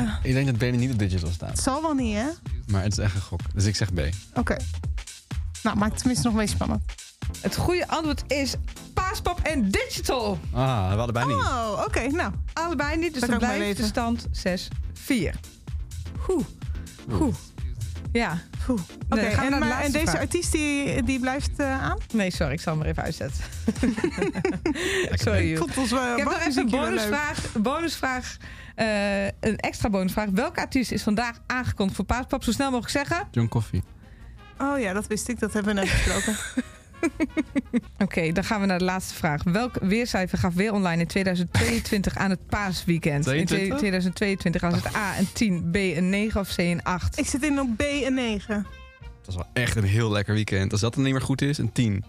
eh, 0.00 0.14
Ik 0.22 0.32
denk 0.32 0.46
dat 0.46 0.58
Benny 0.58 0.78
niet 0.78 0.92
op 0.92 0.98
digital 0.98 1.24
het 1.26 1.34
staat. 1.34 1.58
zal 1.58 1.82
wel 1.82 1.94
niet, 1.94 2.14
hè? 2.16 2.26
Maar 2.66 2.82
het 2.82 2.92
is 2.92 2.98
echt 2.98 3.14
een 3.14 3.20
gok. 3.20 3.40
Dus 3.54 3.64
ik 3.64 3.76
zeg 3.76 3.92
B. 3.94 4.00
Oké. 4.34 4.56
Nou, 5.62 5.76
maakt 5.76 5.90
het 5.90 5.98
tenminste 5.98 6.26
nog 6.26 6.36
meer 6.36 6.48
spannend. 6.48 6.82
Het 7.40 7.56
goede 7.56 7.88
antwoord 7.88 8.22
is 8.26 8.54
Paaspop 8.94 9.40
en 9.40 9.70
Digital. 9.70 10.38
Ah, 10.52 10.90
we 10.90 10.96
hadden 10.96 11.12
bijna 11.14 11.34
niet. 11.34 11.44
Oh, 11.44 11.82
oké. 11.86 12.06
Nou, 12.06 12.32
Allebei 12.52 12.96
niet, 12.96 13.12
dus 13.14 13.22
dan 13.28 13.38
blijft 13.38 13.76
de 13.76 13.84
stand 13.84 14.26
6-4. 14.26 14.30
Oeh. 16.28 16.44
Oeh. 17.10 17.34
Ja. 18.12 18.38
Oeh. 18.68 18.80
Oké, 19.08 19.20
en, 19.20 19.58
maar- 19.58 19.90
deze 19.90 20.18
artiest 20.18 20.52
die, 20.52 21.02
die 21.02 21.20
blijft 21.20 21.50
eh, 21.58 21.82
aan? 21.82 21.98
Nee, 22.12 22.30
sorry, 22.30 22.52
ik 22.52 22.60
zal 22.60 22.72
hem 22.72 22.82
er 22.82 22.88
even 22.88 23.02
uitzetten. 23.02 23.44
Sorry. 25.24 25.50
Ik 25.50 25.58
vond 25.58 25.76
ons 25.76 25.90
wel 25.90 26.10
Ik 26.12 26.16
heb 26.16 26.26
nog 26.28 26.40
even 26.40 26.62
een 26.62 26.70
bonusvraag. 26.70 27.54
Een 27.54 27.62
bonusvraag. 27.62 28.36
eh, 28.74 29.24
een 29.24 29.56
extra 29.56 29.90
bonusvraag. 29.90 30.28
Welke 30.32 30.60
artiest 30.60 30.92
is 30.92 31.02
vandaag 31.02 31.38
aangekondigd 31.46 31.96
voor 31.96 32.06
Paaspop? 32.06 32.44
Zo 32.44 32.52
snel 32.52 32.70
mogelijk 32.70 32.92
zeggen. 32.92 33.28
John 33.30 33.48
Coffee. 33.48 33.82
Oh 34.58 34.78
ja, 34.80 34.92
dat 34.92 35.06
wist 35.06 35.28
ik. 35.28 35.38
Dat 35.40 35.52
hebben 35.52 35.74
we 35.74 35.80
net 35.80 35.90
besproken. 35.92 36.36
Oké, 38.04 38.32
dan 38.32 38.44
gaan 38.44 38.60
we 38.60 38.66
naar 38.66 38.78
de 38.78 38.84
laatste 38.84 39.14
vraag. 39.14 39.42
Welk 39.42 39.76
weercijfer 39.80 40.38
gaf 40.38 40.54
weer 40.54 40.72
online 40.72 41.00
in 41.00 41.06
2022 41.08 42.16
aan 42.16 42.30
het 42.30 42.46
paasweekend? 42.46 43.26
In 43.26 43.44
22? 43.44 43.78
2022 43.78 44.60
was 44.62 44.74
het 44.74 44.96
A 44.96 45.18
een 45.18 45.28
10, 45.32 45.70
B 45.70 45.74
een 45.76 46.10
9 46.10 46.40
of 46.40 46.54
C 46.54 46.58
een 46.58 46.82
8? 46.82 47.18
ik 47.18 47.26
zit 47.26 47.42
in 47.42 47.60
op 47.60 47.76
B 47.76 47.80
en 47.80 48.14
9. 48.14 48.56
Het 48.56 49.26
was 49.26 49.34
wel 49.34 49.46
echt 49.52 49.76
een 49.76 49.84
heel 49.84 50.10
lekker 50.10 50.34
weekend. 50.34 50.72
Als 50.72 50.80
dat 50.80 50.94
dan 50.94 51.02
niet 51.04 51.12
meer 51.12 51.22
goed 51.22 51.42
is, 51.42 51.58
een 51.58 51.72
10. 51.72 52.04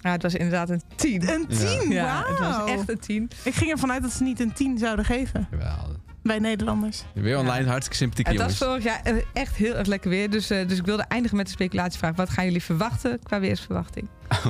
Ja, 0.00 0.10
het 0.10 0.22
was 0.22 0.34
inderdaad 0.34 0.70
een 0.70 0.82
10. 0.96 1.28
Een 1.28 1.46
10, 1.46 1.90
Ja, 1.90 2.24
het 2.28 2.38
wauw. 2.38 2.60
was 2.64 2.70
echt 2.70 2.88
een 2.88 2.98
10. 2.98 3.30
Ik 3.44 3.54
ging 3.54 3.70
ervan 3.70 3.92
uit 3.92 4.02
dat 4.02 4.12
ze 4.12 4.22
niet 4.22 4.40
een 4.40 4.52
10 4.52 4.78
zouden 4.78 5.04
geven. 5.04 5.48
Jawel. 5.50 5.96
Bij 6.22 6.38
Nederlanders. 6.38 7.02
Weer 7.14 7.38
online, 7.38 7.64
hartstikke 7.68 7.96
sympathiek 7.96 8.26
Het 8.26 8.36
was 8.36 8.58
jongens. 8.58 8.84
vorig 8.84 8.84
jaar 8.84 9.14
eh, 9.14 9.24
echt 9.32 9.56
heel 9.56 9.74
erg 9.74 9.86
lekker 9.86 10.10
weer. 10.10 10.30
Dus, 10.30 10.50
eh, 10.50 10.68
dus 10.68 10.78
ik 10.78 10.84
wilde 10.84 11.02
eindigen 11.08 11.36
met 11.36 11.46
de 11.46 11.52
speculatievraag. 11.52 12.16
Wat 12.16 12.30
gaan 12.30 12.44
jullie 12.44 12.62
verwachten 12.62 13.18
qua 13.22 13.40
weersverwachting? 13.40 14.08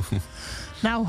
Nou, 0.82 1.06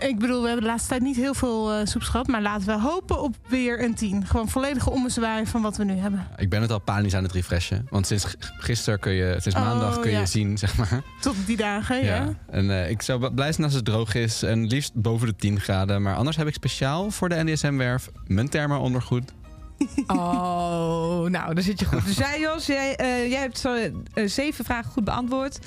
ik 0.00 0.18
bedoel, 0.18 0.40
we 0.40 0.46
hebben 0.46 0.64
de 0.64 0.70
laatste 0.70 0.88
tijd 0.88 1.02
niet 1.02 1.16
heel 1.16 1.34
veel 1.34 1.72
eh 1.72 1.86
soeps 1.86 2.08
gehad. 2.08 2.26
Maar 2.26 2.42
laten 2.42 2.66
we 2.66 2.80
hopen 2.80 3.22
op 3.22 3.36
weer 3.48 3.82
een 3.82 3.94
10. 3.94 4.26
Gewoon 4.26 4.48
volledige 4.48 4.90
ommezwaai 4.90 5.46
van 5.46 5.62
wat 5.62 5.76
we 5.76 5.84
nu 5.84 5.92
hebben. 5.94 6.26
Ik 6.36 6.48
ben 6.50 6.62
het 6.62 6.70
al 6.70 6.78
panisch 6.78 7.14
aan 7.14 7.22
het 7.22 7.32
refreshen. 7.32 7.86
Want 7.90 8.06
sinds 8.06 8.34
gisteren 8.38 8.98
kun 8.98 9.12
je, 9.12 9.36
sinds 9.40 9.58
Oh, 9.58 9.64
maandag 9.64 10.00
kun 10.00 10.10
ja. 10.10 10.20
je 10.20 10.26
zien, 10.26 10.58
zeg 10.58 10.76
maar. 10.76 11.02
Tot 11.20 11.34
die 11.46 11.56
dagen, 11.56 12.04
ja. 12.04 12.34
En 12.50 12.70
eh, 12.70 12.90
ik 12.90 13.02
zou 13.02 13.30
blij 13.30 13.52
zijn 13.52 13.64
als 13.66 13.74
het 13.74 13.84
droog 13.84 14.14
is. 14.14 14.42
En 14.42 14.66
liefst 14.66 14.94
boven 14.94 15.26
de 15.26 15.36
10 15.36 15.60
graden. 15.60 16.02
Maar 16.02 16.14
anders 16.16 16.36
heb 16.36 16.46
ik 16.46 16.54
speciaal 16.54 17.10
voor 17.10 17.28
de 17.28 17.42
NDSM-werf 17.44 18.08
mijn 18.26 18.48
thermo 18.48 18.78
ondergoed. 18.78 19.32
Oh, 20.06 21.26
nou, 21.26 21.54
daar 21.54 21.62
zit 21.62 21.80
je 21.80 21.86
goed. 21.86 22.04
Dus 22.04 22.16
jij, 22.16 22.40
Jos, 22.40 22.66
jij, 22.66 22.96
eh, 22.96 23.30
jij 23.30 23.40
hebt 23.40 23.58
zo, 23.58 23.74
eh, 23.74 24.26
zeven 24.26 24.64
vragen 24.64 24.90
goed 24.90 25.04
beantwoord. 25.04 25.58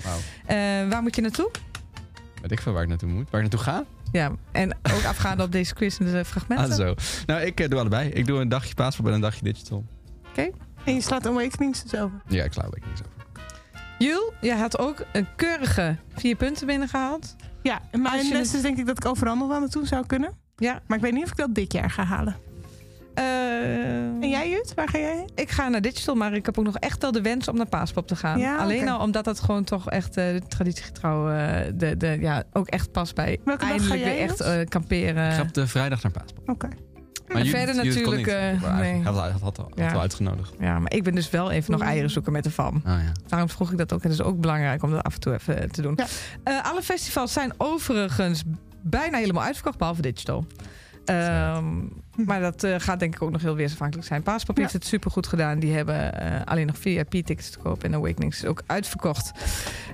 Eh, 0.45 0.55
waar 0.89 1.01
moet 1.01 1.15
je 1.15 1.21
naartoe? 1.21 1.51
Weet 2.41 2.51
ik 2.51 2.61
veel 2.61 2.73
waar 2.73 2.83
ik 2.83 2.89
naartoe 2.89 3.09
moet. 3.09 3.29
Waar 3.29 3.41
ik 3.41 3.51
naartoe 3.51 3.73
ga? 3.73 3.83
Ja, 4.11 4.31
en 4.51 4.77
ook 4.93 5.03
afgaande 5.05 5.43
op 5.43 5.51
deze 5.51 5.73
quiz 5.73 5.99
en 5.99 6.05
de 6.05 6.25
fragmenten. 6.25 6.71
Ah, 6.71 6.75
zo. 6.75 6.95
Nou, 7.25 7.41
ik 7.41 7.69
doe 7.69 7.79
allebei. 7.79 8.09
Ik 8.09 8.25
doe 8.25 8.39
een 8.39 8.49
dagje 8.49 8.73
paaspop 8.73 9.07
en 9.07 9.13
een 9.13 9.21
dagje 9.21 9.43
digital. 9.43 9.85
En 10.83 10.93
je 10.93 11.01
slaat 11.01 11.27
Awakenings 11.27 11.83
dus 11.83 11.99
over. 11.99 12.21
Ja, 12.27 12.43
ik 12.43 12.53
sla 12.53 12.63
niet 12.71 12.97
zo. 12.97 13.03
Jul, 13.99 14.33
jij 14.41 14.57
had 14.57 14.79
ook 14.79 15.05
een 15.13 15.27
keurige 15.35 15.97
vier 16.15 16.35
punten 16.35 16.67
binnengehaald. 16.67 17.35
Ja, 17.61 17.81
en 17.91 18.05
Als 18.05 18.11
mijn 18.11 18.33
les 18.33 18.53
is 18.53 18.61
denk 18.61 18.77
ik 18.77 18.85
dat 18.85 18.97
ik 18.97 19.05
overal 19.05 19.35
nog 19.35 19.47
wel 19.47 19.59
naartoe 19.59 19.87
zou 19.87 20.05
kunnen. 20.05 20.33
Ja. 20.55 20.81
Maar 20.87 20.97
ik 20.97 21.03
weet 21.03 21.13
niet 21.13 21.23
of 21.23 21.29
ik 21.29 21.37
dat 21.37 21.55
dit 21.55 21.73
jaar 21.73 21.89
ga 21.89 22.03
halen. 22.03 22.35
Eh, 23.13 23.23
En 24.23 24.29
jij, 24.29 24.49
Jut? 24.49 24.73
Waar 24.75 24.89
ga 24.89 24.97
jij 24.97 25.15
heen? 25.15 25.29
Ik 25.35 25.49
ga 25.49 25.67
naar 25.69 25.81
digital, 25.81 26.15
maar 26.15 26.33
ik 26.33 26.45
heb 26.45 26.57
ook 26.59 26.65
nog 26.65 26.77
echt 26.77 27.01
wel 27.01 27.11
de 27.11 27.21
wens 27.21 27.47
om 27.47 27.55
naar 27.57 27.65
Paaspop 27.69 28.07
te 28.07 28.15
gaan. 28.15 28.39
Ja, 28.39 28.57
Alleen 28.57 28.89
al 28.89 28.99
omdat 28.99 29.25
dat 29.25 29.39
gewoon 29.39 29.63
toch 29.63 29.89
echt 29.89 30.17
eh, 30.17 30.25
de 30.31 30.41
traditiegetrouw 30.47 31.29
eh, 31.29 31.71
de, 31.75 31.97
de, 31.97 32.17
ja, 32.19 32.43
ook 32.53 32.67
echt 32.67 32.91
past 32.91 33.15
bij 33.15 33.39
Welke 33.43 33.59
dag 33.59 33.59
ga 33.69 33.73
eindelijk 33.73 34.01
jij, 34.03 34.13
weer 34.13 34.23
echt 34.23 34.39
eh, 34.41 34.65
kamperen. 34.69 35.27
Ik 35.29 35.33
ga 35.35 35.41
op 35.41 35.53
de 35.53 35.67
vrijdag 35.67 36.03
naar 36.03 36.11
paaspop. 36.11 36.49
Oké. 36.49 36.67
Maar 37.27 37.45
verder 37.45 37.75
Judith 37.75 37.93
natuurlijk, 37.93 38.27
eh, 38.27 38.61
Maar 38.61 38.79
nee. 38.79 39.01
Had, 39.03 39.15
had, 39.15 39.31
had, 39.31 39.41
had, 39.41 39.57
had 39.57 39.71
Ja. 39.75 39.91
wel 39.91 40.01
uitgenodigd. 40.01 40.53
Ja, 40.59 40.79
maar 40.79 40.93
ik 40.93 41.03
ben 41.03 41.15
dus 41.15 41.29
wel 41.29 41.51
even 41.51 41.71
nog 41.71 41.81
eieren 41.81 42.09
zoeken 42.09 42.31
met 42.31 42.43
de 42.43 42.51
fam. 42.51 42.75
Oh, 42.75 42.83
ja. 42.83 43.11
Daarom 43.27 43.49
vroeg 43.49 43.71
ik 43.71 43.77
dat 43.77 43.93
ook. 43.93 44.03
Het 44.03 44.11
is 44.11 44.21
ook 44.21 44.39
belangrijk 44.39 44.83
om 44.83 44.91
dat 44.91 45.03
af 45.03 45.13
en 45.13 45.19
toe 45.19 45.33
even 45.33 45.71
te 45.71 45.81
doen. 45.81 45.93
Ja. 45.95 46.05
Eh, 46.43 46.71
alle 46.71 46.81
festivals 46.81 47.33
zijn 47.33 47.51
overigens 47.57 48.43
bijna 48.81 49.17
helemaal 49.17 49.43
uitverkocht, 49.43 49.77
behalve 49.77 50.01
digital. 50.01 50.45
Ehm, 51.05 51.65
maar 52.27 52.39
dat 52.39 52.63
eh, 52.63 52.75
gaat 52.77 52.99
denk 52.99 53.15
ik 53.15 53.21
ook 53.21 53.31
nog 53.31 53.41
heel 53.41 53.55
weersafhankelijk 53.55 54.07
zijn. 54.07 54.23
Paaspop 54.23 54.55
Ja. 54.55 54.61
heeft 54.61 54.73
het 54.73 54.85
supergoed 54.85 55.27
gedaan. 55.27 55.59
Die 55.59 55.73
hebben 55.73 56.19
eh, 56.19 56.41
alleen 56.45 56.67
nog 56.67 56.77
VIP-tickets 56.77 57.49
te 57.49 57.59
koop. 57.59 57.83
En 57.83 57.95
Awakenings 57.95 58.37
is 58.43 58.45
ook 58.49 58.61
uitverkocht. 58.65 59.31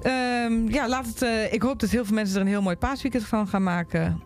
Ehm, 0.01 0.67
ja, 0.67 0.87
laat 0.89 1.05
het, 1.05 1.21
eh, 1.21 1.53
ik 1.53 1.61
hoop 1.61 1.79
dat 1.79 1.89
heel 1.89 2.05
veel 2.05 2.15
mensen 2.15 2.35
er 2.35 2.41
een 2.41 2.47
heel 2.47 2.61
mooi 2.61 2.75
paasweekend 2.75 3.23
van 3.23 3.47
gaan 3.47 3.63
maken. 3.63 4.21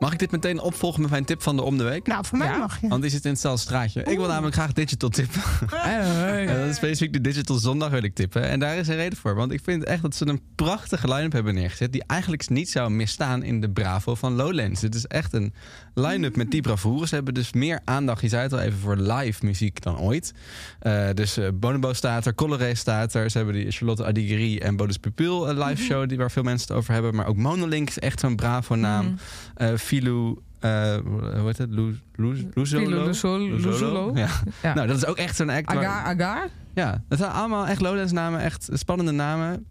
Eh, 0.00 0.06
Mag 0.06 0.12
ik 0.12 0.18
dit 0.18 0.30
meteen 0.30 0.60
opvolgen 0.60 1.00
met 1.00 1.10
mijn 1.10 1.24
tip 1.24 1.42
van 1.42 1.56
de 1.56 1.62
om 1.62 1.78
de 1.78 1.84
week? 1.84 2.06
Nou, 2.06 2.24
voor 2.26 2.38
mij 2.38 2.46
Ja. 2.48 2.56
mag 2.58 2.80
je. 2.80 2.88
Want 2.88 3.02
die 3.02 3.10
zit 3.10 3.24
in 3.24 3.30
hetzelfde 3.30 3.60
straatje. 3.60 4.02
Ik 4.02 4.16
wil 4.16 4.26
namelijk 4.26 4.54
graag 4.54 4.72
digital 4.72 5.08
tippen. 5.08 5.42
Eh, 5.70 6.46
dat 6.58 6.66
is 6.68 6.76
specifiek 6.76 7.12
de 7.12 7.20
Digital 7.20 7.56
Zondag 7.56 7.90
wil 7.90 8.02
ik 8.02 8.14
tippen. 8.14 8.42
En 8.48 8.60
daar 8.60 8.76
is 8.76 8.88
een 8.88 8.94
reden 8.96 9.18
voor. 9.18 9.34
Want 9.34 9.52
ik 9.52 9.60
vind 9.64 9.84
echt 9.84 10.02
dat 10.02 10.14
ze 10.14 10.26
een 10.28 10.40
prachtige 10.54 11.08
line-up 11.14 11.32
hebben 11.32 11.54
neergezet... 11.54 11.92
die 11.92 12.02
eigenlijk 12.06 12.48
niet 12.48 12.70
zou 12.70 12.90
misstaan 12.90 13.42
in 13.42 13.60
de 13.60 13.70
Bravo 13.70 14.14
van 14.14 14.32
Lowlands. 14.34 14.80
Het 14.82 14.94
is 14.94 15.06
echt 15.06 15.32
een 15.32 15.52
line-up 15.94 16.36
met 16.36 16.50
die 16.50 16.60
bravoure. 16.60 17.06
Ze 17.06 17.14
hebben 17.14 17.34
dus 17.34 17.52
meer 17.52 17.80
aandacht, 17.84 18.20
je 18.20 18.28
zei 18.28 18.42
het 18.42 18.52
al 18.52 18.60
even, 18.60 18.78
voor 18.78 18.96
live 18.96 19.44
muziek 19.46 19.82
dan 19.82 19.98
ooit. 19.98 20.32
Eh, 20.80 21.08
dus 21.14 21.36
eh, 21.36 21.48
Bonobo 21.54 21.92
staat 21.92 22.26
er, 22.26 22.34
Coloré 22.34 22.74
staat 22.74 23.14
er. 23.14 23.30
Ze 23.30 23.36
hebben 23.36 23.54
die 23.54 23.70
Charlotte 23.70 24.04
Adigri 24.04 24.58
en 24.58 24.76
Bodus 24.76 24.96
Pupil 24.96 25.48
een 25.48 25.58
live 25.58 25.82
show... 25.82 26.08
Die, 26.08 26.18
waar 26.18 26.30
veel 26.30 26.42
mensen 26.42 26.68
het 26.68 26.76
over 26.76 26.92
hebben. 26.92 27.14
Maar 27.14 27.26
ook 27.26 27.36
Monolink 27.36 27.88
is 27.88 27.98
echt 27.98 28.20
zo'n 28.20 28.36
Bravo-naam. 28.36 29.18
Eh 29.54 29.68
Filou... 29.90 30.38
eh, 30.60 30.96
hoe 31.04 31.42
heet 31.44 31.58
het? 31.58 31.70
Lu- 31.70 31.98
Lu- 32.14 32.48
Luzolo? 32.54 33.04
Luzolo. 33.04 33.56
Luzolo. 33.56 34.12
Ja. 34.14 34.28
Ja. 34.62 34.74
Nou, 34.74 34.86
dat 34.86 34.96
is 34.96 35.06
ook 35.06 35.16
echt 35.16 35.36
zo'n 35.36 35.50
act. 35.50 35.72
waar- 35.72 35.86
Agar, 35.86 36.04
Agar. 36.14 36.48
ja, 36.74 37.02
het 37.08 37.18
zijn 37.18 37.30
allemaal 37.30 37.66
echt 37.66 37.80
Lowlands 37.80 38.12
namen, 38.12 38.40
echt 38.40 38.68
spannende 38.72 39.12
namen. 39.12 39.66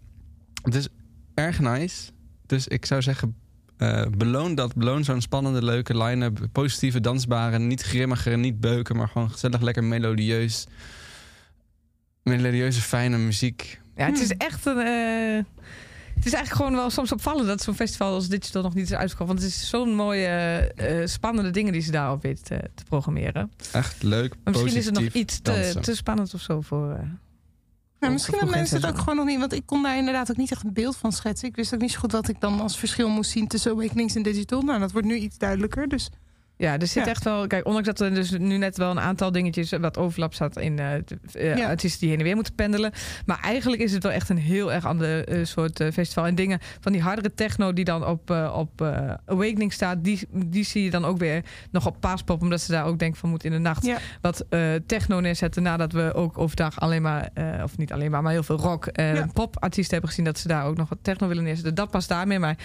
Het 0.62 0.74
is 0.74 0.88
erg 1.34 1.60
nice. 1.60 2.10
Dus 2.46 2.68
ik 2.68 2.84
zou 2.86 3.02
zeggen, 3.02 3.36
eh, 3.76 4.06
beloon 4.16 4.54
dat. 4.54 4.74
Beloon 4.74 5.04
zo'n 5.04 5.20
spannende, 5.20 5.64
leuke 5.64 5.98
line-up. 6.02 6.46
Positieve, 6.52 7.00
dansbare, 7.00 7.58
niet 7.58 7.82
grimmige, 7.82 8.30
niet 8.30 8.60
beuken... 8.60 8.96
maar 8.96 9.08
gewoon 9.08 9.30
gezellig, 9.30 9.60
lekker 9.60 9.84
melodieus. 9.84 10.66
Melodieuze, 12.22 12.80
fijne 12.80 13.18
muziek. 13.18 13.80
Ja, 13.96 14.04
het 14.06 14.14
Hmm. 14.14 14.22
is 14.24 14.30
echt 14.36 14.66
een. 14.66 14.78
eh, 14.78 15.44
het 16.24 16.28
is 16.28 16.32
eigenlijk 16.38 16.64
gewoon 16.64 16.80
wel 16.80 16.90
soms 16.90 17.12
opvallend 17.12 17.46
dat 17.46 17.62
zo'n 17.62 17.74
festival 17.74 18.14
als 18.14 18.28
Digital 18.28 18.62
nog 18.62 18.74
niet 18.74 18.84
is 18.84 18.94
uitgekomen. 18.94 19.34
Want 19.34 19.46
het 19.46 19.54
is 19.56 19.68
zo'n 19.68 19.94
mooie, 19.94 20.26
eh, 20.76 21.06
spannende 21.06 21.50
dingen 21.50 21.72
die 21.72 21.82
ze 21.82 21.90
daarop 21.90 22.22
weet 22.22 22.44
te, 22.44 22.60
te 22.74 22.84
programmeren. 22.84 23.52
Echt 23.72 24.02
leuk, 24.02 24.34
Maar 24.44 24.52
misschien 24.52 24.76
is 24.76 24.84
het 24.86 24.94
nog 24.94 25.12
iets 25.12 25.40
te, 25.40 25.74
te 25.80 25.94
spannend 25.96 26.34
of 26.34 26.40
zo 26.40 26.60
voor. 26.60 26.90
eh, 26.90 26.98
Nou, 28.00 28.12
misschien 28.12 28.38
hebben 28.38 28.56
mensen 28.56 28.76
het 28.80 28.86
ook 28.90 28.98
gewoon 28.98 29.16
nog 29.16 29.26
niet. 29.26 29.38
Want 29.38 29.52
ik 29.52 29.66
kon 29.66 29.82
daar 29.82 29.96
inderdaad 29.96 30.30
ook 30.30 30.36
niet 30.36 30.50
echt 30.50 30.64
een 30.64 30.72
beeld 30.72 30.96
van 30.96 31.12
schetsen. 31.12 31.48
Ik 31.48 31.56
wist 31.56 31.74
ook 31.74 31.80
niet 31.80 31.92
zo 31.92 31.98
goed 31.98 32.12
wat 32.12 32.28
ik 32.28 32.40
dan 32.40 32.60
als 32.60 32.78
verschil 32.78 33.08
moest 33.08 33.30
zien 33.30 33.48
tussen 33.48 33.72
Awakenings 33.72 34.14
en 34.14 34.22
Digital. 34.22 34.62
Nou, 34.62 34.80
dat 34.80 34.92
wordt 34.92 35.06
nu 35.06 35.14
iets 35.16 35.38
duidelijker. 35.38 35.88
Dus 35.88 36.10
Ja, 36.60 36.78
er 36.78 36.86
zit 36.86 37.04
Ja. 37.04 37.10
echt 37.10 37.24
wel. 37.24 37.46
Kijk, 37.46 37.66
ondanks 37.66 37.86
dat 37.88 38.00
er 38.00 38.14
dus 38.14 38.30
nu 38.30 38.56
net 38.56 38.76
wel 38.76 38.90
een 38.90 39.00
aantal 39.00 39.32
dingetjes 39.32 39.70
wat 39.70 39.98
overlap 39.98 40.34
staat 40.34 40.58
in 40.58 40.78
eh, 40.78 41.56
Ja. 41.56 41.68
artiesten 41.68 42.00
die 42.00 42.08
heen 42.08 42.18
en 42.18 42.24
weer 42.24 42.34
moeten 42.34 42.54
pendelen. 42.54 42.92
Maar 43.26 43.40
eigenlijk 43.42 43.82
is 43.82 43.92
het 43.92 44.02
wel 44.02 44.12
echt 44.12 44.28
een 44.28 44.38
heel 44.38 44.72
erg 44.72 44.86
ander 44.86 45.28
eh, 45.28 45.44
soort 45.44 45.84
festival. 45.92 46.26
En 46.26 46.34
dingen 46.34 46.58
van 46.80 46.92
die 46.92 47.00
hardere 47.00 47.34
techno 47.34 47.72
die 47.72 47.84
dan 47.84 48.06
op, 48.06 48.30
op 48.54 48.82
Awakening 49.26 49.72
staat, 49.72 50.04
die, 50.04 50.28
die 50.46 50.64
zie 50.64 50.84
je 50.84 50.90
dan 50.90 51.04
ook 51.04 51.18
weer 51.18 51.44
nog 51.70 51.86
op 51.86 51.96
Paaspop. 52.00 52.42
Omdat 52.42 52.60
ze 52.60 52.72
daar 52.72 52.84
ook 52.84 52.98
denken 52.98 53.18
van 53.18 53.28
moet 53.30 53.44
in 53.44 53.50
de 53.52 53.58
nacht 53.58 53.84
Ja. 53.86 53.98
wat 54.20 54.44
techno 54.86 55.20
neerzetten. 55.20 55.62
Nadat 55.62 55.92
we 55.92 56.14
ook 56.14 56.38
overdag 56.38 56.80
alleen 56.80 57.02
maar, 57.02 57.28
of 57.62 57.76
niet 57.78 57.92
alleen 57.92 58.10
maar, 58.10 58.22
maar 58.22 58.32
heel 58.32 58.42
veel 58.42 58.58
rock 58.58 58.86
en 58.86 59.32
popartiesten 59.32 59.92
hebben 59.92 60.08
gezien 60.10 60.24
dat 60.24 60.38
ze 60.38 60.48
daar 60.48 60.64
ook 60.64 60.76
nog 60.76 60.88
wat 60.88 60.98
techno 61.02 61.28
willen 61.28 61.44
neerzetten. 61.44 61.74
Dat 61.74 61.90
past 61.90 62.08
daarmee. 62.08 62.38
Maar 62.38 62.56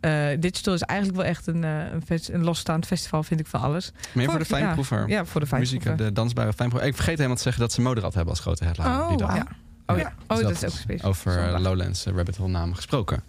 eh, 0.00 0.26
Digital 0.40 0.74
is 0.74 0.82
eigenlijk 0.82 1.18
wel 1.20 1.28
echt 1.28 1.46
een, 1.46 1.64
eh, 1.64 1.92
een, 1.92 2.02
fest- 2.02 2.28
een 2.28 2.44
losstaand 2.44 2.86
festival, 2.86 3.22
vind 3.22 3.40
ik 3.40 3.46
van 3.46 3.60
alles. 3.60 3.92
Meer 3.92 4.24
voor, 4.24 4.24
Voor- 4.34 4.38
de 4.42 4.44
fijnproever. 4.48 5.08
Ja, 5.08 5.24
voor 5.24 5.40
de 5.40 5.46
Muziek, 5.50 5.68
fijnproever. 5.82 6.06
de 6.06 6.12
dansbare 6.20 6.52
fijnproever. 6.52 6.88
Ik 6.90 6.94
vergeet 6.96 7.16
helemaal 7.16 7.36
te 7.36 7.42
zeggen 7.42 7.62
dat 7.62 7.72
ze 7.72 7.80
Moderat 7.80 8.14
hebben 8.14 8.32
als 8.32 8.40
grote 8.42 8.64
headliner. 8.64 9.00
Oh, 9.00 9.08
die 9.08 9.16
dag. 9.16 9.34
Ja. 9.34 9.46
Oh 9.86 9.96
ja, 9.96 10.02
Ja. 10.02 10.12
oh, 10.26 10.36
Dus 10.36 10.40
dat 10.46 10.50
is 10.50 10.64
ook 10.64 10.70
specifiek. 10.70 11.06
Over 11.06 11.36
eh, 11.36 11.42
Zondag. 11.42 11.60
Lowlands 11.60 12.04
Rabbit 12.04 12.36
Hole 12.36 12.50
namen 12.50 12.76
gesproken. 12.76 13.22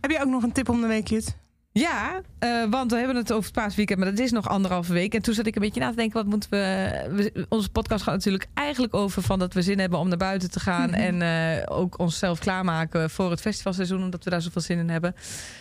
heb 0.00 0.10
je 0.10 0.20
ook 0.20 0.28
nog 0.30 0.42
een 0.42 0.52
tip 0.52 0.68
om 0.68 0.80
de 0.80 0.86
week, 0.86 1.08
Jut? 1.08 1.36
Ja, 1.78 2.20
eh, 2.38 2.64
want 2.70 2.90
we 2.90 2.96
hebben 2.98 3.16
het 3.16 3.32
over 3.32 3.44
het 3.44 3.52
paasweekend, 3.52 3.98
maar 3.98 4.10
dat 4.10 4.18
is 4.18 4.30
nog 4.30 4.48
anderhalve 4.48 4.92
week. 4.92 5.14
En 5.14 5.22
toen 5.22 5.34
zat 5.34 5.46
ik 5.46 5.54
een 5.54 5.62
beetje 5.62 5.80
na 5.80 5.90
te 5.90 5.96
denken, 5.96 6.16
wat 6.16 6.26
moeten 6.26 6.50
we... 6.50 6.90
we- 7.10 7.46
onze 7.48 7.68
podcast 7.70 8.02
gaat 8.04 8.14
natuurlijk 8.14 8.46
eigenlijk 8.54 8.94
over 8.94 9.22
van 9.22 9.38
dat 9.38 9.54
we 9.54 9.62
zin 9.62 9.78
hebben 9.78 9.98
om 9.98 10.08
naar 10.08 10.16
buiten 10.16 10.50
te 10.50 10.60
gaan. 10.60 10.90
Mhm. 10.90 11.00
En 11.00 11.22
eh, 11.22 11.62
ook 11.76 11.98
onszelf 11.98 12.38
klaarmaken 12.38 13.10
voor 13.10 13.30
het 13.30 13.40
festivalseizoen, 13.40 14.02
omdat 14.02 14.24
we 14.24 14.30
daar 14.30 14.42
zoveel 14.42 14.62
zin 14.62 14.78
in 14.78 14.88
hebben. 14.88 15.14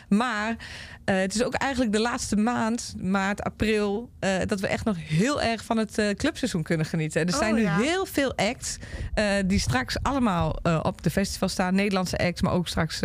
Maar 0.10 0.56
eh, 1.06 1.16
het 1.16 1.36
is 1.36 1.44
ook 1.44 1.54
eigenlijk 1.54 1.92
de 1.92 2.00
laatste 2.00 2.36
maand, 2.36 2.96
maart, 3.02 3.44
april, 3.44 4.10
dat 4.46 4.60
we 4.60 4.68
echt 4.68 4.86
nog 4.86 4.98
heel 5.00 5.42
erg 5.42 5.64
van 5.64 5.78
het 5.78 6.14
clubseizoen 6.18 6.64
kunnen 6.64 6.86
genieten. 6.86 7.22
En 7.22 7.28
er 7.28 7.34
Oh, 7.34 7.40
zijn 7.40 7.56
nu 7.56 7.62
ja. 7.62 7.78
heel 7.78 8.06
veel 8.06 8.36
acts 8.36 8.78
die 9.46 9.60
straks 9.60 9.98
allemaal 10.02 10.60
op 10.82 11.04
de 11.04 11.10
festival 11.10 11.50
staan. 11.50 11.76
Nederlandse 11.76 12.18
acts, 12.18 12.42
maar 12.42 12.54
ook 12.54 12.68
straks 12.68 13.00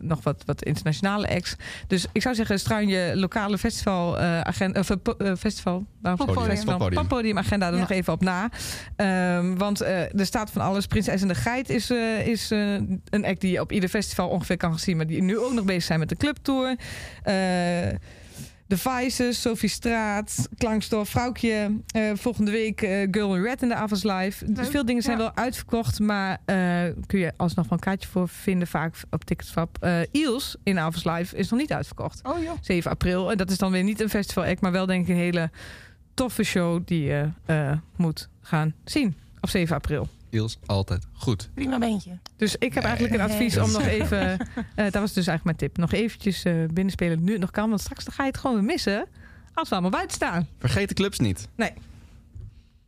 nog 0.00 0.22
wat, 0.22 0.42
wat 0.46 0.62
internationale 0.64 1.28
acts. 1.28 1.56
Dus 1.86 2.06
ik 2.12 2.22
zou 2.22 2.34
zeggen, 2.34 2.58
struin 2.58 2.88
je 2.88 3.12
lokale 3.14 3.58
festival, 3.58 4.18
eh, 4.18 4.40
agenda, 4.40 4.80
of, 4.80 4.90
eh, 4.90 5.32
festival, 5.38 5.86
Poppodium. 6.02 6.44
festival? 6.44 6.76
Poppodium. 6.76 7.02
Poppodium-agenda 7.02 7.66
er 7.66 7.74
Ja. 7.74 7.80
nog 7.80 7.90
even 7.90 8.12
op 8.12 8.22
na. 8.22 8.48
Ehm, 8.96 9.54
want 9.56 9.80
eh, 9.80 10.00
er 10.20 10.26
staat 10.26 10.50
van 10.50 10.62
alles. 10.62 10.86
Prinses 10.86 11.22
en 11.22 11.28
de 11.28 11.34
Geit 11.34 11.68
is, 11.70 11.90
eh, 11.90 12.26
is 12.26 12.50
eh, 12.50 12.72
een 13.10 13.24
act 13.24 13.40
die 13.40 13.50
je 13.50 13.60
op 13.60 13.72
ieder 13.72 13.88
festival 13.88 14.28
ongeveer 14.28 14.56
kan 14.56 14.78
zien. 14.78 14.96
Maar 14.96 15.06
die 15.06 15.22
nu 15.22 15.38
ook 15.38 15.52
nog 15.52 15.64
bezig 15.64 15.82
zijn 15.82 15.98
met 15.98 16.08
de 16.08 16.16
clubtour. 16.16 16.76
De 18.70 18.78
Vices, 18.78 19.40
Sophie 19.40 19.68
Straat, 19.68 20.48
Klankstof, 20.58 21.08
Vrouwtje. 21.08 21.80
eh, 21.86 22.10
volgende 22.14 22.50
week 22.50 22.82
eh, 22.82 23.08
Girl 23.10 23.36
in 23.36 23.42
Red 23.42 23.62
in 23.62 23.68
de 23.68 23.74
Avonds 23.74 24.02
Live. 24.02 24.52
Dus 24.52 24.68
veel 24.68 24.84
dingen 24.84 25.02
zijn 25.02 25.18
ja. 25.18 25.22
wel 25.22 25.34
uitverkocht. 25.34 25.98
Maar 25.98 26.38
eh, 26.44 26.56
kun 27.06 27.18
je 27.18 27.32
alsnog 27.36 27.68
wel 27.68 27.78
een 27.78 27.84
kaartje 27.84 28.08
voor 28.08 28.28
vinden. 28.28 28.68
Vaak 28.68 28.94
op 29.10 29.24
Ticketswap. 29.24 29.88
Iels 30.10 30.56
in 30.62 30.78
Avonds 30.78 31.04
Live 31.04 31.36
is 31.36 31.50
nog 31.50 31.60
niet 31.60 31.72
uitverkocht. 31.72 32.20
Oh 32.22 32.42
joh. 32.42 32.52
7 32.60 32.90
april. 32.90 33.30
En 33.30 33.36
dat 33.36 33.50
is 33.50 33.58
dan 33.58 33.72
weer 33.72 33.82
niet 33.82 34.00
een 34.00 34.08
festival 34.08 34.44
act, 34.44 34.60
maar 34.60 34.72
wel 34.72 34.86
denk 34.86 35.02
ik 35.02 35.08
een 35.08 35.20
hele 35.20 35.50
toffe 36.14 36.42
show 36.42 36.80
die 36.84 37.02
je 37.02 37.28
moet 37.96 38.28
gaan 38.40 38.74
zien 38.84 39.16
op 39.40 39.48
7 39.48 39.76
april. 39.76 40.08
Iels, 40.30 40.58
altijd 40.66 41.06
goed. 41.12 41.50
Prima 41.54 41.78
beentje. 41.78 42.18
Dus 42.36 42.56
ik 42.56 42.74
heb 42.74 42.84
eigenlijk 42.84 43.14
een 43.14 43.20
advies 43.20 43.58
om 43.58 43.72
nog 43.72 43.86
even, 43.98 44.38
eh, 44.38 44.84
dat 44.84 44.94
was 44.94 45.12
dus 45.12 45.26
eigenlijk 45.26 45.44
mijn 45.44 45.56
tip, 45.56 45.76
nog 45.76 45.92
eventjes 45.92 46.42
eh 46.42 46.54
binnenspelen 46.72 47.24
nu 47.24 47.32
het 47.32 47.40
nog 47.40 47.50
kan, 47.50 47.68
want 47.68 47.80
straks 47.80 48.04
dan 48.04 48.14
ga 48.14 48.22
je 48.22 48.28
het 48.28 48.38
gewoon 48.38 48.56
weer 48.56 48.64
missen 48.64 49.06
als 49.54 49.68
we 49.68 49.74
allemaal 49.74 49.90
buiten 49.90 50.16
staan. 50.16 50.48
Vergeet 50.58 50.88
de 50.88 50.94
clubs 50.94 51.18
niet. 51.18 51.48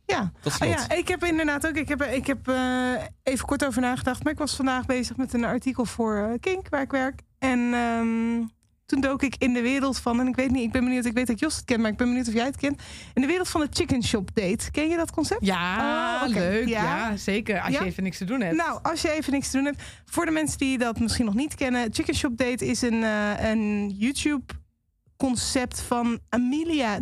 Ja. 0.05 0.31
Tot 0.41 0.51
Oh 0.51 0.57
slot. 0.57 0.69
ja, 0.69 0.95
ik 0.95 1.07
heb 1.07 1.23
inderdaad 1.23 1.67
ook. 1.67 1.75
Ik 1.75 1.87
heb, 1.87 2.03
ik 2.03 2.27
heb 2.27 2.47
eh, 2.47 2.93
even 3.23 3.45
kort 3.45 3.65
over 3.65 3.81
nagedacht. 3.81 4.23
Maar 4.23 4.33
ik 4.33 4.39
was 4.39 4.55
vandaag 4.55 4.85
bezig 4.85 5.17
met 5.17 5.33
een 5.33 5.43
artikel 5.43 5.85
voor 5.85 6.15
eh, 6.17 6.39
Kink, 6.39 6.69
waar 6.69 6.81
ik 6.81 6.91
werk. 6.91 7.21
En 7.39 7.59
ehm, 7.73 8.37
toen 8.85 9.01
dook 9.01 9.23
ik 9.23 9.35
in 9.37 9.53
de 9.53 9.61
wereld 9.61 9.97
van. 9.99 10.19
En 10.19 10.27
ik 10.27 10.35
weet 10.35 10.51
niet, 10.51 10.63
ik 10.63 10.71
ben 10.71 10.83
benieuwd. 10.83 11.05
Ik 11.05 11.13
weet 11.13 11.27
dat 11.27 11.39
Jos 11.39 11.55
het 11.55 11.65
kent, 11.65 11.81
maar 11.81 11.91
ik 11.91 11.97
ben 11.97 12.07
benieuwd 12.07 12.27
of 12.27 12.33
jij 12.33 12.45
het 12.45 12.57
kent. 12.57 12.81
In 13.13 13.21
de 13.21 13.27
wereld 13.27 13.49
van 13.49 13.61
de 13.61 13.67
chicken 13.69 14.03
shop 14.03 14.29
date. 14.35 14.71
Ken 14.71 14.89
je 14.89 14.97
dat 14.97 15.11
concept? 15.11 15.45
Ja, 15.45 16.21
Oh, 16.25 16.29
leuk. 16.33 16.67
Ja. 16.67 16.83
Ja. 16.83 17.17
zeker. 17.17 17.61
Als 17.61 17.73
Ja. 17.73 17.79
je 17.79 17.85
even 17.85 18.03
niks 18.03 18.17
te 18.17 18.25
doen 18.25 18.41
hebt. 18.41 18.55
Nou, 18.55 18.79
als 18.81 19.01
je 19.01 19.11
even 19.11 19.33
niks 19.33 19.49
te 19.49 19.57
doen 19.57 19.65
hebt. 19.65 19.81
Voor 20.05 20.25
de 20.25 20.31
mensen 20.31 20.57
die 20.57 20.77
dat 20.77 20.99
misschien 20.99 21.25
nog 21.25 21.33
niet 21.33 21.55
kennen. 21.55 21.93
Chicken 21.93 22.15
Shop 22.15 22.37
Date 22.37 22.65
is 22.65 22.81
een, 22.81 23.03
eh, 23.03 23.49
een 23.51 23.89
YouTube-concept 23.97 25.81
van 25.81 26.19
Amelia 26.29 26.99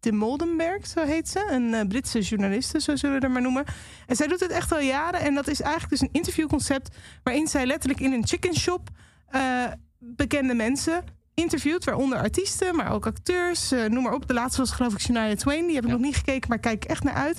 de 0.00 0.12
Moldenberg, 0.12 0.86
zo 0.86 1.04
heet 1.04 1.28
ze. 1.28 1.48
Een 1.50 1.74
eh, 1.74 1.86
Britse 1.88 2.20
journaliste, 2.20 2.80
zo 2.80 2.96
zullen 2.96 3.16
we 3.16 3.22
haar 3.22 3.30
maar 3.30 3.42
noemen. 3.42 3.64
En 4.06 4.16
zij 4.16 4.26
doet 4.26 4.40
het 4.40 4.50
echt 4.50 4.72
al 4.72 4.80
jaren. 4.80 5.20
En 5.20 5.34
dat 5.34 5.48
is 5.48 5.60
eigenlijk 5.60 5.90
dus 5.92 6.00
een 6.00 6.08
interviewconcept... 6.12 6.96
waarin 7.22 7.46
zij 7.48 7.66
letterlijk 7.66 8.00
in 8.00 8.12
een 8.12 8.26
chicken 8.26 8.54
shop... 8.54 8.88
eh, 9.26 9.64
bekende 9.98 10.54
mensen 10.54 11.04
interviewt, 11.34 11.84
waaronder 11.84 12.18
artiesten, 12.18 12.76
maar 12.76 12.92
ook 12.92 13.06
acteurs. 13.06 13.72
eh, 13.72 13.84
noem 13.84 14.02
maar 14.02 14.12
op. 14.14 14.26
De 14.28 14.34
laatste 14.34 14.60
was 14.60 14.70
geloof 14.70 14.92
ik 14.92 14.98
Shania 15.00 15.34
Twain. 15.34 15.66
Die 15.66 15.74
heb 15.74 15.84
ik 15.84 15.90
Ja. 15.90 15.96
nog 15.96 16.04
niet 16.06 16.16
gekeken, 16.16 16.48
maar 16.48 16.58
kijk 16.58 16.84
echt 16.84 17.02
naar 17.02 17.14
uit. 17.14 17.38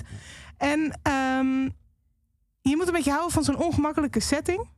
En 0.56 1.00
ehm, 1.02 1.62
je 2.60 2.76
moet 2.76 2.86
een 2.86 2.92
beetje 2.92 3.10
houden 3.10 3.32
van 3.32 3.44
zo'n 3.44 3.58
ongemakkelijke 3.62 4.20
setting. 4.20 4.68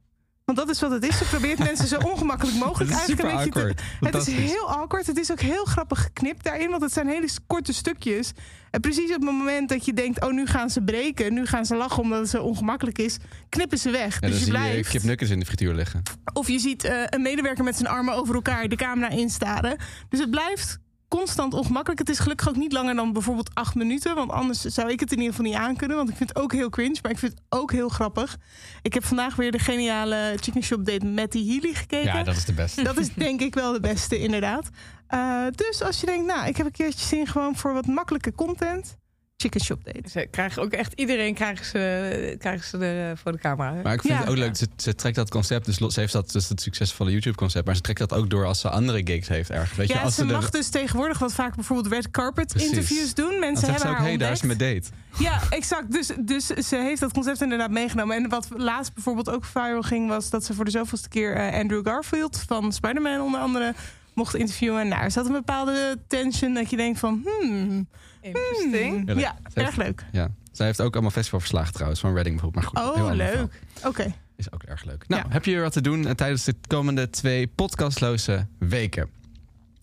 Want 0.47 0.59
dat 0.59 0.69
is 0.69 0.81
wat 0.81 0.91
het 0.91 1.05
is. 1.05 1.19
Ze 1.19 1.25
probeert 1.25 1.59
mensen 1.59 1.87
zo 1.89 1.97
ongemakkelijk 1.97 2.57
mogelijk 2.67 2.91
eigenlijk 2.91 3.23
een 3.23 3.37
beetje 3.37 3.51
te, 3.51 3.59
awkward. 3.59 4.15
het 4.15 4.27
is 4.27 4.35
heel 4.35 4.71
awkward. 4.71 5.07
Het 5.07 5.19
is 5.19 5.33
ook 5.33 5.41
heel 5.41 5.65
grappig 5.65 6.03
geknipt 6.03 6.45
daarin. 6.45 6.71
Want 6.71 6.83
het 6.83 6.93
zijn 6.93 7.09
hele 7.09 7.29
korte 7.47 7.73
stukjes. 7.73 8.33
En 8.71 8.81
precies 8.81 9.05
op 9.05 9.11
het 9.11 9.21
moment 9.21 9.69
dat 9.69 9.85
je 9.85 9.93
denkt... 9.93 10.25
oh, 10.25 10.33
nu 10.33 10.47
gaan 10.47 10.71
ze 10.71 10.83
breken. 10.83 11.35
Nu 11.35 11.47
gaan 11.47 11.67
ze 11.67 11.77
lachen 11.77 12.03
omdat 12.03 12.19
het 12.19 12.29
zo 12.29 12.43
ongemakkelijk 12.43 12.99
is. 12.99 13.17
Knippen 13.49 13.79
ze 13.79 13.91
weg. 13.91 14.21
Ja, 14.21 14.29
dus 14.29 14.39
je 14.39 14.45
zie 14.45 14.53
je 14.53 14.59
blijft... 14.59 14.89
Kip 14.89 15.03
Nukkers 15.03 15.31
in 15.31 15.39
de 15.39 15.47
frituur 15.47 15.75
liggen. 15.75 16.03
Of 16.33 16.49
je 16.49 16.59
ziet 16.59 16.85
eh, 16.85 17.03
een 17.07 17.23
medewerker 17.23 17.65
met 17.65 17.77
zijn 17.77 17.89
armen 17.89 18.15
over 18.15 18.35
elkaar 18.35 18.69
de 18.69 18.77
camera 18.77 19.09
instaren. 19.09 19.77
Dus 20.09 20.21
het 20.21 20.31
blijft 20.31 20.79
constant 21.09 21.55
ongemakkelijk. 21.55 21.99
Het 21.99 22.09
is 22.09 22.19
gelukkig 22.19 22.49
ook 22.49 22.57
niet 22.57 22.73
langer 22.73 22.95
dan 22.95 23.13
bijvoorbeeld 23.13 23.51
acht 23.55 23.75
minuten. 23.75 24.15
Want 24.15 24.31
anders 24.31 24.61
zou 24.61 24.91
ik 24.91 25.01
het 25.01 25.13
in 25.13 25.19
ieder 25.19 25.35
geval 25.35 25.51
niet 25.51 25.61
aankunnen. 25.61 25.97
Want 25.97 26.09
ik 26.09 26.17
vind 26.17 26.29
het 26.29 26.39
ook 26.39 26.53
heel 26.53 26.71
cringe. 26.71 26.99
Maar 27.03 27.11
ik 27.11 27.19
vind 27.19 27.33
het 27.33 27.43
ook 27.49 27.73
heel 27.73 27.89
grappig. 27.89 28.37
Ik 28.83 28.95
heb 28.95 29.05
vandaag 29.05 29.37
weer 29.37 29.53
de 29.53 29.59
geniale 29.59 30.37
chicken 30.41 30.63
shop 30.63 30.85
date 30.85 31.07
met 31.07 31.33
die 31.33 31.51
Healy 31.51 31.75
gekeken. 31.75 32.15
Ja, 32.15 32.23
dat 32.23 32.37
is 32.37 32.45
de 32.45 32.53
beste. 32.53 32.83
Dat 32.83 32.99
is 32.99 33.15
denk 33.15 33.41
ik 33.41 33.55
wel 33.55 33.73
de 33.73 33.81
beste, 33.81 34.19
inderdaad. 34.19 34.69
Eh, 35.07 35.47
dus 35.55 35.83
als 35.83 36.01
je 36.01 36.07
denkt, 36.07 36.27
nou, 36.27 36.49
ik 36.49 36.57
heb 36.57 36.67
een 36.67 36.73
keertje 36.73 37.07
zin 37.07 37.27
gewoon 37.27 37.57
voor 37.57 37.73
wat 37.73 37.87
makkelijke 37.87 38.35
content. 38.35 38.97
Chicken 39.37 39.61
shop 39.61 39.85
deed. 39.85 40.11
Ze 40.11 40.27
krijgen 40.31 40.63
ook 40.63 40.73
echt 40.73 40.93
iedereen 40.93 41.35
krijgen 41.35 41.65
ze, 41.65 42.37
krijgen 42.39 42.67
ze 42.69 42.79
er 42.79 43.11
eh, 43.11 43.17
voor 43.17 43.33
de 43.33 43.39
camera. 43.39 43.75
hè? 43.75 43.83
Maar 43.83 43.93
ik 43.95 44.01
vind 44.01 44.13
Ja. 44.13 44.21
het 44.21 44.29
ook 44.29 44.37
leuk, 44.37 44.57
ze, 44.57 44.67
ze 44.77 44.95
trekt 44.95 45.17
dat 45.17 45.31
concept, 45.31 45.65
dus 45.67 45.77
ze 45.95 46.01
heeft 46.01 46.13
dat, 46.13 46.31
dus 46.33 46.49
het 46.49 46.61
succesvolle 46.61 47.11
YouTube-concept, 47.11 47.67
maar 47.67 47.75
ze 47.75 47.81
trekt 47.81 47.99
dat 47.99 48.13
ook 48.13 48.31
door 48.31 48.47
als 48.47 48.61
ze 48.61 48.69
andere 48.71 49.01
gigs 49.05 49.29
heeft 49.29 49.51
ergens. 49.51 49.77
Weet 49.79 49.89
je, 49.89 49.95
Ja, 49.95 50.01
als 50.01 50.15
ze 50.15 50.21
er- 50.21 50.27
mag 50.27 50.51
dus 50.51 50.69
tegenwoordig 50.69 51.19
wat 51.19 51.33
vaak 51.33 51.55
bijvoorbeeld 51.55 51.93
red 51.95 52.11
carpet 52.11 52.47
Precies. 52.47 52.69
interviews 52.69 53.15
doen. 53.15 53.39
Mensen 53.39 53.67
zegt 53.67 53.81
ze 53.81 53.87
hebben 53.87 53.91
ook, 53.91 53.97
haar 53.97 54.07
hey, 54.07 54.17
daar 54.17 54.33
is 54.33 54.43
mijn 54.43 54.59
date. 54.59 54.89
Ja, 55.19 55.41
exact. 55.51 55.93
Dus, 55.93 56.11
dus 56.21 56.47
ze 56.47 56.77
heeft 56.77 57.01
dat 57.01 57.13
concept 57.13 57.41
inderdaad 57.43 57.71
meegenomen. 57.71 58.17
En 58.17 58.29
wat 58.29 58.49
laatst 58.57 58.95
bijvoorbeeld 58.95 59.31
ook 59.31 59.45
viral 59.45 59.83
ging... 59.83 60.09
was 60.09 60.31
dat 60.31 60.45
ze 60.45 60.55
voor 60.55 60.65
de 60.65 60.71
zoveelste 60.71 61.09
keer 61.09 61.35
eh, 61.37 61.61
Andrew 61.61 61.87
Garfield 61.87 62.45
van 62.47 62.73
Spider-Man 62.73 63.21
onder 63.21 63.41
andere 63.41 63.75
mocht 64.15 64.35
interviewen. 64.35 64.81
En 64.81 64.91
daar 64.91 65.11
zat 65.11 65.27
een 65.27 65.33
bepaalde 65.33 65.99
tension 66.07 66.55
dat 66.55 66.71
je 66.71 66.77
denkt 66.77 66.99
van... 66.99 67.27
Hmm, 67.41 67.89
Interesting. 68.27 68.97
hmm. 69.09 69.19
Ja, 69.19 69.21
Ja, 69.21 69.37
ze 69.37 69.51
heeft- 69.61 69.67
erg 69.69 69.77
leuk. 69.77 70.05
Ja. 70.13 70.31
Zij 70.53 70.67
heeft 70.67 70.81
ook 70.81 70.93
allemaal 70.93 71.11
festivalverslagen 71.11 71.73
trouwens, 71.73 72.01
van 72.01 72.15
Reading 72.15 72.35
bijvoorbeeld. 72.41 72.73
Maar 72.75 72.83
goed, 72.85 72.95
heel 72.95 73.05
Oh, 73.07 73.15
leuk. 73.15 73.61
Oké. 73.85 74.15
Is 74.37 74.53
ook 74.53 74.63
erg 74.63 74.85
leuk. 74.85 75.05
Nou, 75.09 75.23
Ja. 75.27 75.33
heb 75.33 75.45
je 75.45 75.51
weer 75.51 75.63
wat 75.63 75.73
te 75.73 75.81
doen 75.81 76.07
eh, 76.07 76.13
tijdens 76.15 76.45
de 76.45 76.55
komende 76.67 77.11
twee 77.11 77.47
podcastloze 77.47 78.47
weken? 78.59 79.09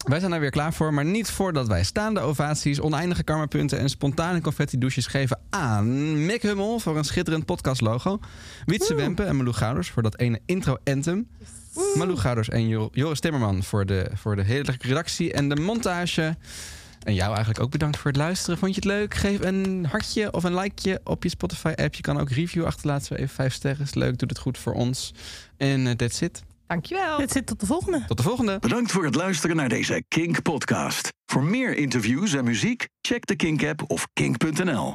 Wij 0.07 0.19
zijn 0.19 0.31
er 0.33 0.39
weer 0.39 0.49
klaar 0.49 0.73
voor, 0.73 0.93
maar 0.93 1.05
niet 1.05 1.29
voordat 1.31 1.67
wij 1.67 1.83
staande 1.83 2.19
ovaties, 2.19 2.81
oneindige 2.81 3.23
karmapunten 3.23 3.79
en 3.79 3.89
spontane 3.89 4.41
confetti-douches 4.41 5.07
geven 5.07 5.39
aan 5.49 6.25
Mick 6.25 6.41
Hummel 6.41 6.79
voor 6.79 6.97
een 6.97 7.03
schitterend 7.03 7.45
podcastlogo. 7.45 8.19
Wietse 8.65 8.95
Wempe 8.95 9.23
en 9.23 9.35
Malou 9.35 9.53
Gouders 9.55 9.89
voor 9.89 10.01
dat 10.03 10.17
ene 10.17 10.39
intro-anthem. 10.45 11.27
Malou 11.97 12.17
Gouders 12.17 12.49
en 12.49 12.67
Jo- 12.67 12.89
Joris 12.91 13.19
Timmerman 13.19 13.63
voor 13.63 13.85
de, 13.85 14.09
voor 14.13 14.35
de 14.35 14.43
hele 14.43 14.73
redactie 14.79 15.33
en 15.33 15.49
de 15.49 15.55
montage. 15.55 16.35
En 17.03 17.13
jou 17.13 17.29
eigenlijk 17.29 17.59
ook 17.59 17.71
bedankt 17.71 17.97
voor 17.97 18.11
het 18.11 18.19
luisteren. 18.19 18.57
Vond 18.57 18.75
je 18.75 18.81
het 18.81 18.89
leuk? 18.89 19.13
Geef 19.13 19.39
een 19.39 19.85
hartje 19.89 20.33
of 20.33 20.43
een 20.43 20.55
likeje 20.55 21.01
op 21.03 21.23
je 21.23 21.29
Spotify-app. 21.29 21.93
Je 21.93 22.01
kan 22.01 22.19
ook 22.19 22.29
review 22.29 22.65
achterlaten. 22.65 23.05
Zo 23.05 23.13
even 23.13 23.35
vijf 23.35 23.53
sterren. 23.53 23.85
Is 23.85 23.93
leuk, 23.93 24.17
doet 24.17 24.29
het 24.29 24.39
goed 24.39 24.57
voor 24.57 24.73
ons. 24.73 25.13
En 25.57 25.87
eh, 25.87 25.93
that's 25.93 26.21
it. 26.21 26.43
Dankjewel. 26.67 27.17
Dit 27.17 27.31
zit 27.31 27.45
tot 27.45 27.59
de 27.59 27.65
volgende. 27.65 28.03
Tot 28.07 28.17
de 28.17 28.23
volgende. 28.23 28.59
Bedankt 28.59 28.91
voor 28.91 29.05
het 29.05 29.15
luisteren 29.15 29.55
naar 29.55 29.69
deze 29.69 30.03
Kink 30.07 30.41
podcast. 30.41 31.09
Voor 31.25 31.43
meer 31.43 31.77
interviews 31.77 32.33
en 32.33 32.43
muziek, 32.43 32.87
check 33.01 33.25
de 33.25 33.35
Kink 33.35 33.63
app 33.63 33.83
of 33.87 34.07
kink.nl. 34.13 34.91